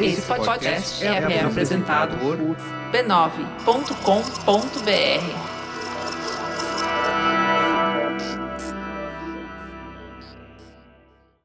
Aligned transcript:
Esse 0.00 0.22
podcast 0.22 1.04
é, 1.04 1.08
é 1.08 1.44
apresentado 1.44 2.16
por 2.18 2.36
b9.com.br. 2.92 4.02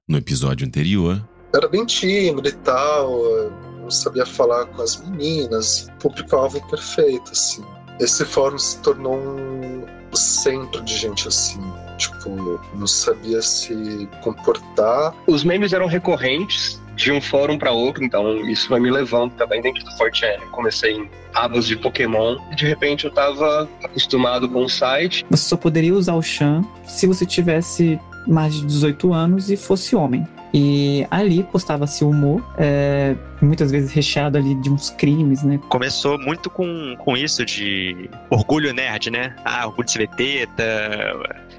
No 0.07 0.17
episódio 0.17 0.65
anterior. 0.65 1.21
Era 1.53 1.67
bem 1.67 1.85
tímido 1.85 2.47
e 2.47 2.53
tal, 2.53 3.51
não 3.79 3.91
sabia 3.91 4.25
falar 4.25 4.65
com 4.65 4.81
as 4.81 4.97
meninas, 5.01 5.87
público-alvo 5.99 6.65
perfeito, 6.69 7.31
assim. 7.31 7.63
Esse 7.99 8.25
fórum 8.25 8.57
se 8.57 8.79
tornou 8.81 9.17
um 9.17 9.96
centro 10.15 10.83
de 10.83 10.95
gente 10.95 11.27
assim. 11.27 11.61
Tipo, 11.97 12.61
não 12.75 12.87
sabia 12.87 13.41
se 13.41 14.07
comportar. 14.21 15.13
Os 15.25 15.43
memes 15.43 15.73
eram 15.73 15.87
recorrentes, 15.87 16.79
de 16.97 17.11
um 17.11 17.21
fórum 17.21 17.57
para 17.57 17.71
outro, 17.71 18.03
então 18.03 18.37
isso 18.49 18.67
vai 18.69 18.79
me 18.79 18.89
levando 18.89 19.31
também 19.33 19.61
dentro 19.61 19.83
do 19.83 19.91
Fortran. 19.97 20.39
Comecei 20.51 20.93
em 20.93 21.09
abas 21.33 21.67
de 21.67 21.75
Pokémon 21.75 22.37
e 22.51 22.55
de 22.55 22.65
repente 22.65 23.05
eu 23.05 23.09
estava 23.09 23.69
acostumado 23.83 24.49
com 24.49 24.65
o 24.65 24.69
site. 24.69 25.23
Você 25.29 25.43
só 25.43 25.55
poderia 25.55 25.93
usar 25.93 26.15
o 26.15 26.21
Chan 26.23 26.63
se 26.85 27.05
você 27.05 27.25
tivesse 27.25 27.99
mais 28.27 28.55
de 28.55 28.65
18 28.65 29.13
anos 29.13 29.49
e 29.49 29.57
fosse 29.57 29.95
homem. 29.95 30.27
E 30.53 31.05
ali 31.11 31.43
postava-se 31.43 32.03
humor, 32.03 32.43
é, 32.57 33.15
muitas 33.41 33.69
vezes 33.69 33.91
recheado 33.91 34.37
ali 34.37 34.55
de 34.55 34.69
uns 34.69 34.89
crimes, 34.91 35.43
né? 35.43 35.59
Começou 35.69 36.17
muito 36.19 36.49
com, 36.49 36.95
com 36.99 37.17
isso 37.17 37.45
de 37.45 38.09
orgulho 38.29 38.73
nerd, 38.73 39.11
né? 39.11 39.35
Ah, 39.43 39.67
orgulho 39.67 39.85
de 39.85 39.91
ser 39.91 40.07
teta, 40.09 40.63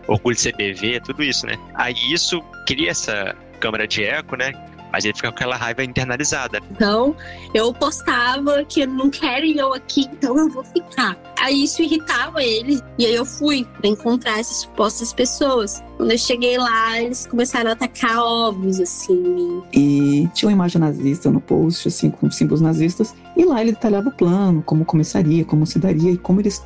orgulho 0.06 0.34
de 0.34 0.40
ser 0.40 0.56
BV, 0.56 1.00
tudo 1.00 1.22
isso, 1.22 1.46
né? 1.46 1.56
Aí 1.74 1.94
isso 2.10 2.42
cria 2.66 2.90
essa 2.90 3.36
câmara 3.60 3.86
de 3.86 4.04
eco, 4.04 4.36
né? 4.36 4.52
Mas 4.92 5.04
ele 5.04 5.14
fica 5.14 5.28
com 5.28 5.34
aquela 5.34 5.56
raiva 5.56 5.84
internalizada. 5.84 6.60
Então, 6.70 7.14
eu 7.54 7.72
postava 7.72 8.64
que 8.64 8.86
não 8.86 9.10
querem 9.10 9.58
eu 9.58 9.72
aqui, 9.74 10.08
então 10.12 10.36
eu 10.38 10.48
vou 10.48 10.64
ficar. 10.64 11.16
Aí 11.40 11.64
isso 11.64 11.82
irritava 11.82 12.42
ele. 12.42 12.80
E 12.98 13.06
aí 13.06 13.14
eu 13.14 13.24
fui 13.24 13.66
pra 13.80 13.88
encontrar 13.88 14.38
essas 14.38 14.58
supostas 14.58 15.12
pessoas. 15.12 15.82
Quando 15.96 16.10
eu 16.12 16.18
cheguei 16.18 16.58
lá, 16.58 17.00
eles 17.00 17.26
começaram 17.26 17.70
a 17.70 17.72
atacar 17.72 18.18
óbvios, 18.18 18.80
assim. 18.80 19.62
E 19.72 20.28
tinha 20.34 20.48
uma 20.48 20.52
imagem 20.52 20.80
nazista 20.80 21.30
no 21.30 21.40
post, 21.40 21.88
assim, 21.88 22.10
com 22.10 22.30
símbolos 22.30 22.60
nazistas. 22.60 23.14
E 23.36 23.44
lá 23.44 23.60
ele 23.60 23.72
detalhava 23.72 24.08
o 24.08 24.12
plano, 24.12 24.62
como 24.62 24.84
começaria, 24.84 25.44
como 25.44 25.66
se 25.66 25.78
daria 25.78 26.10
e 26.10 26.18
como 26.18 26.40
eles 26.40 26.58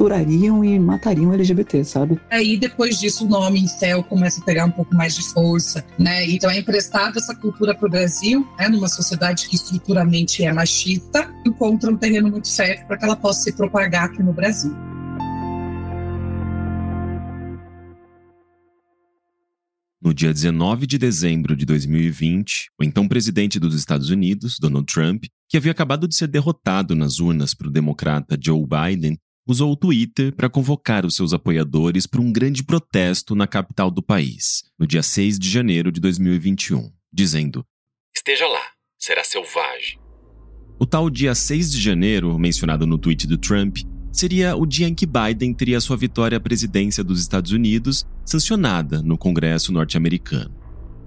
torturariam 0.00 0.64
e 0.64 0.78
matariam 0.78 1.30
o 1.30 1.34
LGBT, 1.34 1.84
sabe? 1.84 2.18
Aí 2.30 2.56
depois 2.56 2.98
disso 2.98 3.26
o 3.26 3.28
nome 3.28 3.60
Incel 3.60 4.02
começa 4.02 4.40
a 4.40 4.44
pegar 4.44 4.64
um 4.64 4.70
pouco 4.70 4.94
mais 4.94 5.14
de 5.14 5.22
força, 5.22 5.84
né? 5.98 6.26
Então 6.26 6.50
é 6.50 6.58
emprestado 6.58 7.18
essa 7.18 7.34
cultura 7.34 7.74
para 7.74 7.86
o 7.86 7.90
Brasil, 7.90 8.48
né? 8.58 8.66
numa 8.68 8.88
sociedade 8.88 9.46
que 9.46 9.56
estruturalmente 9.56 10.42
é 10.42 10.50
machista, 10.52 11.30
encontra 11.46 11.90
um 11.90 11.96
terreno 11.98 12.30
muito 12.30 12.50
fértil 12.50 12.86
para 12.86 12.96
que 12.96 13.04
ela 13.04 13.14
possa 13.14 13.42
se 13.42 13.52
propagar 13.52 14.04
aqui 14.04 14.22
no 14.22 14.32
Brasil. 14.32 14.74
No 20.02 20.14
dia 20.14 20.32
19 20.32 20.86
de 20.86 20.96
dezembro 20.96 21.54
de 21.54 21.66
2020, 21.66 22.70
o 22.80 22.84
então 22.84 23.06
presidente 23.06 23.60
dos 23.60 23.74
Estados 23.74 24.08
Unidos, 24.08 24.56
Donald 24.58 24.90
Trump, 24.90 25.24
que 25.46 25.58
havia 25.58 25.72
acabado 25.72 26.08
de 26.08 26.16
ser 26.16 26.26
derrotado 26.26 26.94
nas 26.94 27.18
urnas 27.18 27.52
para 27.52 27.68
o 27.68 27.70
democrata 27.70 28.38
Joe 28.42 28.64
Biden, 28.66 29.18
usou 29.46 29.72
o 29.72 29.76
Twitter 29.76 30.34
para 30.34 30.48
convocar 30.48 31.04
os 31.04 31.14
seus 31.14 31.32
apoiadores 31.32 32.06
para 32.06 32.20
um 32.20 32.32
grande 32.32 32.62
protesto 32.62 33.34
na 33.34 33.46
capital 33.46 33.90
do 33.90 34.02
país, 34.02 34.62
no 34.78 34.86
dia 34.86 35.02
6 35.02 35.38
de 35.38 35.48
janeiro 35.48 35.90
de 35.90 36.00
2021, 36.00 36.90
dizendo: 37.12 37.64
Esteja 38.14 38.46
lá, 38.46 38.62
será 38.98 39.24
selvagem. 39.24 39.98
O 40.78 40.86
tal 40.86 41.10
dia 41.10 41.34
6 41.34 41.72
de 41.72 41.80
janeiro, 41.80 42.38
mencionado 42.38 42.86
no 42.86 42.98
tweet 42.98 43.26
do 43.26 43.36
Trump, 43.36 43.78
seria 44.12 44.56
o 44.56 44.64
dia 44.64 44.88
em 44.88 44.94
que 44.94 45.06
Biden 45.06 45.52
teria 45.52 45.80
sua 45.80 45.96
vitória 45.96 46.38
à 46.38 46.40
presidência 46.40 47.04
dos 47.04 47.20
Estados 47.20 47.52
Unidos 47.52 48.06
sancionada 48.24 49.02
no 49.02 49.18
Congresso 49.18 49.72
norte-americano. 49.72 50.54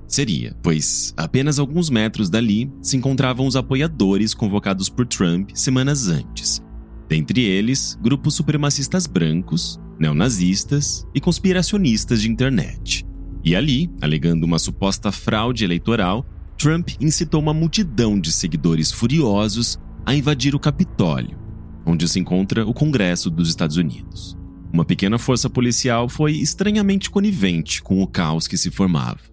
Seria, 0.07 0.55
pois 0.61 1.13
apenas 1.17 1.57
alguns 1.57 1.89
metros 1.89 2.29
dali 2.29 2.71
se 2.81 2.95
encontravam 2.95 3.47
os 3.47 3.55
apoiadores 3.55 4.33
convocados 4.33 4.89
por 4.89 5.07
Trump 5.07 5.49
semanas 5.55 6.07
antes. 6.07 6.61
Dentre 7.07 7.41
eles, 7.41 7.97
grupos 8.01 8.35
supremacistas 8.35 9.05
brancos, 9.05 9.79
neonazistas 9.99 11.05
e 11.13 11.19
conspiracionistas 11.19 12.21
de 12.21 12.29
internet. 12.29 13.05
E 13.43 13.55
ali, 13.55 13.89
alegando 14.01 14.45
uma 14.45 14.57
suposta 14.57 15.11
fraude 15.11 15.63
eleitoral, 15.63 16.25
Trump 16.57 16.89
incitou 16.99 17.41
uma 17.41 17.53
multidão 17.53 18.19
de 18.19 18.31
seguidores 18.31 18.91
furiosos 18.91 19.77
a 20.05 20.15
invadir 20.15 20.55
o 20.55 20.59
Capitólio, 20.59 21.37
onde 21.85 22.07
se 22.07 22.19
encontra 22.19 22.65
o 22.65 22.73
Congresso 22.73 23.29
dos 23.29 23.49
Estados 23.49 23.77
Unidos. 23.77 24.37
Uma 24.71 24.85
pequena 24.85 25.19
força 25.19 25.49
policial 25.49 26.09
foi 26.09 26.33
estranhamente 26.33 27.09
conivente 27.09 27.81
com 27.81 28.01
o 28.01 28.07
caos 28.07 28.47
que 28.47 28.57
se 28.57 28.71
formava. 28.71 29.32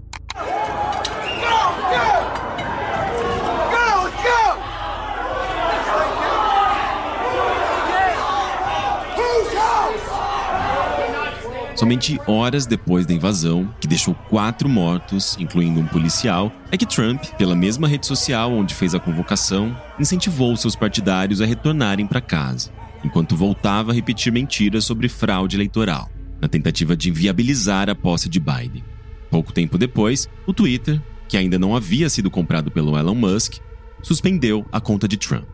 Somente 11.80 12.20
horas 12.26 12.66
depois 12.66 13.06
da 13.06 13.14
invasão, 13.14 13.74
que 13.80 13.88
deixou 13.88 14.14
quatro 14.28 14.68
mortos, 14.68 15.34
incluindo 15.40 15.80
um 15.80 15.86
policial, 15.86 16.52
é 16.70 16.76
que 16.76 16.84
Trump, 16.84 17.24
pela 17.38 17.56
mesma 17.56 17.88
rede 17.88 18.06
social 18.06 18.52
onde 18.52 18.74
fez 18.74 18.94
a 18.94 19.00
convocação, 19.00 19.74
incentivou 19.98 20.54
seus 20.58 20.76
partidários 20.76 21.40
a 21.40 21.46
retornarem 21.46 22.06
para 22.06 22.20
casa, 22.20 22.70
enquanto 23.02 23.34
voltava 23.34 23.92
a 23.92 23.94
repetir 23.94 24.30
mentiras 24.30 24.84
sobre 24.84 25.08
fraude 25.08 25.56
eleitoral, 25.56 26.10
na 26.38 26.48
tentativa 26.48 26.94
de 26.94 27.08
inviabilizar 27.08 27.88
a 27.88 27.94
posse 27.94 28.28
de 28.28 28.38
Biden. 28.38 28.84
Pouco 29.30 29.50
tempo 29.50 29.78
depois, 29.78 30.28
o 30.46 30.52
Twitter, 30.52 31.00
que 31.26 31.38
ainda 31.38 31.58
não 31.58 31.74
havia 31.74 32.10
sido 32.10 32.30
comprado 32.30 32.70
pelo 32.70 32.94
Elon 32.94 33.14
Musk, 33.14 33.54
suspendeu 34.02 34.66
a 34.70 34.82
conta 34.82 35.08
de 35.08 35.16
Trump. 35.16 35.48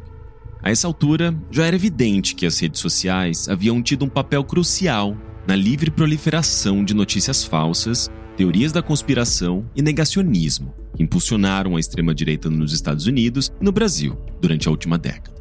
A 0.60 0.72
essa 0.72 0.88
altura, 0.88 1.32
já 1.52 1.66
era 1.66 1.76
evidente 1.76 2.34
que 2.34 2.46
as 2.46 2.58
redes 2.58 2.80
sociais 2.80 3.48
haviam 3.48 3.80
tido 3.80 4.04
um 4.04 4.08
papel 4.08 4.42
crucial 4.42 5.16
na 5.46 5.54
livre 5.54 5.90
proliferação 5.90 6.84
de 6.84 6.92
notícias 6.92 7.44
falsas, 7.44 8.10
teorias 8.36 8.72
da 8.72 8.82
conspiração 8.82 9.64
e 9.76 9.80
negacionismo, 9.80 10.74
que 10.96 11.02
impulsionaram 11.02 11.76
a 11.76 11.80
extrema-direita 11.80 12.50
nos 12.50 12.72
Estados 12.72 13.06
Unidos 13.06 13.52
e 13.60 13.64
no 13.64 13.70
Brasil 13.70 14.18
durante 14.40 14.66
a 14.66 14.70
última 14.70 14.98
década. 14.98 15.36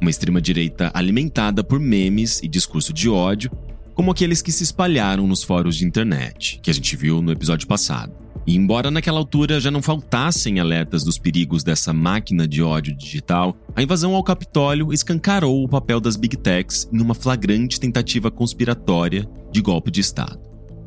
Uma 0.00 0.10
extrema-direita 0.10 0.90
alimentada 0.92 1.62
por 1.62 1.78
memes 1.78 2.42
e 2.42 2.48
discurso 2.48 2.92
de 2.92 3.08
ódio, 3.08 3.50
como 3.94 4.10
aqueles 4.10 4.42
que 4.42 4.52
se 4.52 4.64
espalharam 4.64 5.26
nos 5.26 5.42
fóruns 5.42 5.76
de 5.76 5.86
internet, 5.86 6.60
que 6.62 6.70
a 6.70 6.74
gente 6.74 6.96
viu 6.96 7.22
no 7.22 7.32
episódio 7.32 7.66
passado. 7.66 8.12
E 8.46 8.54
embora 8.54 8.90
naquela 8.90 9.18
altura 9.18 9.58
já 9.58 9.70
não 9.70 9.80
faltassem 9.80 10.60
alertas 10.60 11.02
dos 11.02 11.16
perigos 11.16 11.62
dessa 11.62 11.92
máquina 11.92 12.46
de 12.46 12.62
ódio 12.62 12.94
digital, 12.94 13.56
a 13.74 13.82
invasão 13.82 14.14
ao 14.14 14.22
Capitólio 14.22 14.92
escancarou 14.92 15.64
o 15.64 15.68
papel 15.68 15.98
das 15.98 16.16
Big 16.16 16.36
Techs 16.36 16.88
em 16.92 17.00
uma 17.00 17.14
flagrante 17.14 17.80
tentativa 17.80 18.30
conspiratória 18.30 19.26
de 19.50 19.62
golpe 19.62 19.90
de 19.90 20.00
Estado. 20.00 20.40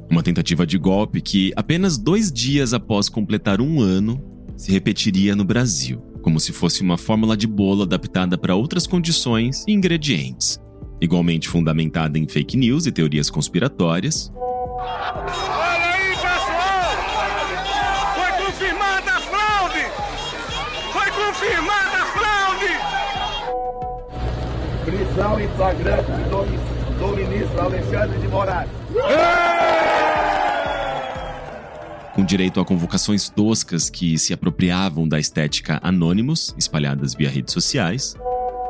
Uma 0.10 0.22
tentativa 0.22 0.68
de 0.68 0.78
golpe 0.78 1.20
que, 1.20 1.52
apenas 1.56 1.98
dois 1.98 2.32
dias 2.32 2.74
após 2.74 3.10
completar 3.10 3.60
um 3.60 3.82
ano, 3.82 4.22
se 4.56 4.72
repetiria 4.72 5.36
no 5.36 5.44
Brasil, 5.44 6.00
como 6.22 6.40
se 6.40 6.54
fosse 6.54 6.82
uma 6.82 6.98
fórmula 6.98 7.36
de 7.36 7.48
bolo 7.48 7.84
adaptada 7.84 8.38
para 8.38 8.56
outras 8.56 8.86
condições 8.86 9.66
e 9.68 9.74
ingredientes, 9.74 10.60
igualmente 11.00 11.48
fundamentada 11.48 12.18
em 12.18 12.28
fake 12.28 12.58
news 12.58 12.86
e 12.86 12.92
teorias 12.92 13.30
conspiratórias. 13.30 14.32
prisão 25.18 25.40
em 25.40 25.48
flagrante 25.50 26.12
do, 26.30 26.98
do 26.98 27.18
ministro 27.18 27.60
Alexandre 27.60 28.20
de 28.20 28.28
Moraes. 28.28 28.70
Com 32.14 32.24
direito 32.24 32.60
a 32.60 32.66
convocações 32.66 33.28
toscas 33.28 33.90
que 33.90 34.18
se 34.18 34.34
apropriavam 34.34 35.08
da 35.08 35.20
estética 35.20 35.80
anônimos, 35.84 36.56
espalhadas 36.58 37.14
via 37.14 37.30
redes 37.30 37.54
sociais. 37.54 38.16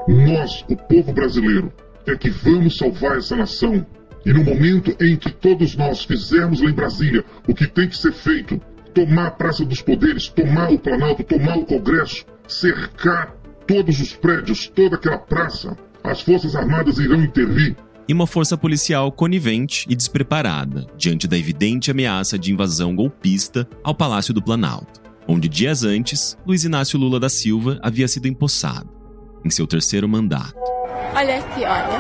Nós, 0.08 0.66
o 0.70 0.76
povo 0.76 1.14
brasileiro, 1.14 1.72
é 2.08 2.16
que 2.16 2.30
vamos 2.30 2.78
salvar 2.78 3.18
essa 3.18 3.36
nação. 3.36 3.86
E 4.26 4.34
no 4.34 4.44
momento 4.44 4.96
em 5.02 5.16
que 5.16 5.32
todos 5.32 5.76
nós 5.76 6.04
fizermos 6.04 6.62
lá 6.62 6.70
em 6.70 6.74
Brasília 6.74 7.24
o 7.48 7.54
que 7.54 7.68
tem 7.68 7.88
que 7.88 7.98
ser 7.98 8.14
feito, 8.14 8.60
tomar 8.94 9.28
a 9.28 9.32
Praça 9.32 9.64
dos 9.64 9.82
Poderes, 9.82 10.28
tomar 10.28 10.72
o 10.72 10.80
Planalto, 10.80 11.24
tomar 11.24 11.58
o 11.58 11.66
Congresso, 11.66 12.26
cercar 12.48 13.36
todos 13.68 14.00
os 14.00 14.14
prédios, 14.14 14.68
toda 14.68 14.96
aquela 14.96 15.18
praça, 15.18 15.78
as 16.04 16.22
Forças 16.22 16.56
Armadas 16.56 16.98
irão 16.98 17.22
intervir. 17.22 17.76
E 18.08 18.14
uma 18.14 18.26
força 18.26 18.58
policial 18.58 19.12
conivente 19.12 19.86
e 19.90 19.96
despreparada 19.96 20.88
diante 20.98 21.28
da 21.28 21.38
evidente 21.38 21.92
ameaça 21.92 22.40
de 22.40 22.54
invasão 22.54 22.96
golpista 22.96 23.68
ao 23.84 23.94
Palácio 23.94 24.34
do 24.34 24.42
Planalto. 24.42 25.02
onde 25.28 25.50
dias 25.50 25.84
antes, 25.84 26.38
Luiz 26.46 26.64
Inácio 26.64 26.98
Lula 26.98 27.20
da 27.20 27.28
Silva 27.28 27.78
havia 27.84 28.08
sido 28.08 28.30
empossado, 28.30 28.90
em 29.44 29.50
seu 29.50 29.68
terceiro 29.68 30.08
mandato. 30.08 30.56
Olha 31.16 31.40
aqui, 31.40 31.66
olha. 31.66 32.00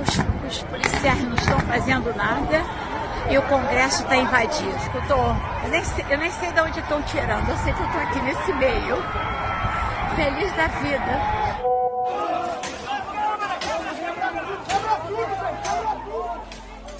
Os, 0.00 0.56
os 0.56 0.62
policiais 0.64 1.22
não 1.22 1.34
estão 1.34 1.60
fazendo 1.60 2.14
nada 2.14 2.62
e 3.30 3.38
o 3.38 3.42
Congresso 3.42 4.02
está 4.02 4.16
invadido. 4.16 4.78
Eu, 4.94 5.02
tô, 5.02 5.16
eu, 5.64 5.70
nem 5.70 5.84
sei, 5.84 6.04
eu 6.10 6.18
nem 6.18 6.30
sei 6.30 6.52
de 6.52 6.60
onde 6.60 6.80
estão 6.80 7.02
tirando, 7.02 7.48
eu 7.48 7.56
sei 7.58 7.72
que 7.72 7.80
eu 7.80 7.86
estou 7.86 8.00
aqui 8.00 8.20
nesse 8.20 8.52
meio. 8.54 8.96
Feliz 10.16 10.52
da 10.54 10.66
vida. 10.68 11.37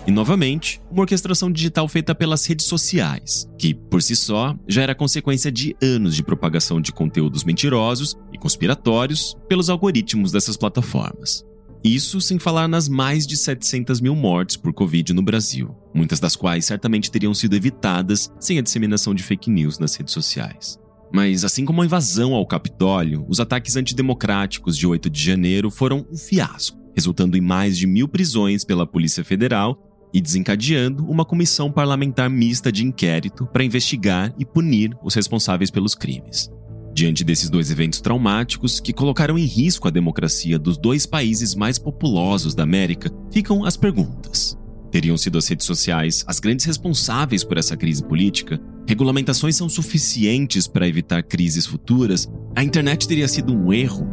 E 0.09 0.11
novamente, 0.11 0.81
uma 0.91 1.03
orquestração 1.03 1.53
digital 1.53 1.87
feita 1.87 2.15
pelas 2.15 2.47
redes 2.47 2.65
sociais, 2.65 3.47
que, 3.59 3.75
por 3.75 4.01
si 4.01 4.17
só, 4.17 4.57
já 4.67 4.81
era 4.81 4.95
consequência 4.95 5.53
de 5.53 5.77
anos 5.83 6.17
de 6.17 6.23
propagação 6.23 6.81
de 6.81 6.91
conteúdos 6.93 7.45
mentirosos 7.45 8.17
e 8.33 8.39
conspiratórios 8.39 9.37
pelos 9.47 9.69
algoritmos 9.69 10.33
dessas 10.33 10.57
plataformas. 10.57 11.45
Isso 11.85 12.23
sem 12.23 12.39
falar 12.39 12.67
nas 12.67 12.89
mais 12.89 13.27
de 13.27 13.37
700 13.37 14.01
mil 14.01 14.17
mortes 14.17 14.57
por 14.57 14.73
Covid 14.73 15.13
no 15.13 15.21
Brasil, 15.21 15.77
muitas 15.93 16.19
das 16.19 16.35
quais 16.35 16.65
certamente 16.65 17.11
teriam 17.11 17.35
sido 17.35 17.55
evitadas 17.55 18.33
sem 18.41 18.59
a 18.59 18.63
disseminação 18.63 19.15
de 19.15 19.23
fake 19.23 19.51
news 19.51 19.79
nas 19.79 19.95
redes 19.95 20.15
sociais. 20.15 20.79
Mas, 21.13 21.45
assim 21.45 21.67
como 21.67 21.83
a 21.83 21.85
invasão 21.85 22.33
ao 22.33 22.47
Capitólio, 22.47 23.27
os 23.29 23.41
ataques 23.41 23.77
antidemocráticos 23.77 24.75
de 24.75 24.87
8 24.87 25.11
de 25.11 25.23
janeiro 25.23 25.71
foram 25.71 26.07
um 26.11 26.17
fiasco, 26.17 26.79
resultando 26.95 27.37
em 27.37 27.43
mais 27.43 27.77
de 27.77 27.87
mil 27.87 28.09
prisões 28.09 28.65
pela 28.65 28.87
Polícia 28.87 29.23
Federal 29.23 29.85
e 30.13 30.21
desencadeando 30.21 31.05
uma 31.09 31.25
comissão 31.25 31.71
parlamentar 31.71 32.31
mista 32.31 32.73
de 32.73 32.85
inquérito 32.85 33.47
para 33.47 33.65
investigar 33.65 34.35
e 34.39 34.45
punir 34.45 34.97
os 35.03 35.15
responsáveis 35.15 35.71
pelos 35.71 35.95
crimes. 35.95 36.51
Diante 36.95 37.23
desses 37.23 37.49
dois 37.49 37.71
eventos 37.71 38.01
traumáticos 38.01 38.81
que 38.81 38.93
colocaram 38.93 39.39
em 39.39 39.45
risco 39.45 39.87
a 39.87 39.91
democracia 39.91 40.59
dos 40.59 40.77
dois 40.77 41.07
países 41.07 41.55
mais 41.55 41.79
populosos 41.79 42.55
da 42.55 42.65
América, 42.65 43.11
ficam 43.31 43.65
as 43.65 43.77
perguntas. 43.77 44.59
Teriam 44.91 45.17
sido 45.17 45.39
as 45.39 45.47
redes 45.47 45.67
sociais 45.67 46.25
as 46.27 46.41
grandes 46.41 46.65
responsáveis 46.65 47.45
por 47.45 47.59
essa 47.59 47.77
crise 47.77 48.03
política? 48.03 48.61
Regulamentações 48.87 49.55
são 49.55 49.69
suficientes 49.69 50.67
para 50.67 50.89
evitar 50.89 51.23
crises 51.23 51.67
futuras? 51.67 52.27
A 52.57 52.65
internet 52.65 53.07
teria 53.07 53.29
sido 53.29 53.55
um 53.55 53.73
erro? 53.73 54.09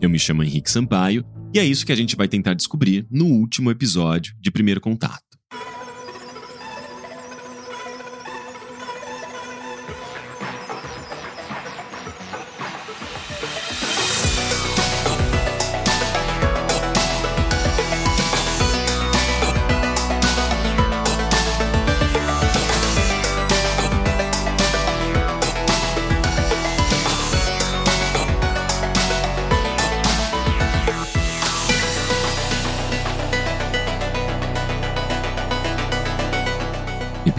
Eu 0.00 0.08
me 0.08 0.18
chamo 0.18 0.42
Henrique 0.42 0.70
Sampaio 0.70 1.24
e 1.52 1.58
é 1.58 1.64
isso 1.64 1.84
que 1.84 1.92
a 1.92 1.96
gente 1.96 2.16
vai 2.16 2.28
tentar 2.28 2.54
descobrir 2.54 3.06
no 3.10 3.26
último 3.26 3.70
episódio 3.70 4.34
de 4.40 4.50
Primeiro 4.50 4.80
Contato. 4.80 5.31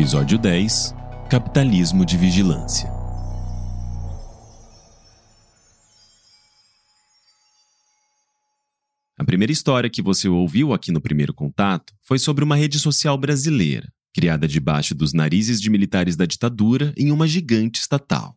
Episódio 0.04 0.38
10 0.38 0.94
Capitalismo 1.30 2.06
de 2.06 2.18
Vigilância. 2.18 2.90
A 9.18 9.24
primeira 9.24 9.54
história 9.54 9.90
que 9.90 10.02
você 10.02 10.28
ouviu 10.28 10.74
aqui 10.74 10.92
no 10.92 11.00
primeiro 11.00 11.34
contato 11.34 11.94
foi 12.06 12.20
sobre 12.20 12.44
uma 12.44 12.58
rede 12.58 12.80
social 12.80 13.18
brasileira, 13.18 13.88
criada 14.14 14.46
debaixo 14.46 14.94
dos 14.94 15.14
narizes 15.14 15.62
de 15.62 15.70
militares 15.70 16.18
da 16.18 16.26
ditadura 16.26 16.94
em 16.98 17.10
uma 17.10 17.26
gigante 17.26 17.80
estatal, 17.80 18.36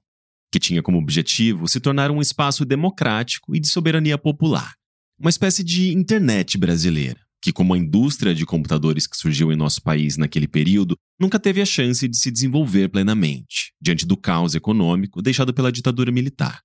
que 0.53 0.61
tinha 0.61 0.85
como 0.85 0.99
objetivo 0.99 1.67
se 1.67 1.81
tornar 1.81 2.13
um 2.13 2.21
espaço 2.21 2.65
democrático 2.65 3.57
e 3.57 3.59
de 3.59 3.67
soberania 3.67 4.17
popular, 4.17 4.75
uma 5.19 5.31
espécie 5.31 5.65
de 5.65 5.93
internet 5.93 6.57
brasileira 6.57 7.26
que, 7.47 7.53
como 7.53 7.75
a 7.75 7.79
indústria 7.79 8.35
de 8.35 8.45
computadores 8.45 9.07
que 9.07 9.17
surgiu 9.17 9.53
em 9.53 9.57
nosso 9.57 9.81
país 9.81 10.17
naquele 10.17 10.49
período, 10.49 10.99
nunca 11.17 11.39
teve 11.39 11.63
a 11.63 11.65
chance 11.65 12.09
de 12.09 12.17
se 12.17 12.29
desenvolver 12.29 12.89
plenamente, 12.89 13.73
diante 13.81 14.05
do 14.05 14.17
caos 14.17 14.57
econômico 14.57 15.23
deixado 15.23 15.55
pela 15.55 15.71
ditadura 15.71 16.11
militar. 16.11 16.61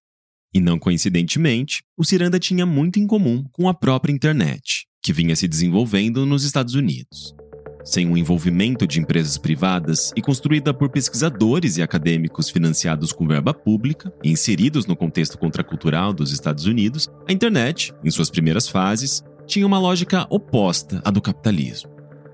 E 0.51 0.59
não 0.59 0.79
coincidentemente, 0.79 1.83
o 1.95 2.03
Ciranda 2.03 2.39
tinha 2.39 2.65
muito 2.65 2.97
em 2.97 3.05
comum 3.05 3.43
com 3.51 3.69
a 3.69 3.75
própria 3.75 4.11
internet, 4.11 4.87
que 5.03 5.13
vinha 5.13 5.35
se 5.35 5.47
desenvolvendo 5.47 6.25
nos 6.25 6.43
Estados 6.43 6.73
Unidos. 6.73 7.35
Sem 7.83 8.09
o 8.09 8.17
envolvimento 8.17 8.87
de 8.87 8.99
empresas 8.99 9.37
privadas 9.37 10.11
e 10.15 10.21
construída 10.21 10.73
por 10.73 10.89
pesquisadores 10.89 11.77
e 11.77 11.83
acadêmicos 11.83 12.49
financiados 12.49 13.11
com 13.11 13.27
verba 13.27 13.53
pública 13.53 14.11
e 14.23 14.31
inseridos 14.31 14.87
no 14.87 14.95
contexto 14.95 15.37
contracultural 15.37 16.11
dos 16.11 16.31
Estados 16.31 16.65
Unidos, 16.65 17.07
a 17.27 17.31
internet, 17.31 17.93
em 18.03 18.09
suas 18.09 18.31
primeiras 18.31 18.67
fases, 18.67 19.23
tinha 19.45 19.65
uma 19.65 19.79
lógica 19.79 20.25
oposta 20.29 21.01
à 21.03 21.11
do 21.11 21.21
capitalismo. 21.21 21.91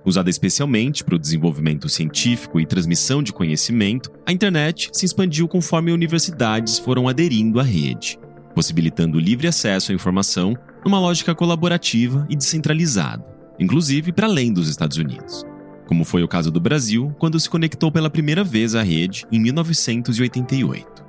Usada 0.08 0.30
especialmente 0.30 1.04
para 1.04 1.16
o 1.16 1.20
desenvolvimento 1.20 1.90
científico 1.90 2.62
e 2.62 2.66
transmissão 2.66 3.22
de 3.22 3.34
conhecimento, 3.34 4.10
a 4.26 4.32
internet 4.32 4.90
se 4.94 5.06
expandiu 5.06 5.50
conforme 5.50 5.92
universidades 5.92 6.80
foram 6.80 7.10
aderindo 7.10 7.60
à 7.60 7.64
rede, 7.64 8.18
possibilitando 8.56 9.20
livre 9.20 9.48
acesso 9.48 9.92
à 9.92 9.96
informação 9.96 10.56
numa 10.86 10.98
lógica 10.98 11.36
colaborativa 11.36 12.26
e 12.30 12.38
descentralizada, 12.38 13.26
inclusive 13.60 14.14
para 14.14 14.28
além 14.28 14.54
dos 14.54 14.70
Estados 14.70 14.96
Unidos. 14.96 15.46
Como 15.86 16.06
foi 16.06 16.24
o 16.24 16.28
caso 16.28 16.52
do 16.52 16.62
Brasil, 16.62 17.14
quando 17.20 17.38
se 17.38 17.50
conectou 17.50 17.92
pela 17.92 18.10
primeira 18.10 18.46
vez 18.46 18.76
à 18.76 18.84
rede 18.84 19.26
em 19.30 19.42
1988. 19.42 21.06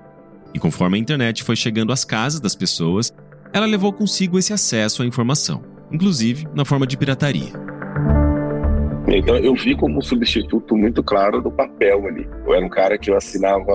E 0.55 0.59
conforme 0.59 0.97
a 0.97 1.01
internet 1.01 1.45
foi 1.45 1.55
chegando 1.55 1.93
às 1.93 2.05
casas 2.05 2.41
das 2.41 2.57
pessoas, 2.57 3.13
ela 3.53 3.67
levou 3.67 3.93
consigo 3.93 4.41
esse 4.41 4.53
acesso 4.53 5.03
à 5.03 5.07
informação 5.07 5.78
inclusive 5.91 6.47
na 6.55 6.65
forma 6.65 6.87
de 6.87 6.97
pirataria. 6.97 7.69
Então 9.11 9.37
eu 9.37 9.55
vi 9.55 9.75
como 9.75 9.99
um 9.99 10.03
substituto 10.03 10.77
muito 10.77 11.03
claro 11.03 11.41
do 11.41 11.51
papel 11.51 12.07
ali. 12.07 12.29
Eu 12.47 12.55
era 12.55 12.65
um 12.65 12.69
cara 12.69 12.99
que 12.99 13.11
eu 13.11 13.17
assinava, 13.17 13.73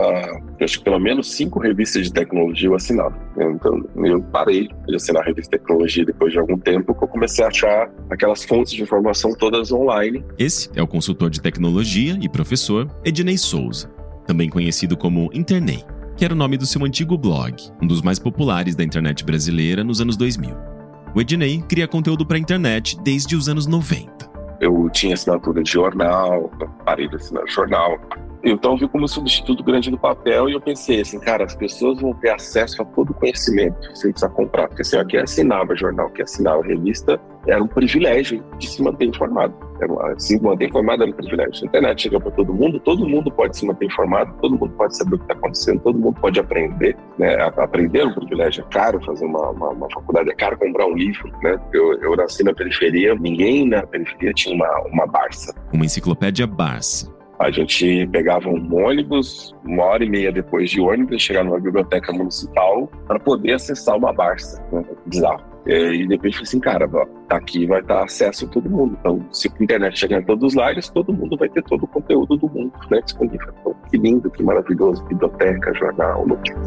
acho 0.62 0.77
que 0.77 0.84
pelo 0.84 1.00
menos 1.00 1.32
cinco 1.32 1.60
revistas 1.60 2.05
de 2.05 2.13
tecnologia 2.13 2.70
eu 2.70 2.75
assinava. 2.75 3.15
Então 3.36 3.84
eu 4.05 4.22
parei 4.22 4.70
de 4.88 4.96
assinar 4.96 5.24
revista 5.24 5.58
de 5.58 5.62
tecnologia 5.63 6.05
depois 6.05 6.32
de 6.32 6.39
algum 6.39 6.58
tempo 6.58 6.93
que 6.93 7.03
eu 7.03 7.08
comecei 7.08 7.43
a 7.43 7.48
achar 7.48 7.89
aquelas 8.10 8.43
fontes 8.43 8.74
de 8.74 8.84
informação 8.84 9.34
todas 9.36 9.72
online. 9.72 10.24
Esse 10.38 10.70
é 10.75 10.84
o 10.84 10.88
consultor 10.88 11.32
de 11.32 11.41
tecnologia 11.41 12.17
e 12.22 12.29
professor 12.29 12.88
Ednei 13.03 13.38
Souza, 13.38 13.89
também 14.27 14.50
conhecido 14.50 14.96
como 14.96 15.32
Internei, 15.34 15.84
que 16.15 16.24
era 16.24 16.34
o 16.34 16.38
nome 16.38 16.58
do 16.58 16.65
seu 16.67 16.84
antigo 16.86 17.17
blog, 17.17 17.55
um 17.82 17.88
dos 17.88 18.03
mais 18.03 18.20
populares 18.20 18.75
da 18.75 18.84
internet 18.84 19.25
brasileira 19.25 19.84
nos 19.84 20.00
anos 20.00 20.15
2000. 20.15 20.73
O 21.15 21.22
Ednei 21.22 21.62
cria 21.62 21.88
conteúdo 21.88 22.25
para 22.25 22.38
a 22.38 22.39
internet 22.39 23.00
desde 23.01 23.36
os 23.36 23.48
anos 23.48 23.67
90. 23.67 24.32
Eu 24.60 24.89
tinha 24.89 25.13
assinatura 25.13 25.62
de 25.62 25.72
jornal, 25.72 26.51
parei 26.84 27.08
de 27.08 27.15
assinar 27.15 27.43
jornal. 27.48 28.00
Então 28.44 28.74
eu 28.74 28.78
vi 28.78 28.88
como 28.90 29.08
substituto 29.08 29.64
grande 29.64 29.90
do 29.90 29.98
papel 29.98 30.50
e 30.50 30.54
eu 30.54 30.60
pensei 30.60 31.00
assim, 31.00 31.18
cara, 31.18 31.46
as 31.46 31.56
pessoas 31.56 32.02
vão 32.02 32.14
ter 32.14 32.30
acesso 32.30 32.82
a 32.82 32.86
todo 32.86 33.12
o 33.12 33.14
conhecimento 33.14 33.80
sem 33.96 34.12
precisar 34.12 34.30
comprar. 34.30 34.68
Porque 34.68 34.82
assim, 34.82 34.98
quem 35.08 35.22
assinava 35.22 35.76
jornal, 35.76 36.10
quem 36.10 36.24
assinava 36.24 36.62
revista, 36.62 37.20
era 37.48 37.64
um 37.64 37.68
privilégio 37.68 38.44
de 38.58 38.68
se 38.68 38.82
manter 38.82 39.06
informado. 39.06 39.54
Era, 39.80 40.20
se 40.20 40.42
manter 40.42 40.68
informado 40.68 41.04
era 41.04 41.12
um 41.12 41.16
privilégio. 41.16 41.64
A 41.64 41.68
internet 41.68 42.02
chega 42.02 42.20
para 42.20 42.32
todo 42.32 42.54
mundo, 42.54 42.80
todo 42.82 43.08
mundo 43.08 43.32
pode 43.32 43.56
se 43.58 43.66
manter 43.66 43.86
informado, 43.86 44.34
todo 44.42 44.58
mundo 44.58 44.74
pode 44.74 44.98
saber 44.98 45.16
o 45.16 45.18
que 45.20 45.24
está 45.24 45.34
acontecendo, 45.34 45.80
todo 45.80 45.98
mundo 45.98 46.20
pode 46.20 46.40
aprender. 46.40 46.98
Né? 47.18 47.36
Aprender 47.58 48.00
é 48.00 48.06
um 48.06 48.14
privilégio, 48.14 48.66
é 48.66 48.74
caro 48.74 49.02
fazer 49.06 49.26
uma, 49.26 49.52
uma, 49.52 49.70
uma 49.70 49.90
faculdade, 49.90 50.30
é 50.30 50.36
caro 50.36 50.58
comprar 50.58 50.86
um 50.86 50.96
livro. 50.96 51.32
Né? 51.42 51.58
Eu, 51.72 51.94
eu 52.02 52.16
nasci 52.18 52.44
na 52.44 52.54
periferia, 52.54 53.16
ninguém 53.16 53.68
na 53.68 53.86
periferia 53.88 54.34
tinha 54.34 54.54
uma, 54.54 54.82
uma 54.88 55.08
Barça. 55.14 55.54
Uma 55.72 55.86
enciclopédia 55.86 56.48
Barça 56.48 57.14
a 57.40 57.52
gente 57.52 58.08
pegava 58.08 58.50
um 58.50 58.86
ônibus, 58.86 59.56
uma 59.66 59.84
hora 59.84 60.04
e 60.04 60.10
meia 60.10 60.32
depois 60.32 60.70
de 60.70 60.80
ônibus, 60.80 61.22
chegar 61.22 61.44
numa 61.44 61.60
biblioteca 61.60 62.12
municipal 62.13 62.88
para 63.08 63.20
poder 63.20 63.54
acessar 63.54 63.98
uma 63.98 64.13
Barça. 64.13 64.63
Né? 64.72 64.84
Bizarro. 65.06 65.54
E 65.66 66.06
depois 66.08 66.34
falei 66.34 66.44
assim, 66.44 66.60
cara, 66.60 66.90
ó, 66.94 67.06
aqui 67.30 67.66
vai 67.66 67.80
estar 67.80 68.04
acesso 68.04 68.46
a 68.46 68.48
todo 68.50 68.70
mundo. 68.70 68.98
Então, 69.00 69.25
se 69.32 69.48
a 69.48 69.63
internet 69.63 69.98
chegar 69.98 70.20
em 70.20 70.24
todos 70.24 70.52
os 70.52 70.54
lares, 70.56 70.90
todo 70.90 71.13
mundo 71.13 71.38
vai 71.38 71.48
ter 71.50 71.63
todo 71.63 71.84
o 71.84 71.88
conteúdo 71.88 72.36
do 72.36 72.50
mundo 72.50 72.74
né, 72.92 73.02
disponível. 73.02 73.48
Então, 73.62 73.75
que 73.90 73.98
lindo, 73.98 74.30
que 74.30 74.44
maravilhoso. 74.44 75.04
Biblioteca, 75.06 75.74
jornal, 75.74 76.28
notícia. 76.28 76.62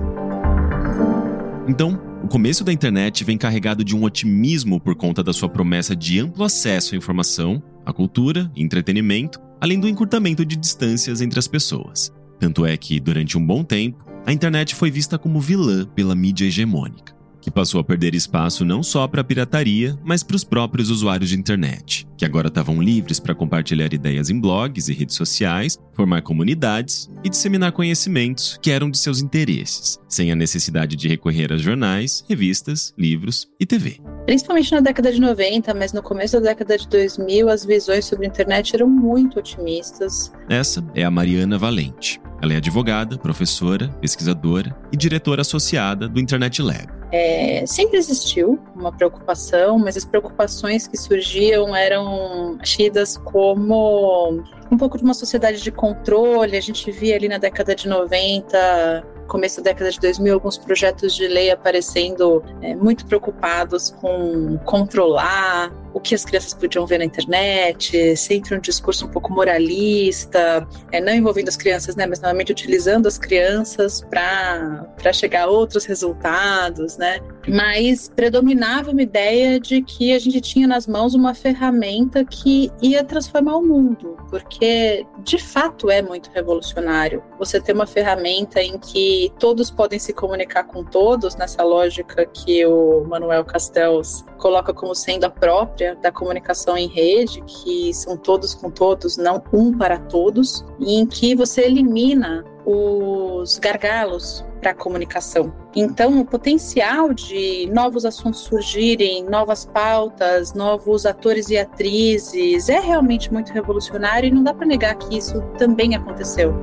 Então, 1.69 2.01
o 2.23 2.29
começo 2.29 2.65
da 2.65 2.73
internet 2.73 3.23
vem 3.23 3.37
carregado 3.37 3.85
de 3.85 3.95
um 3.95 4.05
otimismo 4.05 4.81
por 4.81 4.95
conta 4.95 5.23
da 5.23 5.33
sua 5.33 5.49
promessa 5.49 5.95
de 5.95 6.19
amplo 6.19 6.45
acesso 6.45 6.95
à 6.95 6.99
informação, 6.99 7.63
à 7.85 7.93
cultura 7.93 8.51
e 8.57 8.63
entretenimento, 8.63 9.41
além 9.61 9.81
do 9.81 9.89
encurtamento 9.89 10.45
de 10.45 10.57
distâncias 10.57 11.21
entre 11.21 11.39
as 11.39 11.49
pessoas. 11.49 12.13
Tanto 12.39 12.67
é 12.67 12.77
que, 12.77 13.01
durante 13.01 13.39
um 13.39 13.45
bom 13.45 13.65
tempo, 13.65 14.05
a 14.27 14.33
internet 14.33 14.75
foi 14.75 14.91
vista 14.91 15.19
como 15.19 15.41
vilã 15.41 15.87
pela 15.87 16.15
mídia 16.15 16.47
hegemônica 16.47 17.16
que 17.47 17.51
passou 17.53 17.81
a 17.81 17.85
perder 17.85 18.13
espaço 18.13 18.65
não 18.65 18.83
só 18.83 19.07
para 19.07 19.21
a 19.21 19.25
pirataria, 19.25 19.97
mas 20.05 20.25
para 20.25 20.35
os 20.35 20.43
próprios 20.43 20.91
usuários 20.91 21.31
de 21.31 21.39
internet, 21.39 22.05
que 22.19 22.25
agora 22.25 22.49
estavam 22.49 22.83
livres 22.83 23.21
para 23.21 23.37
compartilhar 23.37 23.93
ideias 23.95 24.31
em 24.31 24.41
blogs 24.41 24.89
e 24.89 24.93
redes 24.93 25.15
sociais, 25.15 25.79
formar 25.95 26.23
comunidades 26.23 27.09
e 27.23 27.31
disseminar 27.31 27.71
conhecimentos 27.71 28.59
que 28.61 28.73
eram 28.73 28.91
de 28.91 28.99
seus 28.99 29.21
interesses, 29.21 29.97
sem 30.09 30.33
a 30.33 30.35
necessidade 30.35 30.97
de 30.97 31.07
recorrer 31.07 31.53
a 31.53 31.57
jornais, 31.57 32.25
revistas, 32.29 32.93
livros 32.99 33.47
e 33.61 33.65
TV. 33.65 34.01
Principalmente 34.27 34.73
na 34.73 34.81
década 34.81 35.13
de 35.13 35.21
90, 35.21 35.73
mas 35.73 35.93
no 35.93 36.03
começo 36.03 36.41
da 36.41 36.49
década 36.49 36.77
de 36.77 36.89
2000, 36.89 37.49
as 37.49 37.65
visões 37.65 38.07
sobre 38.07 38.27
a 38.27 38.29
internet 38.29 38.75
eram 38.75 38.89
muito 38.89 39.39
otimistas. 39.39 40.33
Essa 40.49 40.85
é 40.97 41.05
a 41.05 41.11
Mariana 41.13 41.57
Valente. 41.57 42.21
Ela 42.43 42.55
é 42.55 42.57
advogada, 42.57 43.17
professora, 43.17 43.89
pesquisadora 44.01 44.77
e 44.93 44.97
diretora 44.97 45.43
associada 45.43 46.09
do 46.09 46.19
Internet 46.19 46.61
Lab. 46.61 46.96
É, 47.13 47.65
sempre 47.67 47.97
existiu 47.97 48.59
uma 48.75 48.93
preocupação, 48.93 49.79
mas 49.79 49.97
as 49.97 50.05
preocupações 50.05 50.87
que 50.87 50.97
surgiam 50.97 51.75
eram 51.75 52.59
tidas 52.63 53.17
como 53.17 54.43
um 54.71 54.77
pouco 54.77 54.99
de 54.99 55.05
uma 55.05 55.15
sociedade 55.15 55.63
de 55.63 55.71
controle. 55.71 56.57
A 56.57 56.61
gente 56.61 56.91
via 56.91 57.15
ali 57.15 57.29
na 57.29 57.39
década 57.39 57.75
de 57.75 57.89
90 57.89 59.16
começo 59.27 59.63
da 59.63 59.71
década 59.71 59.91
de 59.91 60.01
2000, 60.01 60.35
alguns 60.35 60.57
projetos 60.57 61.15
de 61.15 61.27
lei 61.27 61.51
aparecendo 61.51 62.43
é, 62.63 62.75
muito 62.75 63.07
preocupados 63.07 63.91
com 63.91 64.59
controlar 64.65 65.73
o 65.93 66.01
que 66.01 66.15
as 66.15 66.25
crianças 66.25 66.53
podiam 66.53 66.87
ver 66.87 66.99
na 66.99 67.05
internet, 67.07 68.17
sempre 68.17 68.55
um 68.55 68.61
discurso 68.61 69.07
um 69.07 69.09
pouco 69.09 69.33
moralista, 69.33 70.67
é, 70.93 71.01
não 71.01 71.13
envolvendo 71.13 71.49
as 71.49 71.57
crianças, 71.57 71.97
né, 71.97 72.07
mas 72.07 72.21
normalmente 72.21 72.53
utilizando 72.53 73.07
as 73.07 73.17
crianças 73.17 74.03
para 74.03 75.13
chegar 75.15 75.45
a 75.45 75.47
outros 75.47 75.87
resultados, 75.87 76.99
né? 76.99 77.21
Mas 77.49 78.09
predominava 78.09 78.91
uma 78.91 79.03
ideia 79.03 79.61
de 79.61 79.83
que 79.83 80.13
a 80.13 80.19
gente 80.19 80.41
tinha 80.41 80.67
nas 80.67 80.87
mãos 80.87 81.15
uma 81.15 81.35
ferramenta 81.35 82.25
que 82.25 82.71
ia 82.83 83.05
transformar 83.05 83.57
o 83.57 83.63
mundo, 83.63 84.17
porque 84.29 85.07
de 85.21 85.39
fato 85.39 85.91
é 85.91 86.03
muito 86.03 86.31
revolucionário. 86.33 87.23
Você 87.39 87.61
ter 87.61 87.73
uma 87.73 87.87
ferramenta 87.87 88.61
em 88.61 88.79
que 88.79 89.33
todos 89.39 89.71
podem 89.71 89.99
se 89.99 90.13
comunicar 90.13 90.65
com 90.65 90.85
todos, 90.85 91.37
nessa 91.37 91.63
lógica 91.63 92.27
que 92.27 92.65
o 92.67 93.05
Manuel 93.05 93.45
Castells 93.45 94.25
coloca 94.39 94.73
como 94.73 94.95
sendo 94.95 95.25
a 95.25 95.31
própria 95.31 95.95
da 95.97 96.11
comunicação 96.13 96.77
em 96.77 96.89
rede, 96.89 97.43
que 97.43 97.93
são 97.95 98.17
todos 98.17 98.55
com 98.55 98.71
todos, 98.71 99.17
não 99.17 99.43
um 99.53 99.77
para 99.77 99.99
todos, 99.99 100.65
e 100.79 101.01
em 101.01 101.07
que 101.07 101.35
você 101.35 101.63
elimina 101.63 102.45
os 102.65 103.59
gargalos 103.59 104.45
para 104.61 104.71
a 104.71 104.75
comunicação. 104.75 105.53
Então, 105.75 106.21
o 106.21 106.25
potencial 106.25 107.13
de 107.13 107.69
novos 107.73 108.05
assuntos 108.05 108.41
surgirem, 108.41 109.25
novas 109.25 109.65
pautas, 109.65 110.55
novos 110.55 111.05
atores 111.07 111.51
e 111.51 111.59
atrizes 111.59 112.69
é 112.69 112.81
realmente 112.81 113.33
muito 113.33 113.53
revolucionário 113.53 114.29
e 114.29 114.33
não 114.33 114.43
dá 114.43 114.55
para 114.55 114.67
negar 114.67 114.95
que 114.97 115.17
isso 115.17 115.41
também 115.59 115.95
aconteceu 115.95 116.55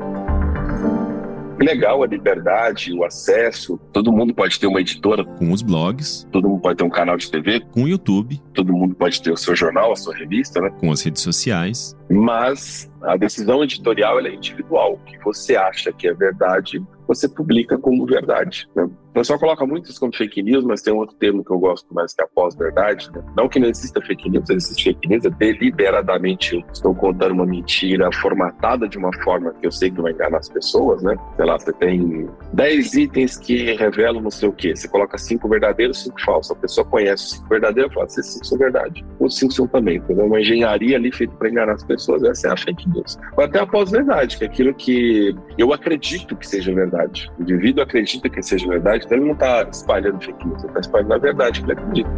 legal 1.63 2.03
a 2.03 2.07
liberdade, 2.07 2.93
o 2.93 3.03
acesso. 3.03 3.79
Todo 3.91 4.11
mundo 4.11 4.33
pode 4.33 4.59
ter 4.59 4.67
uma 4.67 4.81
editora. 4.81 5.23
Com 5.23 5.51
os 5.51 5.61
blogs. 5.61 6.27
Todo 6.31 6.49
mundo 6.49 6.61
pode 6.61 6.77
ter 6.77 6.83
um 6.83 6.89
canal 6.89 7.17
de 7.17 7.29
TV. 7.31 7.61
Com 7.71 7.83
o 7.83 7.87
YouTube. 7.87 8.41
Todo 8.53 8.73
mundo 8.73 8.93
pode 8.95 9.21
ter 9.21 9.31
o 9.31 9.37
seu 9.37 9.55
jornal, 9.55 9.91
a 9.91 9.95
sua 9.95 10.15
revista, 10.15 10.61
né? 10.61 10.69
Com 10.79 10.91
as 10.91 11.01
redes 11.01 11.21
sociais. 11.21 11.95
Mas 12.09 12.91
a 13.01 13.15
decisão 13.17 13.63
editorial 13.63 14.19
é 14.19 14.33
individual. 14.33 14.93
O 14.93 14.97
que 15.05 15.17
você 15.23 15.55
acha 15.55 15.91
que 15.91 16.07
é 16.07 16.13
verdade, 16.13 16.83
você 17.07 17.27
publica 17.27 17.77
como 17.77 18.05
verdade. 18.05 18.67
Né? 18.75 18.89
O 19.13 19.21
pessoal 19.21 19.37
coloca 19.37 19.63
muito 19.63 19.91
isso 19.91 19.99
como 19.99 20.11
fake 20.11 20.41
news, 20.41 20.65
mas 20.65 20.81
tem 20.81 20.91
um 20.91 20.97
outro 20.97 21.15
termo 21.15 21.45
que 21.45 21.51
eu 21.51 21.59
gosto 21.59 21.93
mais 21.93 22.15
que 22.15 22.21
é 22.23 22.25
a 22.25 22.27
pós-verdade. 22.27 23.11
Né? 23.13 23.23
Não 23.37 23.47
que 23.47 23.59
não 23.59 23.69
exista 23.69 24.01
fake 24.01 24.27
news, 24.27 24.49
existe 24.49 24.85
fake 24.85 25.07
news, 25.07 25.23
é 25.23 25.29
deliberadamente 25.29 26.55
eu 26.55 26.63
estou 26.73 26.95
contando 26.95 27.33
uma 27.33 27.45
mentira 27.45 28.11
formatada 28.11 28.89
de 28.89 28.97
uma 28.97 29.11
forma 29.23 29.53
que 29.53 29.67
eu 29.67 29.71
sei 29.71 29.91
que 29.91 30.01
vai 30.01 30.13
enganar 30.13 30.39
as 30.39 30.49
pessoas, 30.49 31.03
né? 31.03 31.15
Sei 31.35 31.45
lá, 31.45 31.59
você 31.59 31.71
tem 31.73 32.27
10 32.53 32.93
itens 32.95 33.37
que 33.37 33.75
revelam 33.75 34.19
não 34.19 34.31
sei 34.31 34.49
o 34.49 34.51
quê. 34.51 34.75
Você 34.75 34.87
coloca 34.87 35.15
cinco 35.19 35.47
verdadeiros, 35.47 36.01
cinco 36.01 36.19
falsos. 36.19 36.57
A 36.57 36.59
pessoa 36.59 36.83
conhece 36.83 37.25
os 37.25 37.31
cinco 37.33 37.49
verdadeiros 37.49 37.91
e 37.91 37.93
fala, 37.93 38.07
esses 38.07 38.33
cinco 38.33 38.45
são 38.47 38.57
verdade. 38.57 39.05
Os 39.19 39.37
cinco 39.37 39.53
são 39.53 39.67
também. 39.67 39.97
Entendeu? 39.97 40.25
Uma 40.25 40.41
engenharia 40.41 40.97
ali 40.97 41.11
feita 41.11 41.35
para 41.35 41.49
enganar 41.49 41.73
as 41.73 41.83
pessoas, 41.83 42.23
essa 42.23 42.47
é 42.47 42.51
a 42.51 42.57
fake 42.57 42.89
news. 42.89 43.19
Ou 43.37 43.43
até 43.43 43.59
a 43.59 43.67
pós-verdade, 43.67 44.39
que 44.39 44.43
é 44.43 44.47
aquilo 44.47 44.73
que 44.73 45.35
eu 45.55 45.71
acredito 45.71 46.35
que 46.35 46.47
seja 46.47 46.73
verdade. 46.73 47.31
O 47.37 47.43
indivíduo 47.43 47.83
acredita 47.83 48.27
que 48.27 48.41
seja 48.41 48.67
verdade, 48.67 49.02
então 49.05 49.17
ele 49.17 49.25
não 49.27 49.33
está 49.33 49.67
espalhando 49.71 50.23
fake 50.23 50.47
news, 50.47 50.59
ele 50.59 50.67
está 50.67 50.79
espalhando 50.79 51.13
a 51.13 51.17
verdade 51.17 51.61
que 51.61 51.65
ele 51.65 51.79
acredita. 51.79 52.09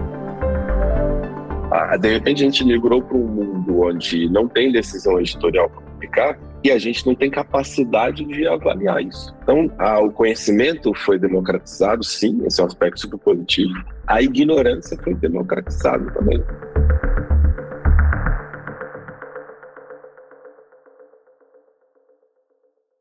Ah, 1.72 1.98
de 1.98 2.14
repente 2.14 2.42
a 2.42 2.46
gente 2.46 2.64
migrou 2.64 3.02
para 3.02 3.18
um 3.18 3.28
mundo 3.28 3.82
onde 3.82 4.30
não 4.30 4.48
tem 4.48 4.72
decisão 4.72 5.20
editorial 5.20 5.70
para 5.70 5.82
publicar 5.82 6.40
e 6.64 6.72
a 6.72 6.80
gente 6.80 7.06
não 7.06 7.14
tem 7.14 7.30
capacidade 7.30 8.24
de 8.26 8.48
avaliar 8.48 9.02
isso. 9.02 9.36
Então, 9.44 9.70
ah, 9.78 10.00
o 10.00 10.12
conhecimento 10.12 10.94
foi 10.96 11.20
democratizado, 11.20 12.04
sim, 12.04 12.42
esse 12.46 12.60
é 12.60 12.64
um 12.64 12.68
aspecto 12.68 13.02
super 13.02 13.20
positivo. 13.20 13.74
A 14.08 14.22
ignorância 14.22 14.98
foi 15.04 15.14
democratizada 15.14 16.10
também. 16.12 16.42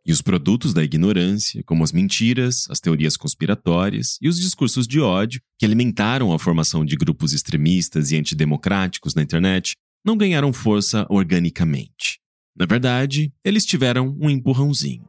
E 0.07 0.13
os 0.13 0.21
produtos 0.21 0.75
da 0.75 0.85
ignorância, 0.85 1.63
como 1.65 1.83
as 1.83 1.91
mentiras, 1.91 2.67
as 2.69 2.79
teorias 2.79 3.17
conspiratórias 3.17 4.19
e 4.21 4.29
os 4.29 4.39
discursos 4.39 4.87
de 4.87 5.01
ódio 5.01 5.41
que 5.59 5.65
alimentaram 5.65 6.33
a 6.33 6.39
formação 6.39 6.85
de 6.85 6.95
grupos 6.95 7.33
extremistas 7.33 8.11
e 8.11 8.17
antidemocráticos 8.17 9.15
na 9.15 9.23
internet, 9.23 9.77
não 10.05 10.17
ganharam 10.17 10.53
força 10.53 11.07
organicamente. 11.09 12.21
Na 12.55 12.67
verdade, 12.67 13.33
eles 13.43 13.65
tiveram 13.65 14.15
um 14.21 14.29
empurrãozinho. 14.29 15.09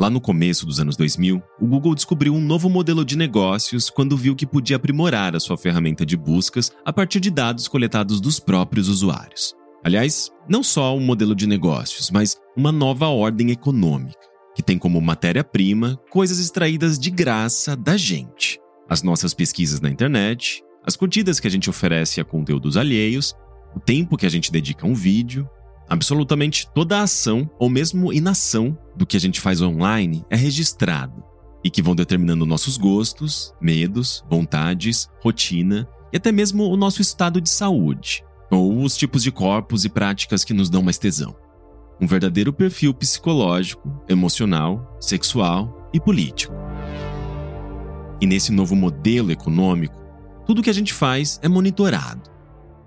Lá 0.00 0.08
no 0.08 0.20
começo 0.20 0.64
dos 0.64 0.80
anos 0.80 0.96
2000, 0.96 1.42
o 1.60 1.66
Google 1.66 1.94
descobriu 1.94 2.34
um 2.34 2.40
novo 2.40 2.70
modelo 2.70 3.04
de 3.04 3.16
negócios 3.16 3.90
quando 3.90 4.16
viu 4.16 4.34
que 4.34 4.46
podia 4.46 4.76
aprimorar 4.76 5.36
a 5.36 5.40
sua 5.40 5.58
ferramenta 5.58 6.06
de 6.06 6.16
buscas 6.16 6.72
a 6.84 6.92
partir 6.92 7.20
de 7.20 7.30
dados 7.30 7.68
coletados 7.68 8.20
dos 8.20 8.40
próprios 8.40 8.88
usuários. 8.88 9.54
Aliás, 9.84 10.30
não 10.48 10.62
só 10.62 10.96
um 10.96 11.00
modelo 11.00 11.34
de 11.34 11.46
negócios, 11.46 12.10
mas 12.10 12.36
uma 12.56 12.70
nova 12.70 13.08
ordem 13.08 13.50
econômica, 13.50 14.18
que 14.54 14.62
tem 14.62 14.78
como 14.78 15.00
matéria-prima 15.00 15.98
coisas 16.08 16.38
extraídas 16.38 16.98
de 16.98 17.10
graça 17.10 17.74
da 17.74 17.96
gente. 17.96 18.60
As 18.88 19.02
nossas 19.02 19.34
pesquisas 19.34 19.80
na 19.80 19.90
internet, 19.90 20.62
as 20.86 20.94
curtidas 20.94 21.40
que 21.40 21.48
a 21.48 21.50
gente 21.50 21.68
oferece 21.68 22.20
a 22.20 22.24
conteúdos 22.24 22.76
alheios, 22.76 23.34
o 23.74 23.80
tempo 23.80 24.16
que 24.16 24.26
a 24.26 24.28
gente 24.28 24.52
dedica 24.52 24.86
a 24.86 24.88
um 24.88 24.94
vídeo, 24.94 25.48
absolutamente 25.88 26.68
toda 26.72 26.98
a 26.98 27.02
ação 27.02 27.50
ou 27.58 27.68
mesmo 27.68 28.12
inação 28.12 28.78
do 28.96 29.04
que 29.04 29.16
a 29.16 29.20
gente 29.20 29.40
faz 29.40 29.60
online 29.60 30.24
é 30.30 30.36
registrado 30.36 31.24
e 31.64 31.70
que 31.70 31.82
vão 31.82 31.94
determinando 31.94 32.46
nossos 32.46 32.76
gostos, 32.76 33.52
medos, 33.60 34.24
vontades, 34.28 35.08
rotina 35.20 35.88
e 36.12 36.16
até 36.16 36.30
mesmo 36.30 36.68
o 36.68 36.76
nosso 36.76 37.02
estado 37.02 37.40
de 37.40 37.50
saúde 37.50 38.22
ou 38.52 38.82
os 38.82 38.96
tipos 38.96 39.22
de 39.22 39.32
corpos 39.32 39.84
e 39.84 39.88
práticas 39.88 40.44
que 40.44 40.52
nos 40.52 40.68
dão 40.68 40.82
mais 40.82 40.98
tesão. 40.98 41.34
Um 41.98 42.06
verdadeiro 42.06 42.52
perfil 42.52 42.92
psicológico, 42.92 44.04
emocional, 44.08 44.98
sexual 45.00 45.88
e 45.92 45.98
político. 45.98 46.52
E 48.20 48.26
nesse 48.26 48.52
novo 48.52 48.76
modelo 48.76 49.32
econômico, 49.32 50.02
tudo 50.46 50.62
que 50.62 50.70
a 50.70 50.74
gente 50.74 50.92
faz 50.92 51.40
é 51.42 51.48
monitorado. 51.48 52.30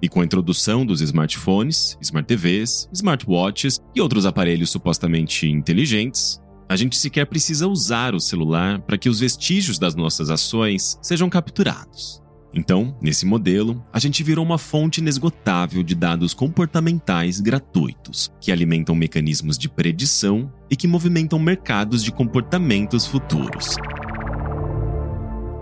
E 0.01 0.07
com 0.07 0.21
a 0.21 0.25
introdução 0.25 0.85
dos 0.85 1.01
smartphones, 1.01 1.97
smart 2.01 2.27
TVs, 2.27 2.87
smartwatches 2.93 3.79
e 3.95 4.01
outros 4.01 4.25
aparelhos 4.25 4.69
supostamente 4.69 5.49
inteligentes, 5.49 6.39
a 6.69 6.75
gente 6.75 6.95
sequer 6.97 7.25
precisa 7.25 7.67
usar 7.67 8.13
o 8.13 8.19
celular 8.19 8.81
para 8.81 8.97
que 8.97 9.09
os 9.09 9.19
vestígios 9.19 9.79
das 9.79 9.95
nossas 9.95 10.29
ações 10.29 10.99
sejam 11.01 11.29
capturados. 11.29 12.24
Então, 12.55 12.95
nesse 13.01 13.25
modelo, 13.25 13.85
a 13.91 13.99
gente 13.99 14.23
virou 14.23 14.45
uma 14.45 14.57
fonte 14.57 15.01
inesgotável 15.01 15.83
de 15.83 15.93
dados 15.93 16.33
comportamentais 16.33 17.41
gratuitos, 17.41 18.31
que 18.39 18.49
alimentam 18.49 18.95
mecanismos 18.95 19.57
de 19.57 19.67
predição 19.67 20.49
e 20.69 20.75
que 20.75 20.87
movimentam 20.87 21.37
mercados 21.37 22.01
de 22.01 22.13
comportamentos 22.13 23.05
futuros. 23.05 23.75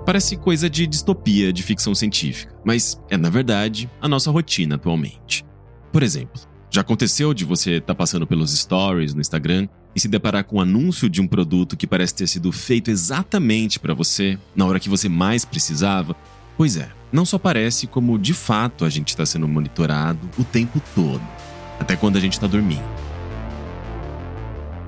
Parece 0.06 0.38
coisa 0.38 0.70
de 0.70 0.86
distopia 0.86 1.52
de 1.52 1.64
ficção 1.64 1.96
científica, 1.96 2.54
mas 2.64 3.02
é, 3.10 3.18
na 3.18 3.30
verdade, 3.30 3.90
a 4.00 4.08
nossa 4.08 4.30
rotina 4.30 4.76
atualmente. 4.76 5.44
Por 5.92 6.04
exemplo, 6.04 6.42
já 6.70 6.82
aconteceu 6.82 7.34
de 7.34 7.46
você 7.46 7.74
estar 7.74 7.88
tá 7.88 7.96
passando 7.96 8.28
pelos 8.28 8.52
stories 8.52 9.14
no 9.14 9.22
Instagram 9.22 9.68
e 9.96 10.00
se 10.00 10.08
deparar 10.08 10.44
com 10.44 10.58
um 10.58 10.62
anúncio 10.62 11.10
de 11.10 11.22
um 11.22 11.28
produto 11.28 11.78
que 11.78 11.88
parece 11.88 12.16
ter 12.16 12.28
sido 12.28 12.52
feito 12.52 12.92
exatamente 12.92 13.80
para 13.80 13.94
você, 13.94 14.38
na 14.56 14.66
hora 14.66 14.80
que 14.80 14.90
você 14.90 15.08
mais 15.08 15.46
precisava, 15.46 16.16
Pois 16.58 16.78
é, 16.78 16.90
não 17.12 17.26
só 17.26 17.38
parece 17.38 17.88
como 17.88 18.18
de 18.18 18.34
fato 18.34 18.86
a 18.86 18.90
gente 18.90 19.10
está 19.10 19.26
sendo 19.26 19.48
monitorado 19.48 20.30
o 20.38 20.44
tempo 20.44 20.82
todo, 20.94 21.22
até 21.80 21.96
quando 21.96 22.18
a 22.18 22.20
gente 22.20 22.34
está 22.34 22.48
dormindo. 22.48 22.84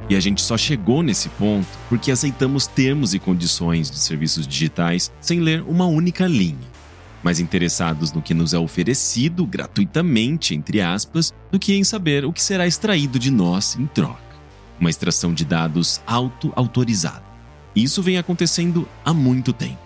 E 0.07 0.15
a 0.15 0.19
gente 0.19 0.41
só 0.41 0.55
chegou 0.55 1.01
nesse 1.01 1.29
ponto 1.29 1.67
porque 1.89 2.12
aceitamos 2.12 2.67
termos 2.67 3.13
e 3.13 3.19
condições 3.19 3.89
de 3.89 3.98
serviços 3.98 4.48
digitais 4.48 5.12
sem 5.19 5.39
ler 5.39 5.63
uma 5.63 5.86
única 5.86 6.27
linha. 6.27 6.75
Mais 7.24 7.39
interessados 7.39 8.13
no 8.13 8.22
que 8.22 8.36
nos 8.36 8.53
é 8.53 8.60
oferecido 8.60 9.48
gratuitamente, 9.48 10.53
entre 10.53 10.79
aspas, 10.79 11.34
do 11.51 11.57
que 11.57 11.74
em 11.74 11.84
saber 11.84 12.24
o 12.24 12.31
que 12.31 12.41
será 12.41 12.67
extraído 12.67 13.17
de 13.17 13.31
nós 13.31 13.75
em 13.79 13.88
troca. 13.88 14.22
Uma 14.79 14.91
extração 14.91 15.34
de 15.34 15.43
dados 15.43 16.00
auto-autorizada. 16.05 17.24
Isso 17.75 18.03
vem 18.03 18.19
acontecendo 18.19 18.88
há 19.03 19.12
muito 19.12 19.51
tempo. 19.51 19.85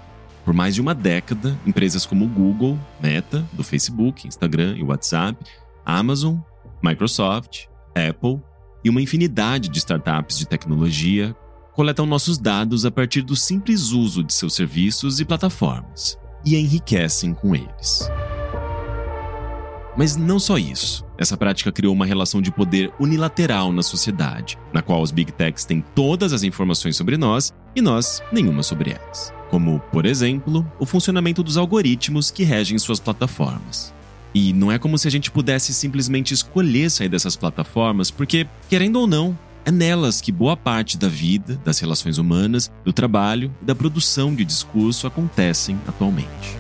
Por 0.50 0.56
mais 0.56 0.74
de 0.74 0.82
uma 0.82 0.96
década, 0.96 1.56
empresas 1.64 2.08
como 2.08 2.28
Google, 2.28 2.76
Meta, 3.00 3.48
do 3.54 3.64
Facebook, 3.64 4.28
Instagram 4.28 4.78
e 4.78 4.84
WhatsApp, 4.84 5.38
Amazon, 5.86 6.38
Microsoft, 6.82 7.68
Apple 7.90 8.42
e 8.84 8.90
uma 8.90 9.00
infinidade 9.00 9.70
de 9.70 9.78
startups 9.78 10.40
de 10.40 10.48
tecnologia 10.48 11.36
coletam 11.76 12.08
nossos 12.08 12.40
dados 12.40 12.84
a 12.84 12.90
partir 12.90 13.22
do 13.22 13.36
simples 13.36 13.92
uso 13.92 14.24
de 14.24 14.34
seus 14.34 14.56
serviços 14.56 15.20
e 15.20 15.26
plataformas 15.26 16.18
e 16.44 16.56
enriquecem 16.56 17.32
com 17.32 17.56
eles. 17.56 18.10
Mas 19.96 20.16
não 20.16 20.40
só 20.40 20.58
isso. 20.58 21.06
Essa 21.16 21.38
prática 21.38 21.72
criou 21.72 21.94
uma 21.94 22.08
relação 22.08 22.42
de 22.42 22.52
poder 22.52 22.92
unilateral 23.00 23.72
na 23.72 23.84
sociedade, 23.84 24.58
na 24.74 24.82
qual 24.82 25.04
os 25.04 25.12
big 25.12 25.32
techs 25.32 25.64
têm 25.64 25.84
todas 25.94 26.34
as 26.34 26.42
informações 26.42 26.96
sobre 26.96 27.18
nós 27.18 27.54
e 27.76 27.82
nós 27.82 28.22
nenhuma 28.32 28.64
sobre 28.64 28.92
elas. 28.92 29.34
Como, 29.50 29.80
por 29.92 30.06
exemplo, 30.06 30.70
o 30.80 30.86
funcionamento 30.86 31.42
dos 31.42 31.58
algoritmos 31.58 32.30
que 32.30 32.44
regem 32.44 32.78
suas 32.78 33.00
plataformas. 33.00 33.94
E 34.34 34.54
não 34.54 34.72
é 34.72 34.78
como 34.78 34.98
se 34.98 35.08
a 35.08 35.12
gente 35.12 35.32
pudesse 35.32 35.74
simplesmente 35.74 36.34
escolher 36.34 36.90
sair 36.92 37.10
dessas 37.10 37.36
plataformas, 37.36 38.12
porque, 38.12 38.48
querendo 38.70 38.98
ou 39.00 39.08
não, 39.08 39.38
é 39.66 39.72
nelas 39.72 40.22
que 40.22 40.32
boa 40.32 40.56
parte 40.56 40.98
da 40.98 41.08
vida, 41.08 41.60
das 41.66 41.80
relações 41.80 42.18
humanas, 42.18 42.72
do 42.84 42.94
trabalho 42.94 43.54
e 43.62 43.66
da 43.66 43.76
produção 43.76 44.34
de 44.34 44.46
discurso 44.46 45.08
acontecem 45.08 45.80
atualmente. 45.88 46.58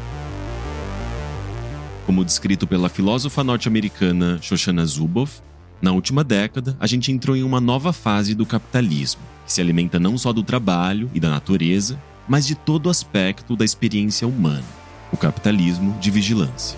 Como 2.05 2.25
descrito 2.25 2.65
pela 2.65 2.89
filósofa 2.89 3.43
norte-americana 3.43 4.39
Shoshana 4.41 4.85
Zuboff, 4.85 5.41
na 5.81 5.91
última 5.91 6.23
década 6.23 6.75
a 6.79 6.87
gente 6.87 7.11
entrou 7.11 7.35
em 7.35 7.43
uma 7.43 7.61
nova 7.61 7.93
fase 7.93 8.35
do 8.35 8.45
capitalismo, 8.45 9.21
que 9.45 9.53
se 9.53 9.61
alimenta 9.61 9.99
não 9.99 10.17
só 10.17 10.33
do 10.33 10.43
trabalho 10.43 11.09
e 11.13 11.19
da 11.19 11.29
natureza, 11.29 11.99
mas 12.27 12.45
de 12.45 12.55
todo 12.55 12.89
aspecto 12.89 13.55
da 13.55 13.65
experiência 13.65 14.27
humana 14.27 14.63
o 15.11 15.17
capitalismo 15.17 15.97
de 15.99 16.11
vigilância. 16.11 16.77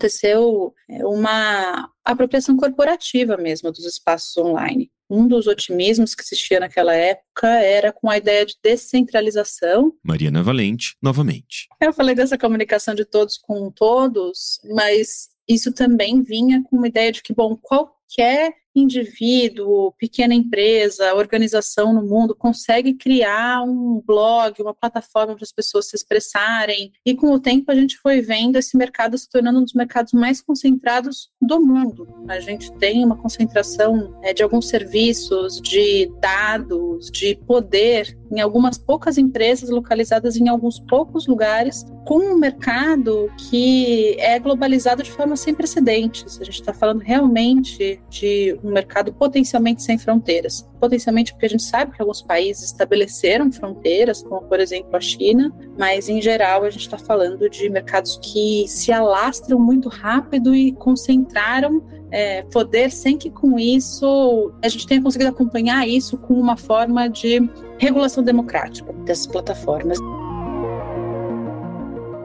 aconteceu 0.00 0.74
é, 0.88 1.04
uma 1.04 1.90
apropriação 2.04 2.56
corporativa 2.56 3.36
mesmo 3.36 3.70
dos 3.72 3.84
espaços 3.84 4.36
online. 4.36 4.90
Um 5.10 5.26
dos 5.26 5.46
otimismos 5.48 6.14
que 6.14 6.22
existia 6.22 6.60
naquela 6.60 6.94
época 6.94 7.48
era 7.48 7.92
com 7.92 8.08
a 8.08 8.16
ideia 8.16 8.46
de 8.46 8.54
descentralização. 8.62 9.92
Mariana 10.04 10.42
Valente, 10.42 10.96
novamente. 11.02 11.66
Eu 11.80 11.92
falei 11.92 12.14
dessa 12.14 12.38
comunicação 12.38 12.94
de 12.94 13.04
todos 13.04 13.36
com 13.36 13.70
todos, 13.70 14.60
mas 14.72 15.28
isso 15.48 15.72
também 15.72 16.22
vinha 16.22 16.62
com 16.62 16.76
uma 16.76 16.86
ideia 16.86 17.10
de 17.10 17.22
que, 17.22 17.34
bom, 17.34 17.56
qualquer 17.56 18.54
indivíduo, 18.74 19.92
pequena 19.92 20.34
empresa, 20.34 21.14
organização 21.14 21.92
no 21.92 22.02
mundo 22.02 22.34
consegue 22.34 22.94
criar 22.94 23.62
um 23.62 24.02
blog, 24.04 24.60
uma 24.62 24.74
plataforma 24.74 25.34
para 25.34 25.44
as 25.44 25.52
pessoas 25.52 25.88
se 25.88 25.96
expressarem. 25.96 26.92
E 27.04 27.14
com 27.14 27.32
o 27.32 27.40
tempo 27.40 27.70
a 27.70 27.74
gente 27.74 27.96
foi 27.98 28.20
vendo 28.20 28.56
esse 28.56 28.76
mercado 28.76 29.18
se 29.18 29.28
tornando 29.28 29.58
um 29.58 29.64
dos 29.64 29.74
mercados 29.74 30.12
mais 30.12 30.40
concentrados 30.40 31.30
do 31.40 31.60
mundo. 31.60 32.06
A 32.28 32.40
gente 32.40 32.72
tem 32.78 33.04
uma 33.04 33.16
concentração 33.16 34.18
é, 34.22 34.32
de 34.32 34.42
alguns 34.42 34.68
serviços, 34.68 35.60
de 35.60 36.10
dados, 36.20 37.10
de 37.10 37.34
poder 37.46 38.16
em 38.32 38.40
algumas 38.40 38.78
poucas 38.78 39.18
empresas 39.18 39.70
localizadas 39.70 40.36
em 40.36 40.48
alguns 40.48 40.78
poucos 40.78 41.26
lugares, 41.26 41.84
com 42.06 42.18
um 42.18 42.38
mercado 42.38 43.30
que 43.36 44.16
é 44.18 44.38
globalizado 44.38 45.02
de 45.02 45.10
forma 45.10 45.36
sem 45.36 45.54
precedentes. 45.54 46.40
A 46.40 46.44
gente 46.44 46.60
está 46.60 46.72
falando 46.72 47.00
realmente 47.00 48.00
de 48.08 48.58
um 48.62 48.70
mercado 48.70 49.12
potencialmente 49.12 49.82
sem 49.82 49.98
fronteiras. 49.98 50.68
Potencialmente 50.78 51.32
porque 51.32 51.46
a 51.46 51.48
gente 51.48 51.62
sabe 51.62 51.92
que 51.92 52.00
alguns 52.00 52.22
países 52.22 52.64
estabeleceram 52.64 53.50
fronteiras, 53.50 54.22
como 54.22 54.42
por 54.42 54.60
exemplo 54.60 54.96
a 54.96 55.00
China, 55.00 55.52
mas 55.78 56.08
em 56.08 56.20
geral 56.20 56.64
a 56.64 56.70
gente 56.70 56.82
está 56.82 56.98
falando 56.98 57.48
de 57.48 57.68
mercados 57.68 58.18
que 58.22 58.66
se 58.68 58.92
alastram 58.92 59.58
muito 59.58 59.88
rápido 59.88 60.54
e 60.54 60.72
concentraram 60.72 61.82
é, 62.10 62.42
poder 62.42 62.90
sem 62.90 63.16
que 63.16 63.30
com 63.30 63.58
isso 63.58 64.52
a 64.62 64.68
gente 64.68 64.86
tenha 64.86 65.02
conseguido 65.02 65.30
acompanhar 65.30 65.86
isso 65.86 66.18
com 66.18 66.34
uma 66.34 66.56
forma 66.56 67.08
de 67.08 67.48
regulação 67.78 68.22
democrática 68.22 68.92
dessas 69.04 69.26
plataformas. 69.26 69.98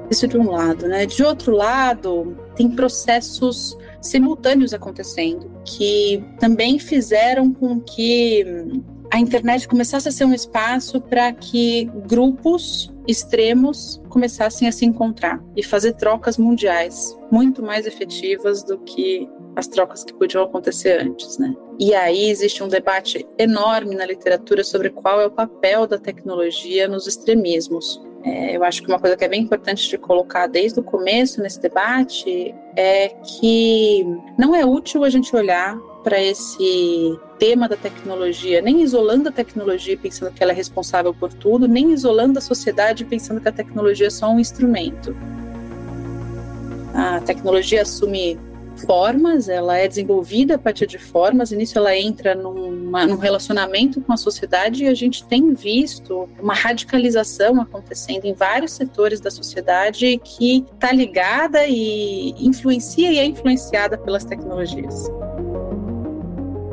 Isso 0.10 0.28
de 0.28 0.38
um 0.38 0.52
lado, 0.52 0.88
né? 0.88 1.06
De 1.06 1.24
outro 1.24 1.56
lado, 1.56 2.38
tem 2.56 2.70
processos 2.70 3.76
simultâneos 4.00 4.74
acontecendo 4.74 5.55
que 5.66 6.24
também 6.40 6.80
fizeram 6.80 7.54
com 7.54 7.80
que 7.80 8.46
a 9.12 9.20
internet 9.20 9.68
começasse 9.68 10.08
a 10.08 10.12
ser 10.12 10.26
um 10.26 10.34
espaço 10.34 11.02
para 11.02 11.32
que 11.32 11.86
grupos 12.08 12.92
extremos 13.08 14.02
começassem 14.10 14.68
a 14.68 14.72
se 14.72 14.86
encontrar 14.86 15.44
e 15.56 15.64
fazer 15.64 15.94
trocas 15.94 16.38
mundiais 16.38 17.16
muito 17.32 17.62
mais 17.62 17.86
efetivas 17.86 18.64
do 18.64 18.78
que 18.80 19.28
as 19.56 19.68
trocas 19.68 20.04
que 20.04 20.14
podiam 20.14 20.44
acontecer 20.44 21.02
antes, 21.02 21.38
né? 21.38 21.56
E 21.80 21.94
aí 21.94 22.30
existe 22.30 22.62
um 22.64 22.68
debate 22.68 23.26
enorme 23.38 23.96
na 23.96 24.06
literatura 24.06 24.64
sobre 24.64 24.90
qual 24.90 25.22
é 25.22 25.26
o 25.26 25.32
papel 25.32 25.88
da 25.88 25.98
tecnologia 25.98 26.88
nos 26.88 27.08
extremismos. 27.08 28.02
É, 28.26 28.58
eu 28.58 28.64
acho 28.64 28.82
que 28.82 28.88
uma 28.88 29.00
coisa 29.00 29.16
que 29.16 29.24
é 29.24 29.28
bem 29.28 29.44
importante 29.44 29.88
de 29.88 30.00
colocar 30.00 30.48
desde 30.48 30.80
o 30.80 30.84
começo 30.84 31.40
nesse 31.42 31.62
debate 31.62 32.56
é 32.76 33.10
que 33.10 34.04
não 34.36 34.56
é 34.56 34.66
útil 34.66 35.04
a 35.04 35.10
gente 35.12 35.34
olhar 35.36 35.78
para 36.04 36.20
esse 36.20 37.20
tema 37.38 37.70
da 37.70 37.76
tecnologia, 37.76 38.62
nem 38.62 38.82
isolando 38.82 39.30
a 39.30 39.32
tecnologia 39.32 39.96
pensando 39.96 40.32
que 40.34 40.42
ela 40.42 40.52
é 40.52 40.56
responsável 40.56 41.14
por 41.14 41.32
tudo, 41.34 41.68
nem 41.68 41.92
isolando 41.92 42.40
a 42.40 42.42
sociedade 42.42 43.06
pensando 43.06 43.40
que 43.40 43.48
a 43.48 43.52
tecnologia 43.52 44.08
é 44.08 44.10
só 44.10 44.32
um 44.32 44.40
instrumento. 44.40 45.16
A 46.96 47.22
tecnologia 47.22 47.84
assume 47.84 48.40
formas, 48.82 49.48
ela 49.50 49.78
é 49.78 49.88
desenvolvida 49.88 50.56
a 50.56 50.58
partir 50.58 50.88
de 50.88 50.98
formas, 50.98 51.52
e 51.52 51.56
nisso 51.56 51.78
ela 51.78 51.96
entra 51.96 52.36
numa, 52.36 53.06
num 53.06 53.18
relacionamento 53.18 54.02
com 54.02 54.14
a 54.14 54.18
sociedade 54.18 54.84
e 54.84 54.88
a 54.88 54.94
gente 54.94 55.24
tem 55.26 55.54
visto 55.54 56.30
uma 56.42 56.54
radicalização 56.54 57.62
acontecendo 57.62 58.26
em 58.26 58.34
vários 58.34 58.72
setores 58.72 59.20
da 59.20 59.32
sociedade 59.32 60.20
que 60.24 60.66
está 60.74 60.92
ligada 60.92 61.66
e 61.68 62.34
influencia 62.40 63.12
e 63.12 63.18
é 63.18 63.26
influenciada 63.26 63.98
pelas 63.98 64.24
tecnologias. 64.24 65.10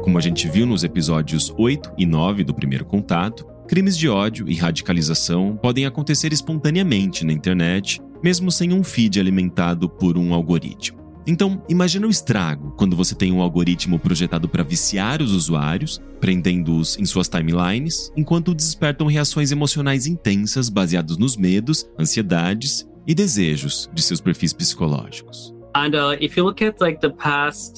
Como 0.03 0.19
a 0.19 0.21
gente 0.21 0.49
viu 0.49 0.67
nos 0.67 0.85
episódios 0.85 1.55
8 1.57 1.93
e 1.97 2.05
9 2.05 2.45
do 2.45 2.53
primeiro 2.53 2.85
contato, 2.85 3.47
crimes 3.69 3.97
de 3.97 4.09
ódio 4.09 4.49
e 4.49 4.55
radicalização 4.55 5.57
podem 5.57 5.87
acontecer 5.87 6.33
espontaneamente 6.33 7.25
na 7.25 7.33
internet, 7.33 8.01
mesmo 8.23 8.51
sem 8.51 8.73
um 8.73 8.83
feed 8.83 9.19
alimentado 9.19 9.89
por 9.89 10.19
um 10.19 10.35
algoritmo. 10.35 11.02
Então, 11.27 11.63
imagina 11.69 12.07
o 12.07 12.11
estrago 12.11 12.73
quando 12.77 12.97
você 12.97 13.15
tem 13.15 13.33
um 13.33 13.41
algoritmo 13.41 13.99
projetado 13.99 14.49
para 14.49 14.65
viciar 14.65 15.23
os 15.23 15.33
usuários, 15.33 16.01
prendendo-os 16.21 16.99
em 16.99 17.05
suas 17.05 17.29
timelines, 17.29 18.11
enquanto 18.17 18.55
despertam 18.55 19.07
reações 19.07 19.53
emocionais 19.53 20.07
intensas 20.07 20.69
baseadas 20.69 21.17
nos 21.17 21.37
medos, 21.37 21.87
ansiedades 21.99 22.89
e 23.07 23.15
desejos 23.15 23.89
de 23.93 24.03
seus 24.03 24.21
perfis 24.21 24.53
psicológicos. 24.53 25.55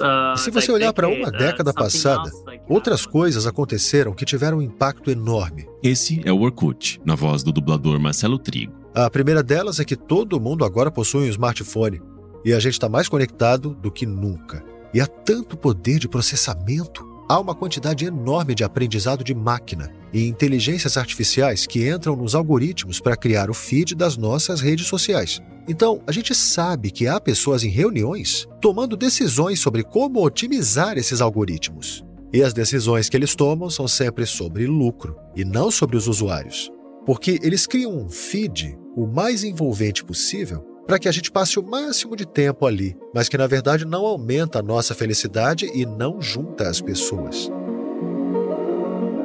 Uh, 0.00 0.34
e 0.34 0.38
se 0.38 0.50
você 0.50 0.72
olhar 0.72 0.92
para 0.92 1.06
uma 1.06 1.28
uh, 1.28 1.30
década 1.30 1.72
passada, 1.72 2.28
outras 2.68 3.06
coisas 3.06 3.46
aconteceram 3.46 4.12
que 4.12 4.24
tiveram 4.24 4.58
um 4.58 4.62
impacto 4.62 5.10
enorme. 5.10 5.66
Esse 5.82 6.20
é 6.24 6.32
o 6.32 6.40
Orkut, 6.40 7.00
na 7.04 7.14
voz 7.14 7.44
do 7.44 7.52
dublador 7.52 8.00
Marcelo 8.00 8.38
Trigo. 8.38 8.72
A 8.94 9.08
primeira 9.08 9.42
delas 9.42 9.78
é 9.78 9.84
que 9.84 9.96
todo 9.96 10.40
mundo 10.40 10.64
agora 10.64 10.90
possui 10.90 11.26
um 11.26 11.30
smartphone 11.30 12.00
e 12.44 12.52
a 12.52 12.58
gente 12.58 12.74
está 12.74 12.88
mais 12.88 13.08
conectado 13.08 13.70
do 13.70 13.90
que 13.90 14.04
nunca. 14.04 14.62
E 14.92 15.00
há 15.00 15.06
tanto 15.06 15.56
poder 15.56 15.98
de 15.98 16.08
processamento. 16.08 17.04
Há 17.28 17.40
uma 17.40 17.54
quantidade 17.54 18.04
enorme 18.04 18.54
de 18.54 18.62
aprendizado 18.62 19.24
de 19.24 19.34
máquina 19.34 19.90
e 20.12 20.28
inteligências 20.28 20.96
artificiais 20.96 21.66
que 21.66 21.88
entram 21.88 22.14
nos 22.14 22.34
algoritmos 22.34 23.00
para 23.00 23.16
criar 23.16 23.48
o 23.48 23.54
feed 23.54 23.94
das 23.94 24.16
nossas 24.16 24.60
redes 24.60 24.86
sociais. 24.86 25.40
Então, 25.66 26.02
a 26.06 26.12
gente 26.12 26.34
sabe 26.34 26.90
que 26.90 27.08
há 27.08 27.18
pessoas 27.18 27.64
em 27.64 27.70
reuniões 27.70 28.46
tomando 28.60 28.96
decisões 28.96 29.58
sobre 29.58 29.82
como 29.82 30.22
otimizar 30.22 30.98
esses 30.98 31.22
algoritmos. 31.22 32.04
E 32.30 32.42
as 32.42 32.52
decisões 32.52 33.08
que 33.08 33.16
eles 33.16 33.34
tomam 33.34 33.70
são 33.70 33.88
sempre 33.88 34.26
sobre 34.26 34.66
lucro 34.66 35.16
e 35.34 35.44
não 35.44 35.70
sobre 35.70 35.96
os 35.96 36.06
usuários. 36.06 36.70
Porque 37.06 37.38
eles 37.42 37.66
criam 37.66 37.96
um 37.96 38.08
feed 38.08 38.76
o 38.94 39.06
mais 39.06 39.42
envolvente 39.44 40.04
possível 40.04 40.73
para 40.86 40.98
que 40.98 41.08
a 41.08 41.12
gente 41.12 41.30
passe 41.30 41.58
o 41.58 41.62
máximo 41.62 42.14
de 42.14 42.26
tempo 42.26 42.66
ali, 42.66 42.96
mas 43.14 43.28
que 43.28 43.38
na 43.38 43.46
verdade 43.46 43.84
não 43.84 44.04
aumenta 44.04 44.58
a 44.58 44.62
nossa 44.62 44.94
felicidade 44.94 45.70
e 45.74 45.86
não 45.86 46.20
junta 46.20 46.68
as 46.68 46.80
pessoas. 46.80 47.50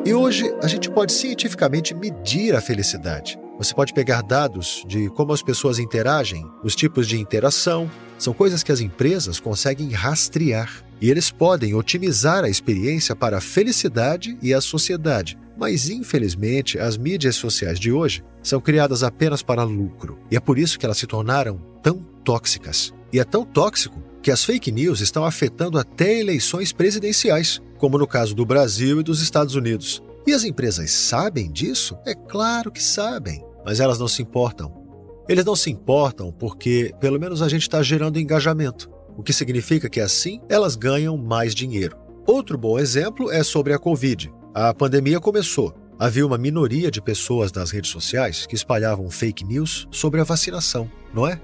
E 0.05 0.13
hoje 0.13 0.51
a 0.63 0.67
gente 0.67 0.89
pode 0.89 1.11
cientificamente 1.11 1.93
medir 1.93 2.55
a 2.55 2.61
felicidade. 2.61 3.37
Você 3.57 3.73
pode 3.73 3.93
pegar 3.93 4.21
dados 4.21 4.83
de 4.87 5.09
como 5.09 5.33
as 5.33 5.43
pessoas 5.43 5.79
interagem, 5.79 6.49
os 6.63 6.75
tipos 6.75 7.07
de 7.07 7.19
interação, 7.19 7.91
são 8.17 8.33
coisas 8.33 8.63
que 8.63 8.71
as 8.71 8.79
empresas 8.79 9.39
conseguem 9.39 9.91
rastrear. 9.91 10.83
E 11.01 11.09
eles 11.09 11.29
podem 11.29 11.73
otimizar 11.73 12.43
a 12.43 12.49
experiência 12.49 13.15
para 13.15 13.37
a 13.37 13.41
felicidade 13.41 14.37
e 14.41 14.53
a 14.53 14.61
sociedade. 14.61 15.37
Mas, 15.59 15.89
infelizmente, 15.89 16.79
as 16.79 16.95
mídias 16.95 17.35
sociais 17.35 17.77
de 17.77 17.91
hoje 17.91 18.23
são 18.41 18.61
criadas 18.61 19.03
apenas 19.03 19.43
para 19.43 19.61
lucro. 19.63 20.17
E 20.31 20.37
é 20.37 20.39
por 20.39 20.57
isso 20.57 20.79
que 20.79 20.85
elas 20.85 20.97
se 20.97 21.05
tornaram 21.05 21.61
tão 21.83 21.97
tóxicas. 22.23 22.93
E 23.11 23.19
é 23.19 23.25
tão 23.25 23.43
tóxico 23.43 24.01
que 24.21 24.31
as 24.31 24.43
fake 24.45 24.71
news 24.71 25.01
estão 25.01 25.25
afetando 25.25 25.77
até 25.77 26.17
eleições 26.17 26.71
presidenciais, 26.71 27.61
como 27.77 27.97
no 27.97 28.07
caso 28.07 28.33
do 28.33 28.45
Brasil 28.45 29.01
e 29.01 29.03
dos 29.03 29.21
Estados 29.21 29.53
Unidos. 29.53 30.01
E 30.25 30.31
as 30.31 30.45
empresas 30.45 30.91
sabem 30.91 31.51
disso? 31.51 31.97
É 32.05 32.15
claro 32.15 32.71
que 32.71 32.81
sabem, 32.81 33.43
mas 33.65 33.81
elas 33.81 33.99
não 33.99 34.07
se 34.07 34.21
importam. 34.21 34.71
Eles 35.27 35.43
não 35.43 35.57
se 35.57 35.69
importam 35.69 36.31
porque, 36.31 36.93
pelo 37.01 37.19
menos, 37.19 37.41
a 37.41 37.49
gente 37.49 37.63
está 37.63 37.83
gerando 37.83 38.17
engajamento, 38.17 38.89
o 39.17 39.23
que 39.23 39.33
significa 39.33 39.89
que 39.89 39.99
assim 39.99 40.39
elas 40.47 40.77
ganham 40.77 41.17
mais 41.17 41.53
dinheiro. 41.53 41.97
Outro 42.25 42.57
bom 42.57 42.79
exemplo 42.79 43.29
é 43.29 43.43
sobre 43.43 43.73
a 43.73 43.79
Covid. 43.79 44.31
A 44.61 44.73
pandemia 44.73 45.21
começou. 45.21 45.73
Havia 45.97 46.25
uma 46.25 46.37
minoria 46.37 46.91
de 46.91 47.01
pessoas 47.01 47.49
nas 47.49 47.71
redes 47.71 47.91
sociais 47.91 48.45
que 48.45 48.55
espalhavam 48.55 49.09
fake 49.09 49.45
news 49.45 49.87
sobre 49.89 50.19
a 50.19 50.25
vacinação, 50.25 50.91
não 51.13 51.25
é? 51.25 51.39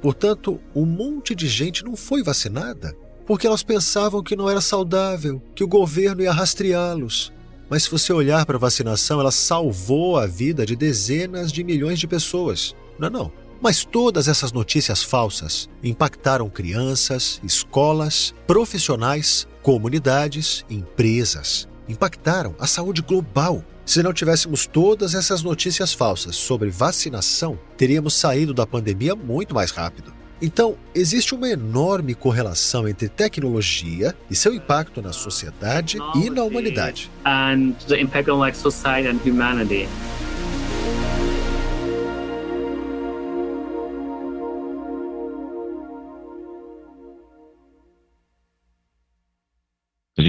Portanto, 0.00 0.60
um 0.72 0.86
monte 0.86 1.34
de 1.34 1.48
gente 1.48 1.84
não 1.84 1.96
foi 1.96 2.22
vacinada 2.22 2.96
porque 3.26 3.44
elas 3.44 3.64
pensavam 3.64 4.22
que 4.22 4.36
não 4.36 4.48
era 4.48 4.60
saudável, 4.60 5.42
que 5.52 5.64
o 5.64 5.68
governo 5.68 6.22
ia 6.22 6.30
rastreá-los. 6.30 7.32
Mas 7.68 7.82
se 7.82 7.90
você 7.90 8.12
olhar 8.12 8.46
para 8.46 8.56
a 8.56 8.60
vacinação, 8.60 9.18
ela 9.18 9.32
salvou 9.32 10.16
a 10.16 10.24
vida 10.28 10.64
de 10.64 10.76
dezenas 10.76 11.50
de 11.50 11.64
milhões 11.64 11.98
de 11.98 12.06
pessoas. 12.06 12.76
Não, 13.00 13.08
é 13.08 13.10
não. 13.10 13.32
Mas 13.60 13.84
todas 13.84 14.28
essas 14.28 14.52
notícias 14.52 15.02
falsas 15.02 15.68
impactaram 15.82 16.48
crianças, 16.48 17.40
escolas, 17.42 18.32
profissionais, 18.46 19.48
comunidades, 19.60 20.64
empresas 20.70 21.68
impactaram 21.90 22.54
a 22.58 22.66
saúde 22.66 23.02
global. 23.02 23.64
Se 23.84 24.02
não 24.02 24.12
tivéssemos 24.12 24.66
todas 24.66 25.14
essas 25.14 25.42
notícias 25.42 25.92
falsas 25.92 26.36
sobre 26.36 26.70
vacinação, 26.70 27.58
teríamos 27.76 28.14
saído 28.14 28.54
da 28.54 28.66
pandemia 28.66 29.16
muito 29.16 29.54
mais 29.54 29.70
rápido. 29.70 30.12
Então, 30.42 30.76
existe 30.94 31.34
uma 31.34 31.50
enorme 31.50 32.14
correlação 32.14 32.88
entre 32.88 33.08
tecnologia 33.08 34.14
e 34.30 34.34
seu 34.34 34.54
impacto 34.54 35.02
na 35.02 35.12
sociedade 35.12 35.98
e 36.14 36.30
na 36.30 36.44
humanidade. 36.44 37.10
And 37.26 37.72
the 37.88 38.00
impact 38.00 38.30
on 38.30 38.38
like 38.38 38.56
society 38.56 39.08
and 39.08 39.20
humanity. 39.22 39.86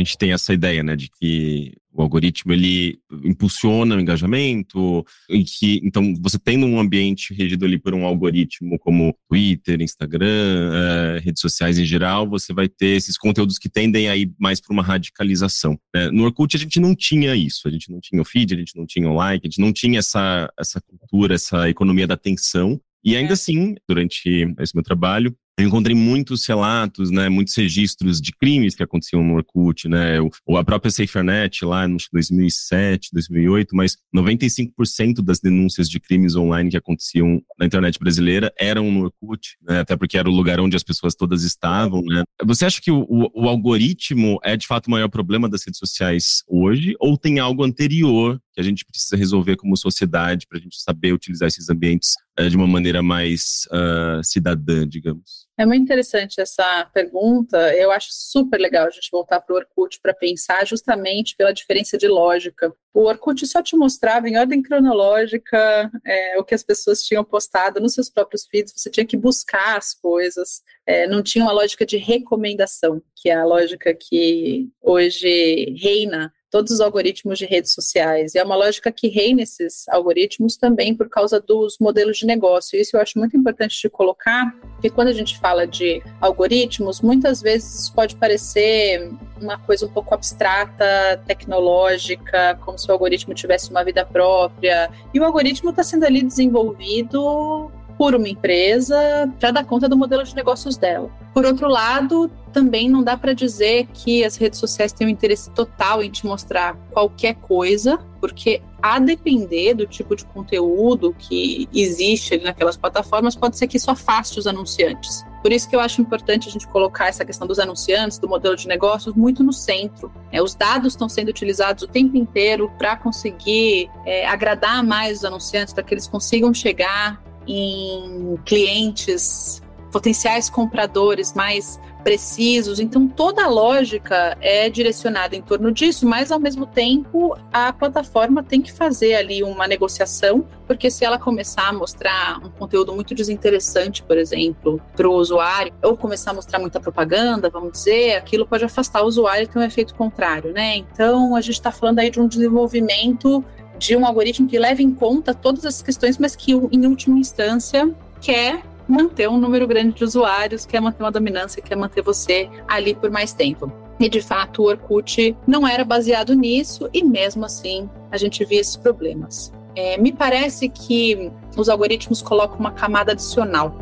Gente 0.04 0.18
tem 0.18 0.34
essa 0.34 0.54
ideia, 0.54 0.84
né, 0.84 0.96
de 0.96 1.10
que 1.10 1.74
o 1.94 2.02
algoritmo 2.02 2.54
ele 2.54 3.00
impulsiona 3.24 3.96
o 3.96 4.00
engajamento, 4.00 5.06
e 5.30 5.44
que 5.44 5.82
então 5.84 6.14
você 6.22 6.40
tendo 6.40 6.66
um 6.66 6.80
ambiente 6.80 7.34
regido 7.34 7.66
ali 7.66 7.78
por 7.78 7.94
um 7.94 8.06
algoritmo 8.06 8.80
como 8.80 9.16
Twitter, 9.30 9.82
Instagram, 9.82 10.72
é, 10.74 11.20
redes 11.20 11.42
sociais 11.42 11.78
em 11.78 11.86
geral, 11.86 12.30
você 12.30 12.54
vai 12.54 12.70
ter 12.70 12.96
esses 12.96 13.18
conteúdos 13.18 13.58
que 13.58 13.70
tendem 13.70 14.10
a 14.10 14.16
ir 14.16 14.32
mais 14.40 14.62
para 14.62 14.74
uma 14.74 14.84
radicalização. 14.84 15.78
Né? 15.94 16.10
No 16.12 16.24
Orkut 16.24 16.56
a 16.56 16.60
gente 16.60 16.80
não 16.80 16.96
tinha 16.96 17.36
isso, 17.36 17.68
a 17.68 17.72
gente 17.72 17.92
não 17.92 18.00
tinha 18.00 18.22
o 18.22 18.26
feed, 18.26 18.54
a 18.54 18.58
gente 18.58 18.76
não 18.78 18.86
tinha 18.86 19.10
o 19.10 19.14
like, 19.14 19.46
a 19.46 19.50
gente 19.50 19.62
não 19.62 19.74
tinha 19.74 20.00
essa 20.00 20.52
essa 20.58 20.82
cultura, 20.82 21.36
essa 21.36 21.70
economia 21.70 22.08
da 22.08 22.14
atenção. 22.14 22.80
E 23.04 23.16
ainda 23.16 23.34
assim, 23.34 23.76
durante 23.90 24.48
esse 24.60 24.76
meu 24.76 24.84
trabalho, 24.84 25.36
eu 25.62 25.67
encontrei 25.67 25.95
muitos 25.95 26.45
relatos, 26.45 27.12
né, 27.12 27.30
muitos 27.30 27.56
registros 27.56 28.19
de 28.19 28.32
crimes 28.32 28.76
que 28.76 28.84
aconteciam 28.84 29.24
no 29.24 29.36
Orkut, 29.36 29.88
né, 29.88 30.19
ou 30.45 30.58
a 30.58 30.63
própria 30.63 30.89
SaferNet 30.91 31.63
lá 31.63 31.88
em 31.88 31.97
2007, 32.12 33.10
2008, 33.13 33.76
mas 33.76 33.97
95% 34.15 35.21
das 35.24 35.39
denúncias 35.39 35.89
de 35.89 36.00
crimes 36.00 36.36
online 36.36 36.71
que 36.71 36.78
aconteciam 36.78 37.41
na 37.60 37.65
internet 37.65 38.00
brasileira 38.00 38.52
eram 38.60 38.91
no 38.91 39.04
Orkut, 39.06 39.58
né, 39.62 39.82
até 39.82 39.95
porque 39.95 40.17
era 40.17 40.30
o 40.30 40.34
lugar 40.34 40.60
onde 40.60 40.76
as 40.76 40.84
pessoas 40.84 41.13
todas 41.13 41.43
estavam, 41.43 42.02
né. 42.04 42.24
Você 42.43 42.65
acha 42.65 42.82
que 42.82 42.91
o, 42.91 43.06
o, 43.08 43.47
algoritmo 43.47 44.39
é 44.43 44.58
de 44.58 44.65
fato 44.65 44.88
o 44.88 44.91
maior 44.91 45.10
problema 45.10 45.47
das 45.47 45.63
redes 45.63 45.78
sociais 45.78 46.43
hoje, 46.47 46.95
ou 47.00 47.17
tem 47.17 47.39
algo 47.39 47.63
anterior 47.63 48.39
que 48.54 48.60
a 48.60 48.63
gente 48.63 48.86
precisa 48.86 49.15
resolver 49.15 49.56
como 49.56 49.78
sociedade 49.78 50.45
para 50.47 50.58
a 50.58 50.62
gente 50.62 50.82
saber 50.82 51.13
utilizar 51.13 51.47
esses 51.47 51.69
ambientes 51.69 52.13
uh, 52.39 52.50
de 52.50 52.56
uma 52.58 52.67
maneira 52.67 53.02
mais 53.02 53.67
uh, 53.71 54.24
cidadã, 54.24 54.88
digamos? 54.88 55.47
É 55.62 55.65
muito 55.65 55.84
interessante 55.84 56.41
essa 56.41 56.89
pergunta. 56.91 57.56
Eu 57.76 57.91
acho 57.91 58.08
super 58.10 58.60
legal 58.60 58.88
a 58.88 58.89
gente 58.89 59.12
voltar 59.12 59.39
para 59.39 59.54
o 59.54 59.58
Orkut 59.58 60.00
para 60.02 60.12
pensar 60.12 60.65
justamente 60.65 61.36
pela 61.36 61.54
diferença 61.54 62.00
de 62.00 62.08
lógica. 62.08 62.74
O 62.91 63.02
Orkut 63.02 63.45
só 63.45 63.62
te 63.62 63.76
mostrava 63.76 64.28
em 64.28 64.39
ordem 64.39 64.63
cronológica 64.63 65.91
é, 66.04 66.39
o 66.39 66.43
que 66.43 66.56
as 66.56 66.63
pessoas 66.63 67.04
tinham 67.04 67.24
postado 67.24 67.80
nos 67.80 67.93
seus 67.93 68.10
próprios 68.10 68.47
feeds. 68.47 68.74
Você 68.76 68.89
tinha 68.89 69.06
que 69.06 69.15
buscar 69.15 69.78
as 69.78 69.93
coisas. 69.93 70.63
É, 70.84 71.08
não 71.08 71.21
tinha 71.21 71.45
uma 71.45 71.54
lógica 71.54 71.86
de 71.86 71.97
recomendação, 71.97 73.00
que 73.15 73.30
é 73.30 73.36
a 73.36 73.45
lógica 73.45 73.93
que 73.93 74.67
hoje 74.82 75.76
reina 75.80 76.34
todos 76.52 76.72
os 76.72 76.82
algoritmos 76.82 77.40
de 77.40 77.46
redes 77.46 77.72
sociais. 77.72 78.36
E 78.36 78.38
é 78.38 78.44
uma 78.44 78.56
lógica 78.56 78.92
que 78.92 79.08
reina 79.08 79.42
esses 79.42 79.88
algoritmos 79.88 80.58
também 80.58 80.94
por 80.94 81.10
causa 81.10 81.40
dos 81.40 81.78
modelos 81.80 82.18
de 82.18 82.26
negócio. 82.26 82.80
Isso 82.80 82.98
eu 82.98 83.02
acho 83.02 83.18
muito 83.18 83.36
importante 83.38 83.82
de 83.82 83.90
colocar, 83.90 84.54
porque 84.74 84.90
quando 84.90 85.08
a 85.08 85.14
gente 85.14 85.40
fala 85.40 85.66
de 85.66 86.04
algoritmos, 86.20 87.00
muitas 87.02 87.42
vezes 87.42 87.90
pode 87.90 88.16
parecer 88.18 89.10
uma 89.42 89.58
coisa 89.58 89.86
um 89.86 89.90
pouco 89.90 90.14
abstrata, 90.14 91.22
tecnológica, 91.26 92.60
como 92.64 92.78
se 92.78 92.88
o 92.90 92.92
algoritmo 92.92 93.34
tivesse 93.34 93.72
uma 93.72 93.84
vida 93.84 94.06
própria. 94.06 94.92
E 95.14 95.20
o 95.20 95.24
algoritmo 95.24 95.70
está 95.70 95.84
sendo 95.84 96.06
ali 96.06 96.22
desenvolvido 96.22 97.72
por 98.02 98.16
uma 98.16 98.28
empresa 98.28 99.32
para 99.40 99.52
dar 99.52 99.64
conta 99.64 99.88
do 99.88 99.96
modelo 99.96 100.24
de 100.24 100.36
negócios 100.36 100.76
dela. 100.76 101.08
Por 101.36 101.46
outro 101.46 101.70
lado, 101.70 102.32
também 102.52 102.90
não 102.90 103.04
dá 103.04 103.16
para 103.16 103.32
dizer 103.32 103.88
que 103.94 104.26
as 104.26 104.38
redes 104.38 104.60
sociais 104.60 104.92
têm 104.92 105.06
um 105.06 105.10
interesse 105.12 105.52
total 105.52 106.02
em 106.02 106.10
te 106.10 106.26
mostrar 106.26 106.76
qualquer 106.90 107.36
coisa, 107.36 108.00
porque 108.20 108.60
a 108.82 108.98
depender 108.98 109.76
do 109.76 109.86
tipo 109.86 110.16
de 110.16 110.26
conteúdo 110.26 111.16
que 111.16 111.70
existe 111.72 112.34
ali 112.34 112.44
naquelas 112.44 112.76
plataformas, 112.76 113.36
pode 113.36 113.56
ser 113.56 113.68
que 113.68 113.78
isso 113.78 113.92
afaste 113.92 114.40
os 114.40 114.48
anunciantes. 114.48 115.24
Por 115.44 115.52
isso 115.52 115.70
que 115.70 115.76
eu 115.76 115.80
acho 115.80 116.02
importante 116.02 116.50
a 116.50 116.52
gente 116.52 116.68
colocar 116.68 117.08
essa 117.08 117.24
questão 117.24 117.48
dos 117.48 117.60
anunciantes, 117.60 118.18
do 118.18 118.28
modelo 118.28 118.56
de 118.56 118.68
negócios, 118.68 119.14
muito 119.14 119.44
no 119.44 119.54
centro. 119.54 120.12
É, 120.32 120.42
os 120.42 120.56
dados 120.56 120.94
estão 120.94 121.08
sendo 121.08 121.30
utilizados 121.30 121.84
o 121.84 121.88
tempo 121.88 122.18
inteiro 122.18 122.68
para 122.80 122.96
conseguir 122.96 123.92
é, 124.08 124.26
agradar 124.26 124.84
mais 124.84 125.20
os 125.20 125.26
anunciantes, 125.26 125.72
para 125.72 125.84
que 125.84 125.94
eles 125.94 126.08
consigam 126.08 126.52
chegar 126.52 127.22
em 127.47 128.38
clientes, 128.45 129.62
potenciais 129.91 130.49
compradores 130.49 131.34
mais 131.34 131.80
precisos. 132.01 132.80
Então, 132.80 133.08
toda 133.08 133.43
a 133.43 133.47
lógica 133.47 134.36
é 134.41 134.69
direcionada 134.69 135.36
em 135.36 135.41
torno 135.41 135.71
disso, 135.71 136.08
mas 136.08 136.32
ao 136.32 136.39
mesmo 136.39 136.65
tempo 136.65 137.38
a 137.51 137.71
plataforma 137.71 138.43
tem 138.43 138.62
que 138.62 138.71
fazer 138.71 139.13
ali 139.13 139.43
uma 139.43 139.67
negociação, 139.67 140.45
porque 140.65 140.89
se 140.89 141.06
ela 141.06 141.19
começar 141.19 141.69
a 141.69 141.73
mostrar 141.73 142.39
um 142.43 142.49
conteúdo 142.49 142.93
muito 142.93 143.13
desinteressante, 143.13 144.01
por 144.04 144.17
exemplo, 144.17 144.82
para 144.95 145.08
o 145.08 145.13
usuário, 145.13 145.73
ou 145.84 145.95
começar 145.95 146.32
a 146.32 146.34
mostrar 146.34 146.60
muita 146.60 146.80
propaganda, 146.80 147.49
vamos 147.49 147.73
dizer, 147.73 148.15
aquilo 148.15 148.45
pode 148.45 148.65
afastar 148.65 149.04
o 149.04 149.06
usuário 149.06 149.43
e 149.43 149.47
ter 149.47 149.60
um 149.60 149.63
efeito 149.63 149.93
contrário, 149.93 150.51
né? 150.51 150.77
Então, 150.77 151.36
a 151.36 151.41
gente 151.41 151.54
está 151.54 151.71
falando 151.71 151.99
aí 151.99 152.10
de 152.10 152.19
um 152.19 152.27
desenvolvimento 152.27 153.43
de 153.82 153.98
um 153.98 154.06
algoritmo 154.06 154.48
que 154.48 154.60
leve 154.60 154.84
em 154.84 154.94
conta 154.94 155.34
todas 155.34 155.65
essas 155.65 155.82
questões, 155.82 156.20
mas 156.20 156.36
que, 156.36 156.52
em 156.52 156.86
última 156.86 157.17
instância, 157.17 157.91
quer 158.22 158.62
manter 158.88 159.28
um 159.28 159.39
número 159.39 159.67
grande 159.67 159.96
de 159.96 160.04
usuários, 160.04 160.67
quer 160.67 160.80
manter 160.80 161.02
uma 161.02 161.12
dominância, 161.12 161.63
quer 161.63 161.76
manter 161.76 162.04
você 162.04 162.48
ali 162.67 162.94
por 162.94 163.10
mais 163.10 163.34
tempo. 163.34 163.72
E 164.00 164.08
de 164.08 164.22
fato, 164.22 164.62
o 164.62 164.65
Orkut 164.67 165.36
não 165.48 165.67
era 165.67 165.84
baseado 165.84 166.36
nisso, 166.36 166.88
e 166.94 167.04
mesmo 167.04 167.44
assim 167.44 167.89
a 168.12 168.17
gente 168.17 168.46
via 168.46 168.62
esses 168.62 168.76
problemas. 168.76 169.52
É, 169.76 169.98
me 169.98 170.12
parece 170.12 170.70
que 170.70 171.32
os 171.58 171.67
algoritmos 171.67 172.22
colocam 172.22 172.60
uma 172.60 172.72
camada 172.72 173.13
adicional 173.13 173.74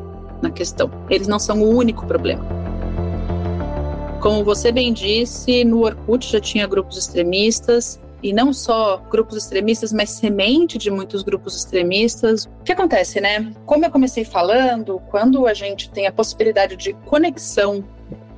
na 0.41 0.49
questão. 0.49 0.89
Eles 1.09 1.27
não 1.27 1.39
são 1.39 1.61
o 1.61 1.75
único 1.75 2.05
problema. 2.05 2.47
Como 4.21 4.45
você 4.45 4.71
bem 4.71 4.93
disse, 4.93 5.65
no 5.65 5.83
Orkut 5.83 6.31
já 6.31 6.39
tinha 6.39 6.67
grupos 6.67 6.97
extremistas, 6.97 7.99
e 8.21 8.33
não 8.33 8.51
só 8.51 8.97
grupos 9.09 9.37
extremistas, 9.37 9.91
mas 9.93 10.09
semente 10.11 10.77
de 10.77 10.91
muitos 10.91 11.23
grupos 11.23 11.55
extremistas. 11.55 12.45
O 12.45 12.63
que 12.63 12.71
acontece, 12.71 13.21
né? 13.21 13.53
Como 13.65 13.85
eu 13.85 13.91
comecei 13.91 14.25
falando, 14.25 15.01
quando 15.09 15.47
a 15.47 15.53
gente 15.53 15.89
tem 15.89 16.07
a 16.07 16.11
possibilidade 16.11 16.75
de 16.75 16.93
conexão 17.05 17.83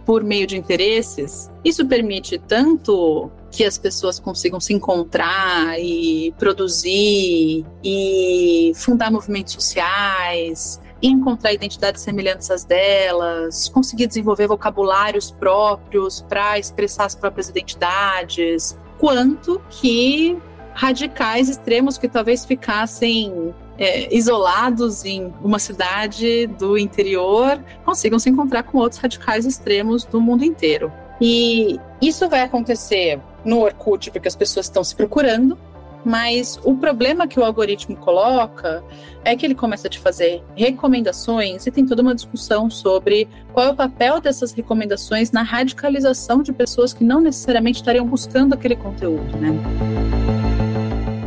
por 0.05 0.23
meio 0.23 0.47
de 0.47 0.57
interesses, 0.57 1.49
isso 1.63 1.85
permite 1.85 2.37
tanto 2.37 3.31
que 3.51 3.63
as 3.63 3.77
pessoas 3.77 4.19
consigam 4.19 4.59
se 4.59 4.73
encontrar 4.73 5.79
e 5.79 6.33
produzir 6.39 7.65
e 7.83 8.71
fundar 8.75 9.11
movimentos 9.11 9.53
sociais, 9.53 10.79
encontrar 11.01 11.51
identidades 11.53 12.01
semelhantes 12.01 12.49
às 12.49 12.63
delas, 12.63 13.67
conseguir 13.69 14.07
desenvolver 14.07 14.47
vocabulários 14.47 15.31
próprios 15.31 16.21
para 16.21 16.57
expressar 16.57 17.05
as 17.05 17.15
próprias 17.15 17.49
identidades, 17.49 18.77
quanto 19.01 19.59
que 19.67 20.37
radicais 20.75 21.49
extremos 21.49 21.97
que 21.97 22.07
talvez 22.07 22.45
ficassem 22.45 23.51
é, 23.75 24.15
isolados 24.15 25.03
em 25.03 25.33
uma 25.41 25.57
cidade 25.57 26.45
do 26.45 26.77
interior 26.77 27.59
consigam 27.83 28.19
se 28.19 28.29
encontrar 28.29 28.61
com 28.61 28.77
outros 28.77 29.01
radicais 29.01 29.43
extremos 29.43 30.05
do 30.05 30.21
mundo 30.21 30.45
inteiro. 30.45 30.93
E 31.19 31.79
isso 31.99 32.29
vai 32.29 32.41
acontecer 32.41 33.19
no 33.43 33.61
Orkut 33.61 34.11
porque 34.11 34.27
as 34.27 34.35
pessoas 34.35 34.67
estão 34.67 34.83
se 34.83 34.95
procurando, 34.95 35.57
mas 36.03 36.59
o 36.63 36.75
problema 36.75 37.27
que 37.27 37.39
o 37.39 37.43
algoritmo 37.43 37.95
coloca 37.95 38.83
é 39.23 39.35
que 39.35 39.45
ele 39.45 39.55
começa 39.55 39.87
a 39.87 39.89
te 39.89 39.99
fazer 39.99 40.43
recomendações 40.55 41.65
e 41.67 41.71
tem 41.71 41.85
toda 41.85 42.01
uma 42.01 42.15
discussão 42.15 42.69
sobre 42.69 43.27
qual 43.53 43.67
é 43.67 43.69
o 43.69 43.75
papel 43.75 44.19
dessas 44.19 44.51
recomendações 44.51 45.31
na 45.31 45.43
radicalização 45.43 46.41
de 46.41 46.51
pessoas 46.51 46.93
que 46.93 47.03
não 47.03 47.21
necessariamente 47.21 47.79
estariam 47.79 48.05
buscando 48.07 48.53
aquele 48.53 48.75
conteúdo, 48.75 49.37
né? 49.37 49.51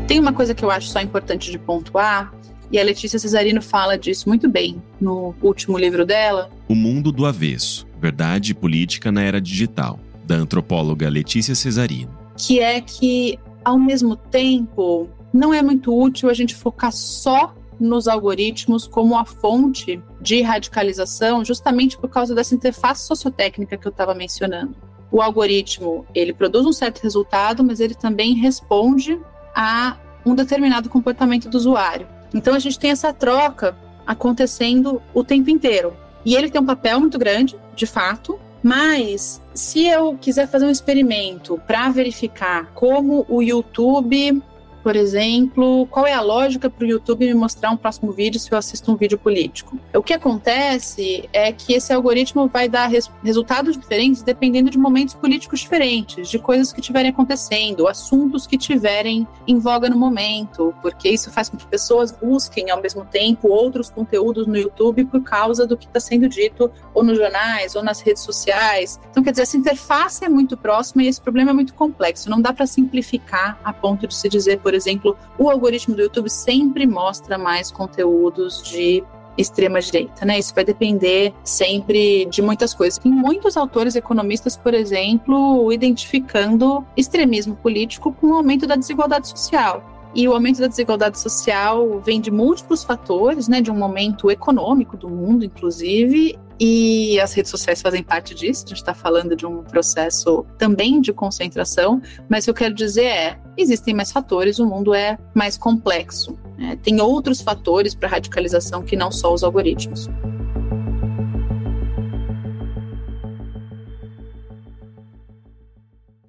Tem 0.08 0.18
uma 0.20 0.32
coisa 0.32 0.54
que 0.54 0.64
eu 0.64 0.70
acho 0.70 0.88
só 0.88 1.00
importante 1.00 1.50
de 1.50 1.58
pontuar, 1.58 2.32
e 2.70 2.78
a 2.78 2.82
Letícia 2.82 3.18
Cesarino 3.18 3.62
fala 3.62 3.96
disso 3.96 4.28
muito 4.28 4.48
bem 4.48 4.82
no 5.00 5.34
último 5.40 5.78
livro 5.78 6.04
dela. 6.04 6.50
O 6.68 6.74
Mundo 6.74 7.12
do 7.12 7.24
Avesso 7.24 7.86
Verdade 8.04 8.52
e 8.52 8.54
Política 8.54 9.10
na 9.10 9.22
Era 9.22 9.40
Digital, 9.40 9.98
da 10.26 10.34
antropóloga 10.34 11.08
Letícia 11.08 11.54
Cesarino. 11.54 12.10
Que 12.36 12.60
é 12.60 12.78
que, 12.78 13.38
ao 13.64 13.78
mesmo 13.78 14.14
tempo, 14.14 15.08
não 15.32 15.52
é 15.52 15.62
muito 15.62 15.96
útil 15.96 16.28
a 16.28 16.34
gente 16.34 16.54
focar 16.54 16.92
só 16.92 17.54
nos 17.80 18.06
algoritmos 18.06 18.86
como 18.86 19.16
a 19.18 19.24
fonte 19.24 20.00
de 20.20 20.42
radicalização, 20.42 21.44
justamente 21.44 21.98
por 21.98 22.08
causa 22.08 22.34
dessa 22.34 22.54
interface 22.54 23.06
sociotécnica 23.06 23.76
que 23.76 23.86
eu 23.86 23.90
estava 23.90 24.14
mencionando. 24.14 24.76
O 25.10 25.20
algoritmo, 25.20 26.06
ele 26.14 26.32
produz 26.32 26.66
um 26.66 26.72
certo 26.72 27.00
resultado, 27.02 27.64
mas 27.64 27.80
ele 27.80 27.94
também 27.94 28.34
responde 28.34 29.20
a 29.54 29.96
um 30.24 30.34
determinado 30.34 30.88
comportamento 30.88 31.48
do 31.48 31.56
usuário. 31.56 32.06
Então 32.32 32.54
a 32.54 32.58
gente 32.58 32.78
tem 32.78 32.90
essa 32.90 33.12
troca 33.12 33.76
acontecendo 34.06 35.00
o 35.12 35.22
tempo 35.22 35.50
inteiro. 35.50 35.94
E 36.24 36.34
ele 36.34 36.50
tem 36.50 36.60
um 36.60 36.66
papel 36.66 36.98
muito 37.00 37.18
grande, 37.18 37.56
de 37.76 37.86
fato, 37.86 38.38
mas 38.64 39.42
se 39.52 39.86
eu 39.86 40.16
quiser 40.16 40.48
fazer 40.48 40.64
um 40.64 40.70
experimento 40.70 41.60
para 41.66 41.90
verificar 41.90 42.72
como 42.72 43.26
o 43.28 43.42
YouTube 43.42 44.42
por 44.84 44.96
exemplo, 44.96 45.86
qual 45.86 46.06
é 46.06 46.12
a 46.12 46.20
lógica 46.20 46.68
para 46.68 46.84
o 46.84 46.86
YouTube 46.86 47.26
me 47.26 47.32
mostrar 47.32 47.70
um 47.70 47.76
próximo 47.76 48.12
vídeo 48.12 48.38
se 48.38 48.52
eu 48.52 48.58
assisto 48.58 48.92
um 48.92 48.96
vídeo 48.96 49.16
político? 49.18 49.78
O 49.94 50.02
que 50.02 50.12
acontece 50.12 51.26
é 51.32 51.50
que 51.52 51.72
esse 51.72 51.90
algoritmo 51.90 52.48
vai 52.48 52.68
dar 52.68 52.88
res 52.88 53.10
resultados 53.22 53.78
diferentes 53.78 54.22
dependendo 54.22 54.68
de 54.68 54.76
momentos 54.76 55.14
políticos 55.14 55.60
diferentes, 55.60 56.28
de 56.28 56.38
coisas 56.38 56.70
que 56.70 56.80
estiverem 56.80 57.10
acontecendo, 57.10 57.88
assuntos 57.88 58.46
que 58.46 58.58
tiverem 58.58 59.26
em 59.48 59.58
voga 59.58 59.88
no 59.88 59.96
momento, 59.96 60.74
porque 60.82 61.08
isso 61.08 61.30
faz 61.30 61.48
com 61.48 61.56
que 61.56 61.66
pessoas 61.66 62.12
busquem 62.12 62.70
ao 62.70 62.82
mesmo 62.82 63.06
tempo 63.06 63.48
outros 63.48 63.88
conteúdos 63.88 64.46
no 64.46 64.58
YouTube 64.58 65.06
por 65.06 65.22
causa 65.22 65.66
do 65.66 65.78
que 65.78 65.86
está 65.86 65.98
sendo 65.98 66.28
dito 66.28 66.70
ou 66.92 67.02
nos 67.02 67.16
jornais 67.16 67.74
ou 67.74 67.82
nas 67.82 68.02
redes 68.02 68.22
sociais. 68.22 69.00
Então, 69.10 69.22
quer 69.22 69.30
dizer, 69.30 69.44
essa 69.44 69.56
interface 69.56 70.26
é 70.26 70.28
muito 70.28 70.58
próxima 70.58 71.02
e 71.02 71.08
esse 71.08 71.22
problema 71.22 71.52
é 71.52 71.54
muito 71.54 71.72
complexo. 71.72 72.28
Não 72.28 72.42
dá 72.42 72.52
para 72.52 72.66
simplificar 72.66 73.58
a 73.64 73.72
ponto 73.72 74.06
de 74.06 74.14
se 74.14 74.28
dizer, 74.28 74.58
por 74.58 74.73
por 74.74 74.78
exemplo, 74.78 75.16
o 75.38 75.48
algoritmo 75.48 75.94
do 75.94 76.02
YouTube 76.02 76.28
sempre 76.28 76.84
mostra 76.84 77.38
mais 77.38 77.70
conteúdos 77.70 78.60
de 78.60 79.04
extrema 79.38 79.80
direita, 79.80 80.24
né? 80.24 80.36
Isso 80.36 80.52
vai 80.52 80.64
depender 80.64 81.32
sempre 81.44 82.24
de 82.24 82.42
muitas 82.42 82.74
coisas. 82.74 82.98
Tem 82.98 83.10
muitos 83.10 83.56
autores 83.56 83.94
economistas, 83.94 84.56
por 84.56 84.74
exemplo, 84.74 85.72
identificando 85.72 86.84
extremismo 86.96 87.54
político 87.54 88.12
com 88.12 88.28
o 88.28 88.34
aumento 88.34 88.66
da 88.66 88.74
desigualdade 88.74 89.28
social. 89.28 89.93
E 90.14 90.28
o 90.28 90.32
aumento 90.32 90.60
da 90.60 90.68
desigualdade 90.68 91.18
social 91.18 92.00
vem 92.00 92.20
de 92.20 92.30
múltiplos 92.30 92.84
fatores, 92.84 93.48
né, 93.48 93.60
de 93.60 93.70
um 93.70 93.76
momento 93.76 94.30
econômico 94.30 94.96
do 94.96 95.08
mundo, 95.08 95.44
inclusive, 95.44 96.38
e 96.58 97.18
as 97.18 97.32
redes 97.32 97.50
sociais 97.50 97.82
fazem 97.82 98.02
parte 98.02 98.32
disso. 98.32 98.64
A 98.64 98.68
gente 98.68 98.78
está 98.78 98.94
falando 98.94 99.34
de 99.34 99.44
um 99.44 99.64
processo 99.64 100.46
também 100.56 101.00
de 101.00 101.12
concentração, 101.12 102.00
mas 102.28 102.44
o 102.44 102.46
que 102.46 102.50
eu 102.50 102.54
quero 102.54 102.74
dizer 102.74 103.06
é: 103.06 103.40
existem 103.56 103.92
mais 103.92 104.12
fatores, 104.12 104.60
o 104.60 104.66
mundo 104.66 104.94
é 104.94 105.18
mais 105.34 105.58
complexo. 105.58 106.38
Né? 106.56 106.78
Tem 106.80 107.00
outros 107.00 107.40
fatores 107.40 107.94
para 107.94 108.08
radicalização 108.08 108.82
que 108.82 108.96
não 108.96 109.10
só 109.10 109.34
os 109.34 109.42
algoritmos. 109.42 110.08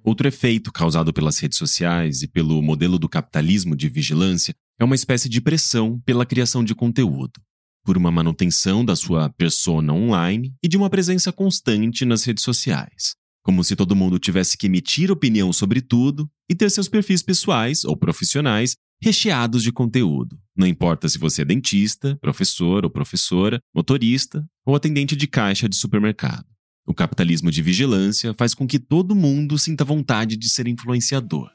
Outro 0.06 0.28
efeito 0.28 0.70
causado 0.70 1.12
pelas 1.12 1.36
redes 1.38 1.58
sociais 1.58 2.22
e 2.22 2.28
pelo 2.28 2.62
modelo 2.62 2.96
do 2.96 3.08
capitalismo 3.08 3.74
de 3.74 3.88
vigilância 3.88 4.54
é 4.78 4.84
uma 4.84 4.94
espécie 4.94 5.28
de 5.28 5.40
pressão 5.40 6.00
pela 6.06 6.24
criação 6.24 6.62
de 6.62 6.76
conteúdo 6.76 7.40
por 7.86 7.96
uma 7.96 8.10
manutenção 8.10 8.84
da 8.84 8.96
sua 8.96 9.30
persona 9.30 9.92
online 9.92 10.52
e 10.60 10.66
de 10.66 10.76
uma 10.76 10.90
presença 10.90 11.32
constante 11.32 12.04
nas 12.04 12.24
redes 12.24 12.42
sociais. 12.42 13.14
Como 13.44 13.62
se 13.62 13.76
todo 13.76 13.94
mundo 13.94 14.18
tivesse 14.18 14.58
que 14.58 14.66
emitir 14.66 15.10
opinião 15.10 15.52
sobre 15.52 15.80
tudo 15.80 16.28
e 16.50 16.54
ter 16.54 16.68
seus 16.68 16.88
perfis 16.88 17.22
pessoais 17.22 17.84
ou 17.84 17.96
profissionais 17.96 18.74
recheados 19.00 19.62
de 19.62 19.70
conteúdo. 19.70 20.36
Não 20.56 20.66
importa 20.66 21.08
se 21.08 21.16
você 21.16 21.42
é 21.42 21.44
dentista, 21.44 22.18
professor 22.20 22.84
ou 22.84 22.90
professora, 22.90 23.60
motorista 23.72 24.44
ou 24.64 24.74
atendente 24.74 25.14
de 25.14 25.28
caixa 25.28 25.68
de 25.68 25.76
supermercado. 25.76 26.55
O 26.86 26.94
capitalismo 26.94 27.50
de 27.50 27.60
vigilância 27.62 28.32
faz 28.38 28.54
com 28.54 28.66
que 28.66 28.78
todo 28.78 29.14
mundo 29.14 29.58
sinta 29.58 29.84
vontade 29.84 30.36
de 30.36 30.48
ser 30.48 30.68
influenciador. 30.68 31.50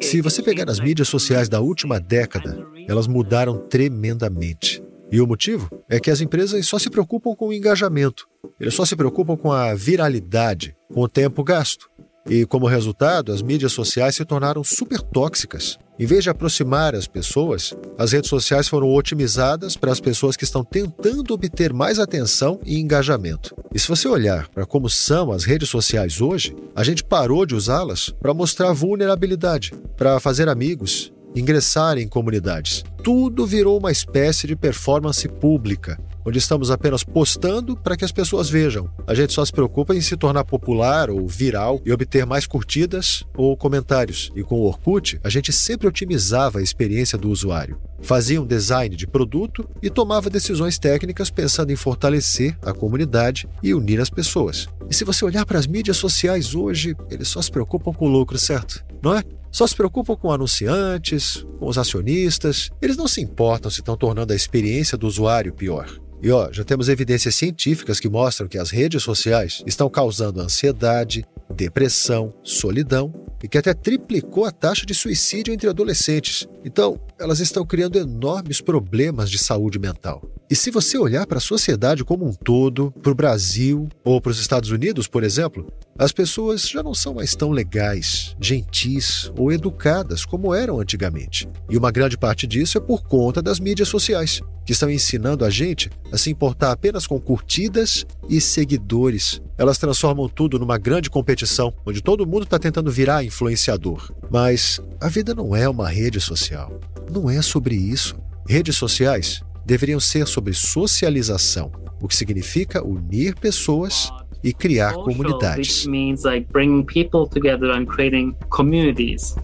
Se 0.00 0.20
você 0.20 0.42
pegar 0.42 0.68
as 0.68 0.78
mídias 0.78 1.08
sociais 1.08 1.48
da 1.48 1.60
última 1.60 1.98
década, 1.98 2.66
elas 2.86 3.06
mudaram 3.06 3.66
tremendamente. 3.68 4.82
E 5.10 5.20
o 5.20 5.26
motivo 5.26 5.70
é 5.88 5.98
que 5.98 6.10
as 6.10 6.20
empresas 6.20 6.66
só 6.66 6.78
se 6.78 6.90
preocupam 6.90 7.34
com 7.34 7.48
o 7.48 7.52
engajamento, 7.52 8.28
eles 8.60 8.74
só 8.74 8.84
se 8.84 8.94
preocupam 8.94 9.36
com 9.36 9.50
a 9.50 9.74
viralidade, 9.74 10.76
com 10.92 11.00
o 11.00 11.08
tempo 11.08 11.42
gasto. 11.42 11.88
E 12.28 12.44
como 12.44 12.66
resultado, 12.66 13.32
as 13.32 13.40
mídias 13.40 13.72
sociais 13.72 14.14
se 14.14 14.24
tornaram 14.24 14.62
super 14.62 15.00
tóxicas. 15.00 15.78
Em 15.98 16.04
vez 16.04 16.22
de 16.22 16.30
aproximar 16.30 16.94
as 16.94 17.06
pessoas, 17.06 17.74
as 17.96 18.12
redes 18.12 18.28
sociais 18.28 18.68
foram 18.68 18.94
otimizadas 18.94 19.76
para 19.76 19.90
as 19.90 19.98
pessoas 19.98 20.36
que 20.36 20.44
estão 20.44 20.62
tentando 20.62 21.32
obter 21.32 21.72
mais 21.72 21.98
atenção 21.98 22.60
e 22.64 22.78
engajamento. 22.78 23.56
E 23.74 23.78
se 23.78 23.88
você 23.88 24.06
olhar 24.06 24.46
para 24.48 24.66
como 24.66 24.88
são 24.90 25.32
as 25.32 25.44
redes 25.44 25.68
sociais 25.68 26.20
hoje, 26.20 26.54
a 26.76 26.84
gente 26.84 27.02
parou 27.02 27.46
de 27.46 27.54
usá-las 27.54 28.10
para 28.10 28.34
mostrar 28.34 28.72
vulnerabilidade, 28.72 29.72
para 29.96 30.20
fazer 30.20 30.48
amigos, 30.48 31.12
ingressar 31.34 31.98
em 31.98 32.06
comunidades. 32.06 32.84
Tudo 33.02 33.46
virou 33.46 33.78
uma 33.78 33.90
espécie 33.90 34.46
de 34.46 34.54
performance 34.54 35.26
pública, 35.26 35.98
onde 36.28 36.38
estamos 36.38 36.70
apenas 36.70 37.02
postando 37.02 37.76
para 37.76 37.96
que 37.96 38.04
as 38.04 38.12
pessoas 38.12 38.50
vejam. 38.50 38.88
A 39.06 39.14
gente 39.14 39.32
só 39.32 39.44
se 39.44 39.52
preocupa 39.52 39.94
em 39.94 40.00
se 40.00 40.16
tornar 40.16 40.44
popular 40.44 41.10
ou 41.10 41.26
viral 41.26 41.80
e 41.84 41.92
obter 41.92 42.26
mais 42.26 42.46
curtidas 42.46 43.24
ou 43.34 43.56
comentários. 43.56 44.30
E 44.36 44.42
com 44.42 44.56
o 44.56 44.64
Orkut, 44.64 45.18
a 45.24 45.30
gente 45.30 45.52
sempre 45.52 45.88
otimizava 45.88 46.58
a 46.58 46.62
experiência 46.62 47.16
do 47.16 47.30
usuário. 47.30 47.80
Fazia 48.00 48.40
um 48.40 48.46
design 48.46 48.94
de 48.94 49.06
produto 49.06 49.68
e 49.82 49.90
tomava 49.90 50.30
decisões 50.30 50.78
técnicas 50.78 51.30
pensando 51.30 51.72
em 51.72 51.76
fortalecer 51.76 52.56
a 52.62 52.72
comunidade 52.72 53.48
e 53.62 53.74
unir 53.74 54.00
as 54.00 54.10
pessoas. 54.10 54.68
E 54.88 54.94
se 54.94 55.04
você 55.04 55.24
olhar 55.24 55.44
para 55.44 55.58
as 55.58 55.66
mídias 55.66 55.96
sociais 55.96 56.54
hoje, 56.54 56.96
eles 57.10 57.28
só 57.28 57.42
se 57.42 57.50
preocupam 57.50 57.92
com 57.92 58.06
o 58.06 58.08
lucro, 58.08 58.38
certo? 58.38 58.84
Não 59.02 59.14
é? 59.14 59.22
Só 59.50 59.66
se 59.66 59.74
preocupam 59.74 60.14
com 60.14 60.30
anunciantes, 60.30 61.44
com 61.58 61.66
os 61.66 61.78
acionistas. 61.78 62.70
Eles 62.80 62.96
não 62.96 63.08
se 63.08 63.20
importam 63.20 63.70
se 63.70 63.80
estão 63.80 63.96
tornando 63.96 64.32
a 64.32 64.36
experiência 64.36 64.96
do 64.96 65.06
usuário 65.06 65.52
pior. 65.52 65.88
E 66.22 66.30
ó, 66.30 66.52
já 66.52 66.64
temos 66.64 66.88
evidências 66.88 67.34
científicas 67.34 68.00
que 68.00 68.08
mostram 68.08 68.48
que 68.48 68.58
as 68.58 68.70
redes 68.70 69.02
sociais 69.02 69.62
estão 69.66 69.88
causando 69.88 70.40
ansiedade, 70.40 71.24
depressão, 71.54 72.34
solidão 72.42 73.12
e 73.42 73.48
que 73.48 73.58
até 73.58 73.72
triplicou 73.74 74.44
a 74.44 74.50
taxa 74.50 74.84
de 74.84 74.94
suicídio 74.94 75.52
entre 75.52 75.68
adolescentes. 75.68 76.48
Então, 76.64 77.00
elas 77.18 77.40
estão 77.40 77.64
criando 77.64 77.98
enormes 77.98 78.60
problemas 78.60 79.30
de 79.30 79.38
saúde 79.38 79.78
mental. 79.78 80.22
E 80.50 80.56
se 80.56 80.70
você 80.70 80.96
olhar 80.96 81.26
para 81.26 81.38
a 81.38 81.42
sociedade 81.42 82.04
como 82.04 82.26
um 82.26 82.32
todo, 82.32 82.90
para 83.02 83.12
o 83.12 83.14
Brasil 83.14 83.88
ou 84.02 84.20
para 84.20 84.30
os 84.30 84.40
Estados 84.40 84.70
Unidos, 84.70 85.06
por 85.06 85.22
exemplo, 85.22 85.70
as 85.98 86.12
pessoas 86.12 86.68
já 86.68 86.82
não 86.82 86.94
são 86.94 87.14
mais 87.14 87.34
tão 87.34 87.50
legais, 87.50 88.36
gentis 88.40 89.30
ou 89.36 89.52
educadas 89.52 90.24
como 90.24 90.54
eram 90.54 90.80
antigamente. 90.80 91.48
E 91.68 91.76
uma 91.76 91.90
grande 91.90 92.16
parte 92.16 92.46
disso 92.46 92.78
é 92.78 92.80
por 92.80 93.02
conta 93.02 93.42
das 93.42 93.60
mídias 93.60 93.88
sociais, 93.88 94.40
que 94.64 94.72
estão 94.72 94.88
ensinando 94.88 95.44
a 95.44 95.50
gente 95.50 95.90
a 96.12 96.16
se 96.16 96.30
importar 96.30 96.72
apenas 96.72 97.06
com 97.06 97.20
curtidas 97.20 98.06
e 98.28 98.40
seguidores. 98.40 99.42
Elas 99.58 99.76
transformam 99.76 100.28
tudo 100.28 100.58
numa 100.58 100.78
grande 100.78 101.10
competição, 101.10 101.74
onde 101.84 102.00
todo 102.00 102.26
mundo 102.26 102.44
está 102.44 102.58
tentando 102.58 102.92
virar 102.92 103.24
influenciador. 103.28 104.12
Mas 104.30 104.80
a 105.00 105.08
vida 105.08 105.34
não 105.34 105.54
é 105.54 105.68
uma 105.68 105.88
rede 105.88 106.20
social. 106.20 106.80
Não 107.10 107.30
é 107.30 107.40
sobre 107.40 107.76
isso. 107.76 108.16
Redes 108.46 108.76
sociais 108.76 109.42
deveriam 109.64 110.00
ser 110.00 110.26
sobre 110.26 110.52
socialização, 110.54 111.70
o 112.00 112.08
que 112.08 112.16
significa 112.16 112.84
unir 112.84 113.34
pessoas 113.36 114.10
e 114.42 114.52
criar 114.52 114.94
comunidades. 114.94 115.84
which 115.84 115.88
means 115.88 116.24
like 116.24 116.46
bringing 116.52 116.84
people 116.84 117.28
together 117.28 117.70
and 117.70 117.86
creating 117.86 118.34
communities. 118.50 119.34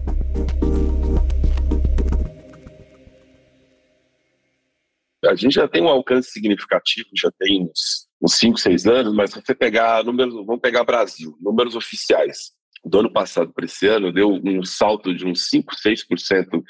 A 5.23 5.35
gente 5.35 5.53
já 5.55 5.67
tem 5.67 5.81
um 5.81 5.87
alcance 5.87 6.29
significativo, 6.29 7.09
já 7.15 7.31
tem 7.39 7.63
uns, 7.63 8.07
uns 8.21 8.35
5, 8.35 8.59
6 8.59 8.85
anos, 8.85 9.13
mas 9.13 9.31
se 9.31 9.41
você 9.41 9.55
pegar 9.55 10.03
números, 10.03 10.33
vamos 10.33 10.61
pegar 10.61 10.83
Brasil, 10.83 11.35
números 11.41 11.75
oficiais. 11.75 12.54
Do 12.85 12.99
ano 12.99 13.11
passado 13.11 13.51
para 13.51 13.65
esse 13.65 13.87
ano, 13.87 14.13
deu 14.13 14.29
um 14.31 14.63
salto 14.63 15.13
de 15.13 15.25
uns 15.25 15.49
5, 15.49 15.73
6% 15.75 16.63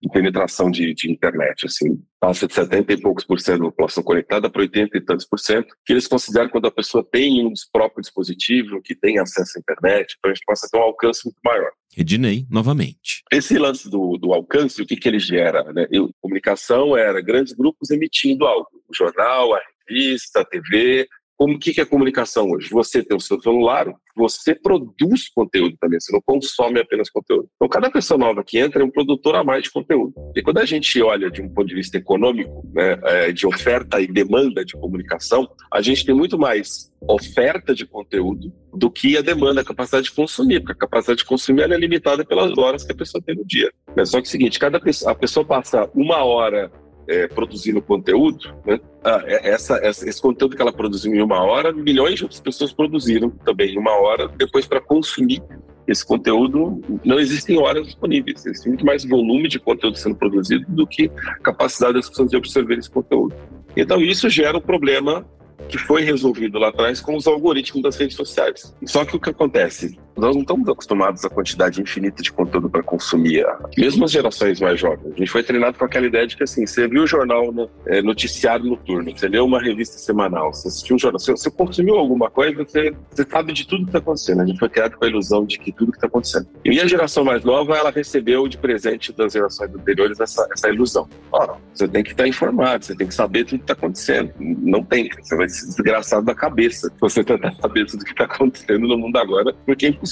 de 0.00 0.08
penetração 0.10 0.70
de, 0.70 0.94
de 0.94 1.10
internet. 1.10 1.66
Assim, 1.66 2.02
passa 2.18 2.46
de 2.46 2.54
70 2.54 2.92
e 2.92 3.00
poucos 3.00 3.24
por 3.24 3.38
cento 3.38 3.58
da 3.58 3.64
população 3.66 4.02
conectada 4.02 4.48
para 4.48 4.62
80 4.62 4.96
e 4.96 5.00
tantos 5.00 5.26
por 5.26 5.38
cento, 5.38 5.74
que 5.84 5.92
eles 5.92 6.06
consideram 6.06 6.48
quando 6.48 6.66
a 6.66 6.70
pessoa 6.70 7.04
tem 7.04 7.44
um 7.46 7.52
próprio 7.72 8.00
dispositivo, 8.00 8.80
que 8.82 8.94
tem 8.94 9.18
acesso 9.18 9.58
à 9.58 9.60
internet, 9.60 10.16
então 10.18 10.30
a 10.30 10.34
gente 10.34 10.44
passa 10.46 10.66
a 10.66 10.70
ter 10.70 10.78
um 10.78 10.82
alcance 10.82 11.24
muito 11.24 11.38
maior. 11.44 11.70
Redinei, 11.94 12.46
novamente. 12.50 13.22
Esse 13.32 13.58
lance 13.58 13.90
do, 13.90 14.16
do 14.16 14.32
alcance, 14.32 14.80
o 14.80 14.86
que, 14.86 14.96
que 14.96 15.08
ele 15.08 15.18
gera? 15.18 15.64
Né? 15.72 15.86
Eu, 15.90 16.10
comunicação 16.20 16.96
era 16.96 17.20
grandes 17.20 17.52
grupos 17.52 17.90
emitindo 17.90 18.46
algo. 18.46 18.68
O 18.88 18.94
jornal, 18.94 19.54
a 19.54 19.60
revista, 19.88 20.40
a 20.40 20.44
TV. 20.44 21.08
Como 21.38 21.56
que, 21.56 21.72
que 21.72 21.80
é 21.80 21.84
comunicação 21.84 22.50
hoje? 22.50 22.68
Você 22.70 23.00
tem 23.00 23.16
o 23.16 23.20
seu 23.20 23.40
celular, 23.40 23.86
você 24.16 24.56
produz 24.56 25.28
conteúdo 25.28 25.76
também, 25.80 26.00
você 26.00 26.12
não 26.12 26.20
consome 26.20 26.80
apenas 26.80 27.08
conteúdo. 27.08 27.48
Então, 27.54 27.68
cada 27.68 27.88
pessoa 27.88 28.18
nova 28.18 28.42
que 28.42 28.58
entra 28.58 28.82
é 28.82 28.84
um 28.84 28.90
produtor 28.90 29.36
a 29.36 29.44
mais 29.44 29.62
de 29.62 29.70
conteúdo. 29.70 30.12
E 30.34 30.42
quando 30.42 30.58
a 30.58 30.64
gente 30.64 31.00
olha 31.00 31.30
de 31.30 31.40
um 31.40 31.48
ponto 31.48 31.68
de 31.68 31.76
vista 31.76 31.96
econômico, 31.96 32.68
né, 32.74 32.98
é, 33.04 33.30
de 33.30 33.46
oferta 33.46 34.00
e 34.00 34.08
demanda 34.08 34.64
de 34.64 34.72
comunicação, 34.72 35.48
a 35.72 35.80
gente 35.80 36.04
tem 36.04 36.12
muito 36.12 36.36
mais 36.36 36.92
oferta 37.08 37.72
de 37.72 37.86
conteúdo 37.86 38.52
do 38.74 38.90
que 38.90 39.16
a 39.16 39.22
demanda, 39.22 39.60
a 39.60 39.64
capacidade 39.64 40.06
de 40.06 40.12
consumir, 40.12 40.58
porque 40.58 40.72
a 40.72 40.86
capacidade 40.88 41.20
de 41.20 41.24
consumir 41.24 41.70
é 41.70 41.76
limitada 41.76 42.24
pelas 42.24 42.58
horas 42.58 42.82
que 42.82 42.90
a 42.90 42.96
pessoa 42.96 43.22
tem 43.24 43.36
no 43.36 43.46
dia. 43.46 43.72
Só 44.04 44.20
que 44.20 44.26
é 44.26 44.28
o 44.28 44.30
seguinte, 44.30 44.58
cada 44.58 44.80
pessoa, 44.80 45.12
a 45.12 45.14
pessoa 45.14 45.46
passa 45.46 45.88
uma 45.94 46.24
hora 46.24 46.68
é, 47.08 47.26
produzindo 47.26 47.80
conteúdo, 47.80 48.54
né? 48.66 48.78
ah, 49.02 49.22
essa, 49.26 49.76
essa, 49.78 50.08
esse 50.08 50.20
conteúdo 50.20 50.54
que 50.54 50.62
ela 50.62 50.72
produziu 50.72 51.14
em 51.14 51.22
uma 51.22 51.42
hora, 51.42 51.72
milhões 51.72 52.18
de 52.18 52.42
pessoas 52.42 52.72
produziram 52.72 53.30
também 53.30 53.74
em 53.74 53.78
uma 53.78 53.92
hora, 53.92 54.28
depois 54.28 54.66
para 54.66 54.80
consumir 54.80 55.42
esse 55.86 56.04
conteúdo, 56.04 56.82
não 57.02 57.18
existem 57.18 57.58
horas 57.58 57.86
disponíveis, 57.86 58.44
existe 58.44 58.68
muito 58.68 58.84
mais 58.84 59.06
volume 59.06 59.48
de 59.48 59.58
conteúdo 59.58 59.96
sendo 59.96 60.16
produzido 60.16 60.66
do 60.68 60.86
que 60.86 61.10
capacidade 61.42 61.94
das 61.94 62.10
pessoas 62.10 62.30
de 62.30 62.36
absorver 62.36 62.78
esse 62.78 62.90
conteúdo. 62.90 63.34
Então 63.74 63.98
isso 64.02 64.28
gera 64.28 64.58
um 64.58 64.60
problema 64.60 65.26
que 65.68 65.78
foi 65.78 66.02
resolvido 66.02 66.58
lá 66.58 66.68
atrás 66.68 67.00
com 67.00 67.16
os 67.16 67.26
algoritmos 67.26 67.82
das 67.82 67.96
redes 67.96 68.16
sociais. 68.16 68.74
Só 68.84 69.04
que 69.04 69.16
o 69.16 69.20
que 69.20 69.30
acontece? 69.30 69.98
Nós 70.18 70.34
não 70.34 70.42
estamos 70.42 70.68
acostumados 70.68 71.24
à 71.24 71.30
quantidade 71.30 71.80
infinita 71.80 72.22
de 72.22 72.32
conteúdo 72.32 72.68
para 72.68 72.82
consumir, 72.82 73.46
mesmo 73.76 74.04
as 74.04 74.10
gerações 74.10 74.60
mais 74.60 74.80
jovens. 74.80 75.12
A 75.14 75.18
gente 75.18 75.30
foi 75.30 75.44
treinado 75.44 75.78
com 75.78 75.84
aquela 75.84 76.06
ideia 76.06 76.26
de 76.26 76.36
que 76.36 76.42
assim, 76.42 76.66
você 76.66 76.88
viu 76.88 77.04
o 77.04 77.06
jornal 77.06 77.52
no, 77.52 77.70
é, 77.86 78.02
noticiário 78.02 78.64
noturno, 78.64 79.16
você 79.16 79.28
leu 79.28 79.44
uma 79.44 79.62
revista 79.62 79.96
semanal, 79.96 80.52
você 80.52 80.66
assistiu 80.66 80.96
um 80.96 80.98
jornal, 80.98 81.20
você, 81.20 81.30
você 81.30 81.48
consumiu 81.48 81.96
alguma 81.96 82.28
coisa, 82.28 82.64
você, 82.64 82.92
você 83.08 83.24
sabe 83.24 83.52
de 83.52 83.64
tudo 83.64 83.84
que 83.84 83.90
está 83.90 83.98
acontecendo. 83.98 84.42
A 84.42 84.46
gente 84.46 84.58
foi 84.58 84.68
criado 84.68 84.96
com 84.96 85.04
a 85.04 85.08
ilusão 85.08 85.46
de 85.46 85.56
que 85.56 85.70
tudo 85.70 85.92
que 85.92 85.98
está 85.98 86.08
acontecendo. 86.08 86.48
E 86.64 86.80
a 86.80 86.86
geração 86.86 87.24
mais 87.24 87.44
nova, 87.44 87.76
ela 87.76 87.90
recebeu 87.90 88.48
de 88.48 88.58
presente 88.58 89.12
das 89.12 89.32
gerações 89.32 89.72
anteriores 89.72 90.18
essa, 90.18 90.48
essa 90.52 90.68
ilusão. 90.68 91.08
Ora, 91.30 91.54
você 91.72 91.86
tem 91.86 92.02
que 92.02 92.10
estar 92.10 92.26
informado, 92.26 92.84
você 92.84 92.96
tem 92.96 93.06
que 93.06 93.14
saber 93.14 93.44
tudo 93.44 93.58
que 93.58 93.64
está 93.64 93.74
acontecendo. 93.74 94.32
Não 94.40 94.82
tem, 94.82 95.08
você 95.20 95.36
vai 95.36 95.48
se 95.48 95.64
desgraçado 95.68 96.26
da 96.26 96.34
cabeça 96.34 96.92
você 97.00 97.22
tentar 97.22 97.54
saber 97.54 97.86
tudo 97.86 98.04
que 98.04 98.10
está 98.10 98.24
acontecendo 98.24 98.88
no 98.88 98.98
mundo 98.98 99.16
agora, 99.16 99.54
porque 99.64 99.86
é 99.86 99.88
impossível. 99.90 100.07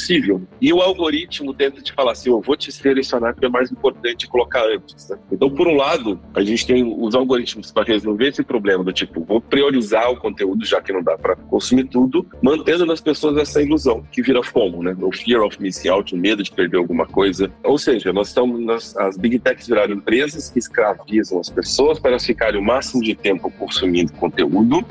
E 0.60 0.72
o 0.72 0.80
algoritmo 0.80 1.54
tenta 1.54 1.80
te 1.80 1.92
falar 1.92 2.12
assim: 2.12 2.30
eu 2.30 2.40
vou 2.40 2.56
te 2.56 2.70
selecionar 2.70 3.34
porque 3.34 3.46
é 3.46 3.48
mais 3.48 3.70
importante 3.70 4.26
colocar 4.28 4.64
antes. 4.64 5.08
Né? 5.08 5.18
Então, 5.32 5.50
por 5.50 5.66
um 5.66 5.76
lado, 5.76 6.20
a 6.34 6.42
gente 6.42 6.66
tem 6.66 6.84
os 6.84 7.14
algoritmos 7.14 7.72
para 7.72 7.84
resolver 7.84 8.28
esse 8.28 8.42
problema 8.42 8.84
do 8.84 8.92
tipo, 8.92 9.24
vou 9.24 9.40
priorizar 9.40 10.10
o 10.10 10.16
conteúdo, 10.16 10.64
já 10.64 10.80
que 10.80 10.92
não 10.92 11.02
dá 11.02 11.16
para 11.16 11.36
consumir 11.36 11.84
tudo, 11.84 12.26
mantendo 12.42 12.84
nas 12.86 13.00
pessoas 13.00 13.36
essa 13.36 13.62
ilusão 13.62 14.04
que 14.10 14.22
vira 14.22 14.42
FOMO, 14.42 14.82
né? 14.82 14.96
O 15.00 15.12
fear 15.12 15.42
of 15.42 15.60
missing 15.60 15.88
out, 15.88 16.14
o 16.14 16.18
medo 16.18 16.42
de 16.42 16.50
perder 16.50 16.78
alguma 16.78 17.06
coisa. 17.06 17.50
Ou 17.64 17.78
seja, 17.78 18.12
nós 18.12 18.28
estamos, 18.28 18.96
as 18.96 19.16
big 19.16 19.38
techs 19.38 19.66
viraram 19.66 19.94
empresas 19.94 20.50
que 20.50 20.58
escravizam 20.58 21.40
as 21.40 21.48
pessoas 21.48 21.98
para 21.98 22.12
elas 22.12 22.24
ficarem 22.24 22.60
o 22.60 22.64
máximo 22.64 23.02
de 23.02 23.14
tempo 23.14 23.50
consumindo 23.50 24.12
conteúdo 24.12 24.84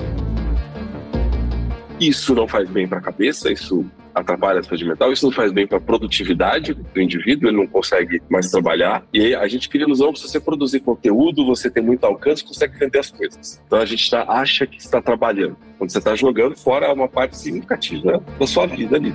isso 2.00 2.36
não 2.36 2.48
faz 2.48 2.70
bem 2.70 2.88
para 2.88 2.98
a 2.98 3.02
cabeça, 3.02 3.52
isso 3.52 3.86
atrapalha 4.15 4.62
a 4.62 4.63
saúde 4.63 4.86
mental, 4.86 5.12
isso 5.12 5.25
não 5.25 5.32
faz 5.32 5.51
bem 5.51 5.67
para 5.67 5.78
a 5.78 5.82
produtividade 5.82 6.73
do 6.73 7.01
indivíduo, 7.01 7.49
ele 7.49 7.58
não 7.58 7.67
consegue 7.67 8.21
mais 8.30 8.49
trabalhar. 8.49 9.04
E 9.13 9.19
aí 9.19 9.36
a 9.36 9.47
gente 9.47 9.67
cria 9.67 9.84
ilusão 9.84 10.13
que 10.13 10.19
se 10.19 10.30
você 10.30 10.39
produzir 10.39 10.80
conteúdo, 10.80 11.45
você 11.45 11.69
tem 11.69 11.84
muito 11.84 12.06
alcance, 12.06 12.43
consegue 12.43 12.78
vender 12.80 12.99
as 12.99 13.12
coisas. 13.12 13.62
Então 13.67 13.80
a 13.80 13.86
gente 13.86 14.10
tá, 14.10 14.23
acha 14.28 14.65
que 14.65 14.78
está 14.78 15.01
trabalhando. 15.01 15.58
Quando 15.78 15.91
você 15.91 15.97
está 15.97 16.15
jogando, 16.15 16.58
fora 16.58 16.93
uma 16.93 17.10
parte 17.10 17.38
significativa 17.38 18.23
da 18.39 18.47
sua 18.47 18.65
vida 18.65 18.95
ali. 18.95 19.13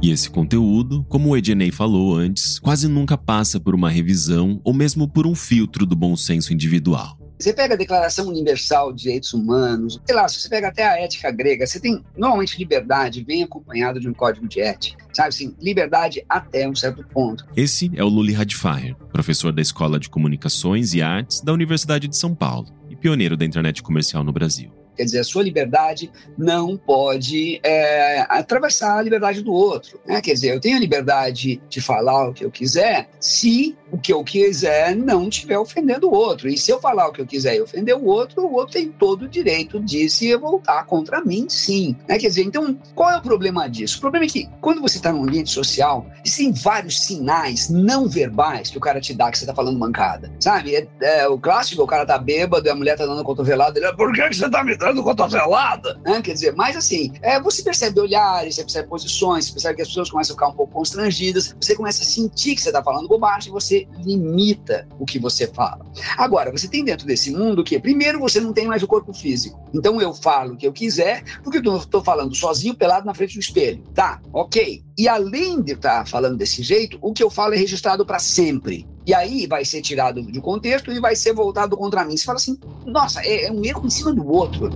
E 0.00 0.12
esse 0.12 0.30
conteúdo, 0.30 1.04
como 1.08 1.30
o 1.30 1.36
Ednei 1.36 1.72
falou 1.72 2.14
antes, 2.14 2.60
quase 2.60 2.86
nunca 2.86 3.18
passa 3.18 3.58
por 3.58 3.74
uma 3.74 3.90
revisão 3.90 4.60
ou 4.62 4.72
mesmo 4.72 5.08
por 5.08 5.26
um 5.26 5.34
filtro 5.34 5.84
do 5.84 5.96
bom 5.96 6.14
senso 6.14 6.52
individual. 6.52 7.17
Você 7.38 7.52
pega 7.52 7.74
a 7.74 7.76
Declaração 7.76 8.26
Universal 8.26 8.92
de 8.92 9.02
Direitos 9.02 9.32
Humanos, 9.32 10.00
sei 10.04 10.16
lá, 10.16 10.26
se 10.26 10.40
você 10.40 10.48
pega 10.48 10.68
até 10.68 10.84
a 10.84 11.00
ética 11.00 11.30
grega, 11.30 11.64
você 11.64 11.78
tem 11.78 12.04
normalmente 12.16 12.58
liberdade 12.58 13.22
vem 13.22 13.44
acompanhado 13.44 14.00
de 14.00 14.08
um 14.08 14.12
código 14.12 14.48
de 14.48 14.60
ética, 14.60 15.04
sabe 15.12 15.28
assim, 15.28 15.54
liberdade 15.60 16.24
até 16.28 16.68
um 16.68 16.74
certo 16.74 17.06
ponto. 17.06 17.46
Esse 17.56 17.90
é 17.94 18.02
o 18.02 18.08
Luli 18.08 18.32
Radfire, 18.32 18.96
professor 19.12 19.52
da 19.52 19.62
Escola 19.62 20.00
de 20.00 20.10
Comunicações 20.10 20.94
e 20.94 21.02
Artes 21.02 21.40
da 21.40 21.52
Universidade 21.52 22.08
de 22.08 22.16
São 22.16 22.34
Paulo 22.34 22.66
e 22.90 22.96
pioneiro 22.96 23.36
da 23.36 23.44
internet 23.44 23.82
comercial 23.82 24.24
no 24.24 24.32
Brasil. 24.32 24.72
Quer 24.98 25.04
dizer, 25.04 25.20
a 25.20 25.24
sua 25.24 25.44
liberdade 25.44 26.10
não 26.36 26.76
pode 26.76 27.60
é, 27.62 28.26
atravessar 28.28 28.98
a 28.98 29.02
liberdade 29.02 29.42
do 29.42 29.52
outro. 29.52 30.00
Né? 30.04 30.20
Quer 30.20 30.32
dizer, 30.32 30.54
eu 30.54 30.60
tenho 30.60 30.76
a 30.76 30.80
liberdade 30.80 31.62
de 31.68 31.80
falar 31.80 32.30
o 32.30 32.34
que 32.34 32.44
eu 32.44 32.50
quiser 32.50 33.08
se 33.20 33.76
o 33.90 33.98
que 33.98 34.12
eu 34.12 34.22
quiser 34.22 34.94
não 34.94 35.28
estiver 35.28 35.58
ofendendo 35.58 36.08
o 36.08 36.12
outro. 36.12 36.48
E 36.48 36.58
se 36.58 36.70
eu 36.70 36.80
falar 36.80 37.08
o 37.08 37.12
que 37.12 37.20
eu 37.20 37.26
quiser 37.26 37.56
e 37.56 37.60
ofender 37.60 37.96
o 37.96 38.04
outro, 38.04 38.44
o 38.44 38.52
outro 38.52 38.74
tem 38.74 38.88
todo 38.88 39.22
o 39.22 39.28
direito 39.28 39.80
de 39.80 40.10
se 40.10 40.34
voltar 40.36 40.84
contra 40.84 41.24
mim, 41.24 41.46
sim. 41.48 41.96
Né? 42.08 42.18
Quer 42.18 42.28
dizer, 42.28 42.42
então, 42.42 42.76
qual 42.94 43.10
é 43.10 43.18
o 43.18 43.22
problema 43.22 43.68
disso? 43.68 43.98
O 43.98 44.00
problema 44.00 44.26
é 44.26 44.28
que 44.28 44.48
quando 44.60 44.80
você 44.80 44.98
está 44.98 45.12
num 45.12 45.22
ambiente 45.22 45.50
social, 45.50 46.06
existem 46.24 46.52
vários 46.52 47.00
sinais 47.00 47.70
não 47.70 48.08
verbais 48.08 48.68
que 48.68 48.78
o 48.78 48.80
cara 48.80 49.00
te 49.00 49.14
dá 49.14 49.30
que 49.30 49.38
você 49.38 49.44
está 49.44 49.54
falando 49.54 49.78
mancada. 49.78 50.30
Sabe? 50.40 50.74
É, 50.74 50.88
é, 51.00 51.28
o 51.28 51.38
clássico, 51.38 51.82
o 51.82 51.86
cara 51.86 52.04
tá 52.04 52.18
bêbado 52.18 52.68
a 52.68 52.74
mulher 52.74 52.96
tá 52.96 53.06
dando 53.06 53.24
cotovelada, 53.24 53.78
ele, 53.78 53.92
por 53.94 54.12
que, 54.12 54.28
que 54.28 54.36
você 54.36 54.48
tá 54.48 54.62
me 54.62 54.76
dando 54.76 54.87
cotovelada? 54.94 56.00
Né? 56.04 56.20
Quer 56.22 56.32
dizer, 56.32 56.54
mas 56.54 56.76
assim, 56.76 57.12
é, 57.22 57.40
você 57.40 57.62
percebe 57.62 58.00
olhares, 58.00 58.54
você 58.54 58.62
percebe 58.62 58.88
posições, 58.88 59.46
você 59.46 59.52
percebe 59.52 59.76
que 59.76 59.82
as 59.82 59.88
pessoas 59.88 60.10
começam 60.10 60.34
a 60.34 60.36
ficar 60.36 60.48
um 60.48 60.54
pouco 60.54 60.72
constrangidas, 60.72 61.54
você 61.60 61.74
começa 61.74 62.02
a 62.02 62.06
sentir 62.06 62.54
que 62.54 62.60
você 62.60 62.68
está 62.68 62.82
falando 62.82 63.08
bobagem, 63.08 63.52
você 63.52 63.86
limita 63.98 64.86
o 64.98 65.04
que 65.04 65.18
você 65.18 65.46
fala. 65.46 65.84
Agora, 66.16 66.50
você 66.50 66.68
tem 66.68 66.84
dentro 66.84 67.06
desse 67.06 67.30
mundo 67.30 67.64
que, 67.64 67.78
primeiro, 67.78 68.18
você 68.18 68.40
não 68.40 68.52
tem 68.52 68.66
mais 68.66 68.82
o 68.82 68.86
corpo 68.86 69.12
físico. 69.12 69.58
Então 69.74 70.00
eu 70.00 70.14
falo 70.14 70.54
o 70.54 70.56
que 70.56 70.66
eu 70.66 70.72
quiser, 70.72 71.22
porque 71.42 71.58
eu 71.58 71.76
estou 71.76 72.02
falando 72.02 72.34
sozinho, 72.34 72.74
pelado 72.74 73.06
na 73.06 73.14
frente 73.14 73.34
do 73.34 73.40
espelho. 73.40 73.82
Tá, 73.94 74.20
ok. 74.32 74.87
E 74.98 75.06
além 75.06 75.62
de 75.62 75.74
estar 75.74 76.00
tá 76.00 76.04
falando 76.04 76.36
desse 76.36 76.60
jeito, 76.60 76.98
o 77.00 77.12
que 77.12 77.22
eu 77.22 77.30
falo 77.30 77.54
é 77.54 77.56
registrado 77.56 78.04
para 78.04 78.18
sempre. 78.18 78.84
E 79.06 79.14
aí 79.14 79.46
vai 79.46 79.64
ser 79.64 79.80
tirado 79.80 80.20
de 80.20 80.40
contexto 80.40 80.92
e 80.92 80.98
vai 80.98 81.14
ser 81.14 81.32
voltado 81.32 81.76
contra 81.76 82.04
mim. 82.04 82.16
Você 82.16 82.24
fala 82.24 82.36
assim, 82.36 82.58
nossa, 82.84 83.22
é, 83.22 83.44
é 83.44 83.52
um 83.52 83.64
erro 83.64 83.86
em 83.86 83.90
cima 83.90 84.12
do 84.12 84.28
outro. 84.28 84.68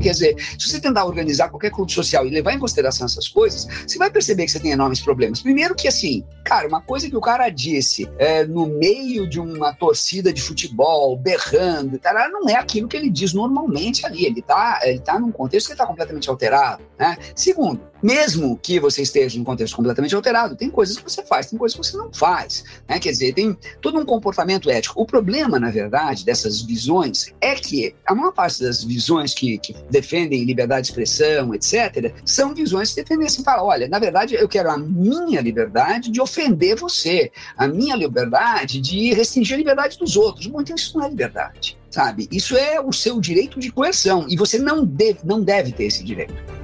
quer 0.00 0.12
dizer, 0.12 0.36
se 0.56 0.68
você 0.68 0.80
tentar 0.80 1.04
organizar 1.04 1.48
qualquer 1.48 1.72
clube 1.72 1.90
social 1.90 2.24
e 2.28 2.30
levar 2.30 2.52
em 2.52 2.60
consideração 2.60 3.06
essas 3.06 3.26
coisas, 3.26 3.66
você 3.84 3.98
vai 3.98 4.08
perceber 4.08 4.44
que 4.44 4.52
você 4.52 4.60
tem 4.60 4.70
enormes 4.70 5.00
problemas. 5.00 5.42
Primeiro 5.42 5.74
que 5.74 5.88
assim, 5.88 6.24
cara, 6.44 6.68
uma 6.68 6.80
coisa 6.80 7.10
que 7.10 7.16
o 7.16 7.20
cara 7.20 7.48
disse 7.48 8.08
é, 8.18 8.46
no 8.46 8.66
meio 8.66 9.28
de 9.28 9.40
uma 9.40 9.74
torcida 9.74 10.32
de 10.32 10.40
futebol, 10.40 11.16
berrando, 11.16 11.98
cara, 11.98 12.28
não 12.28 12.48
é 12.48 12.54
aquilo 12.54 12.86
que 12.86 12.96
ele 12.96 13.10
diz 13.10 13.32
normalmente 13.32 14.06
ali. 14.06 14.24
Ele 14.24 14.40
tá, 14.40 14.78
ele 14.84 15.00
tá 15.00 15.18
num 15.18 15.32
contexto 15.32 15.66
que 15.66 15.72
está 15.72 15.84
completamente 15.84 16.30
alterado. 16.30 16.84
Né? 16.96 17.18
Segundo, 17.34 17.80
mesmo 18.02 18.58
que 18.58 18.78
você 18.78 19.02
esteja 19.02 19.38
num 19.38 19.44
contexto 19.44 19.76
completamente 19.76 20.14
alterado, 20.14 20.56
tem 20.56 20.70
coisas 20.70 20.96
que 20.96 21.02
você 21.02 21.24
faz, 21.24 21.46
tem 21.46 21.58
coisas 21.58 21.78
que 21.78 21.84
você 21.84 21.96
não 21.96 22.12
faz. 22.12 22.64
Né? 22.88 22.98
Quer 22.98 23.10
dizer, 23.10 23.34
tem 23.34 23.56
todo 23.80 23.98
um 23.98 24.04
comportamento 24.04 24.70
ético. 24.70 25.00
O 25.00 25.06
problema, 25.06 25.58
na 25.58 25.70
verdade, 25.70 26.24
dessas 26.24 26.62
visões 26.62 27.32
é 27.40 27.54
que 27.54 27.94
a 28.06 28.14
maior 28.14 28.32
parte 28.32 28.62
das 28.62 28.82
visões 28.82 29.34
que, 29.34 29.58
que 29.58 29.74
defendem 29.90 30.44
liberdade 30.44 30.82
de 30.82 30.88
expressão, 30.88 31.54
etc., 31.54 32.14
são 32.24 32.54
visões 32.54 32.90
que 32.90 33.02
defendem 33.02 33.26
assim, 33.26 33.42
falar, 33.42 33.64
olha, 33.64 33.88
na 33.88 33.98
verdade, 33.98 34.34
eu 34.34 34.48
quero 34.48 34.70
a 34.70 34.78
minha 34.78 35.40
liberdade 35.40 36.10
de 36.10 36.20
ofender 36.20 36.76
você, 36.76 37.30
a 37.56 37.66
minha 37.66 37.96
liberdade 37.96 38.80
de 38.80 39.12
restringir 39.14 39.54
a 39.54 39.58
liberdade 39.58 39.98
dos 39.98 40.16
outros. 40.16 40.46
Muito 40.46 40.74
isso 40.74 40.98
não 40.98 41.06
é 41.06 41.08
liberdade, 41.08 41.78
sabe? 41.90 42.28
Isso 42.30 42.56
é 42.56 42.80
o 42.80 42.92
seu 42.92 43.20
direito 43.20 43.58
de 43.58 43.70
coerção 43.70 44.26
e 44.28 44.36
você 44.36 44.58
não 44.58 44.84
deve, 44.84 45.20
não 45.24 45.42
deve 45.42 45.72
ter 45.72 45.84
esse 45.84 46.04
direito. 46.04 46.55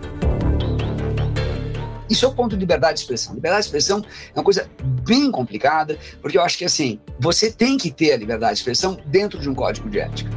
Isso 2.12 2.26
é 2.26 2.28
o 2.28 2.34
ponto 2.34 2.50
de 2.50 2.60
liberdade 2.60 2.96
de 2.96 3.00
expressão. 3.00 3.34
Liberdade 3.34 3.62
de 3.62 3.68
expressão 3.68 4.04
é 4.34 4.38
uma 4.38 4.44
coisa 4.44 4.68
bem 5.02 5.30
complicada, 5.30 5.98
porque 6.20 6.36
eu 6.36 6.42
acho 6.42 6.58
que 6.58 6.64
assim, 6.66 7.00
você 7.18 7.50
tem 7.50 7.78
que 7.78 7.90
ter 7.90 8.12
a 8.12 8.18
liberdade 8.18 8.52
de 8.52 8.58
expressão 8.58 8.98
dentro 9.06 9.40
de 9.40 9.48
um 9.48 9.54
código 9.54 9.88
de 9.88 9.98
ética. 9.98 10.30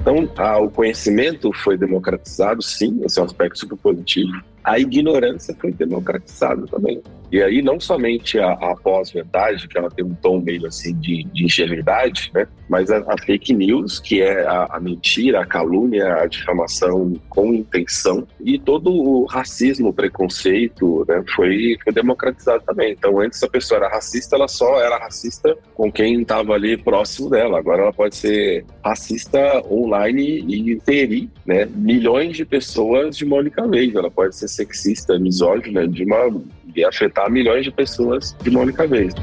Então, 0.00 0.28
ah, 0.36 0.58
o 0.58 0.68
conhecimento 0.68 1.52
foi 1.52 1.78
democratizado, 1.78 2.60
sim, 2.60 3.00
esse 3.04 3.20
é 3.20 3.22
um 3.22 3.24
aspecto 3.24 3.56
super 3.56 3.76
positivo. 3.76 4.32
A 4.64 4.80
ignorância 4.80 5.54
foi 5.60 5.70
democratizada 5.70 6.66
também. 6.66 7.00
E 7.30 7.42
aí, 7.42 7.62
não 7.62 7.80
somente 7.80 8.38
a, 8.38 8.52
a 8.52 8.76
pós-verdade, 8.76 9.68
que 9.68 9.76
ela 9.76 9.90
tem 9.90 10.04
um 10.04 10.14
tom 10.14 10.40
meio 10.40 10.66
assim 10.66 10.94
de, 10.94 11.24
de 11.24 11.44
ingenuidade, 11.44 12.30
né? 12.34 12.46
mas 12.68 12.90
a, 12.90 12.98
a, 12.98 13.18
fake 13.18 13.52
news, 13.52 13.98
que 13.98 14.20
é 14.20 14.46
a, 14.46 14.68
a, 14.70 14.80
mentira, 14.80 15.40
a 15.40 15.46
calúnia, 15.46 16.14
a 16.14 16.26
difamação 16.26 17.14
com 17.28 17.54
intenção, 17.54 18.26
e 18.40 18.58
todo 18.58 18.90
o 18.92 19.24
racismo, 19.24 19.88
o 19.88 19.92
preconceito, 19.92 21.04
né? 21.08 21.22
foi, 21.34 21.76
foi 21.82 21.92
democratizado 21.92 22.62
também. 22.64 22.92
Então, 22.92 23.20
antes 23.20 23.42
a 23.42 23.48
pessoa 23.48 23.78
era 23.78 23.88
racista, 23.88 24.36
ela 24.36 24.48
só 24.48 24.80
era 24.80 24.98
racista 24.98 25.56
com 25.74 25.90
quem 25.90 26.22
estava 26.22 26.54
ali 26.54 26.76
próximo 26.76 27.30
dela. 27.30 27.58
Agora 27.58 27.82
ela 27.82 27.92
pode 27.92 28.16
ser 28.16 28.64
racista 28.84 29.62
online 29.70 30.44
e 30.46 30.80
ferir 30.80 31.28
né? 31.44 31.66
milhões 31.66 32.36
de 32.36 32.44
pessoas 32.44 33.16
de 33.16 33.24
uma 33.24 33.36
única 33.36 33.66
vez. 33.66 33.94
Ela 33.94 34.10
pode 34.10 34.36
ser 34.36 34.48
sexista, 34.48 35.18
misógina, 35.18 35.86
de 35.86 36.04
uma 36.04 36.30
e 36.76 36.84
afetar 36.84 37.30
milhões 37.30 37.64
de 37.64 37.70
pessoas 37.70 38.36
de 38.42 38.50
uma 38.50 38.60
única 38.60 38.86
vez. 38.86 39.14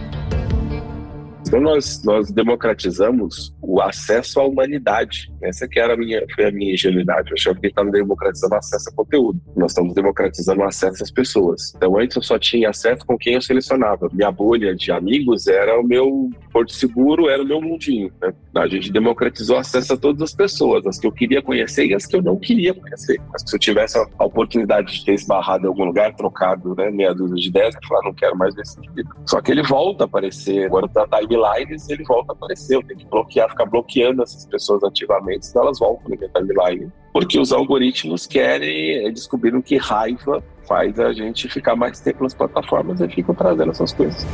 Então 1.47 1.61
nós, 1.61 2.03
nós 2.03 2.31
democratizamos 2.31 3.55
o 3.63 3.81
acesso 3.81 4.39
à 4.39 4.45
humanidade. 4.45 5.31
Essa 5.41 5.67
que 5.67 5.79
era 5.79 5.93
a 5.93 5.97
minha, 5.97 6.23
foi 6.35 6.45
a 6.45 6.51
minha 6.51 6.73
ingenuidade. 6.73 7.31
Eu 7.31 7.35
achava 7.35 7.59
que 7.59 7.67
estava 7.67 7.89
democratizando 7.89 8.53
o 8.53 8.57
acesso 8.57 8.89
a 8.89 8.93
conteúdo. 8.93 9.39
Nós 9.55 9.71
estamos 9.71 9.93
democratizando 9.93 10.63
acesso 10.63 11.03
às 11.03 11.11
pessoas. 11.11 11.73
Então 11.75 11.97
antes 11.97 12.15
eu 12.15 12.21
só 12.21 12.37
tinha 12.37 12.69
acesso 12.69 13.05
com 13.05 13.17
quem 13.17 13.35
eu 13.35 13.41
selecionava. 13.41 14.09
Minha 14.11 14.31
bolha 14.31 14.75
de 14.75 14.91
amigos 14.91 15.47
era 15.47 15.79
o 15.79 15.83
meu 15.83 16.29
porto 16.51 16.73
seguro, 16.73 17.29
era 17.29 17.41
o 17.41 17.45
meu 17.45 17.61
mundinho. 17.61 18.11
Né? 18.21 18.33
A 18.55 18.67
gente 18.67 18.91
democratizou 18.91 19.57
acesso 19.57 19.93
a 19.93 19.97
todas 19.97 20.21
as 20.21 20.33
pessoas, 20.33 20.85
as 20.85 20.99
que 20.99 21.07
eu 21.07 21.11
queria 21.11 21.41
conhecer 21.41 21.85
e 21.85 21.95
as 21.95 22.05
que 22.05 22.15
eu 22.15 22.21
não 22.21 22.37
queria 22.37 22.73
conhecer. 22.73 23.19
Mas 23.31 23.43
se 23.45 23.55
eu 23.55 23.59
tivesse 23.59 23.97
a 23.97 24.25
oportunidade 24.25 24.93
de 24.93 25.05
ter 25.05 25.13
esbarrado 25.13 25.65
em 25.65 25.67
algum 25.67 25.85
lugar, 25.85 26.13
trocado 26.15 26.75
né, 26.75 26.91
meia 26.91 27.13
dúzia 27.13 27.35
de 27.35 27.47
ideias, 27.47 27.75
eu 27.75 27.87
falar, 27.87 28.03
não 28.03 28.13
quero 28.13 28.37
mais 28.37 28.53
ver 28.53 28.61
esse 28.61 28.77
indivíduo. 28.77 29.13
Só 29.25 29.41
que 29.41 29.51
ele 29.51 29.63
volta 29.63 30.03
a 30.03 30.05
aparecer. 30.05 30.65
Agora 30.65 30.87
tá 30.87 31.07
timelines, 31.07 31.89
ele 31.89 32.03
volta 32.03 32.33
a 32.33 32.35
aparecer. 32.35 32.75
Eu 32.75 32.83
tenho 32.83 32.99
que 32.99 33.05
bloquear, 33.07 33.52
ficar 33.53 33.65
bloqueando 33.65 34.23
essas 34.23 34.45
pessoas 34.45 34.83
ativamente, 34.83 35.45
senão 35.45 35.63
elas 35.63 35.79
voltam 35.79 36.09
na 36.09 36.15
minha 36.17 36.29
timeline. 36.29 36.91
Porque 37.11 37.39
os 37.39 37.53
algoritmos 37.53 38.25
querem, 38.25 39.11
descobriram 39.13 39.61
que 39.61 39.77
raiva 39.77 40.43
faz 40.67 40.99
a 40.99 41.13
gente 41.13 41.47
ficar 41.47 41.75
mais 41.75 41.99
tempo 41.99 42.23
nas 42.23 42.33
plataformas 42.33 42.99
e 42.99 43.07
ficam 43.07 43.35
trazendo 43.35 43.71
essas 43.71 43.93
coisas. 43.93 44.25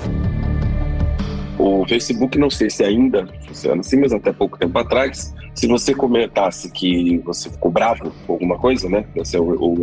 O 1.57 1.85
Facebook, 1.85 2.37
não 2.37 2.49
sei 2.49 2.69
se 2.69 2.85
ainda 2.85 3.27
funciona 3.45 3.81
assim, 3.81 3.99
mas 3.99 4.13
até 4.13 4.31
pouco 4.31 4.57
tempo 4.57 4.79
atrás, 4.79 5.35
se 5.53 5.67
você 5.67 5.93
comentasse 5.93 6.71
que 6.71 7.17
você 7.17 7.49
ficou 7.49 7.69
bravo 7.69 8.13
com 8.25 8.33
alguma 8.33 8.57
coisa, 8.57 8.87
né? 8.87 9.05
Esse 9.13 9.35
é 9.35 9.41
o, 9.41 9.51
o, 9.59 9.73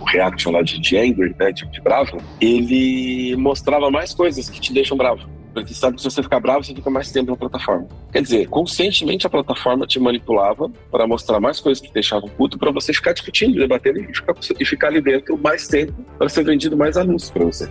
o 0.00 0.04
reaction 0.04 0.52
lá 0.52 0.60
de, 0.60 0.78
de 0.78 0.98
angry, 0.98 1.34
né? 1.38 1.52
De, 1.52 1.66
de 1.70 1.80
bravo, 1.80 2.18
ele 2.38 3.34
mostrava 3.36 3.90
mais 3.90 4.12
coisas 4.12 4.50
que 4.50 4.60
te 4.60 4.74
deixam 4.74 4.94
bravo. 4.94 5.26
Porque 5.56 5.72
sabe 5.72 5.96
que 5.96 6.02
se 6.02 6.10
você 6.10 6.22
ficar 6.22 6.38
bravo, 6.38 6.62
você 6.62 6.74
fica 6.74 6.90
mais 6.90 7.10
tempo 7.10 7.30
na 7.30 7.36
plataforma. 7.38 7.88
Quer 8.12 8.20
dizer, 8.20 8.46
conscientemente 8.46 9.26
a 9.26 9.30
plataforma 9.30 9.86
te 9.86 9.98
manipulava 9.98 10.70
para 10.90 11.06
mostrar 11.06 11.40
mais 11.40 11.60
coisas 11.60 11.82
que 11.82 11.90
deixavam 11.90 12.28
puto 12.28 12.58
para 12.58 12.70
você 12.70 12.92
ficar 12.92 13.14
discutindo, 13.14 13.58
debatendo 13.58 13.98
e 14.00 14.14
ficar, 14.14 14.34
e 14.60 14.64
ficar 14.66 14.88
ali 14.88 15.00
dentro 15.00 15.38
mais 15.38 15.66
tempo 15.66 15.94
para 16.18 16.28
ser 16.28 16.44
vendido 16.44 16.76
mais 16.76 16.98
anúncios 16.98 17.30
para 17.30 17.46
você. 17.46 17.70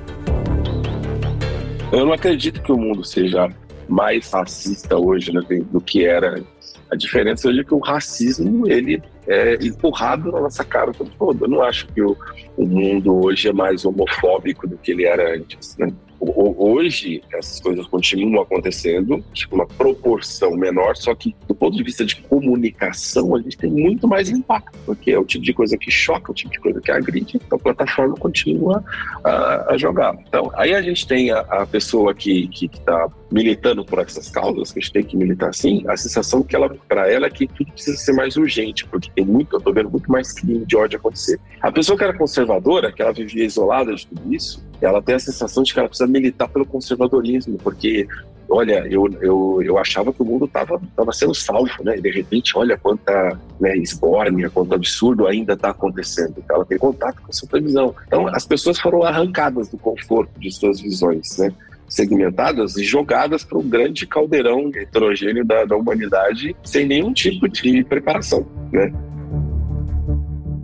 Eu 1.91 2.07
não 2.07 2.13
acredito 2.13 2.59
que 2.63 2.71
o 2.71 2.77
mundo 2.77 3.03
seja 3.03 3.53
mais 3.88 4.31
racista 4.31 4.97
hoje 4.97 5.31
né, 5.31 5.41
do 5.71 5.79
que 5.79 6.07
era. 6.07 6.43
A 6.91 6.95
diferença 6.95 7.47
hoje 7.47 7.59
é 7.59 7.63
que 7.63 7.73
o 7.75 7.79
racismo 7.79 8.67
ele 8.67 8.99
é 9.27 9.63
empurrado 9.63 10.31
na 10.31 10.41
nossa 10.41 10.63
cara 10.63 10.91
todo. 10.91 11.45
Eu 11.45 11.49
não 11.49 11.61
acho 11.61 11.86
que 11.89 12.01
o, 12.01 12.17
o 12.57 12.65
mundo 12.65 13.25
hoje 13.25 13.47
é 13.47 13.53
mais 13.53 13.86
homofóbico 13.86 14.67
do 14.67 14.75
que 14.75 14.91
ele 14.91 15.05
era 15.05 15.36
antes. 15.36 15.77
Né? 15.77 15.93
Hoje, 16.36 17.21
essas 17.34 17.59
coisas 17.59 17.86
continuam 17.88 18.43
acontecendo, 18.43 19.23
tipo, 19.34 19.55
uma 19.55 19.67
proporção 19.67 20.51
menor, 20.51 20.95
só 20.95 21.13
que 21.13 21.36
do 21.47 21.53
ponto 21.53 21.76
de 21.76 21.84
vista 21.84 22.05
de 22.05 22.15
comunicação, 22.21 23.36
a 23.36 23.41
gente 23.41 23.57
tem 23.57 23.69
muito 23.69 24.07
mais 24.07 24.30
impacto, 24.30 24.78
porque 24.86 25.11
é 25.11 25.19
o 25.19 25.26
tipo 25.26 25.43
de 25.43 25.53
coisa 25.53 25.78
que 25.78 25.91
choca, 25.91 26.32
o 26.32 26.36
tipo 26.36 26.51
de 26.51 26.59
coisa 26.59 26.82
que 26.82 26.91
agride, 26.91 27.38
então 27.38 27.57
a 27.57 27.61
plataforma 27.61 28.15
continua 28.15 28.84
a, 29.23 29.73
a 29.73 29.78
jogar. 29.78 30.15
Então, 30.28 30.51
aí 30.55 30.73
a 30.73 30.82
gente 30.82 31.07
tem 31.07 31.32
a, 31.32 31.39
a 31.39 31.65
pessoa 31.65 32.13
que 32.13 32.49
está 32.61 33.09
militando 33.32 33.84
por 33.84 33.99
essas 33.99 34.30
causas, 34.30 34.71
que 34.71 34.80
a 34.80 34.82
gente 34.82 34.93
tem 34.93 35.03
que 35.03 35.17
militar 35.17 35.49
assim, 35.49 35.84
a 35.88 35.97
sensação 35.97 36.41
que 36.41 36.55
ela, 36.55 36.69
para 36.88 37.11
ela, 37.11 37.28
é 37.28 37.30
que 37.30 37.47
tudo 37.47 37.71
precisa 37.71 37.97
ser 37.97 38.13
mais 38.13 38.38
urgente, 38.38 38.86
porque 38.86 39.11
tem 39.13 39.26
muito, 39.26 39.55
eu 39.55 39.61
tô 39.61 39.73
vendo 39.73 39.89
muito 39.89 40.09
mais 40.11 40.32
crime 40.32 40.65
de 40.65 40.76
ódio 40.76 40.97
acontecer. 40.97 41.39
A 41.61 41.71
pessoa 41.71 41.97
que 41.97 42.03
era 42.03 42.17
conservadora, 42.17 42.91
que 42.91 43.01
ela 43.01 43.11
vivia 43.11 43.43
isolada 43.43 43.93
de 43.93 44.07
tudo 44.07 44.34
isso, 44.34 44.63
ela 44.82 45.01
tem 45.01 45.15
a 45.15 45.19
sensação 45.19 45.63
de 45.63 45.73
que 45.73 45.80
ela 45.80 45.88
precisa 45.88 46.09
militar 46.09 46.47
pelo 46.49 46.65
conservadorismo, 46.65 47.57
porque 47.57 48.07
olha, 48.49 48.86
eu, 48.89 49.07
eu, 49.21 49.61
eu 49.63 49.78
achava 49.78 50.13
que 50.13 50.21
o 50.21 50.26
mundo 50.26 50.45
estava 50.45 50.80
tava 50.95 51.11
sendo 51.11 51.34
salvo, 51.34 51.84
né? 51.84 51.97
E 51.97 52.01
de 52.01 52.11
repente, 52.11 52.57
olha 52.57 52.78
quanta 52.78 53.39
né, 53.59 53.76
esbórnia, 53.78 54.49
quanto 54.49 54.73
absurdo 54.73 55.28
ainda 55.28 55.53
está 55.53 55.69
acontecendo. 55.69 56.36
Então, 56.38 56.57
ela 56.57 56.65
tem 56.65 56.78
contato 56.78 57.21
com 57.21 57.30
essa 57.30 57.45
previsão. 57.47 57.95
Então, 58.07 58.28
as 58.28 58.45
pessoas 58.45 58.80
foram 58.80 59.03
arrancadas 59.03 59.69
do 59.69 59.78
conforto 59.78 60.39
de 60.39 60.51
suas 60.51 60.80
visões, 60.80 61.38
né? 61.38 61.51
segmentadas 61.88 62.76
e 62.78 62.84
jogadas 62.84 63.43
para 63.43 63.59
um 63.59 63.69
grande 63.69 64.07
caldeirão 64.07 64.71
heterogêneo 64.73 65.45
da, 65.45 65.65
da 65.65 65.76
humanidade 65.76 66.55
sem 66.63 66.86
nenhum 66.86 67.13
tipo 67.13 67.47
de 67.47 67.84
preparação, 67.84 68.45
né? 68.71 68.91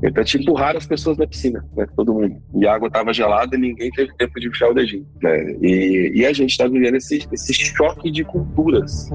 Então, 0.04 0.24
te 0.24 0.38
empurraram 0.38 0.78
as 0.78 0.86
pessoas 0.86 1.18
na 1.18 1.28
piscina, 1.28 1.64
né? 1.76 1.86
Todo 1.96 2.14
mundo. 2.14 2.42
E 2.56 2.66
a 2.66 2.74
água 2.74 2.88
estava 2.88 3.14
gelada 3.14 3.56
e 3.56 3.60
ninguém 3.60 3.92
teve 3.92 4.12
tempo 4.18 4.40
de 4.40 4.50
puxar 4.50 4.70
o 4.70 4.74
dedinho, 4.74 5.06
né? 5.22 5.56
E, 5.62 6.12
e 6.16 6.26
a 6.26 6.34
gente 6.34 6.52
está 6.52 6.68
vivendo 6.68 6.96
esse, 6.96 7.28
esse 7.32 7.54
choque 7.54 8.10
de 8.10 8.24
culturas. 8.24 9.10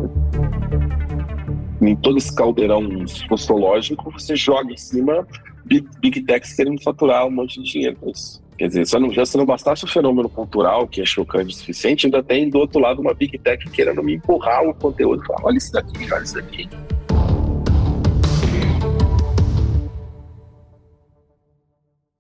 Em 1.81 1.97
todo 1.97 2.19
esse 2.19 2.35
caldeirão 2.35 3.07
sociológico, 3.07 4.11
você 4.13 4.37
joga 4.37 4.73
em 4.73 4.77
cima 4.77 5.27
Big, 5.67 5.89
big 6.01 6.23
Techs 6.23 6.55
querendo 6.55 6.81
faturar 6.81 7.27
um 7.27 7.31
monte 7.31 7.61
de 7.61 7.73
dinheiro 7.73 7.97
com 7.97 8.11
isso. 8.11 8.41
Quer 8.57 8.69
dizer, 8.69 8.87
só 8.87 8.99
não, 8.99 9.13
já 9.13 9.27
se 9.27 9.37
não 9.37 9.45
bastasse 9.45 9.85
o 9.85 9.89
fenômeno 9.89 10.29
cultural, 10.29 10.87
que 10.87 11.03
é 11.03 11.05
chocante 11.05 11.55
o 11.55 11.59
suficiente, 11.59 12.07
ainda 12.07 12.23
tem 12.23 12.49
do 12.49 12.59
outro 12.59 12.81
lado 12.81 13.03
uma 13.03 13.13
Big 13.13 13.37
Tech 13.39 13.69
querendo 13.71 14.03
me 14.03 14.15
empurrar 14.15 14.63
o 14.63 14.73
conteúdo. 14.73 15.23
Falar, 15.27 15.41
olha 15.43 15.59
isso 15.59 15.73
daqui, 15.73 16.13
olha 16.13 16.23
isso 16.23 16.35
daqui. 16.35 16.69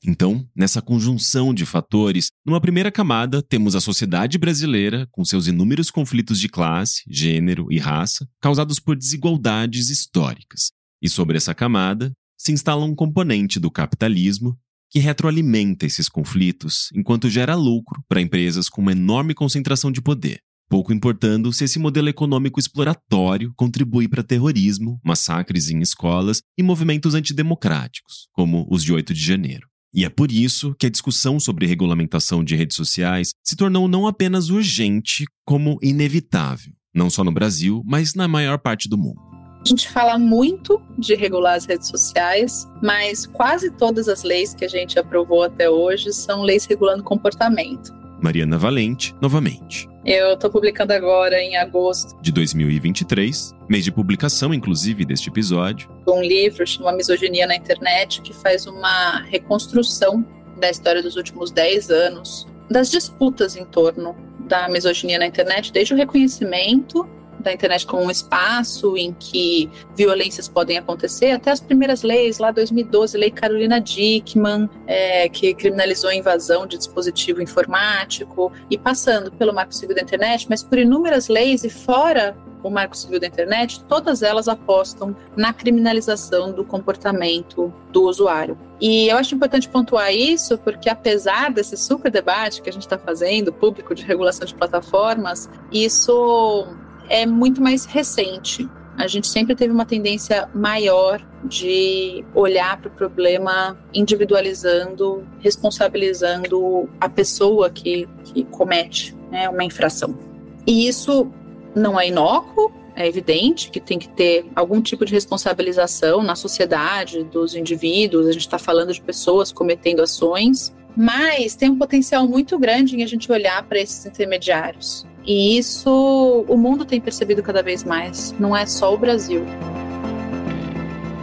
Então, 0.06 0.48
nessa 0.54 0.80
conjunção 0.80 1.52
de 1.52 1.66
fatores, 1.66 2.30
numa 2.46 2.60
primeira 2.60 2.92
camada 2.92 3.42
temos 3.42 3.74
a 3.74 3.80
sociedade 3.80 4.38
brasileira 4.38 5.08
com 5.10 5.24
seus 5.24 5.48
inúmeros 5.48 5.90
conflitos 5.90 6.38
de 6.38 6.48
classe, 6.48 7.02
gênero 7.08 7.66
e 7.72 7.78
raça 7.78 8.24
causados 8.40 8.78
por 8.78 8.96
desigualdades 8.96 9.90
históricas. 9.90 10.70
E 11.02 11.08
sobre 11.08 11.36
essa 11.36 11.52
camada 11.52 12.12
se 12.38 12.52
instala 12.52 12.84
um 12.84 12.94
componente 12.94 13.58
do 13.58 13.68
capitalismo 13.68 14.56
que 14.90 15.00
retroalimenta 15.00 15.84
esses 15.84 16.08
conflitos 16.08 16.88
enquanto 16.94 17.28
gera 17.28 17.56
lucro 17.56 18.00
para 18.08 18.20
empresas 18.20 18.68
com 18.68 18.80
uma 18.80 18.92
enorme 18.92 19.34
concentração 19.34 19.90
de 19.90 20.00
poder. 20.00 20.38
pouco 20.68 20.92
importando 20.92 21.52
se 21.52 21.64
esse 21.64 21.78
modelo 21.78 22.08
econômico 22.08 22.60
exploratório 22.60 23.52
contribui 23.56 24.08
para 24.08 24.22
terrorismo, 24.22 25.00
massacres 25.04 25.68
em 25.68 25.80
escolas 25.80 26.42
e 26.56 26.62
movimentos 26.62 27.14
antidemocráticos, 27.14 28.28
como 28.32 28.66
os 28.70 28.84
de 28.84 28.92
8 28.92 29.12
de 29.12 29.20
janeiro. 29.20 29.66
E 29.96 30.04
é 30.04 30.10
por 30.10 30.30
isso 30.30 30.74
que 30.78 30.84
a 30.84 30.90
discussão 30.90 31.40
sobre 31.40 31.66
regulamentação 31.66 32.44
de 32.44 32.54
redes 32.54 32.76
sociais 32.76 33.30
se 33.42 33.56
tornou 33.56 33.88
não 33.88 34.06
apenas 34.06 34.50
urgente, 34.50 35.24
como 35.42 35.78
inevitável, 35.80 36.70
não 36.94 37.08
só 37.08 37.24
no 37.24 37.32
Brasil, 37.32 37.82
mas 37.82 38.14
na 38.14 38.28
maior 38.28 38.58
parte 38.58 38.90
do 38.90 38.98
mundo. 38.98 39.18
A 39.64 39.66
gente 39.66 39.88
fala 39.88 40.18
muito 40.18 40.82
de 40.98 41.14
regular 41.14 41.54
as 41.54 41.64
redes 41.64 41.88
sociais, 41.88 42.68
mas 42.82 43.24
quase 43.24 43.70
todas 43.70 44.06
as 44.06 44.22
leis 44.22 44.54
que 44.54 44.66
a 44.66 44.68
gente 44.68 44.98
aprovou 44.98 45.42
até 45.42 45.70
hoje 45.70 46.12
são 46.12 46.42
leis 46.42 46.66
regulando 46.66 47.02
comportamento. 47.02 47.90
Mariana 48.20 48.58
Valente, 48.58 49.14
novamente. 49.20 49.88
Eu 50.04 50.34
estou 50.34 50.50
publicando 50.50 50.92
agora 50.92 51.42
em 51.42 51.56
agosto 51.56 52.16
de 52.22 52.30
2023, 52.30 53.54
mês 53.68 53.84
de 53.84 53.90
publicação, 53.90 54.54
inclusive, 54.54 55.04
deste 55.04 55.28
episódio. 55.28 55.90
Um 56.06 56.22
livro 56.22 56.66
chamado 56.66 56.96
Misoginia 56.96 57.46
na 57.46 57.56
Internet, 57.56 58.22
que 58.22 58.32
faz 58.32 58.66
uma 58.66 59.20
reconstrução 59.22 60.24
da 60.58 60.70
história 60.70 61.02
dos 61.02 61.16
últimos 61.16 61.50
10 61.50 61.90
anos, 61.90 62.46
das 62.70 62.90
disputas 62.90 63.56
em 63.56 63.64
torno 63.64 64.14
da 64.46 64.68
misoginia 64.68 65.18
na 65.18 65.26
internet, 65.26 65.72
desde 65.72 65.92
o 65.92 65.96
reconhecimento 65.96 67.08
da 67.46 67.52
internet 67.52 67.86
como 67.86 68.02
um 68.02 68.10
espaço 68.10 68.96
em 68.96 69.12
que 69.12 69.70
violências 69.94 70.48
podem 70.48 70.78
acontecer, 70.78 71.30
até 71.30 71.50
as 71.50 71.60
primeiras 71.60 72.02
leis, 72.02 72.38
lá 72.38 72.50
2012, 72.50 73.16
Lei 73.16 73.30
Carolina 73.30 73.80
Dickman, 73.80 74.68
é, 74.86 75.28
que 75.28 75.54
criminalizou 75.54 76.10
a 76.10 76.14
invasão 76.14 76.66
de 76.66 76.76
dispositivo 76.76 77.40
informático, 77.40 78.52
e 78.70 78.76
passando 78.76 79.30
pelo 79.32 79.54
Marco 79.54 79.74
Civil 79.74 79.94
da 79.94 80.02
Internet, 80.02 80.46
mas 80.50 80.62
por 80.62 80.78
inúmeras 80.78 81.28
leis 81.28 81.64
e 81.64 81.70
fora 81.70 82.36
o 82.62 82.70
Marco 82.70 82.96
Civil 82.96 83.20
da 83.20 83.28
Internet, 83.28 83.84
todas 83.84 84.22
elas 84.22 84.48
apostam 84.48 85.14
na 85.36 85.52
criminalização 85.52 86.50
do 86.50 86.64
comportamento 86.64 87.72
do 87.92 88.02
usuário. 88.02 88.58
E 88.80 89.08
eu 89.08 89.16
acho 89.16 89.36
importante 89.36 89.68
pontuar 89.68 90.12
isso, 90.12 90.58
porque 90.58 90.88
apesar 90.88 91.52
desse 91.52 91.76
super 91.76 92.10
debate 92.10 92.60
que 92.60 92.68
a 92.68 92.72
gente 92.72 92.82
está 92.82 92.98
fazendo, 92.98 93.52
público 93.52 93.94
de 93.94 94.02
regulação 94.02 94.44
de 94.44 94.54
plataformas, 94.54 95.48
isso 95.70 96.66
é 97.08 97.26
muito 97.26 97.62
mais 97.62 97.84
recente. 97.84 98.68
A 98.96 99.06
gente 99.06 99.26
sempre 99.26 99.54
teve 99.54 99.72
uma 99.72 99.84
tendência 99.84 100.48
maior 100.54 101.22
de 101.44 102.24
olhar 102.34 102.80
para 102.80 102.88
o 102.88 102.90
problema 102.90 103.76
individualizando, 103.92 105.26
responsabilizando 105.40 106.88
a 106.98 107.08
pessoa 107.08 107.68
que, 107.68 108.08
que 108.24 108.44
comete 108.44 109.14
né, 109.30 109.48
uma 109.48 109.64
infração. 109.64 110.18
E 110.66 110.88
isso 110.88 111.30
não 111.74 112.00
é 112.00 112.08
inócuo, 112.08 112.72
é 112.96 113.06
evidente 113.06 113.70
que 113.70 113.78
tem 113.78 113.98
que 113.98 114.08
ter 114.08 114.46
algum 114.56 114.80
tipo 114.80 115.04
de 115.04 115.12
responsabilização 115.12 116.22
na 116.22 116.34
sociedade 116.34 117.22
dos 117.24 117.54
indivíduos, 117.54 118.26
a 118.26 118.32
gente 118.32 118.40
está 118.46 118.58
falando 118.58 118.92
de 118.92 119.02
pessoas 119.02 119.52
cometendo 119.52 120.00
ações, 120.00 120.74
mas 120.96 121.54
tem 121.54 121.68
um 121.68 121.78
potencial 121.78 122.26
muito 122.26 122.58
grande 122.58 122.96
em 122.96 123.02
a 123.02 123.06
gente 123.06 123.30
olhar 123.30 123.62
para 123.64 123.78
esses 123.78 124.06
intermediários. 124.06 125.06
E 125.24 125.58
isso 125.58 126.44
o 126.48 126.56
mundo 126.56 126.84
tem 126.84 127.00
percebido 127.00 127.42
cada 127.42 127.62
vez 127.62 127.84
mais, 127.84 128.34
não 128.38 128.56
é 128.56 128.64
só 128.64 128.94
o 128.94 128.98
Brasil. 128.98 129.44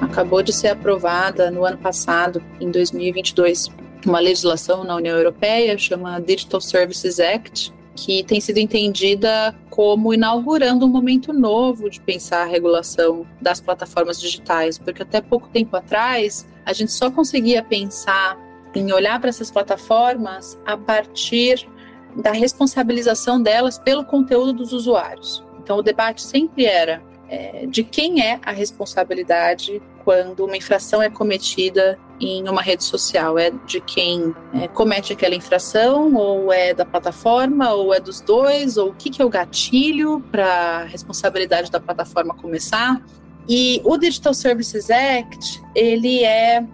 Acabou 0.01 0.43
de 0.43 0.53
ser 0.53 0.67
aprovada 0.67 1.49
no 1.49 1.65
ano 1.65 1.77
passado, 1.77 2.43
em 2.59 2.69
2022, 2.69 3.69
uma 4.05 4.19
legislação 4.19 4.83
na 4.83 4.95
União 4.95 5.17
Europeia 5.17 5.77
chama 5.77 6.19
Digital 6.19 6.59
Services 6.59 7.19
Act, 7.19 7.73
que 7.95 8.23
tem 8.23 8.41
sido 8.41 8.57
entendida 8.57 9.55
como 9.69 10.13
inaugurando 10.13 10.85
um 10.85 10.89
momento 10.89 11.31
novo 11.31 11.89
de 11.89 12.01
pensar 12.01 12.41
a 12.41 12.45
regulação 12.45 13.25
das 13.41 13.61
plataformas 13.61 14.19
digitais, 14.19 14.77
porque 14.77 15.03
até 15.03 15.21
pouco 15.21 15.47
tempo 15.47 15.75
atrás 15.77 16.45
a 16.65 16.73
gente 16.73 16.91
só 16.91 17.09
conseguia 17.09 17.63
pensar 17.63 18.37
em 18.75 18.91
olhar 18.91 19.19
para 19.19 19.29
essas 19.29 19.51
plataformas 19.51 20.57
a 20.65 20.77
partir 20.77 21.67
da 22.15 22.31
responsabilização 22.31 23.41
delas 23.41 23.77
pelo 23.77 24.03
conteúdo 24.03 24.53
dos 24.53 24.73
usuários. 24.73 25.43
Então, 25.59 25.77
o 25.77 25.81
debate 25.81 26.21
sempre 26.21 26.65
era 26.65 27.01
é, 27.29 27.65
de 27.65 27.83
quem 27.83 28.21
é 28.21 28.39
a 28.43 28.51
responsabilidade 28.51 29.81
quando 30.03 30.45
uma 30.45 30.57
infração 30.57 31.01
é 31.01 31.09
cometida 31.09 31.97
em 32.19 32.47
uma 32.47 32.61
rede 32.61 32.83
social? 32.83 33.37
É 33.39 33.51
de 33.65 33.81
quem 33.81 34.33
é, 34.53 34.67
comete 34.67 35.13
aquela 35.13 35.35
infração, 35.35 36.13
ou 36.15 36.51
é 36.51 36.73
da 36.73 36.85
plataforma, 36.85 37.71
ou 37.73 37.93
é 37.93 37.99
dos 37.99 38.21
dois, 38.21 38.77
ou 38.77 38.89
o 38.89 38.93
que, 38.93 39.09
que 39.09 39.21
é 39.21 39.25
o 39.25 39.29
gatilho 39.29 40.21
para 40.31 40.45
a 40.45 40.83
responsabilidade 40.83 41.71
da 41.71 41.79
plataforma 41.79 42.33
começar? 42.33 43.01
E 43.47 43.81
o 43.83 43.97
Digital 43.97 44.33
Services 44.33 44.89
Act, 44.89 45.61
ele 45.75 46.23
é 46.23 46.65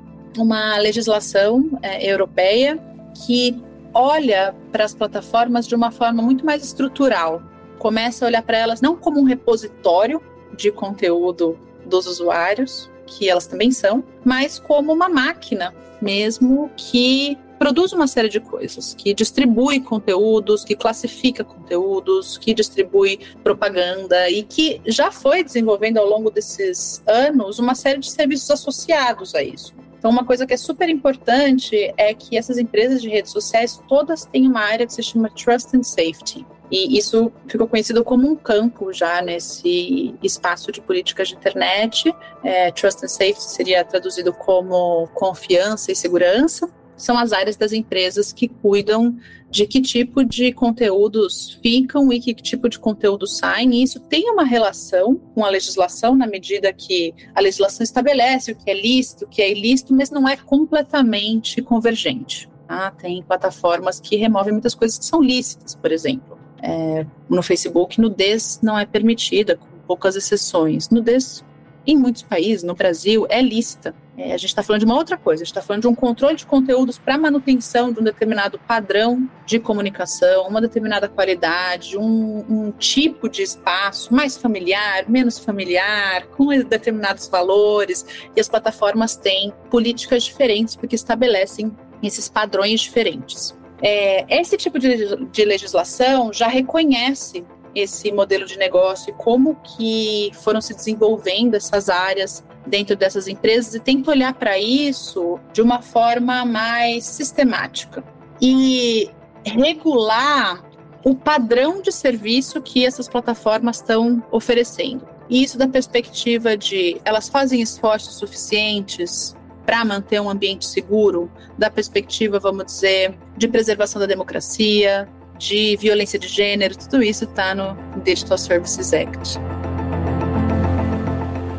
uma 0.41 0.77
legislação 0.77 1.79
é, 1.81 2.11
europeia 2.11 2.79
que 3.25 3.55
olha 3.93 4.55
para 4.71 4.85
as 4.85 4.93
plataformas 4.93 5.67
de 5.67 5.75
uma 5.75 5.91
forma 5.91 6.21
muito 6.21 6.45
mais 6.45 6.63
estrutural. 6.63 7.41
Começa 7.77 8.25
a 8.25 8.27
olhar 8.27 8.41
para 8.41 8.57
elas 8.57 8.81
não 8.81 8.95
como 8.95 9.19
um 9.19 9.23
repositório 9.23 10.21
de 10.55 10.71
conteúdo 10.71 11.57
dos 11.85 12.05
usuários, 12.05 12.89
que 13.05 13.29
elas 13.29 13.47
também 13.47 13.71
são, 13.71 14.03
mas 14.23 14.59
como 14.59 14.93
uma 14.93 15.09
máquina 15.09 15.73
mesmo 16.01 16.71
que 16.77 17.37
produz 17.57 17.91
uma 17.91 18.07
série 18.07 18.29
de 18.29 18.39
coisas, 18.39 18.93
que 18.93 19.13
distribui 19.13 19.81
conteúdos, 19.81 20.63
que 20.63 20.75
classifica 20.75 21.43
conteúdos, 21.43 22.37
que 22.37 22.53
distribui 22.53 23.19
propaganda 23.43 24.29
e 24.29 24.43
que 24.43 24.81
já 24.85 25.11
foi 25.11 25.43
desenvolvendo 25.43 25.97
ao 25.97 26.07
longo 26.07 26.31
desses 26.31 27.03
anos 27.05 27.59
uma 27.59 27.75
série 27.75 27.99
de 27.99 28.09
serviços 28.09 28.49
associados 28.49 29.35
a 29.35 29.43
isso. 29.43 29.73
Então, 29.99 30.09
uma 30.09 30.25
coisa 30.25 30.47
que 30.47 30.53
é 30.53 30.57
super 30.57 30.87
importante 30.89 31.93
é 31.97 32.13
que 32.13 32.37
essas 32.37 32.57
empresas 32.57 33.01
de 33.01 33.09
redes 33.09 33.31
sociais 33.31 33.79
todas 33.87 34.23
têm 34.23 34.47
uma 34.47 34.61
área 34.61 34.87
que 34.87 34.93
se 34.93 35.03
chama 35.03 35.29
Trust 35.29 35.75
and 35.75 35.83
Safety. 35.83 36.45
E 36.71 36.97
isso 36.97 37.31
ficou 37.47 37.67
conhecido 37.67 38.03
como 38.03 38.27
um 38.27 38.35
campo 38.35 38.93
já 38.93 39.21
nesse 39.21 40.15
espaço 40.23 40.71
de 40.71 40.79
políticas 40.79 41.27
de 41.27 41.35
internet. 41.35 42.15
É, 42.43 42.71
Trust 42.71 43.03
and 43.03 43.09
Safety 43.09 43.43
seria 43.43 43.83
traduzido 43.83 44.31
como 44.31 45.07
confiança 45.13 45.91
e 45.91 45.95
segurança 45.95 46.69
são 46.99 47.17
as 47.17 47.31
áreas 47.31 47.55
das 47.55 47.71
empresas 47.71 48.31
que 48.31 48.47
cuidam 48.47 49.17
de 49.49 49.65
que 49.65 49.81
tipo 49.81 50.23
de 50.23 50.51
conteúdos 50.51 51.57
ficam 51.63 52.13
e 52.13 52.19
que 52.19 52.33
tipo 52.35 52.69
de 52.69 52.77
conteúdo 52.77 53.25
saem, 53.25 53.73
e 53.73 53.83
isso 53.83 53.99
tem 53.99 54.29
uma 54.29 54.43
relação 54.43 55.15
com 55.33 55.43
a 55.43 55.49
legislação, 55.49 56.15
na 56.15 56.27
medida 56.27 56.71
que 56.71 57.13
a 57.33 57.41
legislação 57.41 57.83
estabelece 57.83 58.51
o 58.51 58.55
que 58.55 58.69
é 58.69 58.79
lícito, 58.79 59.25
o 59.25 59.27
que 59.27 59.41
é 59.41 59.51
ilícito, 59.51 59.93
mas 59.93 60.11
não 60.11 60.29
é 60.29 60.37
completamente 60.37 61.61
convergente. 61.61 62.47
Tá? 62.67 62.91
Tem 62.91 63.23
plataformas 63.23 63.99
que 63.99 64.15
removem 64.15 64.53
muitas 64.53 64.75
coisas 64.75 64.99
que 64.99 65.05
são 65.05 65.21
lícitas, 65.21 65.73
por 65.73 65.91
exemplo. 65.91 66.37
É, 66.61 67.05
no 67.27 67.41
Facebook, 67.41 67.99
nudez 67.99 68.59
não 68.61 68.77
é 68.77 68.85
permitida, 68.85 69.55
com 69.55 69.65
poucas 69.87 70.15
exceções. 70.15 70.89
Nudez 70.89 71.43
em 71.87 71.97
muitos 71.97 72.21
países, 72.21 72.61
no 72.61 72.75
Brasil, 72.75 73.25
é 73.29 73.41
lícita. 73.41 73.95
É, 74.19 74.33
a 74.33 74.37
gente 74.37 74.49
está 74.49 74.61
falando 74.61 74.81
de 74.81 74.85
uma 74.85 74.95
outra 74.95 75.15
coisa, 75.17 75.43
a 75.43 75.45
gente 75.45 75.53
está 75.53 75.61
falando 75.61 75.83
de 75.83 75.87
um 75.87 75.95
controle 75.95 76.35
de 76.35 76.45
conteúdos 76.45 76.97
para 76.97 77.17
manutenção 77.17 77.89
de 77.89 78.01
um 78.01 78.03
determinado 78.03 78.59
padrão 78.59 79.29
de 79.45 79.59
comunicação, 79.59 80.45
uma 80.45 80.59
determinada 80.59 81.07
qualidade, 81.07 81.97
um, 81.97 82.45
um, 82.49 82.71
tipo 82.71 83.29
de 83.29 83.43
espaço 83.43 84.13
mais 84.13 84.35
familiar, 84.35 85.05
menos 85.07 85.39
familiar, 85.39 86.27
com 86.35 86.47
determinados 86.47 87.29
valores. 87.29 88.05
E 88.35 88.41
as 88.41 88.49
plataformas 88.49 89.15
têm 89.15 89.53
políticas 89.71 90.23
diferentes 90.23 90.75
porque 90.75 90.95
estabelecem 90.95 91.71
esses 92.03 92.27
padrões 92.27 92.81
diferentes. 92.81 93.55
É, 93.81 94.25
esse 94.37 94.57
tipo 94.57 94.77
de, 94.77 95.27
de 95.27 95.45
legislação 95.45 96.33
já 96.33 96.49
reconhece 96.49 97.45
esse 97.73 98.11
modelo 98.11 98.45
de 98.45 98.57
negócio 98.57 99.11
e 99.11 99.13
como 99.13 99.55
que 99.55 100.29
foram 100.43 100.59
se 100.59 100.75
desenvolvendo 100.75 101.55
essas 101.55 101.87
áreas 101.87 102.43
dentro 102.69 102.95
dessas 102.95 103.27
empresas 103.27 103.73
e 103.75 103.79
tenta 103.79 104.11
olhar 104.11 104.33
para 104.33 104.57
isso 104.59 105.39
de 105.51 105.61
uma 105.61 105.81
forma 105.81 106.45
mais 106.45 107.05
sistemática 107.05 108.03
e 108.41 109.09
regular 109.43 110.63
o 111.03 111.15
padrão 111.15 111.81
de 111.81 111.91
serviço 111.91 112.61
que 112.61 112.85
essas 112.85 113.07
plataformas 113.07 113.77
estão 113.77 114.23
oferecendo. 114.31 115.07
E 115.29 115.43
isso 115.43 115.57
da 115.57 115.67
perspectiva 115.67 116.57
de 116.57 116.99
elas 117.05 117.29
fazem 117.29 117.61
esforços 117.61 118.15
suficientes 118.15 119.35
para 119.65 119.85
manter 119.85 120.19
um 120.19 120.29
ambiente 120.29 120.65
seguro, 120.65 121.31
da 121.57 121.69
perspectiva, 121.69 122.39
vamos 122.39 122.65
dizer, 122.65 123.17
de 123.37 123.47
preservação 123.47 123.99
da 123.99 124.07
democracia, 124.07 125.07
de 125.37 125.77
violência 125.77 126.17
de 126.17 126.27
gênero, 126.27 126.75
tudo 126.77 127.03
isso 127.03 127.23
está 127.23 127.53
no 127.53 127.77
Digital 128.03 128.37
Services 128.37 128.93
Act. 128.93 129.39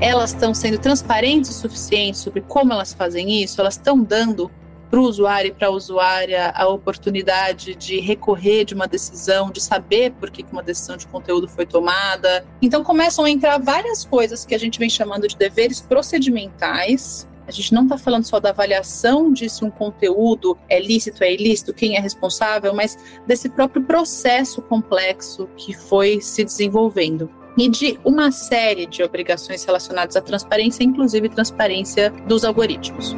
Elas 0.00 0.30
estão 0.30 0.54
sendo 0.54 0.78
transparentes 0.78 1.50
o 1.50 1.52
suficiente 1.52 2.16
sobre 2.16 2.40
como 2.40 2.72
elas 2.72 2.94
fazem 2.94 3.42
isso, 3.42 3.60
elas 3.60 3.74
estão 3.74 4.02
dando 4.02 4.50
para 4.90 4.98
o 4.98 5.02
usuário 5.02 5.48
e 5.48 5.52
para 5.52 5.68
a 5.68 5.70
usuária 5.70 6.50
a 6.56 6.66
oportunidade 6.66 7.74
de 7.74 8.00
recorrer 8.00 8.64
de 8.64 8.74
uma 8.74 8.88
decisão, 8.88 9.50
de 9.50 9.60
saber 9.60 10.12
por 10.12 10.30
que 10.30 10.42
uma 10.50 10.62
decisão 10.62 10.96
de 10.96 11.06
conteúdo 11.06 11.46
foi 11.46 11.66
tomada. 11.66 12.46
Então 12.62 12.82
começam 12.82 13.26
a 13.26 13.30
entrar 13.30 13.58
várias 13.58 14.02
coisas 14.02 14.46
que 14.46 14.54
a 14.54 14.58
gente 14.58 14.78
vem 14.78 14.88
chamando 14.88 15.28
de 15.28 15.36
deveres 15.36 15.82
procedimentais. 15.82 17.28
A 17.46 17.50
gente 17.52 17.74
não 17.74 17.82
está 17.82 17.98
falando 17.98 18.24
só 18.24 18.40
da 18.40 18.50
avaliação 18.50 19.30
de 19.30 19.50
se 19.50 19.62
um 19.62 19.70
conteúdo 19.70 20.56
é 20.68 20.80
lícito, 20.80 21.22
é 21.22 21.32
ilícito, 21.32 21.74
quem 21.74 21.96
é 21.96 22.00
responsável, 22.00 22.72
mas 22.72 22.96
desse 23.26 23.50
próprio 23.50 23.82
processo 23.82 24.62
complexo 24.62 25.46
que 25.56 25.74
foi 25.74 26.22
se 26.22 26.42
desenvolvendo 26.42 27.30
e 27.56 27.68
de 27.68 27.98
uma 28.04 28.30
série 28.30 28.86
de 28.86 29.02
obrigações 29.02 29.64
relacionadas 29.64 30.16
à 30.16 30.20
transparência, 30.20 30.84
inclusive 30.84 31.28
transparência 31.28 32.12
dos 32.26 32.44
algoritmos. 32.44 33.14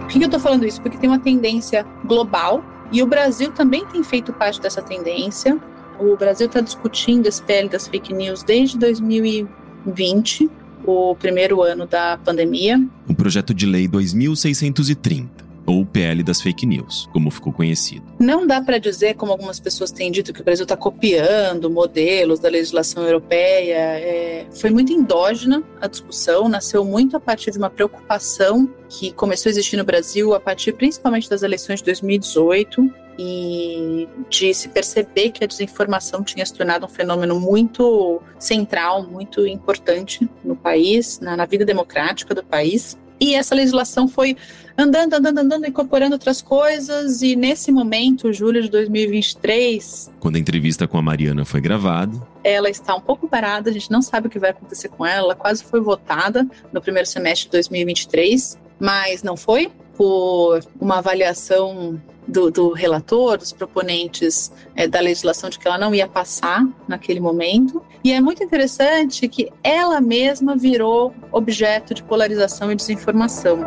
Por 0.00 0.08
que 0.08 0.18
eu 0.18 0.24
estou 0.24 0.40
falando 0.40 0.66
isso? 0.66 0.80
Porque 0.80 0.98
tem 0.98 1.08
uma 1.08 1.18
tendência 1.18 1.86
global 2.04 2.64
e 2.90 3.02
o 3.02 3.06
Brasil 3.06 3.52
também 3.52 3.86
tem 3.86 4.02
feito 4.02 4.32
parte 4.32 4.60
dessa 4.60 4.82
tendência. 4.82 5.58
O 6.00 6.16
Brasil 6.16 6.46
está 6.46 6.60
discutindo 6.60 7.26
esse 7.26 7.42
PL 7.42 7.68
das 7.68 7.86
fake 7.86 8.12
news 8.12 8.42
desde 8.42 8.76
2020 8.78 10.50
o 10.84 11.14
primeiro 11.14 11.62
ano 11.62 11.86
da 11.86 12.18
pandemia. 12.24 12.82
O 13.08 13.14
projeto 13.14 13.54
de 13.54 13.66
lei 13.66 13.86
2630 13.86 15.49
ou 15.70 15.86
PL 15.86 16.22
das 16.22 16.40
fake 16.40 16.66
news, 16.66 17.08
como 17.12 17.30
ficou 17.30 17.52
conhecido. 17.52 18.04
Não 18.18 18.46
dá 18.46 18.60
para 18.60 18.78
dizer, 18.78 19.14
como 19.14 19.32
algumas 19.32 19.60
pessoas 19.60 19.90
têm 19.90 20.10
dito, 20.10 20.32
que 20.32 20.40
o 20.40 20.44
Brasil 20.44 20.64
está 20.64 20.76
copiando 20.76 21.70
modelos 21.70 22.40
da 22.40 22.48
legislação 22.48 23.04
europeia. 23.04 23.76
É, 23.76 24.46
foi 24.52 24.70
muito 24.70 24.92
endógena 24.92 25.62
a 25.80 25.86
discussão, 25.86 26.48
nasceu 26.48 26.84
muito 26.84 27.16
a 27.16 27.20
partir 27.20 27.50
de 27.50 27.58
uma 27.58 27.70
preocupação 27.70 28.68
que 28.88 29.12
começou 29.12 29.48
a 29.48 29.52
existir 29.52 29.76
no 29.76 29.84
Brasil 29.84 30.34
a 30.34 30.40
partir 30.40 30.72
principalmente 30.72 31.30
das 31.30 31.42
eleições 31.42 31.78
de 31.78 31.84
2018 31.84 32.92
e 33.18 34.08
de 34.28 34.54
se 34.54 34.68
perceber 34.70 35.30
que 35.30 35.44
a 35.44 35.46
desinformação 35.46 36.24
tinha 36.24 36.44
se 36.44 36.54
tornado 36.54 36.86
um 36.86 36.88
fenômeno 36.88 37.38
muito 37.38 38.20
central, 38.38 39.04
muito 39.06 39.46
importante 39.46 40.28
no 40.42 40.56
país, 40.56 41.20
na, 41.20 41.36
na 41.36 41.44
vida 41.44 41.64
democrática 41.64 42.34
do 42.34 42.42
país. 42.42 42.98
E 43.20 43.34
essa 43.34 43.54
legislação 43.54 44.08
foi 44.08 44.36
andando, 44.76 45.14
andando, 45.14 45.38
andando, 45.38 45.66
incorporando 45.66 46.14
outras 46.14 46.40
coisas. 46.42 47.22
E 47.22 47.36
nesse 47.36 47.70
momento, 47.72 48.32
julho 48.32 48.62
de 48.62 48.68
2023. 48.68 50.10
Quando 50.20 50.36
a 50.36 50.38
entrevista 50.38 50.86
com 50.86 50.98
a 50.98 51.02
Mariana 51.02 51.44
foi 51.44 51.60
gravada. 51.60 52.16
Ela 52.42 52.70
está 52.70 52.94
um 52.94 53.00
pouco 53.00 53.28
parada, 53.28 53.68
a 53.70 53.72
gente 53.72 53.90
não 53.90 54.00
sabe 54.00 54.28
o 54.28 54.30
que 54.30 54.38
vai 54.38 54.50
acontecer 54.50 54.88
com 54.88 55.04
ela. 55.04 55.26
Ela 55.26 55.34
quase 55.34 55.62
foi 55.62 55.80
votada 55.80 56.46
no 56.72 56.80
primeiro 56.80 57.06
semestre 57.06 57.46
de 57.46 57.52
2023, 57.52 58.58
mas 58.78 59.22
não 59.22 59.36
foi 59.36 59.70
por 59.96 60.60
uma 60.80 60.98
avaliação 60.98 62.00
do, 62.26 62.50
do 62.50 62.72
relator, 62.72 63.36
dos 63.36 63.52
proponentes 63.52 64.50
é, 64.74 64.86
da 64.86 65.00
legislação, 65.00 65.50
de 65.50 65.58
que 65.58 65.66
ela 65.66 65.76
não 65.76 65.94
ia 65.94 66.06
passar 66.06 66.66
naquele 66.88 67.20
momento. 67.20 67.82
E 68.02 68.12
é 68.12 68.20
muito 68.20 68.42
interessante 68.42 69.28
que 69.28 69.50
ela 69.62 70.00
mesma 70.00 70.56
virou 70.56 71.12
objeto 71.32 71.92
de 71.92 72.02
polarização 72.02 72.70
e 72.72 72.74
desinformação. 72.74 73.58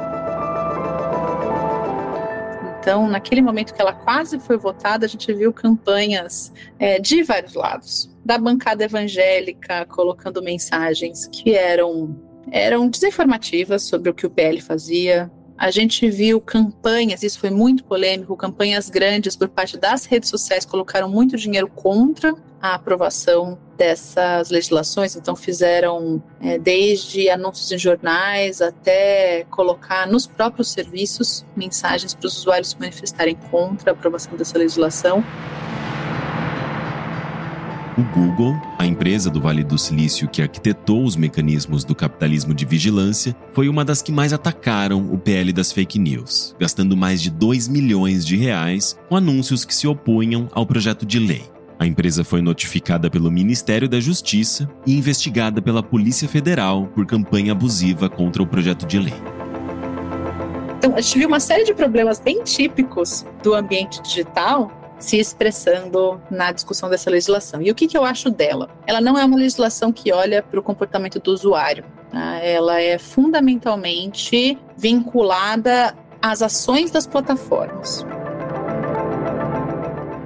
Então, 2.84 3.08
naquele 3.08 3.42
momento 3.42 3.74
que 3.74 3.82
ela 3.82 3.94
quase 3.94 4.38
foi 4.42 4.58
votada, 4.58 5.06
a 5.06 5.10
gente 5.10 5.34
viu 5.34 5.54
campanhas 5.54 6.52
é, 6.78 7.00
de 7.00 7.24
vários 7.24 7.54
lados, 7.54 8.14
da 8.26 8.38
bancada 8.38 8.84
evangélica 8.84 9.86
colocando 9.86 10.44
mensagens 10.44 11.26
que 11.28 11.56
eram 11.56 12.14
eram 12.52 12.90
desinformativas 12.90 13.84
sobre 13.84 14.10
o 14.10 14.14
que 14.14 14.26
o 14.26 14.30
PL 14.30 14.60
fazia, 14.60 15.32
a 15.64 15.72
gente 15.72 16.09
viu 16.09 16.41
campanhas, 16.41 17.24
isso 17.24 17.39
foi 17.39 17.49
muito 17.49 17.86
polêmico, 17.86 18.36
campanhas 18.36 18.89
grandes 18.89 19.34
por 19.38 19.47
parte 19.47 19.78
das 19.78 20.03
redes 20.03 20.28
sociais 20.28 20.66
colocaram 20.66 21.07
muito 21.07 21.38
dinheiro 21.38 21.70
contra 21.70 22.36
a 22.61 22.74
aprovação 22.74 23.57
dessas 23.78 24.49
legislações, 24.49 25.16
então 25.16 25.38
fizeram 25.38 26.22
é, 26.41 26.57
desde 26.59 27.30
anúncios 27.30 27.72
em 27.72 27.78
jornais 27.78 28.61
até 28.61 29.45
colocar 29.49 30.05
nos 30.05 30.28
próprios 30.28 30.70
serviços 30.70 31.45
mensagens 31.55 32.14
para 32.14 32.28
os 32.28 32.38
usuários 32.39 32.72
se 32.72 32.80
manifestarem 32.80 33.36
contra 33.49 33.91
a 33.91 33.93
aprovação 33.93 34.36
dessa 34.36 34.57
legislação. 34.57 35.24
O 37.96 38.02
Google, 38.02 38.60
a 38.80 38.88
empresa 38.88 39.30
do 39.30 39.39
Vale 39.39 39.64
do 39.64 39.78
Silício 39.78 40.28
que 40.28 40.41
arquitetou 40.41 41.04
os 41.04 41.16
mecanismos 41.16 41.84
do 41.84 41.94
capitalismo 41.94 42.52
de 42.52 42.66
vigilância, 42.66 43.36
foi 43.52 43.70
uma 43.70 43.86
das 43.86 44.02
que 44.02 44.12
mais 44.12 44.34
atacaram 44.34 45.14
o 45.14 45.18
PL 45.20 45.54
das 45.54 45.72
fake 45.72 46.00
news, 46.00 46.56
gastando 46.60 46.98
mais 46.98 47.22
de 47.22 47.30
2 47.30 47.68
milhões 47.68 48.26
de 48.26 48.36
reais 48.36 48.98
com 49.08 49.16
anúncios 49.16 49.64
que 49.64 49.76
se 49.76 49.88
opunham 49.88 50.50
ao 50.54 50.66
projeto 50.66 51.06
de 51.06 51.20
lei. 51.20 51.44
A 51.78 51.86
empresa 51.86 52.24
foi 52.24 52.41
notificada 52.41 53.12
pelo 53.12 53.30
Ministério 53.30 53.88
da 53.88 54.00
Justiça 54.00 54.68
e 54.88 54.98
investigada 54.98 55.62
pela 55.62 55.84
Polícia 55.84 56.28
Federal 56.28 56.88
por 56.88 57.06
campanha 57.06 57.52
abusiva 57.52 58.10
contra 58.10 58.41
o 58.41 58.48
projeto 58.48 58.88
de 58.88 58.98
lei. 58.98 59.14
Então, 60.80 60.96
a 60.96 61.02
gente 61.02 61.20
viu 61.20 61.28
uma 61.28 61.39
série 61.39 61.64
de 61.64 61.76
problemas 61.76 62.20
bem 62.20 62.44
típicos 62.44 63.24
do 63.44 63.54
ambiente 63.54 64.02
digital 64.02 64.83
se 65.04 65.20
expressando 65.20 66.22
na 66.32 66.51
discussão 66.51 66.89
dessa 66.89 67.10
legislação. 67.10 67.62
E 67.62 67.70
o 67.70 67.76
que, 67.76 67.88
que 67.88 67.97
eu 67.97 68.06
acho 68.06 68.30
dela? 68.30 68.70
Ela 68.88 69.01
não 69.01 69.18
é 69.18 69.26
uma 69.26 69.36
legislação 69.36 69.91
que 69.91 70.14
olha 70.14 70.41
para 70.41 70.60
o 70.60 70.64
comportamento 70.64 71.20
do 71.20 71.32
usuário. 71.32 71.84
Tá? 72.10 72.38
Ela 72.38 72.82
é 72.82 72.97
fundamentalmente 72.97 74.58
vinculada 74.78 75.93
às 76.22 76.41
ações 76.41 76.89
das 76.89 77.06
plataformas 77.06 78.06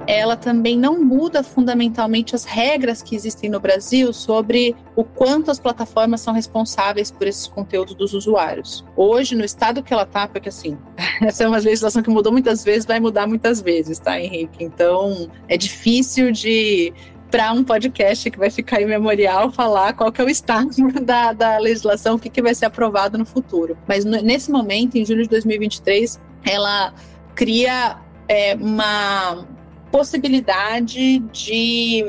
ela 0.08 0.38
também 0.38 0.74
não 0.74 1.04
muda 1.04 1.42
fundamentalmente 1.42 2.34
as 2.34 2.46
regras 2.46 3.02
que 3.02 3.14
existem 3.14 3.50
no 3.50 3.60
Brasil 3.60 4.10
sobre 4.10 4.74
o 4.96 5.04
quanto 5.04 5.50
as 5.50 5.60
plataformas 5.60 6.22
são 6.22 6.32
responsáveis 6.32 7.10
por 7.10 7.26
esses 7.26 7.46
conteúdos 7.46 7.94
dos 7.94 8.14
usuários. 8.14 8.82
Hoje, 8.96 9.36
no 9.36 9.44
estado 9.44 9.82
que 9.82 9.92
ela 9.92 10.04
está, 10.04 10.26
porque 10.26 10.48
assim, 10.48 10.78
essa 11.20 11.44
é 11.44 11.46
uma 11.46 11.58
legislação 11.58 12.02
que 12.02 12.08
mudou 12.08 12.32
muitas 12.32 12.64
vezes, 12.64 12.86
vai 12.86 12.98
mudar 12.98 13.26
muitas 13.26 13.60
vezes, 13.60 13.98
tá, 13.98 14.18
Henrique? 14.18 14.64
Então, 14.64 15.30
é 15.46 15.58
difícil 15.58 16.32
de 16.32 16.90
para 17.30 17.52
um 17.52 17.62
podcast 17.62 18.30
que 18.30 18.38
vai 18.38 18.48
ficar 18.48 18.80
em 18.80 18.86
memorial 18.86 19.52
falar 19.52 19.92
qual 19.92 20.10
que 20.10 20.22
é 20.22 20.24
o 20.24 20.30
estado 20.30 20.70
da, 21.04 21.34
da 21.34 21.58
legislação, 21.58 22.14
o 22.14 22.18
que, 22.18 22.30
que 22.30 22.40
vai 22.40 22.54
ser 22.54 22.64
aprovado 22.64 23.18
no 23.18 23.26
futuro. 23.26 23.76
Mas 23.86 24.06
nesse 24.06 24.50
momento, 24.50 24.96
em 24.96 25.04
julho 25.04 25.24
de 25.24 25.28
2023, 25.28 26.18
ela 26.46 26.94
cria 27.34 27.98
é, 28.26 28.54
uma 28.54 29.46
possibilidade 29.90 31.18
de 31.32 32.04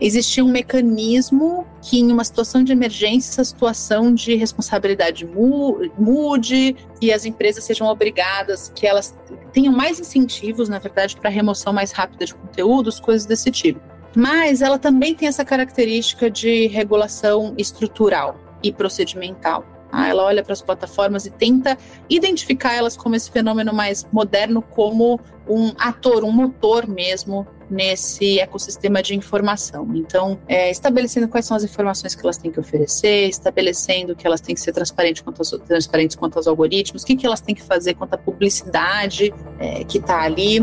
existir 0.00 0.42
um 0.42 0.48
mecanismo 0.48 1.66
que, 1.82 2.00
em 2.00 2.10
uma 2.10 2.24
situação 2.24 2.62
de 2.62 2.72
emergência, 2.72 3.30
essa 3.30 3.44
situação 3.44 4.14
de 4.14 4.34
responsabilidade 4.34 5.26
mude 5.26 6.76
e 7.00 7.12
as 7.12 7.24
empresas 7.24 7.64
sejam 7.64 7.86
obrigadas, 7.86 8.70
que 8.74 8.86
elas 8.86 9.14
tenham 9.52 9.72
mais 9.72 10.00
incentivos, 10.00 10.68
na 10.68 10.78
verdade, 10.78 11.16
para 11.16 11.30
remoção 11.30 11.72
mais 11.72 11.92
rápida 11.92 12.24
de 12.24 12.34
conteúdos, 12.34 13.00
coisas 13.00 13.26
desse 13.26 13.50
tipo. 13.50 13.80
Mas 14.16 14.62
ela 14.62 14.78
também 14.78 15.14
tem 15.14 15.26
essa 15.26 15.44
característica 15.44 16.30
de 16.30 16.68
regulação 16.68 17.54
estrutural 17.58 18.38
e 18.62 18.72
procedimental. 18.72 19.64
Ah, 19.96 20.08
ela 20.08 20.24
olha 20.24 20.42
para 20.42 20.52
as 20.52 20.60
plataformas 20.60 21.24
e 21.24 21.30
tenta 21.30 21.78
identificar 22.10 22.74
elas 22.74 22.96
como 22.96 23.14
esse 23.14 23.30
fenômeno 23.30 23.72
mais 23.72 24.04
moderno, 24.10 24.60
como 24.60 25.20
um 25.48 25.72
ator, 25.78 26.24
um 26.24 26.32
motor 26.32 26.88
mesmo 26.88 27.46
nesse 27.70 28.40
ecossistema 28.40 29.00
de 29.00 29.14
informação. 29.14 29.88
Então, 29.94 30.36
é, 30.48 30.68
estabelecendo 30.68 31.28
quais 31.28 31.46
são 31.46 31.56
as 31.56 31.62
informações 31.62 32.12
que 32.12 32.26
elas 32.26 32.36
têm 32.36 32.50
que 32.50 32.58
oferecer, 32.58 33.28
estabelecendo 33.28 34.16
que 34.16 34.26
elas 34.26 34.40
têm 34.40 34.56
que 34.56 34.60
ser 34.60 34.72
transparentes 34.72 35.22
quanto 35.22 35.38
aos, 35.38 35.50
transparentes 35.64 36.16
quanto 36.16 36.38
aos 36.38 36.48
algoritmos, 36.48 37.04
o 37.04 37.06
que, 37.06 37.14
que 37.14 37.24
elas 37.24 37.40
têm 37.40 37.54
que 37.54 37.62
fazer 37.62 37.94
quanto 37.94 38.14
à 38.14 38.18
publicidade 38.18 39.32
é, 39.60 39.84
que 39.84 39.98
está 39.98 40.22
ali. 40.22 40.58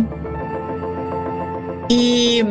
E 1.89 2.43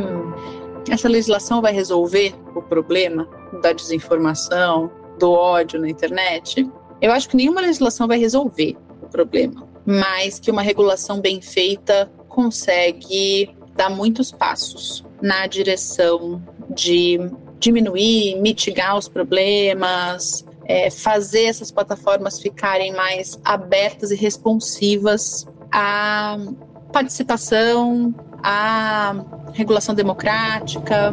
essa 0.88 1.10
legislação 1.10 1.60
vai 1.60 1.74
resolver 1.74 2.34
o 2.54 2.62
problema 2.62 3.28
da 3.60 3.74
desinformação, 3.74 4.90
do 5.20 5.30
ódio 5.30 5.78
na 5.78 5.88
internet, 5.88 6.68
eu 7.00 7.12
acho 7.12 7.28
que 7.28 7.36
nenhuma 7.36 7.60
legislação 7.60 8.08
vai 8.08 8.18
resolver 8.18 8.76
o 9.02 9.06
problema, 9.06 9.68
mas 9.86 10.40
que 10.40 10.50
uma 10.50 10.62
regulação 10.62 11.20
bem 11.20 11.40
feita 11.40 12.10
consegue 12.28 13.54
dar 13.76 13.90
muitos 13.90 14.32
passos 14.32 15.04
na 15.22 15.46
direção 15.46 16.42
de 16.70 17.18
diminuir, 17.58 18.40
mitigar 18.40 18.96
os 18.96 19.08
problemas, 19.08 20.44
é, 20.64 20.90
fazer 20.90 21.44
essas 21.44 21.70
plataformas 21.70 22.40
ficarem 22.40 22.92
mais 22.92 23.38
abertas 23.44 24.10
e 24.10 24.16
responsivas 24.16 25.46
à 25.70 26.38
participação, 26.92 28.14
à 28.42 29.14
regulação 29.52 29.94
democrática. 29.94 31.12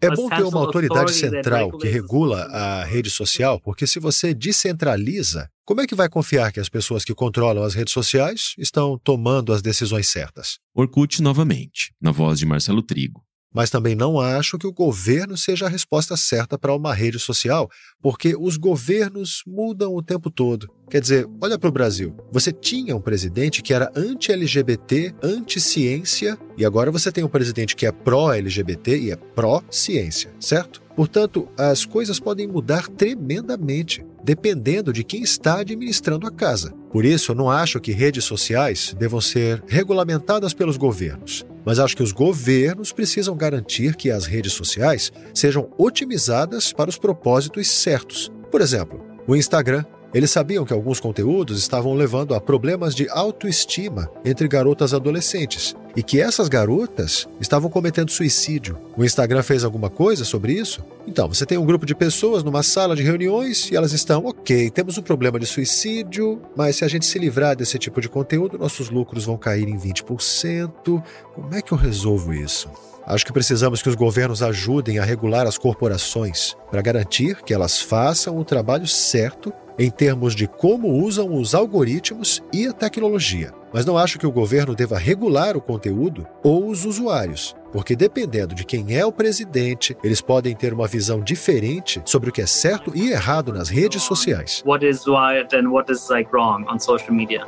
É 0.00 0.10
bom 0.10 0.28
ter 0.28 0.36
central 0.36 0.48
uma 0.48 0.60
autoridade 0.60 1.12
central 1.12 1.76
que 1.78 1.88
regula 1.88 2.44
a 2.46 2.84
rede 2.84 3.10
social, 3.10 3.60
porque 3.60 3.86
se 3.86 4.00
você 4.00 4.32
descentraliza, 4.32 5.50
como 5.64 5.80
é 5.80 5.86
que 5.86 5.94
vai 5.94 6.08
confiar 6.08 6.52
que 6.52 6.60
as 6.60 6.68
pessoas 6.68 7.04
que 7.04 7.14
controlam 7.14 7.62
as 7.62 7.74
redes 7.74 7.92
sociais 7.92 8.54
estão 8.58 8.98
tomando 8.98 9.52
as 9.52 9.60
decisões 9.60 10.08
certas? 10.08 10.58
Orkut 10.74 11.20
novamente, 11.22 11.92
na 12.00 12.10
voz 12.10 12.38
de 12.38 12.46
Marcelo 12.46 12.82
Trigo. 12.82 13.25
Mas 13.56 13.70
também 13.70 13.94
não 13.94 14.20
acho 14.20 14.58
que 14.58 14.66
o 14.66 14.72
governo 14.72 15.34
seja 15.34 15.64
a 15.64 15.68
resposta 15.70 16.14
certa 16.14 16.58
para 16.58 16.74
uma 16.74 16.92
rede 16.92 17.18
social, 17.18 17.70
porque 18.02 18.36
os 18.38 18.58
governos 18.58 19.42
mudam 19.46 19.94
o 19.94 20.02
tempo 20.02 20.30
todo. 20.30 20.70
Quer 20.90 21.00
dizer, 21.00 21.26
olha 21.40 21.58
para 21.58 21.70
o 21.70 21.72
Brasil. 21.72 22.14
Você 22.30 22.52
tinha 22.52 22.94
um 22.94 23.00
presidente 23.00 23.62
que 23.62 23.72
era 23.72 23.90
anti-LGBT, 23.96 25.14
anti-ciência, 25.22 26.38
e 26.54 26.66
agora 26.66 26.90
você 26.90 27.10
tem 27.10 27.24
um 27.24 27.28
presidente 27.28 27.74
que 27.74 27.86
é 27.86 27.92
pró-LGBT 27.92 28.98
e 28.98 29.10
é 29.10 29.16
pró-ciência, 29.16 30.30
certo? 30.38 30.85
Portanto, 30.96 31.46
as 31.58 31.84
coisas 31.84 32.18
podem 32.18 32.48
mudar 32.48 32.88
tremendamente, 32.88 34.04
dependendo 34.24 34.94
de 34.94 35.04
quem 35.04 35.22
está 35.22 35.60
administrando 35.60 36.26
a 36.26 36.30
casa. 36.30 36.72
Por 36.90 37.04
isso, 37.04 37.34
não 37.34 37.50
acho 37.50 37.78
que 37.78 37.92
redes 37.92 38.24
sociais 38.24 38.96
devam 38.98 39.20
ser 39.20 39.62
regulamentadas 39.68 40.54
pelos 40.54 40.78
governos. 40.78 41.44
Mas 41.66 41.78
acho 41.78 41.94
que 41.94 42.02
os 42.02 42.12
governos 42.12 42.92
precisam 42.92 43.36
garantir 43.36 43.94
que 43.94 44.10
as 44.10 44.24
redes 44.24 44.54
sociais 44.54 45.12
sejam 45.34 45.68
otimizadas 45.76 46.72
para 46.72 46.88
os 46.88 46.96
propósitos 46.96 47.68
certos. 47.68 48.32
Por 48.50 48.62
exemplo, 48.62 49.04
o 49.26 49.36
Instagram. 49.36 49.84
Eles 50.14 50.30
sabiam 50.30 50.64
que 50.64 50.72
alguns 50.72 51.00
conteúdos 51.00 51.58
estavam 51.58 51.94
levando 51.94 52.34
a 52.34 52.40
problemas 52.40 52.94
de 52.94 53.08
autoestima 53.10 54.10
entre 54.24 54.48
garotas 54.48 54.94
adolescentes 54.94 55.74
e 55.96 56.02
que 56.02 56.20
essas 56.20 56.48
garotas 56.48 57.26
estavam 57.40 57.70
cometendo 57.70 58.10
suicídio. 58.10 58.78
O 58.96 59.04
Instagram 59.04 59.42
fez 59.42 59.64
alguma 59.64 59.90
coisa 59.90 60.24
sobre 60.24 60.52
isso? 60.52 60.84
Então, 61.06 61.28
você 61.28 61.46
tem 61.46 61.58
um 61.58 61.64
grupo 61.64 61.86
de 61.86 61.94
pessoas 61.94 62.42
numa 62.42 62.62
sala 62.62 62.94
de 62.94 63.02
reuniões 63.02 63.70
e 63.70 63.76
elas 63.76 63.92
estão, 63.92 64.26
ok, 64.26 64.70
temos 64.70 64.98
um 64.98 65.02
problema 65.02 65.38
de 65.38 65.46
suicídio, 65.46 66.40
mas 66.56 66.76
se 66.76 66.84
a 66.84 66.88
gente 66.88 67.06
se 67.06 67.18
livrar 67.18 67.56
desse 67.56 67.78
tipo 67.78 68.00
de 68.00 68.08
conteúdo, 68.08 68.58
nossos 68.58 68.90
lucros 68.90 69.24
vão 69.24 69.36
cair 69.36 69.68
em 69.68 69.78
20%. 69.78 71.02
Como 71.34 71.54
é 71.54 71.62
que 71.62 71.72
eu 71.72 71.78
resolvo 71.78 72.32
isso? 72.32 72.68
Acho 73.06 73.24
que 73.24 73.32
precisamos 73.32 73.80
que 73.80 73.88
os 73.88 73.94
governos 73.94 74.42
ajudem 74.42 74.98
a 74.98 75.04
regular 75.04 75.46
as 75.46 75.56
corporações 75.56 76.56
para 76.70 76.82
garantir 76.82 77.40
que 77.44 77.54
elas 77.54 77.80
façam 77.80 78.36
o 78.36 78.44
trabalho 78.44 78.86
certo 78.86 79.52
em 79.78 79.90
termos 79.90 80.34
de 80.34 80.46
como 80.46 80.88
usam 80.88 81.34
os 81.34 81.54
algoritmos 81.54 82.42
e 82.52 82.66
a 82.66 82.72
tecnologia. 82.72 83.52
Mas 83.72 83.84
não 83.84 83.98
acho 83.98 84.18
que 84.18 84.26
o 84.26 84.32
governo 84.32 84.74
deva 84.74 84.96
regular 84.96 85.56
o 85.56 85.60
conteúdo 85.60 86.26
ou 86.42 86.68
os 86.68 86.84
usuários, 86.84 87.54
porque 87.72 87.94
dependendo 87.94 88.54
de 88.54 88.64
quem 88.64 88.96
é 88.96 89.04
o 89.04 89.12
presidente, 89.12 89.96
eles 90.02 90.20
podem 90.20 90.54
ter 90.54 90.72
uma 90.72 90.86
visão 90.86 91.20
diferente 91.20 92.00
sobre 92.04 92.30
o 92.30 92.32
que 92.32 92.40
é 92.40 92.46
certo 92.46 92.92
e 92.94 93.10
errado 93.10 93.52
nas 93.52 93.68
redes 93.68 94.02
sociais. 94.02 94.62
what 94.64 94.86
is 94.86 95.04
right 95.06 95.54
and 95.54 95.68
what 95.70 95.92
is 95.92 96.08
like 96.08 96.30
wrong 96.32 96.64
on 96.72 96.78
social 96.78 97.12
media. 97.12 97.44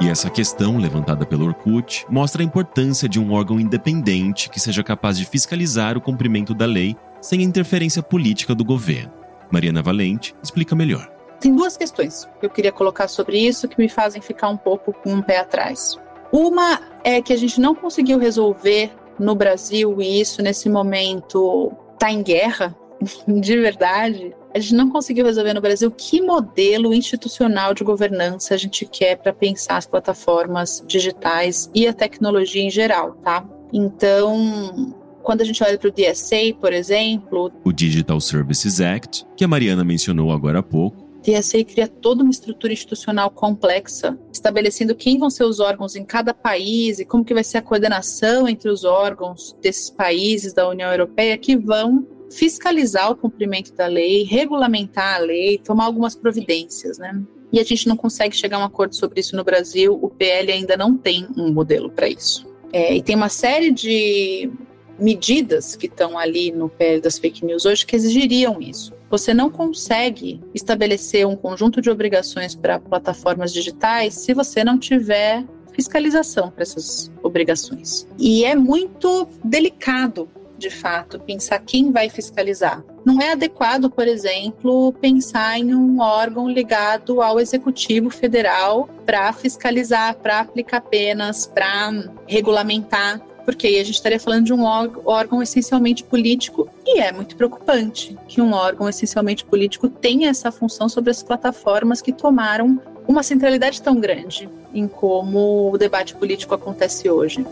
E 0.00 0.08
essa 0.08 0.28
questão, 0.28 0.76
levantada 0.76 1.24
pelo 1.24 1.46
Orkut, 1.46 2.04
mostra 2.10 2.42
a 2.42 2.44
importância 2.44 3.08
de 3.08 3.18
um 3.18 3.32
órgão 3.32 3.58
independente 3.60 4.50
que 4.50 4.60
seja 4.60 4.82
capaz 4.82 5.16
de 5.16 5.24
fiscalizar 5.24 5.96
o 5.96 6.00
cumprimento 6.00 6.52
da 6.52 6.66
lei 6.66 6.96
sem 7.20 7.40
a 7.40 7.44
interferência 7.44 8.02
política 8.02 8.54
do 8.54 8.64
governo. 8.64 9.23
Mariana 9.50 9.82
Valente 9.82 10.34
explica 10.42 10.74
melhor. 10.74 11.10
Tem 11.40 11.54
duas 11.54 11.76
questões 11.76 12.26
que 12.40 12.46
eu 12.46 12.50
queria 12.50 12.72
colocar 12.72 13.08
sobre 13.08 13.38
isso 13.38 13.68
que 13.68 13.78
me 13.78 13.88
fazem 13.88 14.22
ficar 14.22 14.48
um 14.48 14.56
pouco 14.56 14.92
com 14.92 15.12
um 15.12 15.22
pé 15.22 15.38
atrás. 15.38 15.98
Uma 16.32 16.80
é 17.04 17.20
que 17.20 17.32
a 17.32 17.36
gente 17.36 17.60
não 17.60 17.74
conseguiu 17.74 18.18
resolver 18.18 18.90
no 19.18 19.34
Brasil, 19.34 20.00
e 20.00 20.20
isso 20.20 20.42
nesse 20.42 20.68
momento 20.68 21.72
está 21.92 22.10
em 22.10 22.22
guerra, 22.22 22.74
de 23.28 23.58
verdade. 23.58 24.34
A 24.54 24.58
gente 24.58 24.74
não 24.74 24.88
conseguiu 24.88 25.24
resolver 25.26 25.52
no 25.52 25.60
Brasil 25.60 25.90
que 25.90 26.22
modelo 26.22 26.94
institucional 26.94 27.74
de 27.74 27.84
governança 27.84 28.54
a 28.54 28.56
gente 28.56 28.86
quer 28.86 29.16
para 29.16 29.32
pensar 29.32 29.76
as 29.76 29.86
plataformas 29.86 30.82
digitais 30.86 31.70
e 31.74 31.86
a 31.86 31.92
tecnologia 31.92 32.62
em 32.62 32.70
geral, 32.70 33.12
tá? 33.22 33.44
Então, 33.72 34.94
quando 35.24 35.40
a 35.40 35.44
gente 35.44 35.64
olha 35.64 35.78
para 35.78 35.88
o 35.88 35.92
DSA, 35.92 36.54
por 36.60 36.72
exemplo, 36.72 37.50
O 37.64 37.72
Digital 37.72 38.20
Services 38.20 38.80
Act, 38.80 39.26
que 39.36 39.44
a 39.44 39.48
Mariana 39.48 39.82
mencionou 39.82 40.30
agora 40.30 40.58
há 40.58 40.62
pouco, 40.62 41.02
DSA 41.24 41.64
cria 41.64 41.88
toda 41.88 42.22
uma 42.22 42.30
estrutura 42.30 42.74
institucional 42.74 43.30
complexa, 43.30 44.18
estabelecendo 44.30 44.94
quem 44.94 45.18
vão 45.18 45.30
ser 45.30 45.44
os 45.44 45.58
órgãos 45.58 45.96
em 45.96 46.04
cada 46.04 46.34
país 46.34 46.98
e 46.98 47.06
como 47.06 47.24
que 47.24 47.32
vai 47.32 47.42
ser 47.42 47.56
a 47.56 47.62
coordenação 47.62 48.46
entre 48.46 48.68
os 48.68 48.84
órgãos 48.84 49.56
desses 49.62 49.88
países 49.88 50.52
da 50.52 50.68
União 50.68 50.90
Europeia 50.90 51.38
que 51.38 51.56
vão 51.56 52.06
fiscalizar 52.30 53.10
o 53.10 53.16
cumprimento 53.16 53.72
da 53.74 53.86
lei, 53.86 54.24
regulamentar 54.24 55.14
a 55.14 55.18
lei, 55.18 55.56
tomar 55.56 55.84
algumas 55.86 56.14
providências, 56.14 56.98
né? 56.98 57.18
E 57.50 57.58
a 57.58 57.64
gente 57.64 57.88
não 57.88 57.96
consegue 57.96 58.36
chegar 58.36 58.58
a 58.58 58.60
um 58.60 58.64
acordo 58.64 58.94
sobre 58.94 59.20
isso 59.20 59.34
no 59.34 59.44
Brasil. 59.44 59.98
O 60.02 60.10
PL 60.10 60.52
ainda 60.52 60.76
não 60.76 60.96
tem 60.96 61.26
um 61.36 61.52
modelo 61.52 61.88
para 61.88 62.08
isso. 62.08 62.44
É, 62.72 62.96
e 62.96 63.00
tem 63.00 63.14
uma 63.14 63.28
série 63.28 63.70
de 63.70 64.50
medidas 64.98 65.76
que 65.76 65.86
estão 65.86 66.18
ali 66.18 66.50
no 66.50 66.68
PL 66.68 67.00
das 67.00 67.18
fake 67.18 67.44
news 67.44 67.64
hoje 67.64 67.84
que 67.86 67.96
exigiriam 67.96 68.60
isso. 68.60 68.92
Você 69.10 69.32
não 69.32 69.50
consegue 69.50 70.40
estabelecer 70.52 71.26
um 71.26 71.36
conjunto 71.36 71.80
de 71.80 71.90
obrigações 71.90 72.54
para 72.54 72.80
plataformas 72.80 73.52
digitais 73.52 74.14
se 74.14 74.34
você 74.34 74.64
não 74.64 74.78
tiver 74.78 75.44
fiscalização 75.72 76.50
para 76.50 76.62
essas 76.62 77.12
obrigações. 77.22 78.06
E 78.18 78.44
é 78.44 78.54
muito 78.54 79.28
delicado, 79.44 80.28
de 80.56 80.70
fato, 80.70 81.18
pensar 81.20 81.58
quem 81.60 81.90
vai 81.92 82.08
fiscalizar. 82.08 82.82
Não 83.04 83.20
é 83.20 83.32
adequado, 83.32 83.90
por 83.90 84.08
exemplo, 84.08 84.92
pensar 84.94 85.58
em 85.58 85.74
um 85.74 86.00
órgão 86.00 86.48
ligado 86.48 87.20
ao 87.20 87.38
executivo 87.38 88.08
federal 88.08 88.88
para 89.04 89.32
fiscalizar, 89.32 90.14
para 90.16 90.40
aplicar 90.40 90.80
penas, 90.80 91.46
para 91.46 91.92
regulamentar 92.26 93.20
porque 93.44 93.66
aí 93.66 93.78
a 93.78 93.84
gente 93.84 93.96
estaria 93.96 94.18
falando 94.18 94.44
de 94.44 94.52
um 94.52 94.64
órgão 94.64 95.42
essencialmente 95.42 96.02
político. 96.02 96.68
E 96.86 97.00
é 97.00 97.12
muito 97.12 97.36
preocupante 97.36 98.16
que 98.26 98.40
um 98.40 98.52
órgão 98.52 98.88
essencialmente 98.88 99.44
político 99.44 99.88
tenha 99.88 100.30
essa 100.30 100.50
função 100.50 100.88
sobre 100.88 101.10
as 101.10 101.22
plataformas 101.22 102.00
que 102.00 102.12
tomaram 102.12 102.80
uma 103.06 103.22
centralidade 103.22 103.82
tão 103.82 104.00
grande 104.00 104.48
em 104.72 104.88
como 104.88 105.70
o 105.72 105.78
debate 105.78 106.14
político 106.14 106.54
acontece 106.54 107.08
hoje. 107.08 107.46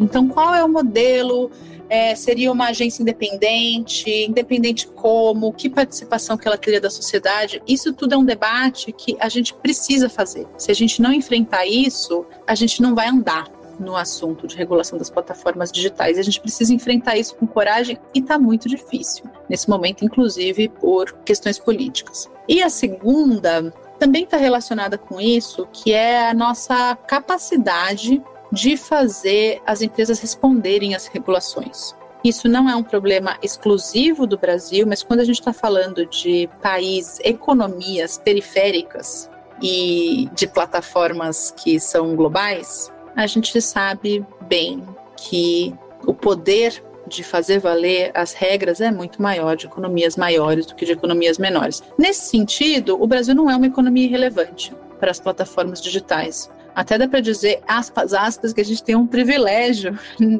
Então, 0.00 0.26
qual 0.28 0.54
é 0.54 0.64
o 0.64 0.68
modelo? 0.68 1.50
É, 1.88 2.14
seria 2.14 2.50
uma 2.50 2.68
agência 2.68 3.02
independente? 3.02 4.10
Independente 4.10 4.88
como? 4.88 5.52
Que 5.52 5.68
participação 5.68 6.36
que 6.36 6.48
ela 6.48 6.58
teria 6.58 6.80
da 6.80 6.90
sociedade? 6.90 7.62
Isso 7.68 7.92
tudo 7.92 8.14
é 8.14 8.16
um 8.16 8.24
debate 8.24 8.90
que 8.90 9.16
a 9.20 9.28
gente 9.28 9.54
precisa 9.54 10.08
fazer. 10.08 10.46
Se 10.56 10.70
a 10.70 10.74
gente 10.74 11.00
não 11.00 11.12
enfrentar 11.12 11.66
isso, 11.66 12.26
a 12.46 12.54
gente 12.54 12.82
não 12.82 12.94
vai 12.94 13.08
andar 13.08 13.53
no 13.78 13.96
assunto 13.96 14.46
de 14.46 14.56
regulação 14.56 14.98
das 14.98 15.10
plataformas 15.10 15.70
digitais. 15.70 16.18
A 16.18 16.22
gente 16.22 16.40
precisa 16.40 16.72
enfrentar 16.72 17.16
isso 17.16 17.34
com 17.36 17.46
coragem 17.46 17.98
e 18.14 18.20
está 18.20 18.38
muito 18.38 18.68
difícil, 18.68 19.24
nesse 19.48 19.68
momento, 19.68 20.04
inclusive 20.04 20.68
por 20.68 21.12
questões 21.24 21.58
políticas. 21.58 22.30
E 22.48 22.62
a 22.62 22.68
segunda 22.68 23.72
também 23.98 24.24
está 24.24 24.36
relacionada 24.36 24.98
com 24.98 25.20
isso, 25.20 25.68
que 25.72 25.92
é 25.92 26.28
a 26.28 26.34
nossa 26.34 26.96
capacidade 27.06 28.22
de 28.52 28.76
fazer 28.76 29.60
as 29.66 29.82
empresas 29.82 30.20
responderem 30.20 30.94
às 30.94 31.06
regulações. 31.06 31.94
Isso 32.24 32.48
não 32.48 32.70
é 32.70 32.74
um 32.74 32.82
problema 32.82 33.36
exclusivo 33.42 34.26
do 34.26 34.38
Brasil, 34.38 34.86
mas 34.86 35.02
quando 35.02 35.20
a 35.20 35.24
gente 35.24 35.40
está 35.40 35.52
falando 35.52 36.06
de 36.06 36.48
países, 36.62 37.20
economias 37.22 38.16
periféricas 38.16 39.30
e 39.60 40.30
de 40.32 40.46
plataformas 40.46 41.50
que 41.50 41.78
são 41.78 42.16
globais, 42.16 42.90
a 43.14 43.26
gente 43.26 43.60
sabe 43.60 44.24
bem 44.42 44.82
que 45.16 45.74
o 46.06 46.12
poder 46.12 46.82
de 47.06 47.22
fazer 47.22 47.58
valer 47.58 48.10
as 48.14 48.32
regras 48.32 48.80
é 48.80 48.90
muito 48.90 49.20
maior 49.20 49.56
de 49.56 49.66
economias 49.66 50.16
maiores 50.16 50.66
do 50.66 50.74
que 50.74 50.86
de 50.86 50.92
economias 50.92 51.38
menores. 51.38 51.82
Nesse 51.98 52.28
sentido, 52.28 53.00
o 53.00 53.06
Brasil 53.06 53.34
não 53.34 53.50
é 53.50 53.56
uma 53.56 53.66
economia 53.66 54.04
irrelevante 54.04 54.72
para 54.98 55.10
as 55.10 55.20
plataformas 55.20 55.82
digitais. 55.82 56.50
Até 56.74 56.98
dá 56.98 57.06
para 57.06 57.20
dizer, 57.20 57.62
aspas, 57.66 58.12
aspas, 58.12 58.52
que 58.52 58.60
a 58.60 58.64
gente 58.64 58.82
tem 58.82 58.96
um 58.96 59.06
privilégio 59.06 59.98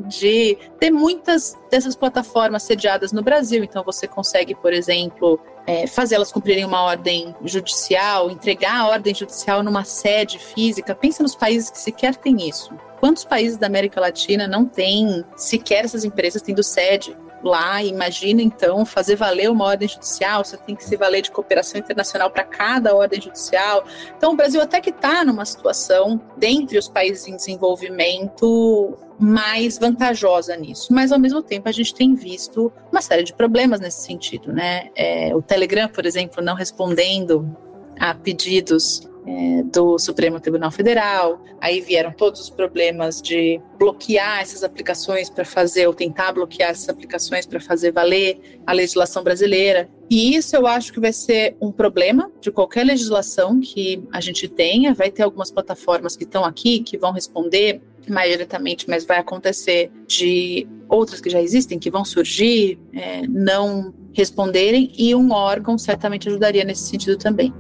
de 0.08 0.58
ter 0.80 0.90
muitas 0.90 1.56
dessas 1.70 1.94
plataformas 1.94 2.62
sediadas 2.64 3.12
no 3.12 3.22
Brasil. 3.22 3.62
Então, 3.62 3.84
você 3.84 4.08
consegue, 4.08 4.54
por 4.54 4.72
exemplo, 4.72 5.38
é, 5.66 5.86
fazê-las 5.86 6.32
cumprirem 6.32 6.64
uma 6.64 6.82
ordem 6.82 7.34
judicial, 7.44 8.30
entregar 8.30 8.80
a 8.80 8.88
ordem 8.88 9.14
judicial 9.14 9.62
numa 9.62 9.84
sede 9.84 10.38
física. 10.38 10.94
Pensa 10.94 11.22
nos 11.22 11.34
países 11.34 11.70
que 11.70 11.78
sequer 11.78 12.16
têm 12.16 12.48
isso. 12.48 12.74
Quantos 12.98 13.24
países 13.24 13.56
da 13.56 13.66
América 13.66 14.00
Latina 14.00 14.48
não 14.48 14.64
têm 14.64 15.24
sequer 15.36 15.84
essas 15.84 16.04
empresas 16.04 16.42
tendo 16.42 16.62
sede 16.62 17.16
lá. 17.48 17.82
Imagina 17.82 18.42
então 18.42 18.84
fazer 18.84 19.16
valer 19.16 19.50
uma 19.50 19.64
ordem 19.64 19.88
judicial, 19.88 20.44
você 20.44 20.56
tem 20.56 20.74
que 20.74 20.84
se 20.84 20.96
valer 20.96 21.22
de 21.22 21.30
cooperação 21.30 21.78
internacional 21.78 22.30
para 22.30 22.44
cada 22.44 22.94
ordem 22.94 23.20
judicial. 23.20 23.84
Então 24.16 24.32
o 24.32 24.36
Brasil 24.36 24.60
até 24.60 24.80
que 24.80 24.90
está 24.90 25.24
numa 25.24 25.44
situação, 25.44 26.20
dentre 26.36 26.78
os 26.78 26.88
países 26.88 27.26
em 27.26 27.36
desenvolvimento, 27.36 28.96
mais 29.18 29.78
vantajosa 29.78 30.56
nisso. 30.56 30.92
Mas, 30.92 31.12
ao 31.12 31.18
mesmo 31.18 31.42
tempo, 31.42 31.68
a 31.68 31.72
gente 31.72 31.94
tem 31.94 32.14
visto 32.14 32.72
uma 32.90 33.00
série 33.00 33.22
de 33.22 33.32
problemas 33.32 33.80
nesse 33.80 34.02
sentido. 34.02 34.52
Né? 34.52 34.90
É, 34.96 35.34
o 35.34 35.40
Telegram, 35.40 35.88
por 35.88 36.04
exemplo, 36.04 36.42
não 36.42 36.54
respondendo 36.54 37.56
a 37.98 38.14
pedidos 38.14 39.08
é, 39.26 39.62
do 39.64 39.98
Supremo 39.98 40.38
Tribunal 40.40 40.70
Federal. 40.70 41.42
Aí 41.60 41.80
vieram 41.80 42.12
todos 42.12 42.40
os 42.40 42.50
problemas 42.50 43.20
de 43.22 43.60
bloquear 43.78 44.40
essas 44.40 44.62
aplicações 44.62 45.30
para 45.30 45.44
fazer, 45.44 45.86
ou 45.86 45.94
tentar 45.94 46.32
bloquear 46.32 46.70
essas 46.70 46.88
aplicações 46.88 47.46
para 47.46 47.60
fazer 47.60 47.92
valer 47.92 48.60
a 48.66 48.72
legislação 48.72 49.22
brasileira. 49.22 49.88
E 50.10 50.36
isso 50.36 50.54
eu 50.54 50.66
acho 50.66 50.92
que 50.92 51.00
vai 51.00 51.12
ser 51.12 51.56
um 51.60 51.72
problema 51.72 52.30
de 52.40 52.50
qualquer 52.50 52.84
legislação 52.84 53.60
que 53.60 54.02
a 54.12 54.20
gente 54.20 54.46
tenha. 54.48 54.94
Vai 54.94 55.10
ter 55.10 55.22
algumas 55.22 55.50
plataformas 55.50 56.16
que 56.16 56.24
estão 56.24 56.44
aqui 56.44 56.80
que 56.80 56.98
vão 56.98 57.12
responder 57.12 57.80
mais 58.08 58.30
diretamente, 58.30 58.88
mas 58.88 59.06
vai 59.06 59.18
acontecer 59.18 59.90
de 60.06 60.68
outras 60.88 61.20
que 61.20 61.30
já 61.30 61.40
existem, 61.40 61.78
que 61.78 61.90
vão 61.90 62.04
surgir, 62.04 62.78
é, 62.92 63.26
não 63.26 63.94
responderem, 64.12 64.92
e 64.96 65.14
um 65.14 65.32
órgão 65.32 65.76
certamente 65.78 66.28
ajudaria 66.28 66.64
nesse 66.64 66.82
sentido 66.82 67.16
também. 67.16 67.52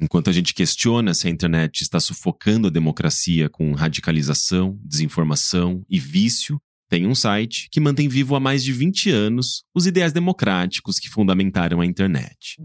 Enquanto 0.00 0.28
a 0.28 0.32
gente 0.32 0.52
questiona 0.52 1.14
se 1.14 1.26
a 1.26 1.30
internet 1.30 1.80
está 1.80 1.98
sufocando 1.98 2.68
a 2.68 2.70
democracia 2.70 3.48
com 3.48 3.72
radicalização, 3.72 4.78
desinformação 4.84 5.82
e 5.88 5.98
vício, 5.98 6.60
tem 6.88 7.06
um 7.06 7.14
site 7.14 7.68
que 7.72 7.80
mantém 7.80 8.06
vivo 8.08 8.36
há 8.36 8.40
mais 8.40 8.62
de 8.62 8.72
20 8.72 9.10
anos 9.10 9.64
os 9.74 9.86
ideais 9.86 10.12
democráticos 10.12 10.98
que 10.98 11.08
fundamentaram 11.08 11.80
a 11.80 11.86
internet. 11.86 12.56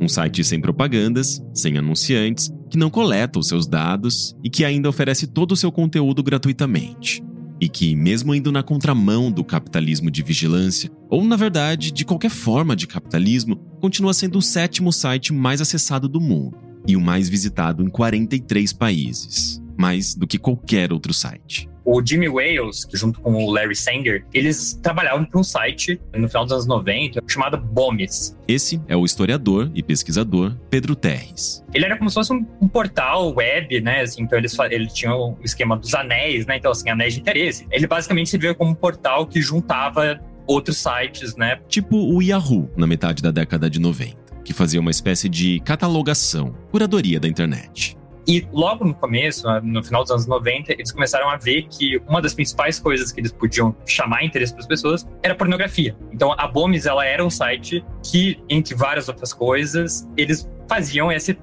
Um 0.00 0.08
site 0.08 0.42
sem 0.42 0.60
propagandas, 0.60 1.40
sem 1.54 1.78
anunciantes, 1.78 2.50
que 2.68 2.76
não 2.76 2.90
coleta 2.90 3.38
os 3.38 3.46
seus 3.46 3.68
dados 3.68 4.34
e 4.42 4.50
que 4.50 4.64
ainda 4.64 4.88
oferece 4.88 5.28
todo 5.28 5.52
o 5.52 5.56
seu 5.56 5.70
conteúdo 5.70 6.20
gratuitamente. 6.22 7.22
E 7.62 7.68
que, 7.68 7.94
mesmo 7.94 8.34
indo 8.34 8.50
na 8.50 8.60
contramão 8.60 9.30
do 9.30 9.44
capitalismo 9.44 10.10
de 10.10 10.20
vigilância, 10.20 10.90
ou 11.08 11.24
na 11.24 11.36
verdade 11.36 11.92
de 11.92 12.04
qualquer 12.04 12.28
forma 12.28 12.74
de 12.74 12.88
capitalismo, 12.88 13.54
continua 13.80 14.12
sendo 14.12 14.38
o 14.38 14.42
sétimo 14.42 14.92
site 14.92 15.32
mais 15.32 15.60
acessado 15.60 16.08
do 16.08 16.20
mundo 16.20 16.58
e 16.88 16.96
o 16.96 17.00
mais 17.00 17.28
visitado 17.28 17.84
em 17.84 17.88
43 17.88 18.72
países, 18.72 19.62
mais 19.78 20.12
do 20.12 20.26
que 20.26 20.38
qualquer 20.38 20.92
outro 20.92 21.14
site 21.14 21.70
o 21.84 22.04
Jimmy 22.04 22.28
Wales, 22.28 22.86
junto 22.92 23.20
com 23.20 23.32
o 23.44 23.50
Larry 23.50 23.76
Sanger, 23.76 24.24
eles 24.32 24.74
trabalhavam 24.82 25.24
para 25.24 25.40
um 25.40 25.44
site 25.44 26.00
no 26.14 26.28
final 26.28 26.44
dos 26.44 26.52
anos 26.52 26.66
90 26.66 27.22
chamado 27.26 27.56
Bomis. 27.56 28.36
Esse 28.46 28.80
é 28.88 28.96
o 28.96 29.04
historiador 29.04 29.70
e 29.74 29.82
pesquisador 29.82 30.56
Pedro 30.70 30.94
Terres. 30.94 31.64
Ele 31.74 31.84
era 31.84 31.96
como 31.96 32.10
se 32.10 32.14
fosse 32.14 32.32
um, 32.32 32.46
um 32.60 32.68
portal 32.68 33.34
web, 33.34 33.80
né? 33.80 34.02
Assim, 34.02 34.22
então 34.22 34.38
eles 34.38 34.56
ele 34.70 34.86
tinha 34.86 35.14
o 35.14 35.36
esquema 35.42 35.76
dos 35.76 35.94
anéis, 35.94 36.46
né? 36.46 36.56
Então 36.56 36.70
assim, 36.70 36.88
anéis 36.88 37.14
de 37.14 37.20
interesse. 37.20 37.66
Ele 37.70 37.86
basicamente 37.86 38.30
se 38.30 38.38
via 38.38 38.54
como 38.54 38.70
um 38.70 38.74
portal 38.74 39.26
que 39.26 39.40
juntava 39.40 40.20
outros 40.46 40.78
sites, 40.78 41.36
né? 41.36 41.58
Tipo 41.68 41.96
o 41.96 42.22
Yahoo 42.22 42.70
na 42.76 42.86
metade 42.86 43.22
da 43.22 43.30
década 43.30 43.70
de 43.70 43.80
90, 43.80 44.16
que 44.44 44.52
fazia 44.52 44.80
uma 44.80 44.90
espécie 44.90 45.28
de 45.28 45.60
catalogação, 45.60 46.54
curadoria 46.70 47.18
da 47.18 47.28
internet. 47.28 47.96
E 48.26 48.46
logo 48.52 48.84
no 48.84 48.94
começo, 48.94 49.46
no 49.62 49.82
final 49.82 50.02
dos 50.02 50.10
anos 50.10 50.26
90, 50.26 50.72
eles 50.72 50.92
começaram 50.92 51.28
a 51.28 51.36
ver 51.36 51.62
que 51.68 52.00
uma 52.08 52.20
das 52.20 52.34
principais 52.34 52.78
coisas 52.78 53.10
que 53.10 53.20
eles 53.20 53.32
podiam 53.32 53.74
chamar 53.86 54.24
interesse 54.24 54.52
para 54.52 54.62
as 54.62 54.66
pessoas 54.66 55.06
era 55.22 55.34
pornografia. 55.34 55.96
Então 56.12 56.32
a 56.36 56.46
Bomis 56.46 56.86
ela 56.86 57.04
era 57.04 57.24
um 57.24 57.30
site 57.30 57.84
que, 58.04 58.40
entre 58.48 58.74
várias 58.74 59.08
outras 59.08 59.32
coisas, 59.32 60.08
eles 60.16 60.48
faziam 60.68 61.10
esse 61.10 61.36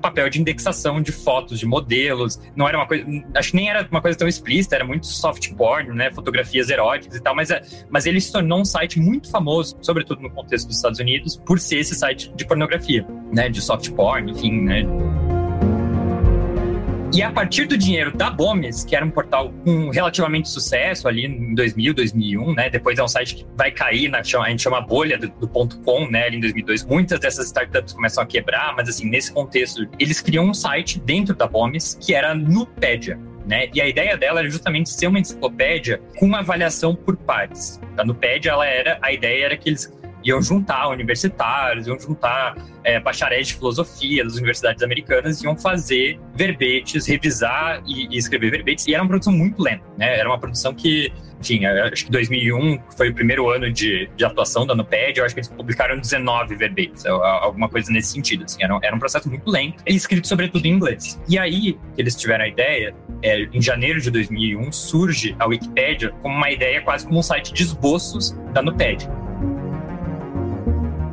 papel 0.00 0.30
de 0.30 0.40
indexação 0.40 1.02
de 1.02 1.12
fotos 1.12 1.58
de 1.58 1.66
modelos. 1.66 2.40
Não 2.54 2.66
era 2.66 2.78
uma 2.78 2.86
coisa, 2.86 3.04
acho 3.34 3.50
que 3.50 3.56
nem 3.56 3.68
era 3.68 3.86
uma 3.90 4.00
coisa 4.00 4.16
tão 4.16 4.26
explícita, 4.26 4.76
era 4.76 4.84
muito 4.84 5.06
soft 5.06 5.52
porn, 5.54 5.92
né, 5.92 6.10
fotografias 6.10 6.70
eróticas 6.70 7.18
e 7.18 7.22
tal, 7.22 7.34
mas, 7.34 7.50
é, 7.50 7.60
mas 7.90 8.06
ele 8.06 8.20
se 8.20 8.32
tornou 8.32 8.60
um 8.60 8.64
site 8.64 8.98
muito 8.98 9.30
famoso, 9.30 9.76
sobretudo 9.82 10.22
no 10.22 10.30
contexto 10.30 10.68
dos 10.68 10.76
Estados 10.76 10.98
Unidos, 10.98 11.36
por 11.36 11.58
ser 11.58 11.78
esse 11.80 11.94
site 11.94 12.32
de 12.34 12.46
pornografia, 12.46 13.06
né, 13.32 13.48
de 13.48 13.60
soft 13.60 13.90
porn, 13.90 14.30
enfim, 14.30 14.62
né. 14.62 14.84
E 17.16 17.22
a 17.22 17.30
partir 17.30 17.64
do 17.64 17.78
dinheiro 17.78 18.14
da 18.14 18.28
Bomes, 18.28 18.84
que 18.84 18.94
era 18.94 19.02
um 19.02 19.10
portal 19.10 19.50
com 19.64 19.88
relativamente 19.88 20.50
sucesso 20.50 21.08
ali 21.08 21.24
em 21.24 21.54
2000, 21.54 21.94
2001, 21.94 22.54
né? 22.54 22.68
Depois 22.68 22.98
é 22.98 23.02
um 23.02 23.08
site 23.08 23.36
que 23.36 23.46
vai 23.56 23.70
cair, 23.70 24.10
na, 24.10 24.18
a 24.18 24.22
gente 24.50 24.62
chama 24.62 24.82
bolha 24.82 25.16
do, 25.16 25.26
do 25.30 25.48
ponto 25.48 25.80
.com, 25.80 26.06
né? 26.10 26.24
Ali 26.24 26.36
em 26.36 26.40
2002. 26.40 26.84
Muitas 26.84 27.18
dessas 27.18 27.46
startups 27.46 27.94
começam 27.94 28.22
a 28.22 28.26
quebrar, 28.26 28.74
mas 28.76 28.90
assim, 28.90 29.08
nesse 29.08 29.32
contexto, 29.32 29.88
eles 29.98 30.20
criam 30.20 30.44
um 30.44 30.52
site 30.52 31.00
dentro 31.00 31.34
da 31.34 31.46
Bomes 31.46 31.96
que 31.98 32.12
era 32.12 32.34
Nupedia. 32.34 33.18
Né? 33.46 33.70
E 33.72 33.80
a 33.80 33.88
ideia 33.88 34.14
dela 34.16 34.40
era 34.40 34.50
justamente 34.50 34.90
ser 34.90 35.06
uma 35.06 35.18
enciclopédia 35.18 36.02
com 36.18 36.26
uma 36.26 36.40
avaliação 36.40 36.94
por 36.94 37.16
pares. 37.16 37.80
A 37.96 38.04
Nupedia, 38.04 38.50
ela 38.50 38.66
era, 38.66 38.98
a 39.00 39.10
ideia 39.10 39.46
era 39.46 39.56
que 39.56 39.70
eles 39.70 39.95
iam 40.26 40.42
juntar 40.42 40.88
universitários, 40.88 41.86
iam 41.86 41.98
juntar 41.98 42.56
é, 42.82 42.98
bacharéis 42.98 43.48
de 43.48 43.54
filosofia 43.54 44.24
das 44.24 44.34
universidades 44.34 44.82
americanas, 44.82 45.42
iam 45.42 45.56
fazer 45.56 46.18
verbetes, 46.34 47.06
revisar 47.06 47.82
e, 47.86 48.08
e, 48.14 48.18
escrever 48.18 48.50
verbetes, 48.50 48.86
e 48.86 48.94
era 48.94 49.02
uma 49.02 49.08
produção 49.08 49.32
muito 49.32 49.62
lenta, 49.62 49.84
né? 49.96 50.18
Era 50.18 50.28
uma 50.28 50.38
produção 50.38 50.74
que, 50.74 51.12
enfim, 51.40 51.64
acho 51.64 52.04
que 52.06 52.10
2001 52.10 52.80
foi 52.96 53.10
o 53.10 53.14
primeiro 53.14 53.48
ano 53.48 53.72
de, 53.72 54.10
de 54.16 54.24
atuação 54.24 54.66
da 54.66 54.74
Nuped, 54.74 55.18
eu 55.18 55.24
acho 55.24 55.34
que 55.34 55.40
eles 55.40 55.48
publicaram 55.48 55.98
19 55.98 56.56
verbetes, 56.56 57.06
alguma 57.06 57.68
coisa 57.68 57.92
nesse 57.92 58.12
sentido, 58.12 58.44
assim, 58.44 58.62
era, 58.62 58.78
era 58.82 58.96
um 58.96 58.98
processo 58.98 59.28
muito 59.28 59.48
lento, 59.48 59.82
e 59.86 59.94
escrito 59.94 60.26
sobretudo 60.26 60.66
em 60.66 60.72
inglês. 60.72 61.20
E 61.28 61.38
aí, 61.38 61.78
eles 61.96 62.16
tiveram 62.16 62.44
a 62.44 62.48
ideia, 62.48 62.94
é, 63.22 63.42
em 63.52 63.60
janeiro 63.60 64.00
de 64.00 64.10
2001, 64.10 64.72
surge 64.72 65.36
a 65.38 65.46
Wikipédia 65.46 66.10
como 66.22 66.34
uma 66.34 66.50
ideia 66.50 66.80
quase 66.82 67.06
como 67.06 67.18
um 67.18 67.22
site 67.22 67.52
de 67.52 67.62
esboços 67.62 68.30
da 68.52 68.60
Nuped. 68.60 69.08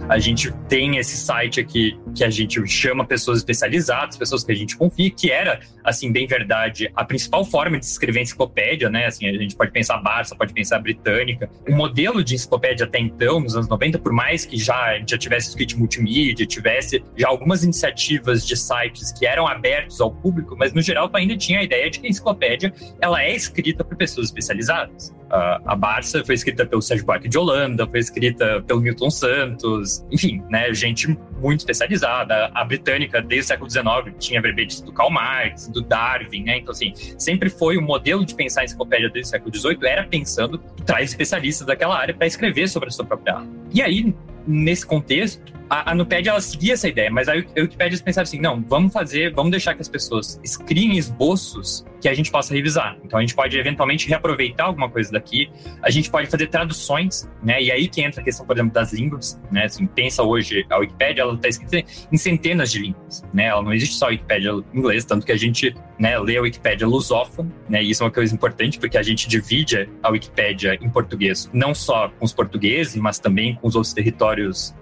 A 0.10 0.20
gente 0.20 0.52
tem 0.68 0.98
esse 0.98 1.16
site 1.16 1.62
aqui 1.62 1.98
que 2.14 2.24
a 2.24 2.30
gente 2.30 2.66
chama 2.68 3.06
pessoas 3.06 3.40
especializadas, 3.40 4.18
pessoas 4.18 4.44
que 4.44 4.52
a 4.52 4.56
gente 4.56 4.76
confia, 4.76 5.10
que 5.10 5.32
era, 5.32 5.62
assim, 5.84 6.12
bem 6.12 6.28
verdade, 6.28 6.92
a 6.94 7.06
principal 7.06 7.46
forma 7.46 7.80
de 7.80 7.86
escrever 7.86 8.22
enciclopédia, 8.22 8.90
né? 8.90 9.06
Assim, 9.06 9.28
a 9.28 9.34
gente 9.34 9.56
pode 9.56 9.72
pensar 9.72 9.98
Barça, 10.00 10.36
pode 10.36 10.54
pensar 10.54 10.80
Britânica. 10.80 11.50
O 11.68 11.74
modelo 11.74 12.22
de 12.24 12.36
enciclopédia 12.36 12.86
até 12.86 13.00
então, 13.00 13.40
nos 13.40 13.56
anos 13.56 13.70
90, 13.70 13.98
por 14.00 14.12
mais 14.12 14.46
que 14.46 14.58
já, 14.58 15.00
já 15.08 15.18
tivesse 15.18 15.50
script 15.50 15.78
multimídia, 15.78 16.46
tivesse 16.46 17.04
já 17.18 17.30
algumas 17.30 17.64
iniciativas 17.64 18.46
de 18.46 18.58
sites 18.58 19.12
que 19.12 19.26
eram 19.26 19.48
abertos 19.48 20.02
ao 20.02 20.12
público, 20.12 20.56
mas 20.58 20.74
no 20.74 20.82
geral 20.82 21.10
ainda 21.14 21.38
tinha 21.38 21.60
a 21.60 21.64
ideia 21.64 21.90
de 21.90 22.00
que 22.00 22.08
a 22.08 22.10
enciclopédia 22.10 22.74
ela 23.00 23.24
é 23.24 23.34
escrita 23.34 23.84
por 23.84 23.96
pessoas 23.96 24.28
especializadas. 24.28 25.14
Uh, 25.34 25.58
a 25.66 25.76
Barça 25.76 26.24
foi 26.24 26.36
escrita 26.36 26.64
pelo 26.64 26.80
Sérgio 26.80 27.06
Buarque 27.08 27.28
de 27.28 27.38
Holanda, 27.40 27.88
foi 27.88 28.00
escrita 28.00 28.62
pelo 28.68 28.80
Milton 28.80 29.10
Santos, 29.10 29.93
enfim, 30.12 30.44
né, 30.50 30.74
gente 30.74 31.18
muito 31.40 31.60
especializada. 31.60 32.50
A 32.54 32.64
britânica, 32.64 33.22
desde 33.22 33.46
o 33.46 33.48
século 33.48 33.70
XIX, 33.70 34.16
tinha 34.18 34.42
verbetes 34.42 34.82
do 34.82 34.92
Karl 34.92 35.12
Marx, 35.12 35.68
do 35.68 35.82
Darwin, 35.82 36.44
né? 36.44 36.58
Então, 36.58 36.72
assim, 36.72 36.94
sempre 37.18 37.50
foi 37.50 37.78
o 37.78 37.82
modelo 37.82 38.26
de 38.26 38.34
pensar 38.34 38.62
a 38.62 38.64
enciclopédia 38.64 39.10
desde 39.10 39.30
o 39.30 39.32
século 39.32 39.56
XVIII, 39.56 39.78
era 39.84 40.04
pensando, 40.04 40.58
traz 40.86 41.10
especialistas 41.10 41.68
daquela 41.68 41.98
área 41.98 42.14
para 42.14 42.26
escrever 42.26 42.68
sobre 42.70 42.90
a 42.90 42.92
sua 42.92 43.06
própria 43.06 43.36
área. 43.38 43.50
E 43.74 43.82
aí, 43.82 44.14
nesse 44.46 44.86
contexto, 44.86 45.54
a, 45.70 45.92
a 45.92 45.96
Nuped 45.96 46.28
ela 46.28 46.42
seguia 46.42 46.74
essa 46.74 46.88
ideia, 46.88 47.10
mas 47.10 47.28
a 47.28 47.34
Wikipedia 47.34 47.98
pensaram 48.00 48.24
assim: 48.24 48.40
não, 48.40 48.62
vamos 48.62 48.94
fazer, 48.94 49.34
vamos 49.34 49.52
deixar 49.52 49.74
que 49.74 49.82
as 49.82 49.90
pessoas 49.90 50.40
escriem 50.44 50.98
esboços 50.98 51.84
que 52.00 52.10
a 52.10 52.14
gente 52.14 52.30
possa 52.30 52.54
revisar. 52.54 52.98
Então 53.04 53.18
a 53.18 53.22
gente 53.22 53.34
pode 53.34 53.58
eventualmente 53.58 54.08
reaproveitar 54.08 54.66
alguma 54.66 54.90
coisa 54.90 55.12
daqui, 55.12 55.50
a 55.82 55.90
gente 55.90 56.12
pode 56.12 56.28
fazer 56.28 56.48
traduções, 56.48 57.32
né? 57.42 57.64
E 57.64 57.72
aí 57.72 57.88
que 57.88 58.02
entra 58.02 58.22
a 58.22 58.24
questão, 58.24 58.46
por 58.46 58.56
exemplo, 58.56 58.74
das 58.74 58.92
línguas, 58.94 59.42
né? 59.50 59.66
Assim, 59.66 59.88
pensa 59.88 60.22
hoje 60.22 60.66
a 60.70 60.78
Wikipedia, 60.78 61.22
ela 61.22 61.34
está 61.34 61.48
escrita 61.48 61.90
em 62.12 62.18
centenas 62.18 62.72
de 62.72 62.80
línguas, 62.80 63.24
né? 63.34 63.46
Ela 63.46 63.64
não 63.64 63.74
existe 63.74 63.96
só 63.96 64.08
a 64.08 64.10
Wikipedia 64.10 64.52
em 64.52 64.78
inglês, 64.78 65.06
tanto 65.06 65.26
que 65.26 65.32
a 65.32 65.38
gente, 65.38 65.74
né, 65.98 66.20
lê 66.20 66.38
a 66.38 66.42
Wikipedia 66.42 66.86
lusófono, 66.86 67.52
né? 67.70 67.82
E 67.82 67.90
isso 67.90 68.04
é 68.04 68.06
uma 68.06 68.12
coisa 68.12 68.36
importante 68.36 68.78
porque 68.78 68.98
a 68.98 69.04
gente 69.04 69.28
divide 69.28 69.90
a 70.04 70.10
Wikipedia 70.10 70.76
em 70.76 70.90
português, 70.90 71.50
não 71.54 71.74
só 71.74 72.10
com 72.10 72.26
os 72.26 72.34
portugueses, 72.34 72.96
mas 72.98 73.18
também 73.18 73.56
com 73.56 73.68
os 73.68 73.76
outros 73.76 73.94
territórios, 73.94 74.33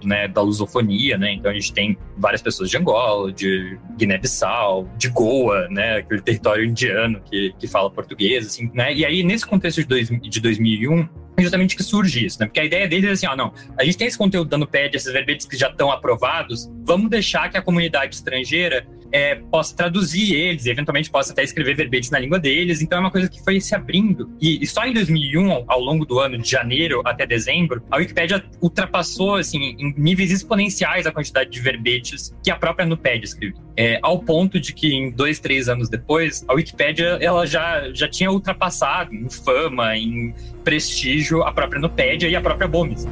né, 0.04 0.28
da 0.28 0.40
lusofonia, 0.40 1.16
né? 1.18 1.32
Então 1.34 1.50
a 1.50 1.54
gente 1.54 1.72
tem 1.72 1.96
várias 2.16 2.42
pessoas 2.42 2.70
de 2.70 2.76
Angola, 2.76 3.32
de 3.32 3.78
Guiné-Bissau, 3.96 4.88
de 4.96 5.08
Goa, 5.08 5.68
né, 5.68 5.96
aquele 5.96 6.20
território 6.20 6.64
indiano 6.64 7.20
que, 7.28 7.54
que 7.58 7.66
fala 7.66 7.90
português, 7.90 8.46
assim, 8.46 8.70
né? 8.74 8.92
E 8.94 9.04
aí, 9.04 9.22
nesse 9.22 9.46
contexto 9.46 9.80
de, 9.80 9.86
dois, 9.86 10.08
de 10.08 10.40
2001, 10.40 11.08
justamente 11.38 11.76
que 11.76 11.82
surge 11.82 12.26
isso, 12.26 12.38
né? 12.40 12.46
Porque 12.46 12.60
a 12.60 12.64
ideia 12.64 12.86
deles 12.88 13.08
é 13.08 13.12
assim, 13.12 13.26
ó, 13.26 13.36
não, 13.36 13.52
a 13.78 13.84
gente 13.84 13.96
tem 13.96 14.06
esse 14.06 14.18
conteúdo 14.18 14.48
da 14.48 14.58
Nuped, 14.58 14.94
esses 14.94 15.12
verbetes 15.12 15.46
que 15.46 15.56
já 15.56 15.68
estão 15.68 15.90
aprovados, 15.90 16.70
vamos 16.84 17.10
deixar 17.10 17.50
que 17.50 17.56
a 17.56 17.62
comunidade 17.62 18.14
estrangeira 18.14 18.86
é, 19.12 19.40
traduzir 19.76 20.34
eles, 20.34 20.66
eventualmente 20.66 21.10
possa 21.10 21.32
até 21.32 21.42
escrever 21.42 21.76
verbetes 21.76 22.10
na 22.10 22.18
língua 22.18 22.38
deles. 22.38 22.80
Então 22.80 22.98
é 22.98 23.00
uma 23.00 23.10
coisa 23.10 23.28
que 23.28 23.42
foi 23.42 23.60
se 23.60 23.74
abrindo. 23.74 24.30
E, 24.40 24.62
e, 24.62 24.66
só 24.66 24.84
em 24.84 24.92
2001, 24.92 25.64
ao 25.66 25.80
longo 25.80 26.04
do 26.04 26.18
ano, 26.18 26.38
de 26.38 26.48
janeiro 26.50 27.02
até 27.04 27.26
dezembro, 27.26 27.82
a 27.90 27.98
Wikipédia 27.98 28.42
ultrapassou 28.60 29.36
assim, 29.36 29.76
em 29.78 29.94
níveis 29.96 30.30
exponenciais 30.30 31.06
a 31.06 31.12
quantidade 31.12 31.50
de 31.50 31.60
verbetes 31.60 32.34
que 32.42 32.50
a 32.50 32.56
própria 32.56 32.86
Nuped 32.86 33.24
escrevia. 33.24 33.60
É, 33.76 33.98
ao 34.02 34.18
ponto 34.18 34.60
de 34.60 34.72
que 34.72 34.94
em 34.94 35.10
dois, 35.10 35.38
três 35.38 35.68
anos 35.68 35.88
depois, 35.88 36.44
a 36.48 36.54
Wikipédia 36.54 37.18
ela 37.20 37.46
já, 37.46 37.90
já 37.92 38.08
tinha 38.08 38.30
ultrapassado 38.30 39.14
em 39.14 39.28
fama, 39.28 39.96
em 39.96 40.34
prestígio, 40.64 41.42
a 41.42 41.52
própria 41.52 41.80
Nupédia 41.80 42.28
e 42.28 42.36
a 42.36 42.40
própria 42.40 42.68
Bomis. 42.68 43.06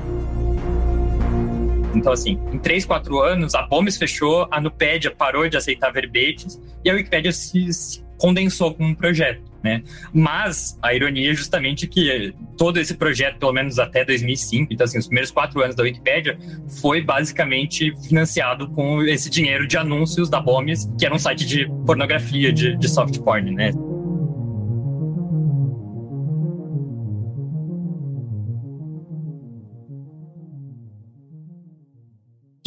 Então, 1.94 2.12
assim, 2.12 2.38
em 2.52 2.58
3, 2.58 2.84
4 2.84 3.20
anos, 3.20 3.54
a 3.54 3.62
Bomis 3.62 3.96
fechou, 3.96 4.46
a 4.50 4.60
Nupédia 4.60 5.10
parou 5.10 5.48
de 5.48 5.56
aceitar 5.56 5.92
verbetes 5.92 6.60
e 6.84 6.90
a 6.90 6.94
Wikipédia 6.94 7.32
se, 7.32 8.02
condensou 8.20 8.74
como 8.74 8.90
um 8.90 8.94
projeto. 8.94 9.50
Né? 9.62 9.82
Mas 10.12 10.78
a 10.82 10.94
ironia 10.94 11.32
é 11.32 11.34
justamente 11.34 11.86
que 11.86 12.32
todo 12.56 12.78
esse 12.78 12.94
projeto, 12.94 13.38
pelo 13.38 13.52
menos 13.52 13.78
até 13.78 14.04
2005, 14.04 14.72
então 14.72 14.84
assim, 14.84 14.98
os 14.98 15.06
primeiros 15.06 15.30
quatro 15.30 15.62
anos 15.62 15.76
da 15.76 15.82
Wikipédia, 15.82 16.38
foi 16.80 17.02
basicamente 17.02 17.94
financiado 18.08 18.70
com 18.70 19.02
esse 19.02 19.28
dinheiro 19.28 19.66
de 19.66 19.76
anúncios 19.76 20.30
da 20.30 20.40
Bomis, 20.40 20.90
que 20.98 21.04
era 21.04 21.14
um 21.14 21.18
site 21.18 21.44
de 21.44 21.68
pornografia, 21.84 22.50
de, 22.50 22.74
de 22.76 22.88
soft 22.88 23.18
porn, 23.18 23.50
né? 23.50 23.72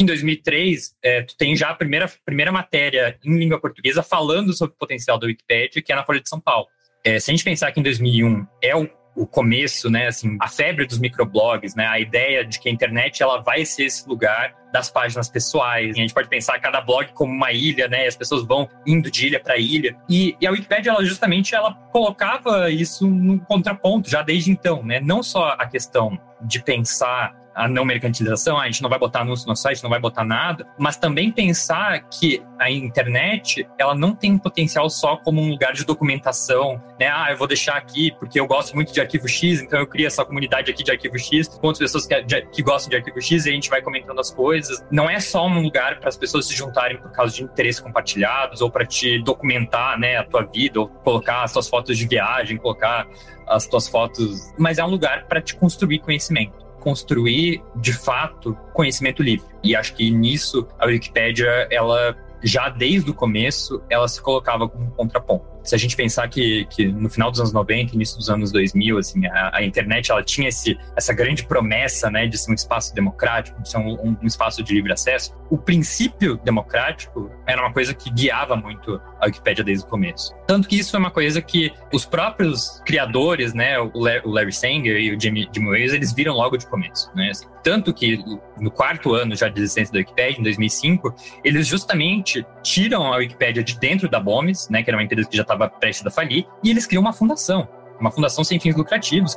Em 0.04 0.06
2003, 0.06 0.96
é, 1.02 1.22
tu 1.22 1.36
tem 1.36 1.56
já 1.56 1.70
a 1.70 1.74
primeira, 1.74 2.10
primeira 2.24 2.52
matéria 2.52 3.18
em 3.24 3.36
língua 3.36 3.60
portuguesa 3.60 4.02
falando 4.02 4.52
sobre 4.52 4.74
o 4.74 4.78
potencial 4.78 5.18
da 5.18 5.26
Wikipedia, 5.26 5.82
que 5.82 5.92
é 5.92 5.96
na 5.96 6.04
Folha 6.04 6.20
de 6.20 6.28
São 6.28 6.40
Paulo. 6.40 6.66
É, 7.04 7.18
se 7.18 7.30
a 7.30 7.34
gente 7.34 7.44
pensar 7.44 7.72
que 7.72 7.80
em 7.80 7.82
2001 7.82 8.46
é 8.62 8.76
o, 8.76 8.88
o 9.16 9.26
começo, 9.26 9.90
né, 9.90 10.06
assim, 10.06 10.36
a 10.40 10.48
febre 10.48 10.86
dos 10.86 10.98
microblogs, 10.98 11.74
né, 11.74 11.86
a 11.86 11.98
ideia 11.98 12.44
de 12.44 12.58
que 12.58 12.68
a 12.68 12.72
internet 12.72 13.22
ela 13.22 13.42
vai 13.42 13.64
ser 13.64 13.84
esse 13.84 14.08
lugar 14.08 14.54
das 14.72 14.90
páginas 14.90 15.28
pessoais. 15.28 15.90
A 15.90 15.98
gente 15.98 16.12
pode 16.12 16.28
pensar 16.28 16.58
cada 16.58 16.80
blog 16.80 17.12
como 17.12 17.32
uma 17.32 17.52
ilha, 17.52 17.86
né? 17.86 18.08
As 18.08 18.16
pessoas 18.16 18.44
vão 18.44 18.68
indo 18.84 19.08
de 19.08 19.28
ilha 19.28 19.38
para 19.38 19.56
ilha. 19.56 19.96
E, 20.08 20.36
e, 20.40 20.46
a 20.48 20.50
Wikipedia, 20.50 20.90
ela 20.90 21.04
justamente, 21.04 21.54
ela 21.54 21.74
colocava 21.92 22.68
isso 22.70 23.08
no 23.08 23.38
contraponto 23.38 24.10
já 24.10 24.20
desde 24.20 24.50
então, 24.50 24.82
né? 24.82 24.98
Não 24.98 25.22
só 25.22 25.50
a 25.56 25.66
questão 25.68 26.18
de 26.42 26.60
pensar 26.60 27.36
a 27.54 27.68
não 27.68 27.84
mercantilização, 27.84 28.58
a 28.58 28.66
gente 28.66 28.82
não 28.82 28.90
vai 28.90 28.98
botar 28.98 29.20
anúncio 29.20 29.46
no 29.46 29.54
site, 29.54 29.82
não 29.82 29.90
vai 29.90 30.00
botar 30.00 30.24
nada, 30.24 30.66
mas 30.78 30.96
também 30.96 31.30
pensar 31.30 32.00
que 32.08 32.42
a 32.58 32.70
internet, 32.70 33.66
ela 33.78 33.94
não 33.94 34.14
tem 34.14 34.36
potencial 34.36 34.88
só 34.90 35.16
como 35.16 35.40
um 35.40 35.50
lugar 35.50 35.72
de 35.72 35.84
documentação, 35.84 36.82
né? 36.98 37.08
Ah, 37.08 37.28
eu 37.30 37.36
vou 37.36 37.46
deixar 37.46 37.76
aqui 37.76 38.12
porque 38.18 38.38
eu 38.38 38.46
gosto 38.46 38.74
muito 38.74 38.92
de 38.92 39.00
arquivo 39.00 39.28
X, 39.28 39.60
então 39.60 39.78
eu 39.78 39.86
crio 39.86 40.06
essa 40.06 40.24
comunidade 40.24 40.70
aqui 40.70 40.82
de 40.82 40.90
arquivo 40.90 41.18
X, 41.18 41.48
com 41.48 41.66
outras 41.66 41.78
pessoas 41.78 42.06
que, 42.06 42.22
de, 42.22 42.42
que 42.46 42.62
gostam 42.62 42.90
de 42.90 42.96
arquivo 42.96 43.20
X 43.20 43.46
e 43.46 43.50
a 43.50 43.52
gente 43.52 43.70
vai 43.70 43.82
comentando 43.82 44.18
as 44.18 44.30
coisas. 44.30 44.84
Não 44.90 45.08
é 45.08 45.20
só 45.20 45.46
um 45.46 45.60
lugar 45.60 46.00
para 46.00 46.08
as 46.08 46.16
pessoas 46.16 46.46
se 46.46 46.54
juntarem 46.54 46.98
por 46.98 47.10
causa 47.12 47.34
de 47.34 47.42
interesses 47.42 47.80
compartilhados 47.80 48.60
ou 48.60 48.70
para 48.70 48.84
te 48.84 49.22
documentar, 49.22 49.98
né, 49.98 50.16
a 50.16 50.24
tua 50.24 50.42
vida, 50.42 50.80
ou 50.80 50.88
colocar 50.88 51.42
as 51.42 51.52
tuas 51.52 51.68
fotos 51.68 51.96
de 51.96 52.06
viagem, 52.06 52.56
colocar 52.56 53.06
as 53.46 53.66
tuas 53.66 53.86
fotos, 53.86 54.52
mas 54.58 54.78
é 54.78 54.84
um 54.84 54.88
lugar 54.88 55.26
para 55.26 55.40
te 55.40 55.54
construir 55.54 55.98
conhecimento 55.98 56.63
construir, 56.84 57.62
de 57.76 57.94
fato, 57.94 58.54
conhecimento 58.74 59.22
livre. 59.22 59.46
E 59.64 59.74
acho 59.74 59.94
que 59.94 60.10
nisso 60.10 60.68
a 60.78 60.84
Wikipédia, 60.84 61.66
ela 61.70 62.14
já 62.42 62.68
desde 62.68 63.10
o 63.10 63.14
começo, 63.14 63.82
ela 63.88 64.06
se 64.06 64.20
colocava 64.20 64.68
como 64.68 64.84
um 64.84 64.90
contraponto 64.90 65.54
se 65.64 65.74
a 65.74 65.78
gente 65.78 65.96
pensar 65.96 66.28
que, 66.28 66.66
que 66.66 66.86
no 66.86 67.08
final 67.08 67.30
dos 67.30 67.40
anos 67.40 67.52
90, 67.52 67.94
início 67.94 68.18
dos 68.18 68.28
anos 68.28 68.52
2000, 68.52 68.98
assim, 68.98 69.26
a, 69.26 69.56
a, 69.56 69.64
internet 69.64 70.10
ela 70.10 70.22
tinha 70.22 70.48
esse, 70.48 70.78
essa 70.94 71.14
grande 71.14 71.44
promessa 71.46 72.10
né, 72.10 72.26
de 72.26 72.36
ser 72.36 72.50
um 72.50 72.54
espaço 72.54 72.94
democrático, 72.94 73.60
de 73.62 73.70
ser 73.70 73.78
um, 73.78 74.18
um, 74.22 74.26
espaço 74.26 74.62
de 74.62 74.74
livre 74.74 74.92
acesso, 74.92 75.34
o 75.48 75.56
princípio 75.56 76.36
democrático 76.44 77.30
era 77.46 77.62
uma 77.62 77.72
coisa 77.72 77.94
que 77.94 78.10
guiava 78.10 78.54
muito 78.54 79.00
a 79.24 79.26
Wikipédia 79.26 79.64
desde 79.64 79.84
o 79.84 79.88
começo. 79.88 80.34
Tanto 80.46 80.68
que 80.68 80.78
isso 80.78 80.94
é 80.96 80.98
uma 80.98 81.10
coisa 81.10 81.40
que 81.40 81.72
os 81.92 82.04
próprios 82.04 82.80
criadores, 82.84 83.54
né, 83.54 83.78
o 83.78 83.90
Larry 83.98 84.52
Sanger 84.52 84.96
e 84.96 85.14
o 85.14 85.20
Jimmy, 85.20 85.48
Jimmy 85.52 85.70
Wales, 85.70 85.92
eles 85.92 86.12
viram 86.12 86.34
logo 86.34 86.56
de 86.56 86.66
começo. 86.66 87.10
Né? 87.14 87.30
Assim, 87.30 87.46
tanto 87.62 87.92
que 87.92 88.22
no 88.60 88.70
quarto 88.70 89.14
ano 89.14 89.34
já 89.34 89.48
de 89.48 89.60
existência 89.60 89.92
da 89.92 89.98
Wikipédia, 89.98 90.38
em 90.38 90.42
2005, 90.42 91.14
eles 91.42 91.66
justamente 91.66 92.46
tiram 92.62 93.12
a 93.12 93.16
Wikipédia 93.16 93.64
de 93.64 93.78
dentro 93.78 94.08
da 94.08 94.20
BOMES, 94.20 94.68
né, 94.68 94.82
que 94.82 94.90
era 94.90 94.96
uma 94.96 95.04
empresa 95.04 95.28
que 95.28 95.36
já 95.36 95.42
estava 95.42 95.68
prestes 95.68 96.06
a 96.06 96.10
falir, 96.10 96.46
e 96.62 96.70
eles 96.70 96.86
criam 96.86 97.00
uma 97.00 97.12
fundação, 97.12 97.66
uma 97.98 98.10
fundação 98.10 98.44
sem 98.44 98.60
fins 98.60 98.76
lucrativos, 98.76 99.34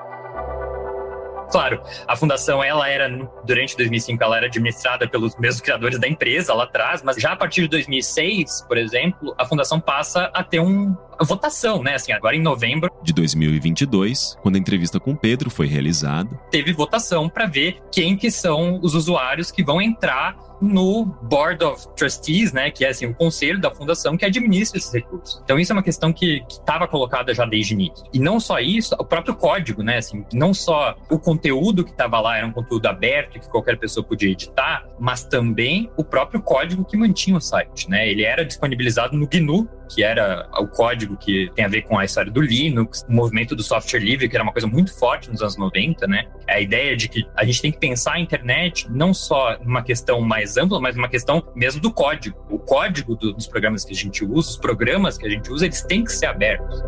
Claro, 1.52 1.82
a 2.08 2.16
fundação 2.16 2.64
ela 2.64 2.90
era 2.90 3.10
durante 3.46 3.78
2005 3.78 4.22
ela 4.24 4.38
era 4.38 4.46
administrada 4.48 5.08
pelos 5.08 5.36
mesmos 5.38 5.62
criadores 5.62 6.00
da 6.00 6.08
empresa 6.08 6.54
lá 6.54 6.66
atrás, 6.66 7.02
mas 7.02 7.18
já 7.18 7.32
a 7.32 7.36
partir 7.36 7.62
de 7.62 7.68
2006, 7.70 8.66
por 8.68 8.78
exemplo, 8.78 9.34
a 9.38 9.46
fundação 9.46 9.80
passa 9.80 10.30
a 10.34 10.44
ter 10.44 10.60
um 10.60 10.96
votação, 11.24 11.82
né? 11.84 11.96
Assim, 11.96 12.12
agora 12.12 12.36
em 12.36 12.42
novembro 12.42 12.90
de 13.04 13.14
2022, 13.14 14.38
quando 14.42 14.56
a 14.56 14.60
entrevista 14.60 15.00
com 15.00 15.16
Pedro 15.16 15.50
foi 15.50 15.68
realizada, 15.68 16.30
teve 16.52 16.74
votação 16.74 17.30
para 17.30 17.46
ver 17.46 17.78
quem 17.92 18.16
que 18.16 18.30
são 18.30 18.80
os 18.82 18.94
usuários 18.94 19.52
que 19.52 19.64
vão 19.64 19.82
entrar 19.82 20.36
no 20.62 21.06
Board 21.06 21.64
of 21.64 21.88
Trustees, 21.96 22.52
né, 22.52 22.72
que 22.72 22.84
é 22.84 22.90
assim 22.90 23.06
o 23.06 23.14
conselho 23.14 23.60
da 23.60 23.70
fundação 23.70 24.18
que 24.18 24.26
administra 24.26 24.78
esses 24.78 24.92
recursos. 24.92 25.40
Então 25.44 25.60
isso 25.60 25.72
é 25.72 25.76
uma 25.76 25.84
questão 25.84 26.12
que 26.12 26.44
estava 26.50 26.88
colocada 26.88 27.34
já 27.34 27.46
desde 27.46 27.74
o 27.74 27.76
início. 27.76 28.06
E 28.14 28.20
não 28.20 28.40
só 28.40 28.60
isso, 28.60 28.96
o 28.98 29.06
próprio 29.06 29.36
código, 29.36 29.84
né, 29.84 29.98
assim, 29.98 30.26
não 30.34 30.54
só 30.54 30.96
o 31.10 31.20
conteúdo 31.20 31.84
que 31.84 31.92
estava 31.92 32.20
lá 32.20 32.38
era 32.38 32.48
um 32.48 32.52
conteúdo 32.52 32.88
aberto 32.88 33.40
que 33.40 33.50
qualquer 33.50 33.78
pessoa 33.78 34.04
podia 34.04 34.32
editar, 34.32 34.88
mas 35.00 35.24
também 35.24 35.90
o 35.96 36.04
próprio 36.04 36.42
código 36.42 36.84
que 36.84 36.98
mantinha 36.98 37.38
o 37.38 37.42
site, 37.42 37.90
né? 37.90 38.10
Ele 38.10 38.24
era 38.24 38.44
disponibilizado 38.44 39.16
no 39.16 39.28
GNU, 39.28 39.70
que 39.90 40.04
era 40.04 40.50
o 40.60 40.68
código 40.68 41.07
que 41.16 41.50
tem 41.56 41.64
a 41.64 41.68
ver 41.68 41.84
com 41.84 41.98
a 41.98 42.04
história 42.04 42.32
do 42.32 42.42
Linux, 42.42 43.06
o 43.08 43.14
movimento 43.14 43.56
do 43.56 43.64
software 43.64 44.00
livre, 44.00 44.28
que 44.28 44.36
era 44.36 44.44
uma 44.44 44.52
coisa 44.52 44.68
muito 44.68 44.94
forte 44.98 45.30
nos 45.30 45.42
anos 45.42 45.58
90, 45.58 46.08
né? 46.08 46.26
A 46.48 46.60
ideia 46.60 46.98
de 46.98 47.08
que 47.08 47.26
a 47.36 47.46
gente 47.46 47.62
tem 47.62 47.72
que 47.72 47.78
pensar 47.78 48.14
a 48.14 48.20
internet 48.20 48.88
não 48.90 49.14
só 49.14 49.58
numa 49.64 49.84
questão 49.84 50.20
mais 50.20 50.58
ampla, 50.58 50.82
mas 50.82 50.96
numa 50.96 51.08
questão 51.08 51.44
mesmo 51.56 51.82
do 51.82 51.92
código. 51.92 52.38
O 52.50 52.58
código 52.58 53.16
do, 53.16 53.34
dos 53.34 53.48
programas 53.48 53.86
que 53.86 53.94
a 53.94 53.96
gente 53.96 54.26
usa, 54.26 54.50
os 54.50 54.58
programas 54.58 55.18
que 55.18 55.26
a 55.26 55.30
gente 55.30 55.52
usa, 55.52 55.66
eles 55.66 55.82
têm 55.84 56.04
que 56.04 56.12
ser 56.12 56.26
abertos. 56.26 56.84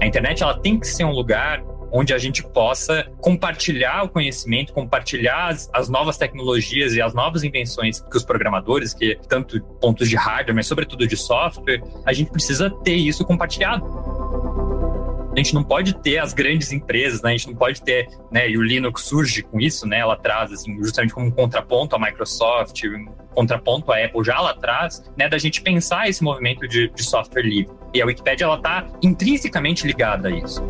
A 0.00 0.06
internet 0.06 0.42
ela 0.42 0.58
tem 0.58 0.78
que 0.78 0.86
ser 0.86 1.04
um 1.04 1.12
lugar 1.12 1.64
onde 1.96 2.12
a 2.12 2.18
gente 2.18 2.42
possa 2.42 3.08
compartilhar 3.20 4.02
o 4.02 4.08
conhecimento, 4.08 4.72
compartilhar 4.72 5.46
as, 5.46 5.70
as, 5.72 5.88
novas 5.88 6.18
tecnologias 6.18 6.92
e 6.94 7.00
as 7.00 7.14
novas 7.14 7.44
invenções 7.44 8.00
que 8.00 8.16
os 8.16 8.24
programadores, 8.24 8.92
que 8.92 9.16
tanto 9.28 9.62
pontos 9.80 10.08
de 10.08 10.16
hardware, 10.16 10.56
mas 10.56 10.66
sobretudo 10.66 11.06
de 11.06 11.16
software, 11.16 11.80
a 12.04 12.12
gente 12.12 12.32
precisa 12.32 12.68
ter 12.68 12.96
isso 12.96 13.24
compartilhado. 13.24 13.86
A 15.32 15.36
gente 15.36 15.54
não 15.54 15.62
pode 15.62 15.94
ter 15.94 16.18
as 16.18 16.32
grandes 16.32 16.72
empresas, 16.72 17.22
né? 17.22 17.30
A 17.30 17.36
gente 17.36 17.48
não 17.48 17.56
pode 17.56 17.82
ter, 17.82 18.08
né? 18.30 18.48
E 18.48 18.56
o 18.56 18.62
Linux 18.62 19.02
surge 19.02 19.42
com 19.42 19.60
isso, 19.60 19.86
né? 19.86 19.98
Ela 19.98 20.16
traz, 20.16 20.52
assim, 20.52 20.76
justamente 20.78 21.12
como 21.12 21.26
um 21.26 21.30
contraponto 21.30 21.96
à 21.96 21.98
Microsoft, 21.98 22.84
um 22.84 23.06
contraponto 23.34 23.92
à 23.92 24.04
Apple 24.04 24.22
já 24.24 24.40
lá 24.40 24.50
atrás, 24.50 25.02
né? 25.16 25.28
Da 25.28 25.38
gente 25.38 25.60
pensar 25.60 26.08
esse 26.08 26.22
movimento 26.22 26.68
de, 26.68 26.88
de 26.88 27.02
software 27.02 27.42
livre. 27.42 27.74
E 27.92 28.00
a 28.00 28.06
Wikipedia, 28.06 28.44
ela 28.44 28.56
está 28.56 28.86
intrinsecamente 29.02 29.84
ligada 29.86 30.28
a 30.28 30.30
isso. 30.30 30.62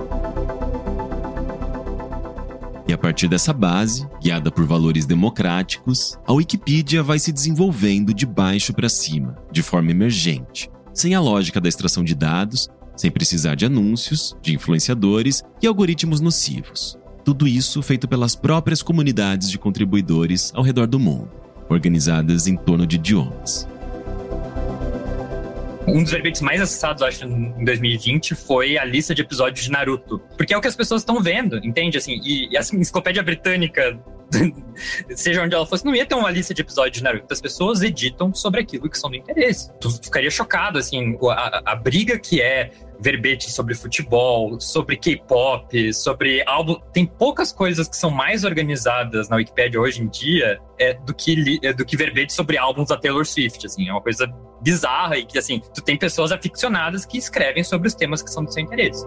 A 2.95 2.97
partir 2.97 3.27
dessa 3.27 3.53
base, 3.53 4.07
guiada 4.23 4.53
por 4.53 4.65
valores 4.65 5.05
democráticos, 5.05 6.17
a 6.25 6.33
Wikipedia 6.33 7.03
vai 7.03 7.19
se 7.19 7.33
desenvolvendo 7.33 8.15
de 8.15 8.25
baixo 8.25 8.73
para 8.73 8.89
cima, 8.89 9.37
de 9.51 9.65
forma 9.65 9.91
emergente, 9.91 10.71
sem 10.93 11.13
a 11.13 11.21
lógica 11.21 11.61
da 11.61 11.69
extração 11.69 12.05
de 12.05 12.15
dados, 12.15 12.69
sem 12.97 13.11
precisar 13.11 13.57
de 13.57 13.67
anúncios, 13.67 14.37
de 14.41 14.55
influenciadores 14.55 15.43
e 15.61 15.67
algoritmos 15.67 16.21
nocivos. 16.21 16.97
Tudo 17.25 17.49
isso 17.49 17.83
feito 17.83 18.07
pelas 18.07 18.37
próprias 18.37 18.81
comunidades 18.81 19.51
de 19.51 19.59
contribuidores 19.59 20.53
ao 20.55 20.63
redor 20.63 20.87
do 20.87 21.01
mundo, 21.01 21.33
organizadas 21.69 22.47
em 22.47 22.57
torno 22.57 22.87
de 22.87 22.95
idiomas. 22.95 23.67
Um 25.87 26.03
dos 26.03 26.11
verbetes 26.11 26.41
mais 26.41 26.61
acessados, 26.61 27.03
acho, 27.03 27.27
em 27.27 27.65
2020 27.65 28.35
foi 28.35 28.79
a 28.79 28.85
lista 28.85 29.15
de 29.15 29.23
episódios 29.23 29.65
de 29.65 29.71
Naruto. 29.71 30.19
Porque 30.37 30.55
é 30.55 30.57
o 30.57 30.61
que 30.61 30.69
as 30.69 30.77
pessoas 30.77 31.03
estão 31.03 31.21
vendo, 31.21 31.57
entende? 31.59 31.99
Assim, 31.99 32.21
e, 32.23 32.49
e 32.51 32.57
a 32.57 32.61
enciclopédia 32.61 33.23
britânica 33.23 33.99
seja 35.15 35.43
onde 35.43 35.55
ela 35.55 35.67
fosse, 35.67 35.85
não 35.85 35.95
ia 35.95 36.07
ter 36.07 36.15
uma 36.15 36.31
lista 36.31 36.55
de 36.55 36.63
episódios 36.63 36.99
de 36.99 37.03
Naruto. 37.05 37.33
As 37.33 37.41
pessoas 37.41 37.83
editam 37.83 38.35
sobre 38.35 38.61
aquilo 38.61 38.89
que 38.89 38.99
são 38.99 39.11
do 39.11 39.17
interesse. 39.17 39.71
Tu 39.81 39.91
ficaria 40.03 40.31
chocado, 40.31 40.79
assim, 40.79 41.17
a, 41.31 41.73
a 41.73 41.75
briga 41.77 42.19
que 42.19 42.41
é 42.41 42.71
verbete 43.01 43.51
sobre 43.51 43.75
futebol, 43.75 44.59
sobre 44.61 44.97
K-pop, 44.97 45.93
sobre 45.93 46.43
álbum. 46.47 46.77
Tem 46.93 47.05
poucas 47.05 47.53
coisas 47.53 47.89
que 47.89 47.97
são 47.97 48.11
mais 48.11 48.45
organizadas 48.45 49.29
na 49.29 49.37
Wikipedia 49.37 49.81
hoje 49.81 50.03
em 50.03 50.09
dia 50.09 50.59
é, 50.79 50.95
do, 50.95 51.13
que, 51.13 51.61
é, 51.63 51.73
do 51.73 51.85
que 51.85 51.97
verbete 51.97 52.33
sobre 52.33 52.57
álbuns 52.57 52.89
da 52.89 52.97
Taylor 52.97 53.27
Swift. 53.27 53.67
Assim, 53.67 53.89
é 53.89 53.93
uma 53.93 54.01
coisa 54.01 54.27
bizarra 54.65 55.17
e 55.19 55.27
que, 55.27 55.39
assim, 55.39 55.61
tu 55.75 55.83
tem 55.83 55.97
pessoas 55.97 56.33
aficionadas 56.33 57.05
que 57.05 57.19
escrevem 57.19 57.63
sobre 57.63 57.87
os 57.87 57.95
temas 57.95 58.23
que 58.23 58.31
são 58.31 58.43
do 58.43 58.53
seu 58.53 58.63
interesse 58.63 59.05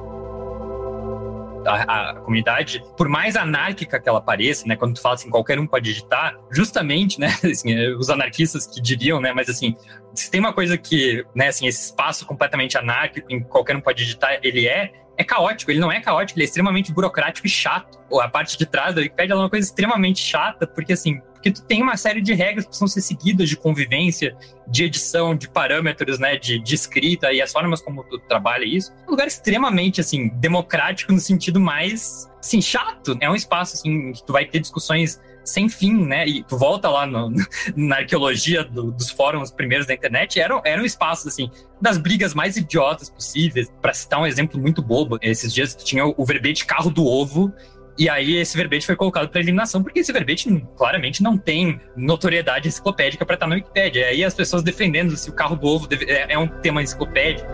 a, 1.68 2.12
a, 2.12 2.16
comunidade, 2.16 2.84
por 2.96 3.10
mais 3.10 3.36
anárquica 3.36 4.00
que 4.00 4.08
ela 4.08 4.22
pareça, 4.22 4.66
né, 4.66 4.76
quando 4.76 4.96
tu 4.96 5.02
fala 5.02 5.16
assim, 5.16 5.30
qualquer 5.30 5.60
um 5.60 5.68
pode 5.68 5.90
editar, 5.92 6.36
justamente, 6.50 7.20
né, 7.20 7.28
assim, 7.44 7.76
os 7.96 8.10
anarquistas 8.10 8.66
que 8.66 8.82
diriam, 8.82 9.20
né, 9.20 9.34
mas 9.34 9.50
assim, 9.50 9.76
se 10.14 10.32
tem 10.32 10.40
uma 10.40 10.54
coisa 10.54 10.78
que, 10.78 11.26
né, 11.36 11.50
assim, 11.50 11.68
esse 11.68 11.86
espaço 11.86 12.26
completamente 12.26 12.78
anárquico 12.78 13.28
em 13.32 13.42
qualquer 13.42 13.76
um 13.76 13.82
pode 13.82 14.04
editar, 14.04 14.40
ele 14.42 14.68
é, 14.68 14.92
é 15.18 15.24
caótico. 15.24 15.72
Ele 15.72 15.80
não 15.80 15.92
é 15.92 16.00
caótico, 16.00 16.38
ele 16.38 16.46
é 16.46 16.48
extremamente 16.48 16.94
burocrático 16.94 17.48
e 17.48 17.50
chato. 17.50 18.00
A 18.22 18.30
parte 18.30 18.58
de 18.58 18.66
trás 18.66 18.94
da 18.94 19.02
Wikipedia 19.02 19.34
é 19.34 19.38
uma 19.38 19.50
coisa 19.50 19.66
extremamente 19.66 20.20
chata, 20.20 20.68
porque 20.68 20.94
assim, 20.94 21.20
porque 21.48 21.52
tu 21.52 21.62
tem 21.64 21.82
uma 21.82 21.96
série 21.96 22.22
de 22.22 22.34
regras 22.34 22.66
que 22.66 22.70
precisam 22.70 22.88
ser 22.88 23.02
seguidas 23.02 23.48
de 23.48 23.56
convivência, 23.56 24.36
de 24.68 24.84
edição, 24.84 25.36
de 25.36 25.48
parâmetros, 25.48 26.20
né, 26.20 26.36
de, 26.36 26.60
de 26.60 26.76
escrita 26.76 27.32
e 27.32 27.42
as 27.42 27.52
formas 27.52 27.82
como 27.82 28.04
tu 28.04 28.20
trabalha 28.20 28.66
isso. 28.66 28.92
É 29.06 29.08
um 29.08 29.12
lugar 29.12 29.28
extremamente, 29.28 30.02
assim, 30.02 30.28
democrático 30.28 31.14
no 31.14 31.20
sentido 31.20 31.60
mais, 31.60 32.30
assim, 32.40 32.62
chato. 32.62 33.18
É 33.22 33.30
um 33.30 33.36
espaço, 33.36 33.76
assim, 33.76 34.12
que 34.12 34.26
tu 34.26 34.34
vai 34.34 34.46
ter 34.46 34.60
discussões 34.60 35.22
sem 35.46 35.70
fim, 35.70 35.94
né? 36.06 36.28
E 36.28 36.44
tu 36.44 36.58
volta 36.58 36.90
lá 36.90 37.06
no, 37.06 37.32
na 37.76 37.98
arqueologia 37.98 38.66
do, 38.66 38.92
dos 38.92 39.10
fóruns 39.10 39.50
primeiros 39.50 39.88
da 39.88 39.94
internet, 39.94 40.40
era, 40.40 40.60
era 40.66 40.82
um 40.82 40.86
espaço, 40.86 41.30
assim, 41.30 41.50
das 41.80 41.98
brigas 41.98 42.34
mais 42.34 42.58
idiotas 42.58 43.10
possíveis. 43.10 43.72
Para 43.82 43.94
citar 43.94 44.20
um 44.20 44.26
exemplo 44.26 44.60
muito 44.60 44.82
bobo, 44.82 45.18
esses 45.22 45.54
dias 45.54 45.74
tinha 45.76 46.06
o 46.06 46.26
verbete 46.26 46.66
carro 46.66 46.90
do 46.90 47.06
ovo, 47.06 47.54
e 47.98 48.10
aí 48.10 48.36
esse 48.36 48.56
verbete 48.56 48.86
foi 48.86 48.96
colocado 48.96 49.30
para 49.30 49.42
eliminação, 49.42 49.82
porque 49.82 50.00
esse 50.00 50.14
verbete 50.14 50.66
claramente 50.78 51.24
não 51.24 51.38
tem 51.38 51.82
notoriedade 51.96 52.68
enciclopédica 52.68 53.26
para 53.26 53.34
estar 53.34 53.48
na 53.48 53.56
Wikipédia. 53.56 54.02
E 54.02 54.04
aí 54.04 54.24
as 54.24 54.34
pessoas 54.34 54.62
defendendo 54.62 55.18
se 55.18 55.30
o 55.30 55.34
carro 55.34 55.56
do 55.56 55.66
ovo 55.68 55.88
deve, 55.88 56.06
é, 56.06 56.34
é 56.34 56.38
um 56.38 56.48
tema 56.48 56.82
enciclopédico 56.84 57.48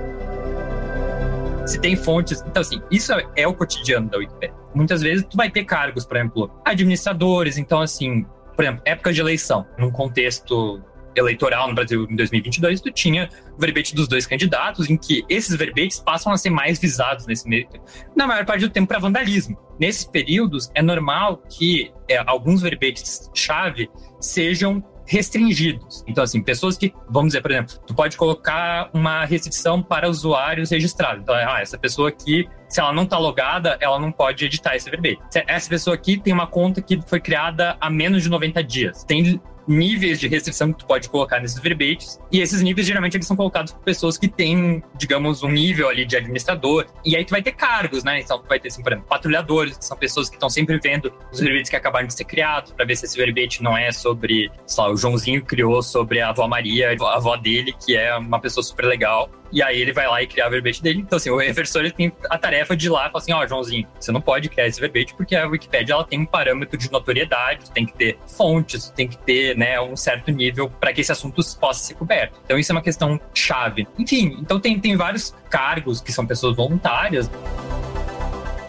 se 1.65 1.79
tem 1.79 1.95
fontes. 1.95 2.43
Então, 2.45 2.61
assim, 2.61 2.81
isso 2.91 3.13
é 3.35 3.47
o 3.47 3.53
cotidiano 3.53 4.09
da 4.09 4.17
Wikipedia. 4.17 4.55
Muitas 4.75 5.01
vezes 5.01 5.25
tu 5.29 5.37
vai 5.37 5.49
ter 5.49 5.63
cargos, 5.63 6.05
por 6.05 6.17
exemplo, 6.17 6.51
administradores, 6.65 7.57
então, 7.57 7.81
assim, 7.81 8.25
por 8.55 8.65
exemplo, 8.65 8.81
época 8.85 9.13
de 9.13 9.21
eleição, 9.21 9.65
num 9.77 9.91
contexto 9.91 10.81
eleitoral 11.15 11.67
no 11.67 11.75
Brasil 11.75 12.07
em 12.09 12.15
2022, 12.15 12.81
tu 12.81 12.91
tinha 12.91 13.29
verbete 13.57 13.95
dos 13.95 14.07
dois 14.07 14.25
candidatos, 14.25 14.89
em 14.89 14.97
que 14.97 15.23
esses 15.29 15.55
verbetes 15.55 15.99
passam 15.99 16.31
a 16.31 16.37
ser 16.37 16.49
mais 16.49 16.79
visados 16.79 17.25
nesse 17.25 17.47
meio. 17.47 17.67
Na 18.15 18.27
maior 18.27 18.45
parte 18.45 18.61
do 18.61 18.69
tempo 18.69 18.87
para 18.87 18.99
vandalismo. 18.99 19.57
Nesses 19.79 20.05
períodos, 20.05 20.69
é 20.75 20.81
normal 20.81 21.37
que 21.49 21.91
é, 22.09 22.21
alguns 22.25 22.61
verbetes-chave 22.61 23.89
sejam 24.19 24.83
restringidos. 25.05 26.03
Então, 26.07 26.23
assim, 26.23 26.41
pessoas 26.41 26.77
que, 26.77 26.93
vamos 27.09 27.29
dizer, 27.29 27.41
por 27.41 27.51
exemplo, 27.51 27.75
tu 27.85 27.93
pode 27.93 28.15
colocar 28.17 28.89
uma 28.93 29.25
restrição 29.25 29.81
para 29.81 30.09
usuários 30.09 30.71
registrados. 30.71 31.23
Então, 31.23 31.35
ah, 31.35 31.61
essa 31.61 31.77
pessoa 31.77 32.09
aqui, 32.09 32.47
se 32.69 32.79
ela 32.79 32.93
não 32.93 33.03
está 33.03 33.17
logada, 33.17 33.77
ela 33.81 33.99
não 33.99 34.11
pode 34.11 34.45
editar 34.45 34.75
esse 34.75 34.89
verbete. 34.89 35.21
Essa 35.47 35.69
pessoa 35.69 35.95
aqui 35.95 36.17
tem 36.17 36.33
uma 36.33 36.47
conta 36.47 36.81
que 36.81 37.01
foi 37.05 37.19
criada 37.19 37.77
há 37.79 37.89
menos 37.89 38.23
de 38.23 38.29
90 38.29 38.63
dias. 38.63 39.03
Tem 39.03 39.41
níveis 39.67 40.19
de 40.19 40.27
restrição 40.27 40.71
que 40.71 40.79
tu 40.79 40.85
pode 40.85 41.09
colocar 41.09 41.39
nesses 41.39 41.59
verbetes. 41.59 42.19
E 42.31 42.41
esses 42.41 42.61
níveis, 42.61 42.87
geralmente, 42.87 43.15
eles 43.15 43.27
são 43.27 43.35
colocados 43.35 43.71
por 43.71 43.81
pessoas 43.83 44.17
que 44.17 44.27
têm, 44.27 44.83
digamos, 44.97 45.43
um 45.43 45.49
nível 45.49 45.89
ali 45.89 46.05
de 46.05 46.15
administrador. 46.17 46.85
E 47.05 47.15
aí 47.15 47.23
tu 47.25 47.31
vai 47.31 47.41
ter 47.41 47.53
cargos, 47.53 48.03
né? 48.03 48.19
Então 48.19 48.39
tu 48.39 48.47
vai 48.47 48.59
ter, 48.59 48.67
assim, 48.67 48.81
por 48.81 48.91
exemplo, 48.91 49.07
patrulhadores, 49.09 49.77
que 49.77 49.85
são 49.85 49.97
pessoas 49.97 50.29
que 50.29 50.35
estão 50.35 50.49
sempre 50.49 50.79
vendo 50.79 51.13
os 51.31 51.39
verbetes 51.39 51.69
que 51.69 51.75
acabaram 51.75 52.07
de 52.07 52.13
ser 52.13 52.25
criados, 52.25 52.71
para 52.71 52.85
ver 52.85 52.95
se 52.95 53.05
esse 53.05 53.17
verbete 53.17 53.61
não 53.61 53.77
é 53.77 53.91
sobre, 53.91 54.51
sei 54.65 54.83
lá, 54.83 54.91
o 54.91 54.97
Joãozinho 54.97 55.43
criou 55.43 55.81
sobre 55.81 56.21
a 56.21 56.29
avó 56.29 56.47
Maria, 56.47 56.95
a 56.99 57.15
avó 57.15 57.35
dele, 57.35 57.73
que 57.85 57.95
é 57.95 58.15
uma 58.15 58.39
pessoa 58.39 58.63
super 58.63 58.85
legal. 58.85 59.29
E 59.53 59.61
aí 59.61 59.79
ele 59.79 59.93
vai 59.93 60.07
lá 60.07 60.21
e 60.21 60.25
criar 60.25 60.47
o 60.47 60.49
verbete 60.49 60.81
dele. 60.81 60.99
Então, 60.99 61.17
assim, 61.17 61.29
o 61.29 61.37
reversor 61.37 61.89
tem 61.91 62.11
a 62.27 62.37
tarefa 62.39 62.75
de 62.75 62.87
ir 62.87 62.89
lá 62.89 63.07
e 63.07 63.11
falar 63.11 63.19
assim: 63.19 63.31
ó, 63.31 63.43
oh, 63.43 63.47
Joãozinho, 63.47 63.87
você 63.99 64.11
não 64.11 64.19
pode 64.19 64.49
criar 64.49 64.67
esse 64.67 64.81
verbete 64.81 65.13
porque 65.13 65.35
a 65.35 65.45
Wikipedia 65.45 65.93
ela 65.93 66.03
tem 66.03 66.19
um 66.19 66.25
parâmetro 66.25 66.75
de 66.75 66.91
notoriedade, 66.91 67.69
tem 67.71 67.85
que 67.85 67.93
ter 67.93 68.17
fontes, 68.25 68.89
tem 68.89 69.07
que 69.07 69.17
ter 69.17 69.55
né, 69.55 69.79
um 69.79 69.95
certo 69.95 70.31
nível 70.31 70.69
para 70.69 70.91
que 70.91 71.01
esse 71.01 71.11
assunto 71.11 71.41
possa 71.59 71.85
ser 71.85 71.93
coberto. 71.93 72.39
Então, 72.43 72.57
isso 72.57 72.71
é 72.71 72.75
uma 72.75 72.81
questão 72.81 73.19
chave. 73.33 73.87
Enfim, 73.99 74.37
então 74.39 74.59
tem, 74.59 74.79
tem 74.79 74.97
vários 74.97 75.35
cargos 75.51 76.01
que 76.01 76.11
são 76.11 76.25
pessoas 76.25 76.55
voluntárias. 76.55 77.29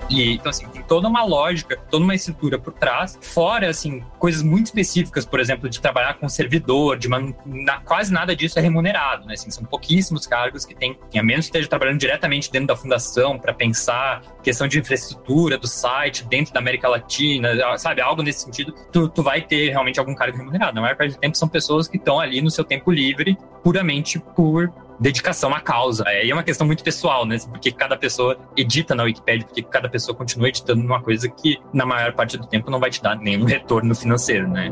E, 0.09 0.34
então, 0.34 0.50
assim, 0.50 0.66
tem 0.68 0.82
toda 0.82 1.09
uma 1.09 1.24
lógica, 1.24 1.76
toda 1.90 2.05
uma 2.05 2.14
estrutura 2.14 2.59
por 2.59 2.72
trás, 2.72 3.18
fora, 3.20 3.68
assim, 3.68 4.02
coisas 4.18 4.42
muito 4.42 4.66
específicas, 4.66 5.24
por 5.24 5.40
exemplo, 5.40 5.68
de 5.68 5.80
trabalhar 5.80 6.14
com 6.14 6.28
servidor, 6.28 6.98
de 6.98 7.09
man... 7.09 7.34
na, 7.44 7.78
quase 7.80 8.12
nada 8.12 8.34
disso 8.36 8.59
é 8.59 8.62
remunerado, 8.62 9.26
né? 9.26 9.34
Assim, 9.34 9.50
são 9.50 9.64
pouquíssimos 9.64 10.26
cargos 10.26 10.64
que 10.64 10.74
tem, 10.74 10.98
a 11.16 11.22
menos 11.22 11.46
que 11.46 11.50
esteja 11.50 11.68
trabalhando 11.68 11.98
diretamente 11.98 12.50
dentro 12.50 12.68
da 12.68 12.76
fundação 12.76 13.38
para 13.38 13.52
pensar 13.52 14.22
questão 14.42 14.68
de 14.68 14.78
infraestrutura 14.78 15.57
do 15.57 15.66
site 15.66 16.24
dentro 16.26 16.52
da 16.52 16.61
América 16.61 16.88
Latina, 16.88 17.78
sabe? 17.78 18.00
Algo 18.00 18.22
nesse 18.22 18.40
sentido, 18.40 18.74
tu, 18.92 19.09
tu 19.09 19.22
vai 19.22 19.40
ter 19.40 19.70
realmente 19.70 19.98
algum 19.98 20.14
cargo 20.14 20.36
remunerado. 20.36 20.74
Na 20.74 20.80
maior 20.80 20.96
parte 20.96 21.14
do 21.14 21.18
tempo 21.18 21.36
são 21.36 21.48
pessoas 21.48 21.88
que 21.88 21.96
estão 21.96 22.20
ali 22.20 22.40
no 22.40 22.50
seu 22.50 22.64
tempo 22.64 22.90
livre, 22.90 23.36
puramente 23.62 24.18
por 24.18 24.70
dedicação 24.99 25.55
à 25.55 25.61
causa. 25.61 26.05
Aí 26.07 26.30
é 26.30 26.34
uma 26.34 26.42
questão 26.42 26.66
muito 26.66 26.82
pessoal, 26.82 27.26
né? 27.26 27.38
Porque 27.49 27.70
cada 27.70 27.97
pessoa 27.97 28.36
edita 28.57 28.95
na 28.95 29.05
Wikipedia, 29.05 29.47
porque 29.47 29.62
cada 29.62 29.88
pessoa 29.88 30.16
continua 30.16 30.49
editando 30.49 30.82
uma 30.82 31.01
coisa 31.01 31.28
que, 31.28 31.59
na 31.72 31.84
maior 31.84 32.12
parte 32.12 32.36
do 32.36 32.47
tempo, 32.47 32.70
não 32.70 32.80
vai 32.80 32.90
te 32.90 33.03
dar 33.03 33.16
nenhum 33.16 33.45
retorno 33.47 33.95
financeiro, 33.95 34.49
né? 34.49 34.70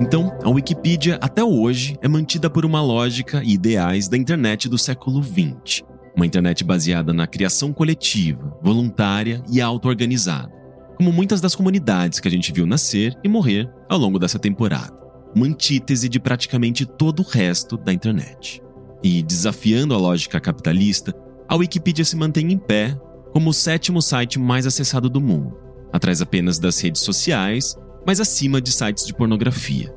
Então, 0.00 0.36
a 0.42 0.50
Wikipedia 0.50 1.18
até 1.20 1.42
hoje 1.42 1.96
é 2.02 2.08
mantida 2.08 2.50
por 2.50 2.64
uma 2.64 2.82
lógica 2.82 3.42
e 3.44 3.54
ideais 3.54 4.08
da 4.08 4.16
internet 4.16 4.68
do 4.68 4.76
século 4.76 5.22
XX. 5.22 5.82
Uma 6.16 6.26
internet 6.26 6.62
baseada 6.62 7.12
na 7.12 7.26
criação 7.26 7.72
coletiva, 7.72 8.56
voluntária 8.62 9.42
e 9.50 9.60
auto-organizada, 9.60 10.52
como 10.96 11.12
muitas 11.12 11.40
das 11.40 11.54
comunidades 11.54 12.20
que 12.20 12.28
a 12.28 12.30
gente 12.30 12.52
viu 12.52 12.66
nascer 12.66 13.16
e 13.24 13.28
morrer 13.28 13.68
ao 13.88 13.98
longo 13.98 14.18
dessa 14.18 14.38
temporada 14.38 15.03
uma 15.34 15.46
antítese 15.46 16.08
de 16.08 16.20
praticamente 16.20 16.86
todo 16.86 17.20
o 17.20 17.26
resto 17.26 17.76
da 17.76 17.92
internet. 17.92 18.62
E, 19.02 19.22
desafiando 19.22 19.94
a 19.94 19.98
lógica 19.98 20.40
capitalista, 20.40 21.14
a 21.48 21.56
Wikipedia 21.56 22.04
se 22.04 22.16
mantém 22.16 22.52
em 22.52 22.58
pé 22.58 22.98
como 23.32 23.50
o 23.50 23.54
sétimo 23.54 24.00
site 24.00 24.38
mais 24.38 24.66
acessado 24.66 25.10
do 25.10 25.20
mundo, 25.20 25.56
atrás 25.92 26.22
apenas 26.22 26.58
das 26.58 26.80
redes 26.80 27.02
sociais, 27.02 27.76
mas 28.06 28.20
acima 28.20 28.60
de 28.60 28.70
sites 28.70 29.06
de 29.06 29.12
pornografia. 29.12 29.92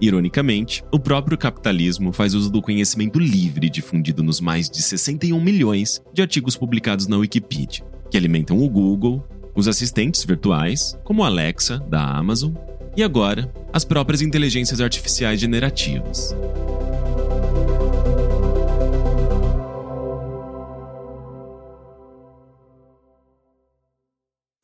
Ironicamente, 0.00 0.82
o 0.90 0.98
próprio 0.98 1.36
capitalismo 1.36 2.12
faz 2.12 2.34
uso 2.34 2.50
do 2.50 2.62
conhecimento 2.62 3.18
livre 3.18 3.68
difundido 3.68 4.22
nos 4.22 4.40
mais 4.40 4.68
de 4.68 4.82
61 4.82 5.38
milhões 5.38 6.02
de 6.12 6.22
artigos 6.22 6.56
publicados 6.56 7.06
na 7.06 7.18
Wikipedia, 7.18 7.84
que 8.10 8.16
alimentam 8.16 8.58
o 8.58 8.68
Google, 8.68 9.22
os 9.54 9.68
assistentes 9.68 10.24
virtuais, 10.24 10.98
como 11.04 11.22
Alexa, 11.22 11.78
da 11.78 12.02
Amazon, 12.02 12.54
e 13.00 13.02
agora, 13.02 13.50
as 13.72 13.82
próprias 13.82 14.20
inteligências 14.20 14.78
artificiais 14.78 15.40
generativas. 15.40 16.36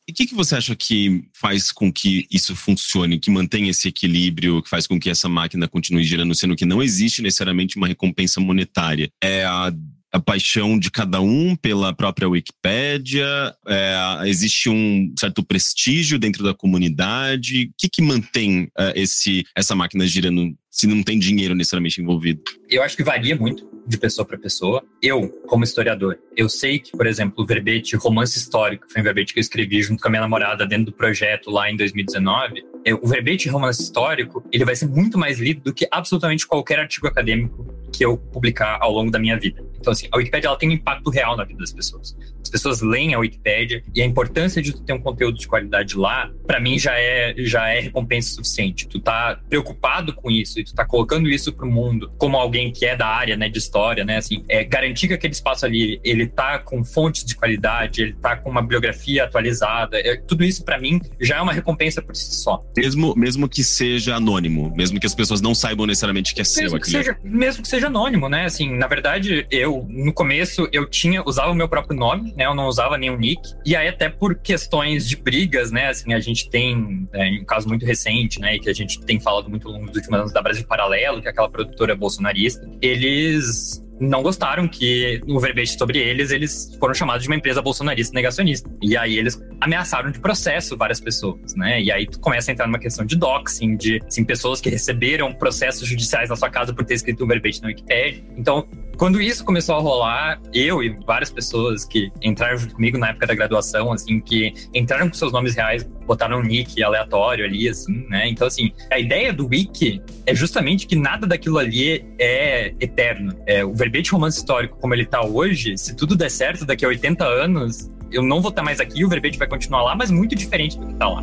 E 0.07 0.11
o 0.11 0.13
que, 0.13 0.27
que 0.27 0.35
você 0.35 0.55
acha 0.55 0.75
que 0.75 1.27
faz 1.33 1.71
com 1.71 1.91
que 1.91 2.27
isso 2.31 2.55
funcione, 2.55 3.19
que 3.19 3.31
mantenha 3.31 3.71
esse 3.71 3.87
equilíbrio, 3.87 4.61
que 4.61 4.69
faz 4.69 4.85
com 4.85 4.99
que 4.99 5.09
essa 5.09 5.27
máquina 5.27 5.67
continue 5.67 6.03
girando, 6.03 6.35
sendo 6.35 6.55
que 6.55 6.65
não 6.65 6.83
existe 6.83 7.23
necessariamente 7.23 7.75
uma 7.75 7.87
recompensa 7.87 8.39
monetária? 8.39 9.09
É 9.19 9.45
a 9.45 9.73
a 10.11 10.19
paixão 10.19 10.77
de 10.77 10.89
cada 10.89 11.21
um 11.21 11.55
pela 11.55 11.93
própria 11.93 12.27
Wikipédia? 12.27 13.25
É, 13.67 14.21
existe 14.25 14.69
um 14.69 15.13
certo 15.19 15.43
prestígio 15.43 16.17
dentro 16.19 16.43
da 16.43 16.53
comunidade? 16.53 17.65
O 17.65 17.73
que, 17.77 17.89
que 17.89 18.01
mantém 18.01 18.69
é, 18.77 18.99
esse, 18.99 19.45
essa 19.55 19.75
máquina 19.75 20.05
girando 20.05 20.55
se 20.69 20.85
não 20.85 21.01
tem 21.01 21.17
dinheiro 21.17 21.55
necessariamente 21.55 22.01
envolvido? 22.01 22.41
Eu 22.69 22.83
acho 22.83 22.95
que 22.95 23.03
varia 23.03 23.35
muito 23.35 23.67
de 23.87 23.97
pessoa 23.97 24.25
para 24.25 24.37
pessoa. 24.37 24.83
Eu, 25.01 25.29
como 25.47 25.63
historiador, 25.63 26.19
eu 26.35 26.47
sei 26.49 26.77
que, 26.77 26.91
por 26.91 27.07
exemplo, 27.07 27.43
o 27.43 27.47
verbete 27.47 27.95
romance 27.95 28.37
histórico, 28.37 28.85
foi 28.91 29.01
um 29.01 29.03
verbete 29.03 29.33
que 29.33 29.39
eu 29.39 29.41
escrevi 29.41 29.81
junto 29.81 30.01
com 30.01 30.07
a 30.07 30.11
minha 30.11 30.21
namorada 30.21 30.67
dentro 30.67 30.87
do 30.87 30.93
projeto 30.93 31.49
lá 31.49 31.71
em 31.71 31.75
2019. 31.75 32.63
O 32.93 33.07
verbete 33.07 33.49
romance 33.49 33.81
histórico, 33.81 34.43
ele 34.51 34.65
vai 34.65 34.75
ser 34.75 34.87
muito 34.87 35.17
mais 35.17 35.39
lido 35.39 35.61
do 35.61 35.73
que 35.73 35.87
absolutamente 35.91 36.45
qualquer 36.45 36.79
artigo 36.79 37.07
acadêmico 37.07 37.65
que 37.91 38.03
eu 38.03 38.17
publicar 38.17 38.77
ao 38.81 38.91
longo 38.91 39.09
da 39.09 39.19
minha 39.19 39.37
vida. 39.39 39.63
Então, 39.79 39.93
assim, 39.93 40.07
a 40.11 40.17
Wikipédia 40.17 40.47
ela 40.47 40.57
tem 40.57 40.69
um 40.69 40.73
impacto 40.73 41.09
real 41.09 41.37
na 41.37 41.43
vida 41.43 41.59
das 41.59 41.71
pessoas. 41.71 42.15
As 42.41 42.49
pessoas 42.49 42.81
leem 42.81 43.13
a 43.13 43.19
Wikipédia 43.19 43.83
e 43.93 44.01
a 44.01 44.05
importância 44.05 44.61
de 44.61 44.73
tu 44.73 44.81
ter 44.81 44.93
um 44.93 44.99
conteúdo 44.99 45.37
de 45.37 45.47
qualidade 45.47 45.97
lá, 45.97 46.31
para 46.45 46.59
mim 46.59 46.79
já 46.79 46.93
é 46.97 47.33
já 47.37 47.67
é 47.69 47.79
recompensa 47.79 48.33
suficiente. 48.33 48.87
Tu 48.87 48.99
tá 48.99 49.39
preocupado 49.49 50.13
com 50.13 50.31
isso 50.31 50.59
e 50.59 50.63
tu 50.63 50.73
tá 50.73 50.85
colocando 50.85 51.29
isso 51.29 51.53
pro 51.53 51.67
mundo 51.67 52.11
como 52.17 52.37
alguém 52.37 52.71
que 52.71 52.85
é 52.85 52.95
da 52.95 53.07
área, 53.07 53.35
né, 53.35 53.49
de 53.49 53.57
história, 53.57 54.03
né, 54.03 54.17
assim, 54.17 54.43
é 54.49 54.63
garantir 54.63 55.07
que 55.07 55.13
aquele 55.13 55.33
espaço 55.33 55.65
ali, 55.65 55.99
ele 56.03 56.27
tá 56.27 56.59
com 56.59 56.83
fontes 56.83 57.23
de 57.25 57.35
qualidade, 57.35 58.01
ele 58.01 58.13
tá 58.13 58.35
com 58.35 58.49
uma 58.49 58.61
bibliografia 58.61 59.25
atualizada. 59.25 59.99
É, 59.99 60.15
tudo 60.15 60.43
isso 60.43 60.63
para 60.63 60.79
mim 60.79 61.01
já 61.19 61.37
é 61.37 61.41
uma 61.41 61.53
recompensa 61.53 62.01
por 62.01 62.15
si 62.15 62.33
só. 62.35 62.63
Mesmo 62.81 63.13
mesmo 63.15 63.49
que 63.49 63.63
seja 63.63 64.15
anônimo, 64.15 64.73
mesmo 64.75 64.99
que 64.99 65.05
as 65.05 65.15
pessoas 65.15 65.41
não 65.41 65.53
saibam 65.53 65.85
necessariamente 65.85 66.33
que 66.33 66.41
é 66.41 66.43
mesmo 66.43 66.69
seu 66.69 66.79
que 66.79 66.89
seja, 66.89 67.17
mesmo 67.23 67.63
que 67.63 67.67
seja 67.67 67.87
anônimo, 67.87 68.29
né? 68.29 68.45
Assim, 68.45 68.75
na 68.75 68.87
verdade, 68.87 69.45
eu 69.51 69.85
no 69.89 70.13
começo 70.13 70.67
eu 70.71 70.89
tinha 70.89 71.23
usava 71.25 71.51
o 71.51 71.55
meu 71.55 71.67
próprio 71.67 71.97
nome, 71.97 72.33
né? 72.35 72.45
Eu 72.45 72.55
não 72.55 72.67
usava 72.67 72.97
nenhum 72.97 73.17
nick. 73.17 73.41
E 73.65 73.75
aí 73.75 73.87
até 73.87 74.09
por 74.09 74.35
questões 74.35 75.07
de 75.07 75.15
brigas, 75.15 75.71
né? 75.71 75.89
Assim, 75.89 76.13
a 76.13 76.19
gente 76.19 76.49
tem 76.49 77.07
é, 77.13 77.41
um 77.41 77.45
caso 77.45 77.67
muito 77.67 77.85
recente, 77.85 78.39
né? 78.39 78.57
Que 78.59 78.69
a 78.69 78.73
gente 78.73 78.99
tem 79.01 79.19
falado 79.19 79.49
muito 79.49 79.67
ao 79.67 79.73
longo 79.73 79.87
dos 79.87 79.95
últimos 79.95 80.19
anos 80.19 80.33
da 80.33 80.41
Brasil 80.41 80.65
Paralelo, 80.65 81.21
que 81.21 81.27
é 81.27 81.31
aquela 81.31 81.49
produtora 81.49 81.95
bolsonarista. 81.95 82.67
Eles 82.81 83.86
não 83.99 84.21
gostaram 84.21 84.67
que 84.67 85.21
no 85.25 85.39
verbete 85.39 85.77
sobre 85.77 85.99
eles, 85.99 86.31
eles 86.31 86.75
foram 86.79 86.93
chamados 86.93 87.23
de 87.23 87.29
uma 87.29 87.35
empresa 87.35 87.61
bolsonarista 87.61 88.13
negacionista. 88.13 88.69
E 88.81 88.95
aí 88.95 89.17
eles 89.17 89.41
ameaçaram 89.59 90.11
de 90.11 90.19
processo 90.19 90.77
várias 90.77 90.99
pessoas, 90.99 91.55
né? 91.55 91.81
E 91.81 91.91
aí 91.91 92.05
tu 92.05 92.19
começa 92.19 92.51
a 92.51 92.53
entrar 92.53 92.67
numa 92.67 92.79
questão 92.79 93.05
de 93.05 93.15
doxing, 93.15 93.75
de 93.75 94.01
assim, 94.05 94.23
pessoas 94.23 94.61
que 94.61 94.69
receberam 94.69 95.33
processos 95.33 95.87
judiciais 95.87 96.29
na 96.29 96.35
sua 96.35 96.49
casa 96.49 96.73
por 96.73 96.85
ter 96.85 96.95
escrito 96.95 97.23
um 97.23 97.27
verbete 97.27 97.61
na 97.61 97.69
Wikipedia. 97.69 98.23
Então, 98.37 98.67
quando 98.97 99.21
isso 99.21 99.45
começou 99.45 99.75
a 99.75 99.79
rolar, 99.79 100.41
eu 100.51 100.81
e 100.81 100.89
várias 101.05 101.29
pessoas 101.29 101.85
que 101.85 102.11
entraram 102.21 102.57
junto 102.57 102.73
comigo 102.73 102.97
na 102.97 103.09
época 103.09 103.27
da 103.27 103.35
graduação, 103.35 103.93
assim, 103.93 104.19
que 104.19 104.53
entraram 104.73 105.07
com 105.07 105.13
seus 105.13 105.31
nomes 105.31 105.55
reais, 105.55 105.83
botaram 106.05 106.39
um 106.39 106.41
nick 106.41 106.81
aleatório 106.81 107.45
ali, 107.45 107.69
assim, 107.69 108.05
né? 108.09 108.27
Então, 108.27 108.47
assim, 108.47 108.71
a 108.91 108.97
ideia 108.97 109.31
do 109.31 109.47
wiki 109.47 110.01
é 110.25 110.33
justamente 110.33 110.87
que 110.87 110.95
nada 110.95 111.27
daquilo 111.27 111.59
ali 111.59 112.03
é 112.17 112.73
eterno. 112.79 113.37
É, 113.45 113.63
o 113.63 113.73
verbete 113.73 114.11
romance 114.11 114.39
histórico 114.39 114.77
como 114.79 114.95
ele 114.95 115.05
tá 115.05 115.23
hoje, 115.23 115.77
se 115.77 115.95
tudo 115.95 116.15
der 116.15 116.31
certo 116.31 116.65
daqui 116.65 116.83
a 116.83 116.87
80 116.87 117.23
anos, 117.23 117.91
eu 118.11 118.23
não 118.23 118.41
vou 118.41 118.49
estar 118.49 118.63
mais 118.63 118.79
aqui, 118.79 119.05
o 119.05 119.09
verbete 119.09 119.37
vai 119.37 119.47
continuar 119.47 119.83
lá, 119.83 119.95
mas 119.95 120.09
muito 120.09 120.35
diferente 120.35 120.79
do 120.79 120.87
que 120.87 120.95
tá 120.95 121.07
lá. 121.07 121.21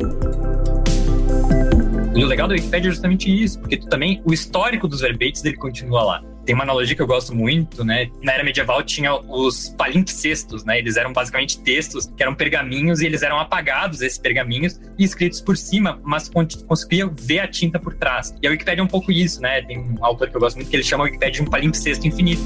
E 2.15 2.23
o 2.23 2.27
legal 2.27 2.47
da 2.47 2.53
Wikipedia 2.53 2.89
é 2.89 2.93
justamente 2.93 3.29
isso, 3.29 3.59
porque 3.59 3.75
tu 3.75 3.87
também, 3.87 4.21
o 4.23 4.31
histórico 4.31 4.87
dos 4.87 5.01
verbetes 5.01 5.41
dele 5.41 5.57
continua 5.57 6.01
lá. 6.01 6.34
Tem 6.45 6.53
uma 6.53 6.63
analogia 6.63 6.95
que 6.95 7.01
eu 7.01 7.07
gosto 7.07 7.33
muito, 7.33 7.83
né? 7.83 8.11
Na 8.21 8.33
era 8.33 8.43
medieval 8.43 8.83
tinha 8.83 9.15
os 9.15 9.69
palimpsestos, 9.69 10.63
né? 10.63 10.77
Eles 10.77 10.95
eram 10.95 11.11
basicamente 11.11 11.59
textos 11.59 12.05
que 12.05 12.21
eram 12.21 12.35
pergaminhos 12.35 13.01
e 13.01 13.05
eles 13.07 13.23
eram 13.23 13.39
apagados, 13.39 14.01
esses 14.01 14.19
pergaminhos, 14.19 14.79
e 14.97 15.03
escritos 15.03 15.41
por 15.41 15.57
cima, 15.57 15.99
mas 16.03 16.29
conseguia 16.67 17.07
ver 17.07 17.39
a 17.39 17.47
tinta 17.47 17.79
por 17.79 17.95
trás. 17.95 18.35
E 18.43 18.47
a 18.47 18.51
Wikipedia 18.51 18.81
é 18.81 18.83
um 18.83 18.87
pouco 18.87 19.11
isso, 19.11 19.41
né? 19.41 19.63
Tem 19.63 19.79
um 19.79 20.05
autor 20.05 20.29
que 20.29 20.37
eu 20.37 20.39
gosto 20.39 20.57
muito 20.57 20.69
que 20.69 20.75
ele 20.75 20.83
chama 20.83 21.03
a 21.03 21.05
Wikipedia 21.05 21.41
de 21.41 21.41
um 21.41 21.49
palimpsesto 21.49 22.07
infinito. 22.07 22.43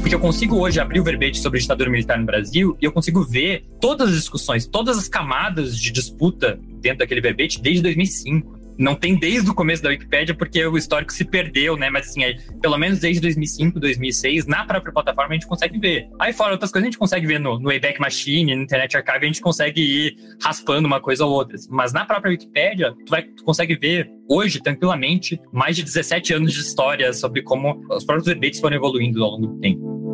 Porque 0.00 0.14
eu 0.14 0.20
consigo 0.20 0.58
hoje 0.58 0.80
abrir 0.80 1.00
o 1.00 1.04
verbete 1.04 1.38
sobre 1.38 1.60
ditadura 1.60 1.90
militar 1.90 2.18
no 2.18 2.26
Brasil 2.26 2.76
e 2.80 2.84
eu 2.84 2.92
consigo 2.92 3.22
ver 3.24 3.64
todas 3.80 4.08
as 4.08 4.14
discussões, 4.16 4.66
todas 4.66 4.98
as 4.98 5.08
camadas 5.08 5.78
de 5.78 5.92
disputa 5.92 6.58
dentro 6.80 6.98
daquele 6.98 7.20
verbete 7.20 7.60
desde 7.60 7.82
2005 7.82 8.55
não 8.78 8.94
tem 8.94 9.18
desde 9.18 9.50
o 9.50 9.54
começo 9.54 9.82
da 9.82 9.88
Wikipédia, 9.88 10.34
porque 10.34 10.64
o 10.66 10.76
histórico 10.76 11.12
se 11.12 11.24
perdeu, 11.24 11.76
né? 11.76 11.90
Mas 11.90 12.08
assim, 12.08 12.24
é, 12.24 12.36
pelo 12.60 12.76
menos 12.76 13.00
desde 13.00 13.20
2005, 13.20 13.80
2006, 13.80 14.46
na 14.46 14.64
própria 14.64 14.92
plataforma 14.92 15.30
a 15.30 15.34
gente 15.34 15.46
consegue 15.46 15.78
ver. 15.78 16.08
Aí 16.18 16.32
fora 16.32 16.52
outras 16.52 16.70
coisas 16.70 16.86
a 16.86 16.90
gente 16.90 16.98
consegue 16.98 17.26
ver 17.26 17.40
no, 17.40 17.58
no 17.58 17.68
Wayback 17.68 18.00
Machine, 18.00 18.54
no 18.54 18.62
Internet 18.62 18.96
Archive, 18.96 19.24
a 19.24 19.26
gente 19.26 19.40
consegue 19.40 19.80
ir 19.80 20.16
raspando 20.42 20.86
uma 20.86 21.00
coisa 21.00 21.24
ou 21.24 21.32
outra. 21.32 21.56
Mas 21.70 21.92
na 21.92 22.04
própria 22.04 22.30
Wikipédia, 22.30 22.94
tu, 23.04 23.10
vai, 23.10 23.22
tu 23.22 23.44
consegue 23.44 23.76
ver 23.76 24.10
hoje, 24.28 24.60
tranquilamente, 24.60 25.40
mais 25.52 25.76
de 25.76 25.82
17 25.82 26.34
anos 26.34 26.52
de 26.52 26.60
história 26.60 27.12
sobre 27.12 27.42
como 27.42 27.80
os 27.90 28.04
próprios 28.04 28.26
debates 28.26 28.60
foram 28.60 28.76
evoluindo 28.76 29.22
ao 29.22 29.32
longo 29.32 29.46
do 29.46 29.60
tempo. 29.60 30.05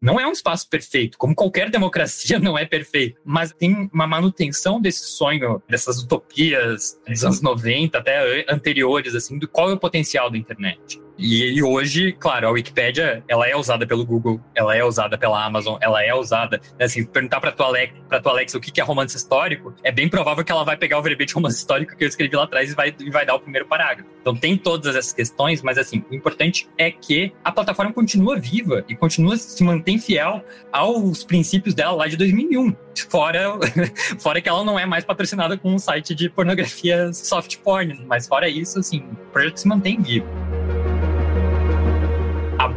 Não 0.00 0.18
é 0.18 0.26
um 0.26 0.32
espaço 0.32 0.66
perfeito, 0.68 1.18
como 1.18 1.34
qualquer 1.34 1.68
democracia 1.70 2.38
não 2.40 2.56
é 2.56 2.64
perfeito, 2.64 3.20
mas 3.24 3.52
tem 3.52 3.90
uma 3.92 4.06
manutenção 4.06 4.80
desse 4.80 5.04
sonho, 5.04 5.62
dessas 5.68 6.02
utopias 6.02 6.98
dos 7.06 7.24
anos 7.24 7.42
90 7.42 7.98
até 7.98 8.46
anteriores, 8.50 9.14
assim, 9.14 9.38
do 9.38 9.46
qual 9.46 9.70
é 9.70 9.74
o 9.74 9.78
potencial 9.78 10.30
da 10.30 10.38
internet. 10.38 11.00
E, 11.20 11.58
e, 11.58 11.62
hoje, 11.62 12.12
claro, 12.12 12.48
a 12.48 12.50
Wikipédia, 12.50 13.22
ela 13.28 13.46
é 13.46 13.54
usada 13.54 13.86
pelo 13.86 14.06
Google, 14.06 14.40
ela 14.54 14.74
é 14.74 14.82
usada 14.82 15.18
pela 15.18 15.44
Amazon, 15.44 15.76
ela 15.80 16.02
é 16.02 16.14
usada, 16.14 16.58
né, 16.78 16.86
assim, 16.86 17.04
perguntar 17.04 17.40
para 17.40 17.52
tua 17.52 17.66
Alexa, 17.66 17.94
para 18.08 18.20
tua 18.20 18.32
Alexa 18.32 18.56
o 18.56 18.60
que 18.60 18.80
é 18.80 18.84
romance 18.84 19.14
histórico, 19.16 19.74
é 19.82 19.92
bem 19.92 20.08
provável 20.08 20.42
que 20.42 20.50
ela 20.50 20.64
vai 20.64 20.78
pegar 20.78 20.98
o 20.98 21.02
verbete 21.02 21.34
romance 21.34 21.58
histórico 21.58 21.94
que 21.94 22.02
eu 22.02 22.08
escrevi 22.08 22.34
lá 22.34 22.44
atrás 22.44 22.72
e 22.72 22.74
vai, 22.74 22.94
e 22.98 23.10
vai 23.10 23.26
dar 23.26 23.34
o 23.34 23.40
primeiro 23.40 23.66
parágrafo. 23.66 24.08
Então 24.22 24.34
tem 24.34 24.56
todas 24.56 24.96
essas 24.96 25.12
questões, 25.12 25.60
mas 25.62 25.76
assim, 25.76 26.02
o 26.10 26.14
importante 26.14 26.66
é 26.78 26.90
que 26.90 27.34
a 27.44 27.52
plataforma 27.52 27.92
continua 27.92 28.38
viva 28.38 28.82
e 28.88 28.96
continua 28.96 29.36
se 29.36 29.62
mantém 29.62 29.98
fiel 29.98 30.42
aos 30.72 31.22
princípios 31.22 31.74
dela 31.74 31.92
lá 31.92 32.06
de 32.06 32.16
2001. 32.16 32.74
Fora, 33.08 33.58
fora 34.18 34.40
que 34.40 34.48
ela 34.48 34.64
não 34.64 34.78
é 34.78 34.86
mais 34.86 35.04
patrocinada 35.04 35.58
com 35.58 35.74
um 35.74 35.78
site 35.78 36.14
de 36.14 36.30
pornografia 36.30 37.12
soft 37.12 37.58
porn, 37.58 38.04
mas 38.06 38.26
fora 38.26 38.48
isso, 38.48 38.78
assim, 38.78 39.00
o 39.00 39.32
projeto 39.32 39.58
se 39.58 39.68
mantém 39.68 40.00
vivo. 40.00 40.26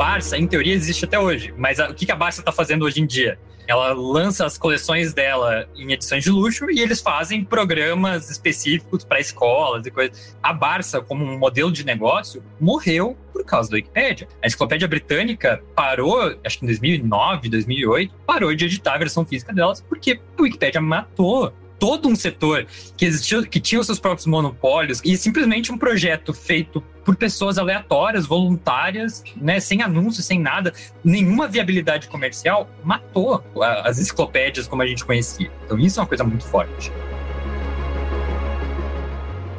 Barça, 0.03 0.37
em 0.37 0.45
teoria, 0.45 0.73
existe 0.73 1.05
até 1.05 1.17
hoje, 1.17 1.53
mas 1.57 1.79
a, 1.79 1.89
o 1.89 1.93
que 1.93 2.11
a 2.11 2.15
Barça 2.15 2.41
está 2.41 2.51
fazendo 2.51 2.83
hoje 2.83 2.99
em 2.99 3.05
dia? 3.05 3.39
Ela 3.65 3.93
lança 3.93 4.45
as 4.45 4.57
coleções 4.57 5.13
dela 5.13 5.65
em 5.77 5.93
edições 5.93 6.25
de 6.25 6.29
luxo 6.29 6.69
e 6.69 6.81
eles 6.81 6.99
fazem 6.99 7.41
programas 7.41 8.29
específicos 8.29 9.05
para 9.05 9.21
escolas 9.21 9.85
e 9.85 9.91
coisas. 9.91 10.35
A 10.43 10.51
Barça, 10.51 10.99
como 10.99 11.23
um 11.23 11.39
modelo 11.39 11.71
de 11.71 11.85
negócio, 11.85 12.43
morreu 12.59 13.17
por 13.31 13.45
causa 13.45 13.69
da 13.69 13.75
Wikipédia. 13.75 14.27
A 14.43 14.47
Enciclopédia 14.47 14.89
Britânica 14.89 15.63
parou, 15.73 16.37
acho 16.43 16.59
que 16.59 16.65
em 16.65 16.67
2009, 16.67 17.47
2008, 17.47 18.13
parou 18.27 18.53
de 18.53 18.65
editar 18.65 18.95
a 18.95 18.97
versão 18.97 19.25
física 19.25 19.53
delas 19.53 19.79
porque 19.79 20.19
a 20.37 20.41
Wikipédia 20.41 20.81
matou 20.81 21.53
todo 21.79 22.09
um 22.09 22.15
setor 22.15 22.67
que 22.97 23.05
existia, 23.05 23.41
que 23.43 23.59
tinha 23.59 23.79
os 23.79 23.85
seus 23.85 23.99
próprios 23.99 24.25
monopólios 24.25 25.01
e 25.03 25.15
simplesmente 25.15 25.71
um 25.71 25.77
projeto 25.77 26.33
feito 26.33 26.83
por 27.03 27.15
pessoas 27.15 27.57
aleatórias, 27.57 28.25
voluntárias, 28.25 29.23
né, 29.35 29.59
sem 29.59 29.81
anúncio, 29.81 30.23
sem 30.23 30.39
nada, 30.39 30.73
nenhuma 31.03 31.47
viabilidade 31.47 32.07
comercial, 32.07 32.69
matou 32.83 33.43
as 33.83 33.99
enciclopédias 33.99 34.67
como 34.67 34.81
a 34.81 34.87
gente 34.87 35.03
conhecia. 35.05 35.51
Então 35.65 35.77
isso 35.79 35.99
é 35.99 36.03
uma 36.03 36.07
coisa 36.07 36.23
muito 36.23 36.45
forte. 36.45 36.91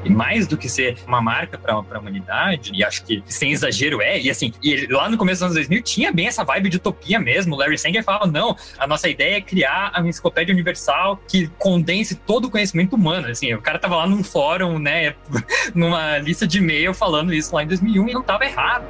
E 0.04 0.10
mais 0.10 0.46
do 0.46 0.56
que 0.56 0.68
ser 0.68 0.98
uma 1.06 1.20
marca 1.20 1.58
para 1.58 1.74
a 1.74 1.98
humanidade, 1.98 2.72
e 2.74 2.84
acho 2.84 3.04
que 3.04 3.22
sem 3.26 3.52
exagero 3.52 4.00
é, 4.02 4.20
e 4.20 4.30
assim, 4.30 4.52
e 4.62 4.86
lá 4.86 5.08
no 5.08 5.16
começo 5.16 5.40
dos 5.40 5.42
anos 5.42 5.54
2000 5.54 5.82
tinha 5.82 6.12
bem 6.12 6.26
essa 6.26 6.44
vibe 6.44 6.68
de 6.68 6.76
utopia 6.76 7.18
mesmo. 7.18 7.54
O 7.54 7.58
Larry 7.58 7.78
Sanger 7.78 8.04
falava: 8.04 8.26
não, 8.26 8.56
a 8.78 8.86
nossa 8.86 9.08
ideia 9.08 9.36
é 9.36 9.40
criar 9.40 9.90
a 9.94 10.00
enciclopédia 10.00 10.52
universal 10.52 11.20
que 11.28 11.48
condense 11.58 12.14
todo 12.14 12.46
o 12.46 12.50
conhecimento 12.50 12.94
humano. 12.94 13.28
Assim, 13.28 13.52
o 13.54 13.60
cara 13.60 13.78
tava 13.78 13.96
lá 13.96 14.06
num 14.06 14.22
fórum, 14.22 14.78
né, 14.78 15.14
numa 15.74 16.18
lista 16.18 16.46
de 16.46 16.58
e-mail 16.58 16.94
falando 16.94 17.32
isso 17.32 17.54
lá 17.54 17.62
em 17.62 17.66
2001 17.66 18.08
e 18.08 18.12
não 18.12 18.22
tava 18.22 18.44
errado. 18.44 18.84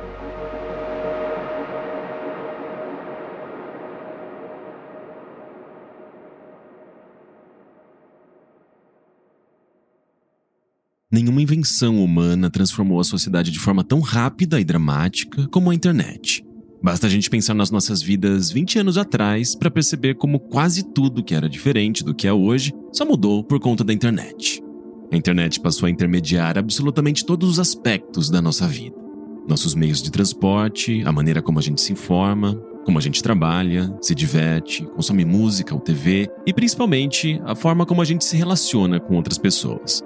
Nenhuma 11.15 11.41
invenção 11.41 12.03
humana 12.03 12.51
transformou 12.51 12.99
a 12.99 13.05
sociedade 13.05 13.53
de 13.53 13.61
forma 13.61 13.85
tão 13.85 14.01
rápida 14.01 14.59
e 14.59 14.65
dramática 14.65 15.47
como 15.47 15.71
a 15.71 15.75
internet. 15.75 16.45
Basta 16.83 17.07
a 17.07 17.09
gente 17.09 17.31
pensar 17.31 17.55
nas 17.55 17.71
nossas 17.71 18.03
vidas 18.03 18.51
20 18.51 18.81
anos 18.81 18.99
atrás 18.99 19.55
para 19.55 19.71
perceber 19.71 20.17
como 20.17 20.41
quase 20.41 20.83
tudo 20.83 21.23
que 21.23 21.33
era 21.33 21.49
diferente 21.49 22.03
do 22.03 22.17
que 22.17 22.27
é 22.27 22.33
hoje 22.33 22.73
só 22.93 23.05
mudou 23.05 23.45
por 23.45 23.61
conta 23.61 23.85
da 23.85 23.93
internet. 23.93 24.61
A 25.13 25.17
internet 25.17 25.61
passou 25.61 25.87
a 25.87 25.91
intermediar 25.91 26.59
absolutamente 26.59 27.25
todos 27.25 27.49
os 27.49 27.61
aspectos 27.61 28.29
da 28.29 28.43
nossa 28.43 28.67
vida. 28.67 28.97
Nossos 29.49 29.77
meios 29.77 30.03
de 30.03 30.11
transporte, 30.11 31.01
a 31.05 31.13
maneira 31.13 31.41
como 31.41 31.61
a 31.61 31.63
gente 31.63 31.81
se 31.81 31.93
informa, 31.93 32.57
como 32.85 32.99
a 32.99 33.01
gente 33.01 33.23
trabalha, 33.23 33.97
se 34.03 34.17
diverte, 34.17 34.85
consome 34.97 35.25
música 35.25 35.77
ou 35.77 35.81
TV 35.81 36.29
e 36.45 36.53
principalmente 36.53 37.41
a 37.45 37.55
forma 37.55 37.87
como 37.87 38.03
a 38.03 38.05
gente 38.05 38.25
se 38.25 38.37
relaciona 38.37 38.99
com 38.99 39.15
outras 39.15 39.39
pessoas. 39.39 40.03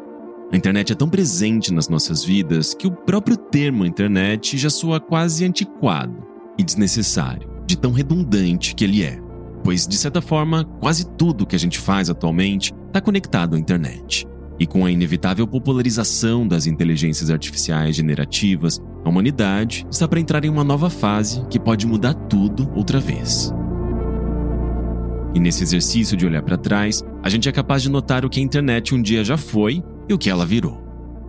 A 0.50 0.56
internet 0.56 0.92
é 0.92 0.96
tão 0.96 1.10
presente 1.10 1.72
nas 1.74 1.90
nossas 1.90 2.24
vidas 2.24 2.72
que 2.72 2.86
o 2.86 2.90
próprio 2.90 3.36
termo 3.36 3.84
internet 3.84 4.56
já 4.56 4.70
soa 4.70 4.98
quase 4.98 5.44
antiquado 5.44 6.26
e 6.56 6.64
desnecessário, 6.64 7.50
de 7.66 7.76
tão 7.76 7.92
redundante 7.92 8.74
que 8.74 8.82
ele 8.82 9.02
é. 9.04 9.20
Pois, 9.62 9.86
de 9.86 9.94
certa 9.96 10.22
forma, 10.22 10.64
quase 10.80 11.06
tudo 11.16 11.46
que 11.46 11.54
a 11.54 11.58
gente 11.58 11.78
faz 11.78 12.08
atualmente 12.08 12.72
está 12.86 12.98
conectado 12.98 13.56
à 13.56 13.58
internet. 13.58 14.26
E 14.58 14.66
com 14.66 14.86
a 14.86 14.90
inevitável 14.90 15.46
popularização 15.46 16.48
das 16.48 16.66
inteligências 16.66 17.30
artificiais 17.30 17.94
generativas, 17.94 18.80
a 19.04 19.08
humanidade 19.08 19.86
está 19.90 20.08
para 20.08 20.18
entrar 20.18 20.46
em 20.46 20.48
uma 20.48 20.64
nova 20.64 20.88
fase 20.88 21.44
que 21.50 21.60
pode 21.60 21.86
mudar 21.86 22.14
tudo 22.14 22.72
outra 22.74 22.98
vez. 22.98 23.52
E 25.34 25.38
nesse 25.38 25.62
exercício 25.62 26.16
de 26.16 26.24
olhar 26.24 26.42
para 26.42 26.56
trás, 26.56 27.04
a 27.22 27.28
gente 27.28 27.50
é 27.50 27.52
capaz 27.52 27.82
de 27.82 27.90
notar 27.90 28.24
o 28.24 28.30
que 28.30 28.40
a 28.40 28.42
internet 28.42 28.94
um 28.94 29.02
dia 29.02 29.22
já 29.22 29.36
foi 29.36 29.84
e 30.08 30.14
o 30.14 30.18
que 30.18 30.30
ela 30.30 30.46
virou. 30.46 30.82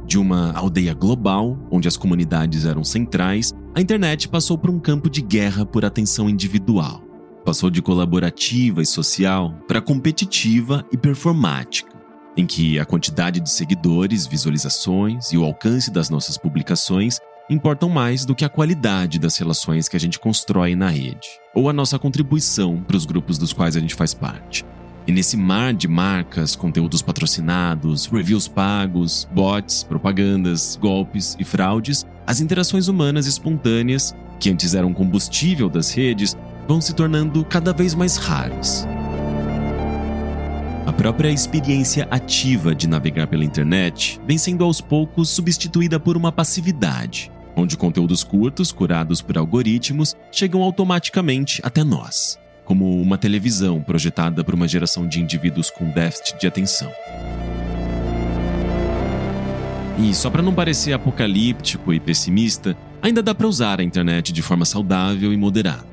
De 0.06 0.18
uma 0.18 0.52
aldeia 0.54 0.94
global, 0.94 1.58
onde 1.70 1.88
as 1.88 1.98
comunidades 1.98 2.66
eram 2.66 2.84
centrais, 2.84 3.52
a 3.76 3.82
internet 3.82 4.28
passou 4.28 4.58
por 4.58 4.70
um 4.70 4.80
campo 4.80 5.10
de 5.10 5.22
guerra 5.22 5.66
por 5.66 5.86
atenção 5.86 6.30
individual. 6.30 7.04
Passou 7.46 7.70
de 7.70 7.82
colaborativa 7.82 8.82
e 8.82 8.86
social 8.86 9.54
para 9.68 9.82
competitiva 9.82 10.86
e 10.92 10.98
performática, 10.98 11.92
em 12.36 12.46
que 12.46 12.80
a 12.80 12.86
quantidade 12.86 13.40
de 13.40 13.50
seguidores, 13.50 14.26
visualizações 14.26 15.32
e 15.32 15.38
o 15.38 15.44
alcance 15.44 15.92
das 15.92 16.10
nossas 16.10 16.38
publicações 16.38 17.20
importam 17.50 17.90
mais 17.90 18.26
do 18.26 18.36
que 18.36 18.46
a 18.46 18.50
qualidade 18.50 19.20
das 19.20 19.38
relações 19.38 19.90
que 19.90 19.96
a 19.96 20.00
gente 20.00 20.20
constrói 20.20 20.76
na 20.76 20.90
rede, 20.90 21.28
ou 21.54 21.70
a 21.70 21.74
nossa 21.74 21.98
contribuição 21.98 22.82
para 22.82 22.96
os 22.96 23.06
grupos 23.06 23.38
dos 23.38 23.54
quais 23.54 23.76
a 23.76 23.80
gente 23.80 23.96
faz 23.96 24.14
parte. 24.14 24.66
E 25.10 25.12
nesse 25.12 25.36
mar 25.36 25.74
de 25.74 25.88
marcas, 25.88 26.56
conteúdos 26.56 27.02
patrocinados, 27.02 28.06
reviews 28.06 28.48
pagos, 28.48 29.28
bots, 29.34 29.82
propagandas, 29.82 30.78
golpes 30.80 31.36
e 31.40 31.44
fraudes, 31.44 32.06
as 32.28 32.40
interações 32.40 32.88
humanas 32.88 33.26
espontâneas, 33.26 34.16
que 34.40 34.52
antes 34.52 34.76
eram 34.76 34.94
combustível 34.94 35.68
das 35.68 35.92
redes, 35.92 36.38
vão 36.68 36.80
se 36.80 36.94
tornando 36.94 37.44
cada 37.44 37.74
vez 37.74 37.96
mais 37.96 38.18
raras. 38.18 38.88
A 40.86 40.94
própria 40.94 41.32
experiência 41.32 42.08
ativa 42.12 42.76
de 42.76 42.88
navegar 42.88 43.26
pela 43.26 43.44
internet 43.44 44.22
vem 44.28 44.38
sendo 44.38 44.64
aos 44.64 44.80
poucos 44.80 45.30
substituída 45.30 46.00
por 46.00 46.16
uma 46.16 46.32
passividade, 46.32 47.32
onde 47.56 47.76
conteúdos 47.76 48.24
curtos, 48.24 48.72
curados 48.72 49.24
por 49.24 49.40
algoritmos, 49.40 50.16
chegam 50.32 50.62
automaticamente 50.62 51.60
até 51.64 51.84
nós, 51.84 52.38
como 52.70 53.02
uma 53.02 53.18
televisão 53.18 53.82
projetada 53.82 54.44
por 54.44 54.54
uma 54.54 54.68
geração 54.68 55.08
de 55.08 55.20
indivíduos 55.20 55.72
com 55.72 55.90
déficit 55.90 56.40
de 56.40 56.46
atenção. 56.46 56.92
E 59.98 60.14
só 60.14 60.30
para 60.30 60.44
não 60.44 60.54
parecer 60.54 60.94
apocalíptico 60.94 61.92
e 61.92 62.00
pessimista, 62.00 62.78
ainda 63.02 63.24
dá 63.24 63.34
para 63.34 63.48
usar 63.48 63.80
a 63.80 63.84
internet 63.84 64.32
de 64.32 64.44
forma 64.44 64.66
saudável 64.66 65.34
e 65.34 65.38
moderada. 65.38 65.84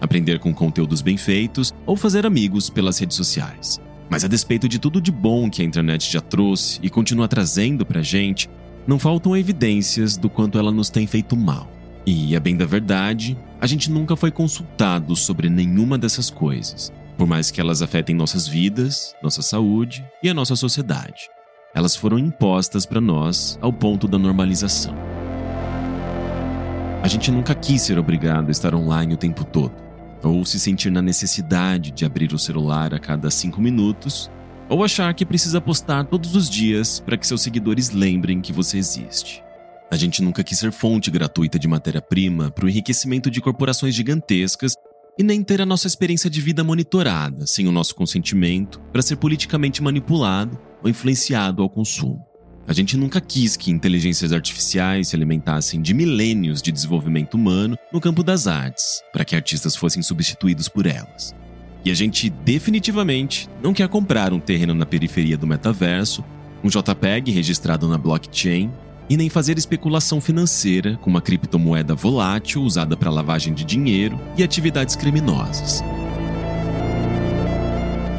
Aprender 0.00 0.38
com 0.38 0.54
conteúdos 0.54 1.02
bem 1.02 1.16
feitos 1.16 1.74
ou 1.84 1.96
fazer 1.96 2.24
amigos 2.24 2.70
pelas 2.70 2.96
redes 3.00 3.16
sociais. 3.16 3.80
Mas 4.08 4.24
a 4.24 4.28
despeito 4.28 4.68
de 4.68 4.78
tudo 4.78 5.00
de 5.00 5.10
bom 5.10 5.50
que 5.50 5.62
a 5.62 5.64
internet 5.64 6.12
já 6.12 6.20
trouxe 6.20 6.78
e 6.80 6.88
continua 6.88 7.26
trazendo 7.26 7.84
pra 7.84 8.02
gente, 8.02 8.48
não 8.86 9.00
faltam 9.00 9.36
evidências 9.36 10.16
do 10.16 10.30
quanto 10.30 10.60
ela 10.60 10.70
nos 10.70 10.90
tem 10.90 11.08
feito 11.08 11.36
mal. 11.36 11.68
E, 12.06 12.36
a 12.36 12.40
bem 12.40 12.56
da 12.56 12.66
verdade, 12.66 13.36
a 13.60 13.66
gente 13.66 13.90
nunca 13.90 14.16
foi 14.16 14.30
consultado 14.30 15.14
sobre 15.14 15.50
nenhuma 15.50 15.98
dessas 15.98 16.30
coisas, 16.30 16.90
por 17.18 17.26
mais 17.26 17.50
que 17.50 17.60
elas 17.60 17.82
afetem 17.82 18.16
nossas 18.16 18.48
vidas, 18.48 19.14
nossa 19.22 19.42
saúde 19.42 20.02
e 20.22 20.30
a 20.30 20.34
nossa 20.34 20.56
sociedade. 20.56 21.28
Elas 21.74 21.94
foram 21.94 22.18
impostas 22.18 22.86
para 22.86 23.02
nós 23.02 23.58
ao 23.60 23.70
ponto 23.70 24.08
da 24.08 24.18
normalização. 24.18 24.94
A 27.02 27.06
gente 27.06 27.30
nunca 27.30 27.54
quis 27.54 27.82
ser 27.82 27.98
obrigado 27.98 28.48
a 28.48 28.50
estar 28.50 28.74
online 28.74 29.12
o 29.12 29.18
tempo 29.18 29.44
todo, 29.44 29.74
ou 30.22 30.42
se 30.46 30.58
sentir 30.58 30.90
na 30.90 31.02
necessidade 31.02 31.90
de 31.90 32.06
abrir 32.06 32.32
o 32.32 32.38
celular 32.38 32.94
a 32.94 32.98
cada 32.98 33.30
cinco 33.30 33.60
minutos 33.60 34.30
ou 34.70 34.84
achar 34.84 35.12
que 35.12 35.26
precisa 35.26 35.60
postar 35.60 36.04
todos 36.04 36.34
os 36.34 36.48
dias 36.48 37.00
para 37.00 37.16
que 37.16 37.26
seus 37.26 37.42
seguidores 37.42 37.90
lembrem 37.90 38.40
que 38.40 38.52
você 38.52 38.78
existe. 38.78 39.42
A 39.90 39.96
gente 39.96 40.22
nunca 40.22 40.44
quis 40.44 40.56
ser 40.56 40.70
fonte 40.70 41.10
gratuita 41.10 41.58
de 41.58 41.66
matéria-prima 41.66 42.48
para 42.48 42.64
o 42.64 42.68
enriquecimento 42.68 43.28
de 43.28 43.40
corporações 43.40 43.92
gigantescas 43.92 44.74
e 45.18 45.22
nem 45.24 45.42
ter 45.42 45.60
a 45.60 45.66
nossa 45.66 45.88
experiência 45.88 46.30
de 46.30 46.40
vida 46.40 46.62
monitorada 46.62 47.44
sem 47.44 47.66
o 47.66 47.72
nosso 47.72 47.96
consentimento 47.96 48.80
para 48.92 49.02
ser 49.02 49.16
politicamente 49.16 49.82
manipulado 49.82 50.56
ou 50.80 50.88
influenciado 50.88 51.60
ao 51.60 51.68
consumo. 51.68 52.24
A 52.68 52.72
gente 52.72 52.96
nunca 52.96 53.20
quis 53.20 53.56
que 53.56 53.72
inteligências 53.72 54.32
artificiais 54.32 55.08
se 55.08 55.16
alimentassem 55.16 55.82
de 55.82 55.92
milênios 55.92 56.62
de 56.62 56.70
desenvolvimento 56.70 57.34
humano 57.34 57.76
no 57.92 58.00
campo 58.00 58.22
das 58.22 58.46
artes, 58.46 59.02
para 59.12 59.24
que 59.24 59.34
artistas 59.34 59.74
fossem 59.74 60.04
substituídos 60.04 60.68
por 60.68 60.86
elas. 60.86 61.34
E 61.84 61.90
a 61.90 61.94
gente 61.94 62.30
definitivamente 62.30 63.48
não 63.60 63.74
quer 63.74 63.88
comprar 63.88 64.32
um 64.32 64.38
terreno 64.38 64.72
na 64.72 64.86
periferia 64.86 65.36
do 65.36 65.48
metaverso, 65.48 66.24
um 66.62 66.68
JPEG 66.68 67.32
registrado 67.32 67.88
na 67.88 67.98
blockchain 67.98 68.70
e 69.10 69.16
nem 69.16 69.28
fazer 69.28 69.58
especulação 69.58 70.20
financeira 70.20 70.96
com 71.02 71.10
uma 71.10 71.20
criptomoeda 71.20 71.96
volátil 71.96 72.62
usada 72.62 72.96
para 72.96 73.10
lavagem 73.10 73.52
de 73.52 73.64
dinheiro 73.64 74.16
e 74.38 74.44
atividades 74.44 74.94
criminosas. 74.94 75.82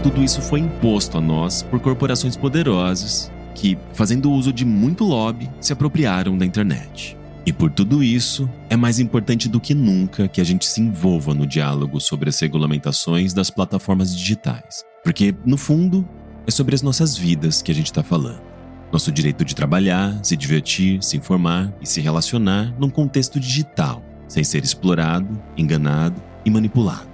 Tudo 0.03 0.21
isso 0.21 0.41
foi 0.41 0.59
imposto 0.59 1.17
a 1.17 1.21
nós 1.21 1.63
por 1.63 1.79
corporações 1.79 2.35
poderosas 2.35 3.31
que, 3.55 3.77
fazendo 3.93 4.31
uso 4.31 4.51
de 4.51 4.65
muito 4.65 5.05
lobby, 5.05 5.49
se 5.61 5.71
apropriaram 5.71 6.37
da 6.37 6.45
internet. 6.45 7.17
E 7.45 7.53
por 7.53 7.71
tudo 7.71 8.03
isso, 8.03 8.49
é 8.69 8.75
mais 8.75 8.99
importante 8.99 9.47
do 9.47 9.61
que 9.61 9.73
nunca 9.73 10.27
que 10.27 10.41
a 10.41 10.43
gente 10.43 10.65
se 10.65 10.81
envolva 10.81 11.33
no 11.33 11.47
diálogo 11.47 12.01
sobre 12.01 12.29
as 12.29 12.39
regulamentações 12.39 13.33
das 13.33 13.49
plataformas 13.49 14.15
digitais. 14.15 14.83
Porque, 15.03 15.33
no 15.45 15.57
fundo, 15.57 16.07
é 16.45 16.51
sobre 16.51 16.75
as 16.75 16.81
nossas 16.81 17.17
vidas 17.17 17.61
que 17.61 17.71
a 17.71 17.75
gente 17.75 17.87
está 17.87 18.03
falando. 18.03 18.50
Nosso 18.91 19.09
direito 19.09 19.45
de 19.45 19.55
trabalhar, 19.55 20.19
se 20.21 20.35
divertir, 20.35 21.01
se 21.01 21.15
informar 21.15 21.73
e 21.81 21.87
se 21.87 22.01
relacionar 22.01 22.75
num 22.77 22.89
contexto 22.89 23.39
digital, 23.39 24.03
sem 24.27 24.43
ser 24.43 24.65
explorado, 24.65 25.41
enganado 25.55 26.21
e 26.43 26.49
manipulado. 26.49 27.09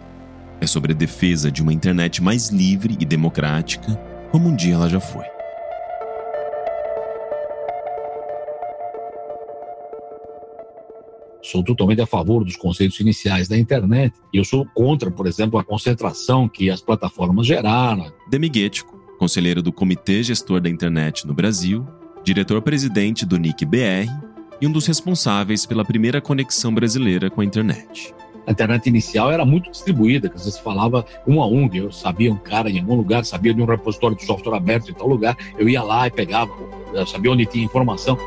É 0.60 0.66
sobre 0.66 0.94
a 0.94 0.96
defesa 0.96 1.52
de 1.52 1.62
uma 1.62 1.72
internet 1.72 2.22
mais 2.22 2.50
livre 2.50 2.98
e 3.00 3.06
democrática, 3.06 3.96
como 4.32 4.50
um 4.50 4.56
dia 4.56 4.74
ela 4.74 4.90
já 4.90 5.00
foi. 5.00 5.26
Sou 11.44 11.64
totalmente 11.64 12.02
a 12.02 12.08
favor 12.08 12.44
dos 12.44 12.56
conceitos 12.56 13.00
iniciais 13.00 13.48
da 13.48 13.56
internet. 13.56 14.16
E 14.34 14.38
eu 14.38 14.44
sou 14.44 14.66
contra, 14.74 15.12
por 15.12 15.28
exemplo, 15.28 15.60
a 15.60 15.64
concentração 15.64 16.50
que 16.50 16.72
as 16.72 16.82
plataformas 16.82 17.46
geraram. 17.46 18.12
Demiguetico, 18.30 18.98
conselheiro 19.18 19.62
do 19.62 19.74
Comitê 19.74 20.24
Gestor 20.24 20.62
da 20.62 20.70
Internet 20.70 21.26
no 21.26 21.34
Brasil, 21.34 21.88
diretor-presidente 22.24 23.26
do 23.26 23.38
NIC 23.38 23.66
BR 23.66 24.10
e 24.62 24.68
um 24.68 24.72
dos 24.72 24.86
responsáveis 24.86 25.66
pela 25.66 25.84
primeira 25.84 26.22
conexão 26.22 26.74
brasileira 26.74 27.30
com 27.30 27.42
a 27.42 27.46
internet. 27.46 28.14
A 28.46 28.52
internet 28.52 28.88
inicial 28.88 29.30
era 29.30 29.44
muito 29.44 29.70
distribuída, 29.70 30.30
que 30.30 30.36
às 30.38 30.46
vezes 30.46 30.60
falava 30.60 31.06
um 31.28 31.42
a 31.42 31.48
um, 31.48 31.70
eu 31.74 31.92
sabia 31.92 32.32
um 32.32 32.38
cara 32.38 32.70
em 32.70 32.80
algum 32.80 32.96
lugar, 32.96 33.26
sabia 33.26 33.54
de 33.54 33.62
um 33.62 33.66
repositório 33.66 34.16
de 34.16 34.26
software 34.26 34.56
aberto 34.56 34.90
em 34.90 34.94
tal 34.94 35.08
lugar, 35.08 35.36
eu 35.58 35.68
ia 35.68 35.84
lá 35.84 36.08
e 36.08 36.12
pegava, 36.12 36.52
sabia 37.06 37.32
onde 37.32 37.46
tinha 37.46 37.66
informação. 37.66 38.18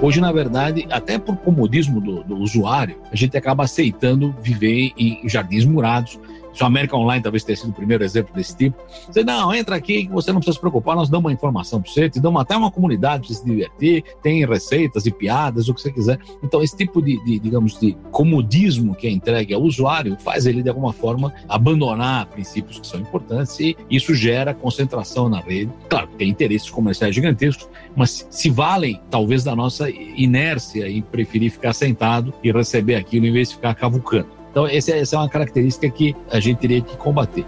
Hoje, 0.00 0.20
na 0.20 0.32
verdade, 0.32 0.86
até 0.90 1.16
por 1.16 1.36
comodismo 1.36 2.00
do, 2.00 2.24
do 2.24 2.36
usuário, 2.36 2.96
a 3.10 3.16
gente 3.16 3.36
acaba 3.36 3.64
aceitando 3.64 4.34
viver 4.42 4.92
em 4.96 5.28
jardins 5.28 5.64
murados, 5.64 6.18
o 6.60 6.66
América 6.66 6.96
Online 6.96 7.22
talvez 7.22 7.44
tenha 7.44 7.56
sido 7.56 7.70
o 7.70 7.72
primeiro 7.72 8.02
exemplo 8.04 8.34
desse 8.34 8.56
tipo. 8.56 8.76
Você, 9.08 9.22
não, 9.22 9.54
entra 9.54 9.76
aqui 9.76 10.06
que 10.06 10.12
você 10.12 10.32
não 10.32 10.40
precisa 10.40 10.54
se 10.54 10.60
preocupar, 10.60 10.96
nós 10.96 11.08
damos 11.08 11.26
uma 11.26 11.32
informação 11.32 11.80
para 11.80 11.90
você, 11.90 12.10
te 12.10 12.20
damos 12.20 12.40
até 12.40 12.56
uma 12.56 12.70
comunidade 12.70 13.26
para 13.26 13.36
se 13.36 13.44
divertir, 13.44 14.04
tem 14.22 14.44
receitas 14.44 15.06
e 15.06 15.10
piadas, 15.10 15.68
o 15.68 15.74
que 15.74 15.80
você 15.80 15.92
quiser. 15.92 16.18
Então, 16.42 16.62
esse 16.62 16.76
tipo 16.76 17.00
de, 17.00 17.22
de, 17.24 17.38
digamos, 17.38 17.78
de 17.78 17.96
comodismo 18.10 18.94
que 18.94 19.06
é 19.06 19.10
entregue 19.10 19.54
ao 19.54 19.62
usuário 19.62 20.16
faz 20.18 20.46
ele, 20.46 20.62
de 20.62 20.68
alguma 20.68 20.92
forma, 20.92 21.32
abandonar 21.48 22.26
princípios 22.26 22.78
que 22.78 22.86
são 22.86 23.00
importantes 23.00 23.58
e 23.60 23.76
isso 23.90 24.14
gera 24.14 24.54
concentração 24.54 25.28
na 25.28 25.40
rede. 25.40 25.72
Claro, 25.88 26.08
tem 26.18 26.28
interesses 26.28 26.70
comerciais 26.70 27.14
gigantescos, 27.14 27.68
mas 27.94 28.26
se 28.30 28.50
valem, 28.50 29.00
talvez, 29.10 29.44
da 29.44 29.54
nossa 29.54 29.88
inércia 29.90 30.88
em 30.88 31.02
preferir 31.02 31.50
ficar 31.50 31.72
sentado 31.72 32.32
e 32.42 32.50
receber 32.50 32.96
aquilo 32.96 33.26
em 33.26 33.32
vez 33.32 33.48
de 33.48 33.54
ficar 33.56 33.74
cavucando. 33.74 34.41
Então, 34.52 34.66
essa 34.66 35.16
é 35.16 35.18
uma 35.18 35.30
característica 35.30 35.88
que 35.88 36.14
a 36.30 36.38
gente 36.38 36.58
teria 36.58 36.82
que 36.82 36.94
combater. 36.98 37.46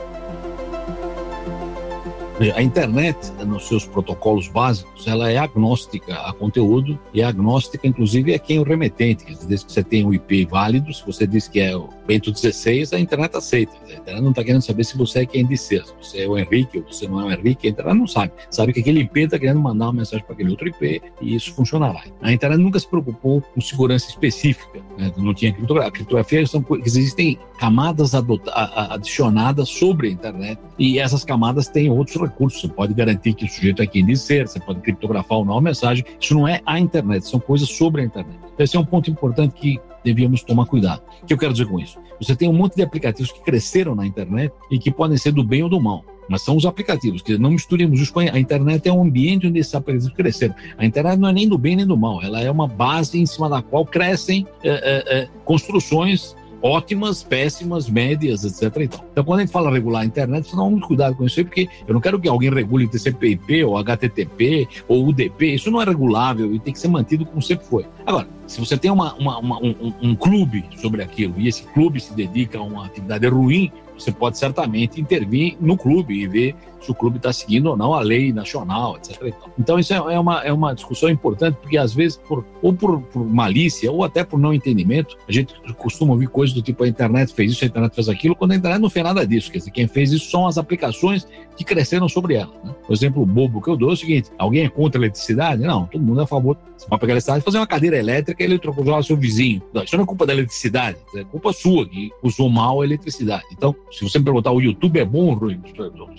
A 2.57 2.63
internet, 2.63 3.17
nos 3.47 3.69
seus 3.69 3.87
protocolos 3.87 4.49
básicos, 4.49 5.07
ela 5.07 5.31
é 5.31 5.37
agnóstica 5.37 6.15
a 6.15 6.33
conteúdo 6.33 6.99
e 7.13 7.21
é 7.21 7.25
agnóstica, 7.25 7.87
inclusive, 7.87 8.35
a 8.35 8.39
quem 8.39 8.57
é 8.57 8.61
o 8.61 8.65
remetente. 8.65 9.25
Desde 9.47 9.67
que 9.67 9.73
você 9.73 9.85
tenha 9.85 10.07
um 10.07 10.13
IP 10.13 10.47
válido, 10.47 10.93
se 10.93 11.07
você 11.07 11.27
diz 11.27 11.47
que 11.47 11.61
é 11.61 11.73
Bento 12.07 12.37
XVI, 12.37 12.87
a 12.93 12.99
internet 12.99 13.37
aceita. 13.37 13.73
A 13.89 13.95
internet 13.95 14.23
não 14.23 14.31
está 14.31 14.45
querendo 14.45 14.63
saber 14.63 14.85
se 14.85 14.97
você 14.97 15.21
é 15.21 15.27
quem 15.27 15.47
diz 15.47 15.61
ser. 15.63 15.85
Se 15.85 15.95
você 16.01 16.23
é 16.23 16.29
o 16.29 16.37
Henrique 16.37 16.79
ou 16.79 16.85
você 16.85 17.09
não 17.09 17.21
é 17.21 17.25
o 17.25 17.33
Henrique, 17.33 17.67
a 17.67 17.71
internet 17.71 17.97
não 17.97 18.07
sabe. 18.07 18.33
Sabe 18.51 18.73
que 18.73 18.81
aquele 18.81 19.01
IP 19.01 19.21
está 19.21 19.39
querendo 19.39 19.61
mandar 19.61 19.87
uma 19.87 19.95
mensagem 19.95 20.25
para 20.25 20.35
aquele 20.35 20.51
outro 20.51 20.69
IP 20.69 21.03
e 21.21 21.35
isso 21.35 21.55
funcionará. 21.55 22.03
A 22.21 22.33
internet 22.33 22.61
nunca 22.61 22.79
se 22.79 22.87
preocupou 22.87 23.41
com 23.41 23.61
segurança 23.61 24.09
específica. 24.09 24.81
Né? 24.99 25.13
Não 25.17 25.33
tinha 25.35 25.53
criptografia. 25.53 25.89
A 25.89 25.93
criptografia 25.93 26.47
são, 26.47 26.65
existem 26.85 27.39
camadas 27.59 28.13
adicionadas 28.15 29.69
sobre 29.69 30.09
a 30.09 30.11
internet 30.11 30.61
e 30.79 30.99
essas 30.99 31.25
camadas 31.25 31.69
têm 31.69 31.91
outros 31.91 32.21
recursos. 32.21 32.61
Você 32.61 32.69
pode 32.69 32.95
garantir 32.95 33.35
que 33.35 33.45
o 33.45 33.49
sujeito 33.49 33.83
é 33.83 33.87
quem 33.87 34.05
diz 34.05 34.21
ser, 34.21 34.47
você 34.47 34.61
pode 34.61 34.81
criptografar 34.81 35.39
ou 35.39 35.45
não 35.45 35.59
a 35.59 35.61
mensagem. 35.61 36.05
Isso 36.21 36.35
não 36.35 36.47
é 36.47 36.61
a 36.67 36.79
internet, 36.79 37.27
são 37.27 37.41
coisas 37.41 37.69
sobre 37.69 38.03
a 38.03 38.05
internet. 38.05 38.39
Esse 38.59 38.77
é 38.77 38.81
um 38.81 38.85
ponto 38.85 39.11
importante 39.11 39.55
que 39.55 39.81
devíamos 40.05 40.43
tomar 40.43 40.67
cuidado. 40.67 41.03
O 41.23 41.27
que 41.27 41.33
eu 41.33 41.39
quero 41.39 41.53
dizer 41.53 41.67
com 41.67 41.81
isso? 41.81 41.99
Você 42.21 42.37
tem 42.37 42.49
um 42.49 42.53
monte 42.53 42.77
de 42.77 42.83
aplicativos 42.83 43.33
que 43.33 43.43
cresceram 43.43 43.95
na 43.95 44.07
internet 44.07 44.53
e 44.71 44.79
que 44.79 44.91
podem 44.91 45.17
ser 45.17 45.33
do 45.33 45.43
bem 45.43 45.63
ou 45.63 45.69
do 45.69 45.81
mal. 45.81 46.05
Mas 46.29 46.43
são 46.43 46.57
os 46.57 46.65
aplicativos, 46.65 47.21
que 47.21 47.37
não 47.37 47.51
misturemos 47.51 48.11
com 48.11 48.21
a 48.21 48.39
internet, 48.39 48.89
é 48.89 48.93
um 48.93 49.03
ambiente 49.03 49.47
onde 49.47 49.59
esses 49.59 49.75
aplicativos 49.75 50.15
cresceram. 50.15 50.55
A 50.79 50.85
internet 50.85 51.19
não 51.19 51.29
é 51.29 51.33
nem 51.33 51.49
do 51.49 51.59
bem 51.59 51.77
nem 51.77 51.87
do 51.87 51.97
mal, 51.97 52.23
ela 52.23 52.41
é 52.41 52.51
uma 52.51 52.67
base 52.67 53.21
em 53.21 53.27
cima 53.27 53.49
da 53.49 53.61
qual 53.61 53.85
crescem 53.85 54.47
é, 54.63 54.71
é, 54.71 55.19
é, 55.19 55.29
construções 55.45 56.35
ótimas, 56.65 57.23
péssimas, 57.23 57.91
médias, 57.91 58.43
etc. 58.43 58.83
Então, 58.85 59.05
então 59.13 59.23
quando 59.23 59.41
a 59.41 59.43
gente 59.43 59.53
fala 59.53 59.71
regular 59.71 60.01
a 60.01 60.07
internet, 60.07 60.49
você 60.49 60.57
dá 60.57 60.63
muito 60.63 60.87
cuidado 60.87 61.15
com 61.15 61.27
isso 61.27 61.39
aí, 61.39 61.45
porque 61.45 61.69
eu 61.87 61.93
não 61.93 62.01
quero 62.01 62.19
que 62.19 62.27
alguém 62.27 62.51
regule 62.51 62.89
TCP/IP 62.89 63.65
ou 63.65 63.77
HTTP 63.77 64.67
ou 64.89 65.07
UDP. 65.07 65.55
Isso 65.55 65.71
não 65.71 65.83
é 65.83 65.85
regulável 65.85 66.55
e 66.55 66.59
tem 66.59 66.73
que 66.73 66.79
ser 66.79 66.89
mantido 66.89 67.27
como 67.27 67.43
sempre 67.43 67.67
foi. 67.67 67.85
Agora, 68.07 68.27
se 68.47 68.59
você 68.59 68.79
tem 68.79 68.91
uma, 68.91 69.13
uma, 69.15 69.39
uma, 69.39 69.59
um, 69.63 69.93
um 70.03 70.15
clube 70.15 70.65
sobre 70.77 71.03
aquilo 71.03 71.35
e 71.37 71.49
esse 71.49 71.65
clube 71.65 72.01
se 72.01 72.15
dedica 72.15 72.59
a 72.59 72.63
uma 72.63 72.87
atividade 72.87 73.27
ruim, 73.27 73.71
você 73.99 74.11
pode 74.11 74.39
certamente 74.39 74.99
intervir 74.99 75.57
no 75.61 75.77
clube 75.77 76.15
e 76.15 76.27
ver 76.27 76.57
se 76.85 76.91
o 76.91 76.95
clube 76.95 77.17
está 77.17 77.33
seguindo 77.33 77.67
ou 77.67 77.77
não 77.77 77.95
a 77.95 78.01
lei 78.01 78.33
nacional, 78.33 78.97
etc. 78.97 79.35
Então, 79.59 79.79
isso 79.79 79.93
é, 79.93 79.97
é 79.97 80.19
uma, 80.19 80.43
é 80.43 80.53
uma 80.53 80.75
discussão 80.75 81.09
importante, 81.09 81.57
porque 81.61 81.77
às 81.77 81.95
vezes, 81.95 82.17
por, 82.17 82.45
ou 82.63 82.73
por, 82.73 83.01
por, 83.01 83.25
malícia, 83.25 83.91
ou 83.91 84.05
até 84.05 84.23
por 84.25 84.39
não 84.39 84.53
entendimento, 84.53 85.17
a 85.29 85.33
gente 85.33 85.55
costuma 85.77 86.13
ouvir 86.13 86.29
coisas 86.29 86.55
do 86.55 86.63
tipo: 86.63 86.85
a 86.85 86.89
internet 86.89 87.33
fez 87.33 87.53
isso, 87.53 87.65
a 87.65 87.67
internet 87.67 87.95
fez 87.95 88.09
aquilo, 88.09 88.37
quando 88.37 88.53
a 88.53 88.57
internet 88.57 88.81
não 88.81 88.91
fez 88.91 89.05
nada 89.05 89.27
disso. 89.27 89.51
Quer 89.51 89.59
dizer, 89.59 89.71
quem 89.71 89.87
fez 89.87 90.13
isso 90.13 90.31
são 90.31 90.47
as 90.47 90.59
aplicações 90.59 91.27
que 91.57 91.65
cresceram 91.65 92.09
sobre 92.09 92.35
ela. 92.35 92.53
Né? 92.65 92.75
O 92.89 92.93
exemplo 92.93 93.25
bobo 93.25 93.61
que 93.63 93.69
eu 93.69 93.77
dou 93.77 93.91
é 93.91 93.93
o 93.93 93.97
seguinte: 93.97 94.31
alguém 94.39 94.65
é 94.65 94.69
contra 94.69 94.99
a 94.99 95.03
eletricidade? 95.03 95.63
Não, 95.63 95.87
todo 95.87 96.03
mundo 96.03 96.21
é 96.21 96.25
a 96.25 96.27
favor. 96.27 96.57
Você 96.77 96.87
pode 96.89 97.01
pegar 97.01 97.13
a 97.13 97.15
eletricidade 97.15 97.45
fazer 97.45 97.59
uma 97.59 97.67
cadeira 97.67 97.97
elétrica 97.97 98.43
e 98.43 98.47
ele 98.47 98.59
trocou 98.59 98.85
o 98.85 99.03
seu 99.03 99.17
vizinho. 99.17 99.63
Não, 99.73 99.83
isso 99.83 99.97
não 99.97 100.05
é 100.05 100.07
culpa 100.07 100.27
da 100.27 100.33
eletricidade, 100.33 100.99
é 101.17 101.25
culpa 101.25 101.53
sua 101.53 101.89
que 101.89 102.11
usou 102.23 102.49
mal 102.51 102.83
a 102.83 102.85
eletricidade. 102.85 103.45
Então, 103.53 103.75
se 103.91 104.03
você 104.03 104.19
me 104.19 104.25
perguntar, 104.25 104.53
o 104.53 104.61
YouTube 104.61 104.99
é 104.99 105.05
bom 105.05 105.27
ou 105.27 105.35
ruim? 105.35 105.61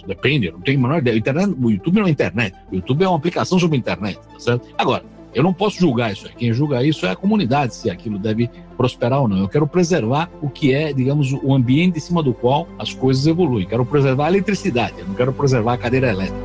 Depende, 0.07 0.53
não 0.55 0.61
tenho 0.61 0.79
a 0.79 0.81
menor 0.81 0.97
ideia. 0.99 1.15
O, 1.15 1.19
internet, 1.19 1.55
o 1.61 1.69
YouTube 1.69 1.99
não 1.99 2.07
é 2.07 2.09
internet. 2.09 2.55
O 2.71 2.75
YouTube 2.75 3.03
é 3.03 3.07
uma 3.07 3.17
aplicação 3.17 3.59
sobre 3.59 3.77
a 3.77 3.79
internet, 3.79 4.19
tá 4.19 4.39
certo? 4.39 4.67
Agora, 4.77 5.03
eu 5.33 5.43
não 5.43 5.53
posso 5.53 5.77
julgar 5.77 6.13
isso. 6.13 6.29
Quem 6.37 6.53
julga 6.53 6.81
isso 6.81 7.05
é 7.05 7.11
a 7.11 7.15
comunidade, 7.15 7.75
se 7.75 7.89
aquilo 7.89 8.17
deve 8.17 8.49
prosperar 8.77 9.21
ou 9.21 9.27
não. 9.27 9.37
Eu 9.37 9.49
quero 9.49 9.67
preservar 9.67 10.29
o 10.41 10.49
que 10.49 10.73
é, 10.73 10.93
digamos, 10.93 11.33
o 11.33 11.53
ambiente 11.53 11.97
em 11.97 12.01
cima 12.01 12.23
do 12.23 12.33
qual 12.33 12.67
as 12.79 12.93
coisas 12.93 13.27
evoluem. 13.27 13.67
Quero 13.67 13.85
preservar 13.85 14.27
a 14.27 14.29
eletricidade, 14.29 14.95
eu 14.97 15.05
não 15.05 15.13
quero 15.13 15.33
preservar 15.33 15.73
a 15.73 15.77
cadeira 15.77 16.09
elétrica. 16.09 16.44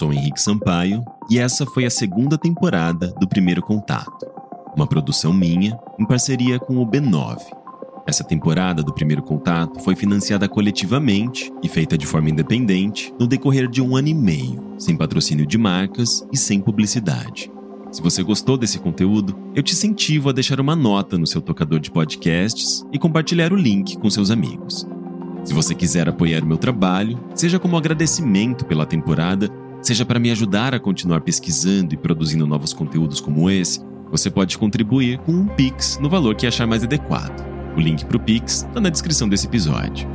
Sou 0.00 0.14
Henrique 0.14 0.40
Sampaio 0.40 1.04
e 1.28 1.38
essa 1.38 1.66
foi 1.66 1.84
a 1.84 1.90
segunda 1.90 2.38
temporada 2.38 3.08
do 3.20 3.28
Primeiro 3.28 3.60
Contato, 3.60 4.26
uma 4.74 4.86
produção 4.86 5.30
minha 5.30 5.78
em 5.98 6.06
parceria 6.06 6.58
com 6.58 6.78
o 6.78 6.86
B9. 6.86 7.36
Essa 8.06 8.24
temporada 8.24 8.82
do 8.82 8.94
Primeiro 8.94 9.22
Contato 9.22 9.78
foi 9.80 9.94
financiada 9.94 10.48
coletivamente 10.48 11.52
e 11.62 11.68
feita 11.68 11.98
de 11.98 12.06
forma 12.06 12.30
independente 12.30 13.12
no 13.20 13.26
decorrer 13.26 13.68
de 13.68 13.82
um 13.82 13.94
ano 13.94 14.08
e 14.08 14.14
meio, 14.14 14.74
sem 14.78 14.96
patrocínio 14.96 15.44
de 15.44 15.58
marcas 15.58 16.26
e 16.32 16.36
sem 16.38 16.62
publicidade. 16.62 17.52
Se 17.92 18.00
você 18.00 18.22
gostou 18.22 18.56
desse 18.56 18.78
conteúdo, 18.78 19.38
eu 19.54 19.62
te 19.62 19.74
incentivo 19.74 20.30
a 20.30 20.32
deixar 20.32 20.60
uma 20.60 20.74
nota 20.74 21.18
no 21.18 21.26
seu 21.26 21.42
tocador 21.42 21.78
de 21.78 21.90
podcasts 21.90 22.86
e 22.90 22.98
compartilhar 22.98 23.52
o 23.52 23.56
link 23.56 23.98
com 23.98 24.08
seus 24.08 24.30
amigos. 24.30 24.88
Se 25.44 25.52
você 25.52 25.74
quiser 25.74 26.08
apoiar 26.08 26.42
o 26.42 26.46
meu 26.46 26.56
trabalho, 26.56 27.22
seja 27.34 27.58
como 27.58 27.76
agradecimento 27.76 28.64
pela 28.64 28.86
temporada 28.86 29.50
seja 29.82 30.04
para 30.04 30.18
me 30.18 30.30
ajudar 30.30 30.74
a 30.74 30.80
continuar 30.80 31.20
pesquisando 31.20 31.94
e 31.94 31.96
produzindo 31.96 32.46
novos 32.46 32.72
conteúdos 32.72 33.20
como 33.20 33.50
esse, 33.50 33.80
você 34.10 34.30
pode 34.30 34.58
contribuir 34.58 35.18
com 35.18 35.32
um 35.32 35.46
Pix 35.46 35.98
no 36.00 36.08
valor 36.08 36.34
que 36.34 36.46
achar 36.46 36.66
mais 36.66 36.82
adequado. 36.82 37.46
O 37.76 37.80
link 37.80 38.04
para 38.04 38.16
o 38.16 38.20
Pix 38.20 38.64
está 38.64 38.80
na 38.80 38.88
descrição 38.88 39.28
desse 39.28 39.46
episódio. 39.46 40.08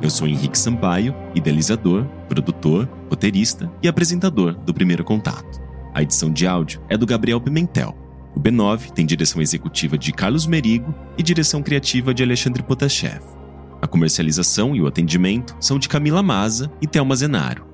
Eu 0.00 0.10
sou 0.10 0.26
Henrique 0.26 0.56
Sampaio, 0.56 1.14
idealizador, 1.34 2.04
produtor, 2.28 2.88
roteirista 3.10 3.70
e 3.82 3.88
apresentador 3.88 4.54
do 4.54 4.72
Primeiro 4.72 5.04
Contato. 5.04 5.60
A 5.92 6.02
edição 6.02 6.32
de 6.32 6.46
áudio 6.46 6.80
é 6.88 6.96
do 6.96 7.04
Gabriel 7.04 7.40
Pimentel. 7.40 7.96
O 8.34 8.40
B9 8.40 8.92
tem 8.92 9.04
direção 9.04 9.42
executiva 9.42 9.98
de 9.98 10.12
Carlos 10.12 10.46
Merigo 10.46 10.94
e 11.18 11.22
direção 11.22 11.62
criativa 11.62 12.14
de 12.14 12.22
Alexandre 12.22 12.62
Potashev. 12.62 13.37
A 13.80 13.86
comercialização 13.86 14.74
e 14.74 14.80
o 14.80 14.86
atendimento 14.86 15.56
são 15.60 15.78
de 15.78 15.88
Camila 15.88 16.22
Maza 16.22 16.70
e 16.80 16.86
Thelma 16.86 17.14
Zenaro. 17.14 17.66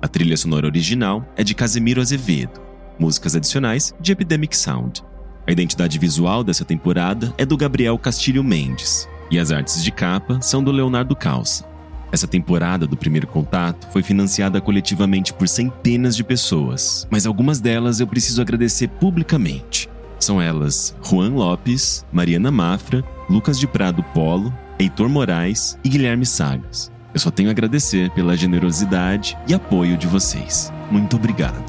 A 0.00 0.08
trilha 0.08 0.36
sonora 0.36 0.66
original 0.66 1.26
é 1.36 1.44
de 1.44 1.54
Casemiro 1.54 2.00
Azevedo, 2.00 2.60
músicas 2.98 3.36
adicionais 3.36 3.94
de 4.00 4.12
Epidemic 4.12 4.56
Sound. 4.56 5.02
A 5.46 5.52
identidade 5.52 5.98
visual 5.98 6.42
dessa 6.42 6.64
temporada 6.64 7.34
é 7.36 7.44
do 7.44 7.56
Gabriel 7.56 7.98
Castilho 7.98 8.42
Mendes, 8.42 9.08
e 9.30 9.38
as 9.38 9.50
artes 9.50 9.84
de 9.84 9.90
capa 9.90 10.40
são 10.40 10.64
do 10.64 10.72
Leonardo 10.72 11.14
Calça. 11.14 11.66
Essa 12.10 12.26
temporada 12.26 12.86
do 12.86 12.96
Primeiro 12.96 13.26
Contato 13.26 13.88
foi 13.92 14.02
financiada 14.02 14.60
coletivamente 14.60 15.32
por 15.32 15.48
centenas 15.48 16.16
de 16.16 16.22
pessoas, 16.22 17.06
mas 17.10 17.26
algumas 17.26 17.60
delas 17.60 18.00
eu 18.00 18.06
preciso 18.06 18.40
agradecer 18.40 18.88
publicamente. 18.88 19.88
São 20.20 20.40
elas 20.40 20.96
Juan 21.02 21.30
Lopes, 21.30 22.06
Mariana 22.12 22.50
Mafra, 22.50 23.04
Lucas 23.28 23.58
de 23.58 23.66
Prado 23.66 24.02
Polo, 24.14 24.54
Heitor 24.78 25.08
Moraes 25.08 25.76
e 25.84 25.88
Guilherme 25.88 26.26
Sagas. 26.26 26.92
Eu 27.12 27.20
só 27.20 27.30
tenho 27.30 27.48
a 27.48 27.52
agradecer 27.52 28.10
pela 28.10 28.36
generosidade 28.36 29.38
e 29.46 29.54
apoio 29.54 29.96
de 29.96 30.08
vocês. 30.08 30.72
Muito 30.90 31.14
obrigado. 31.16 31.64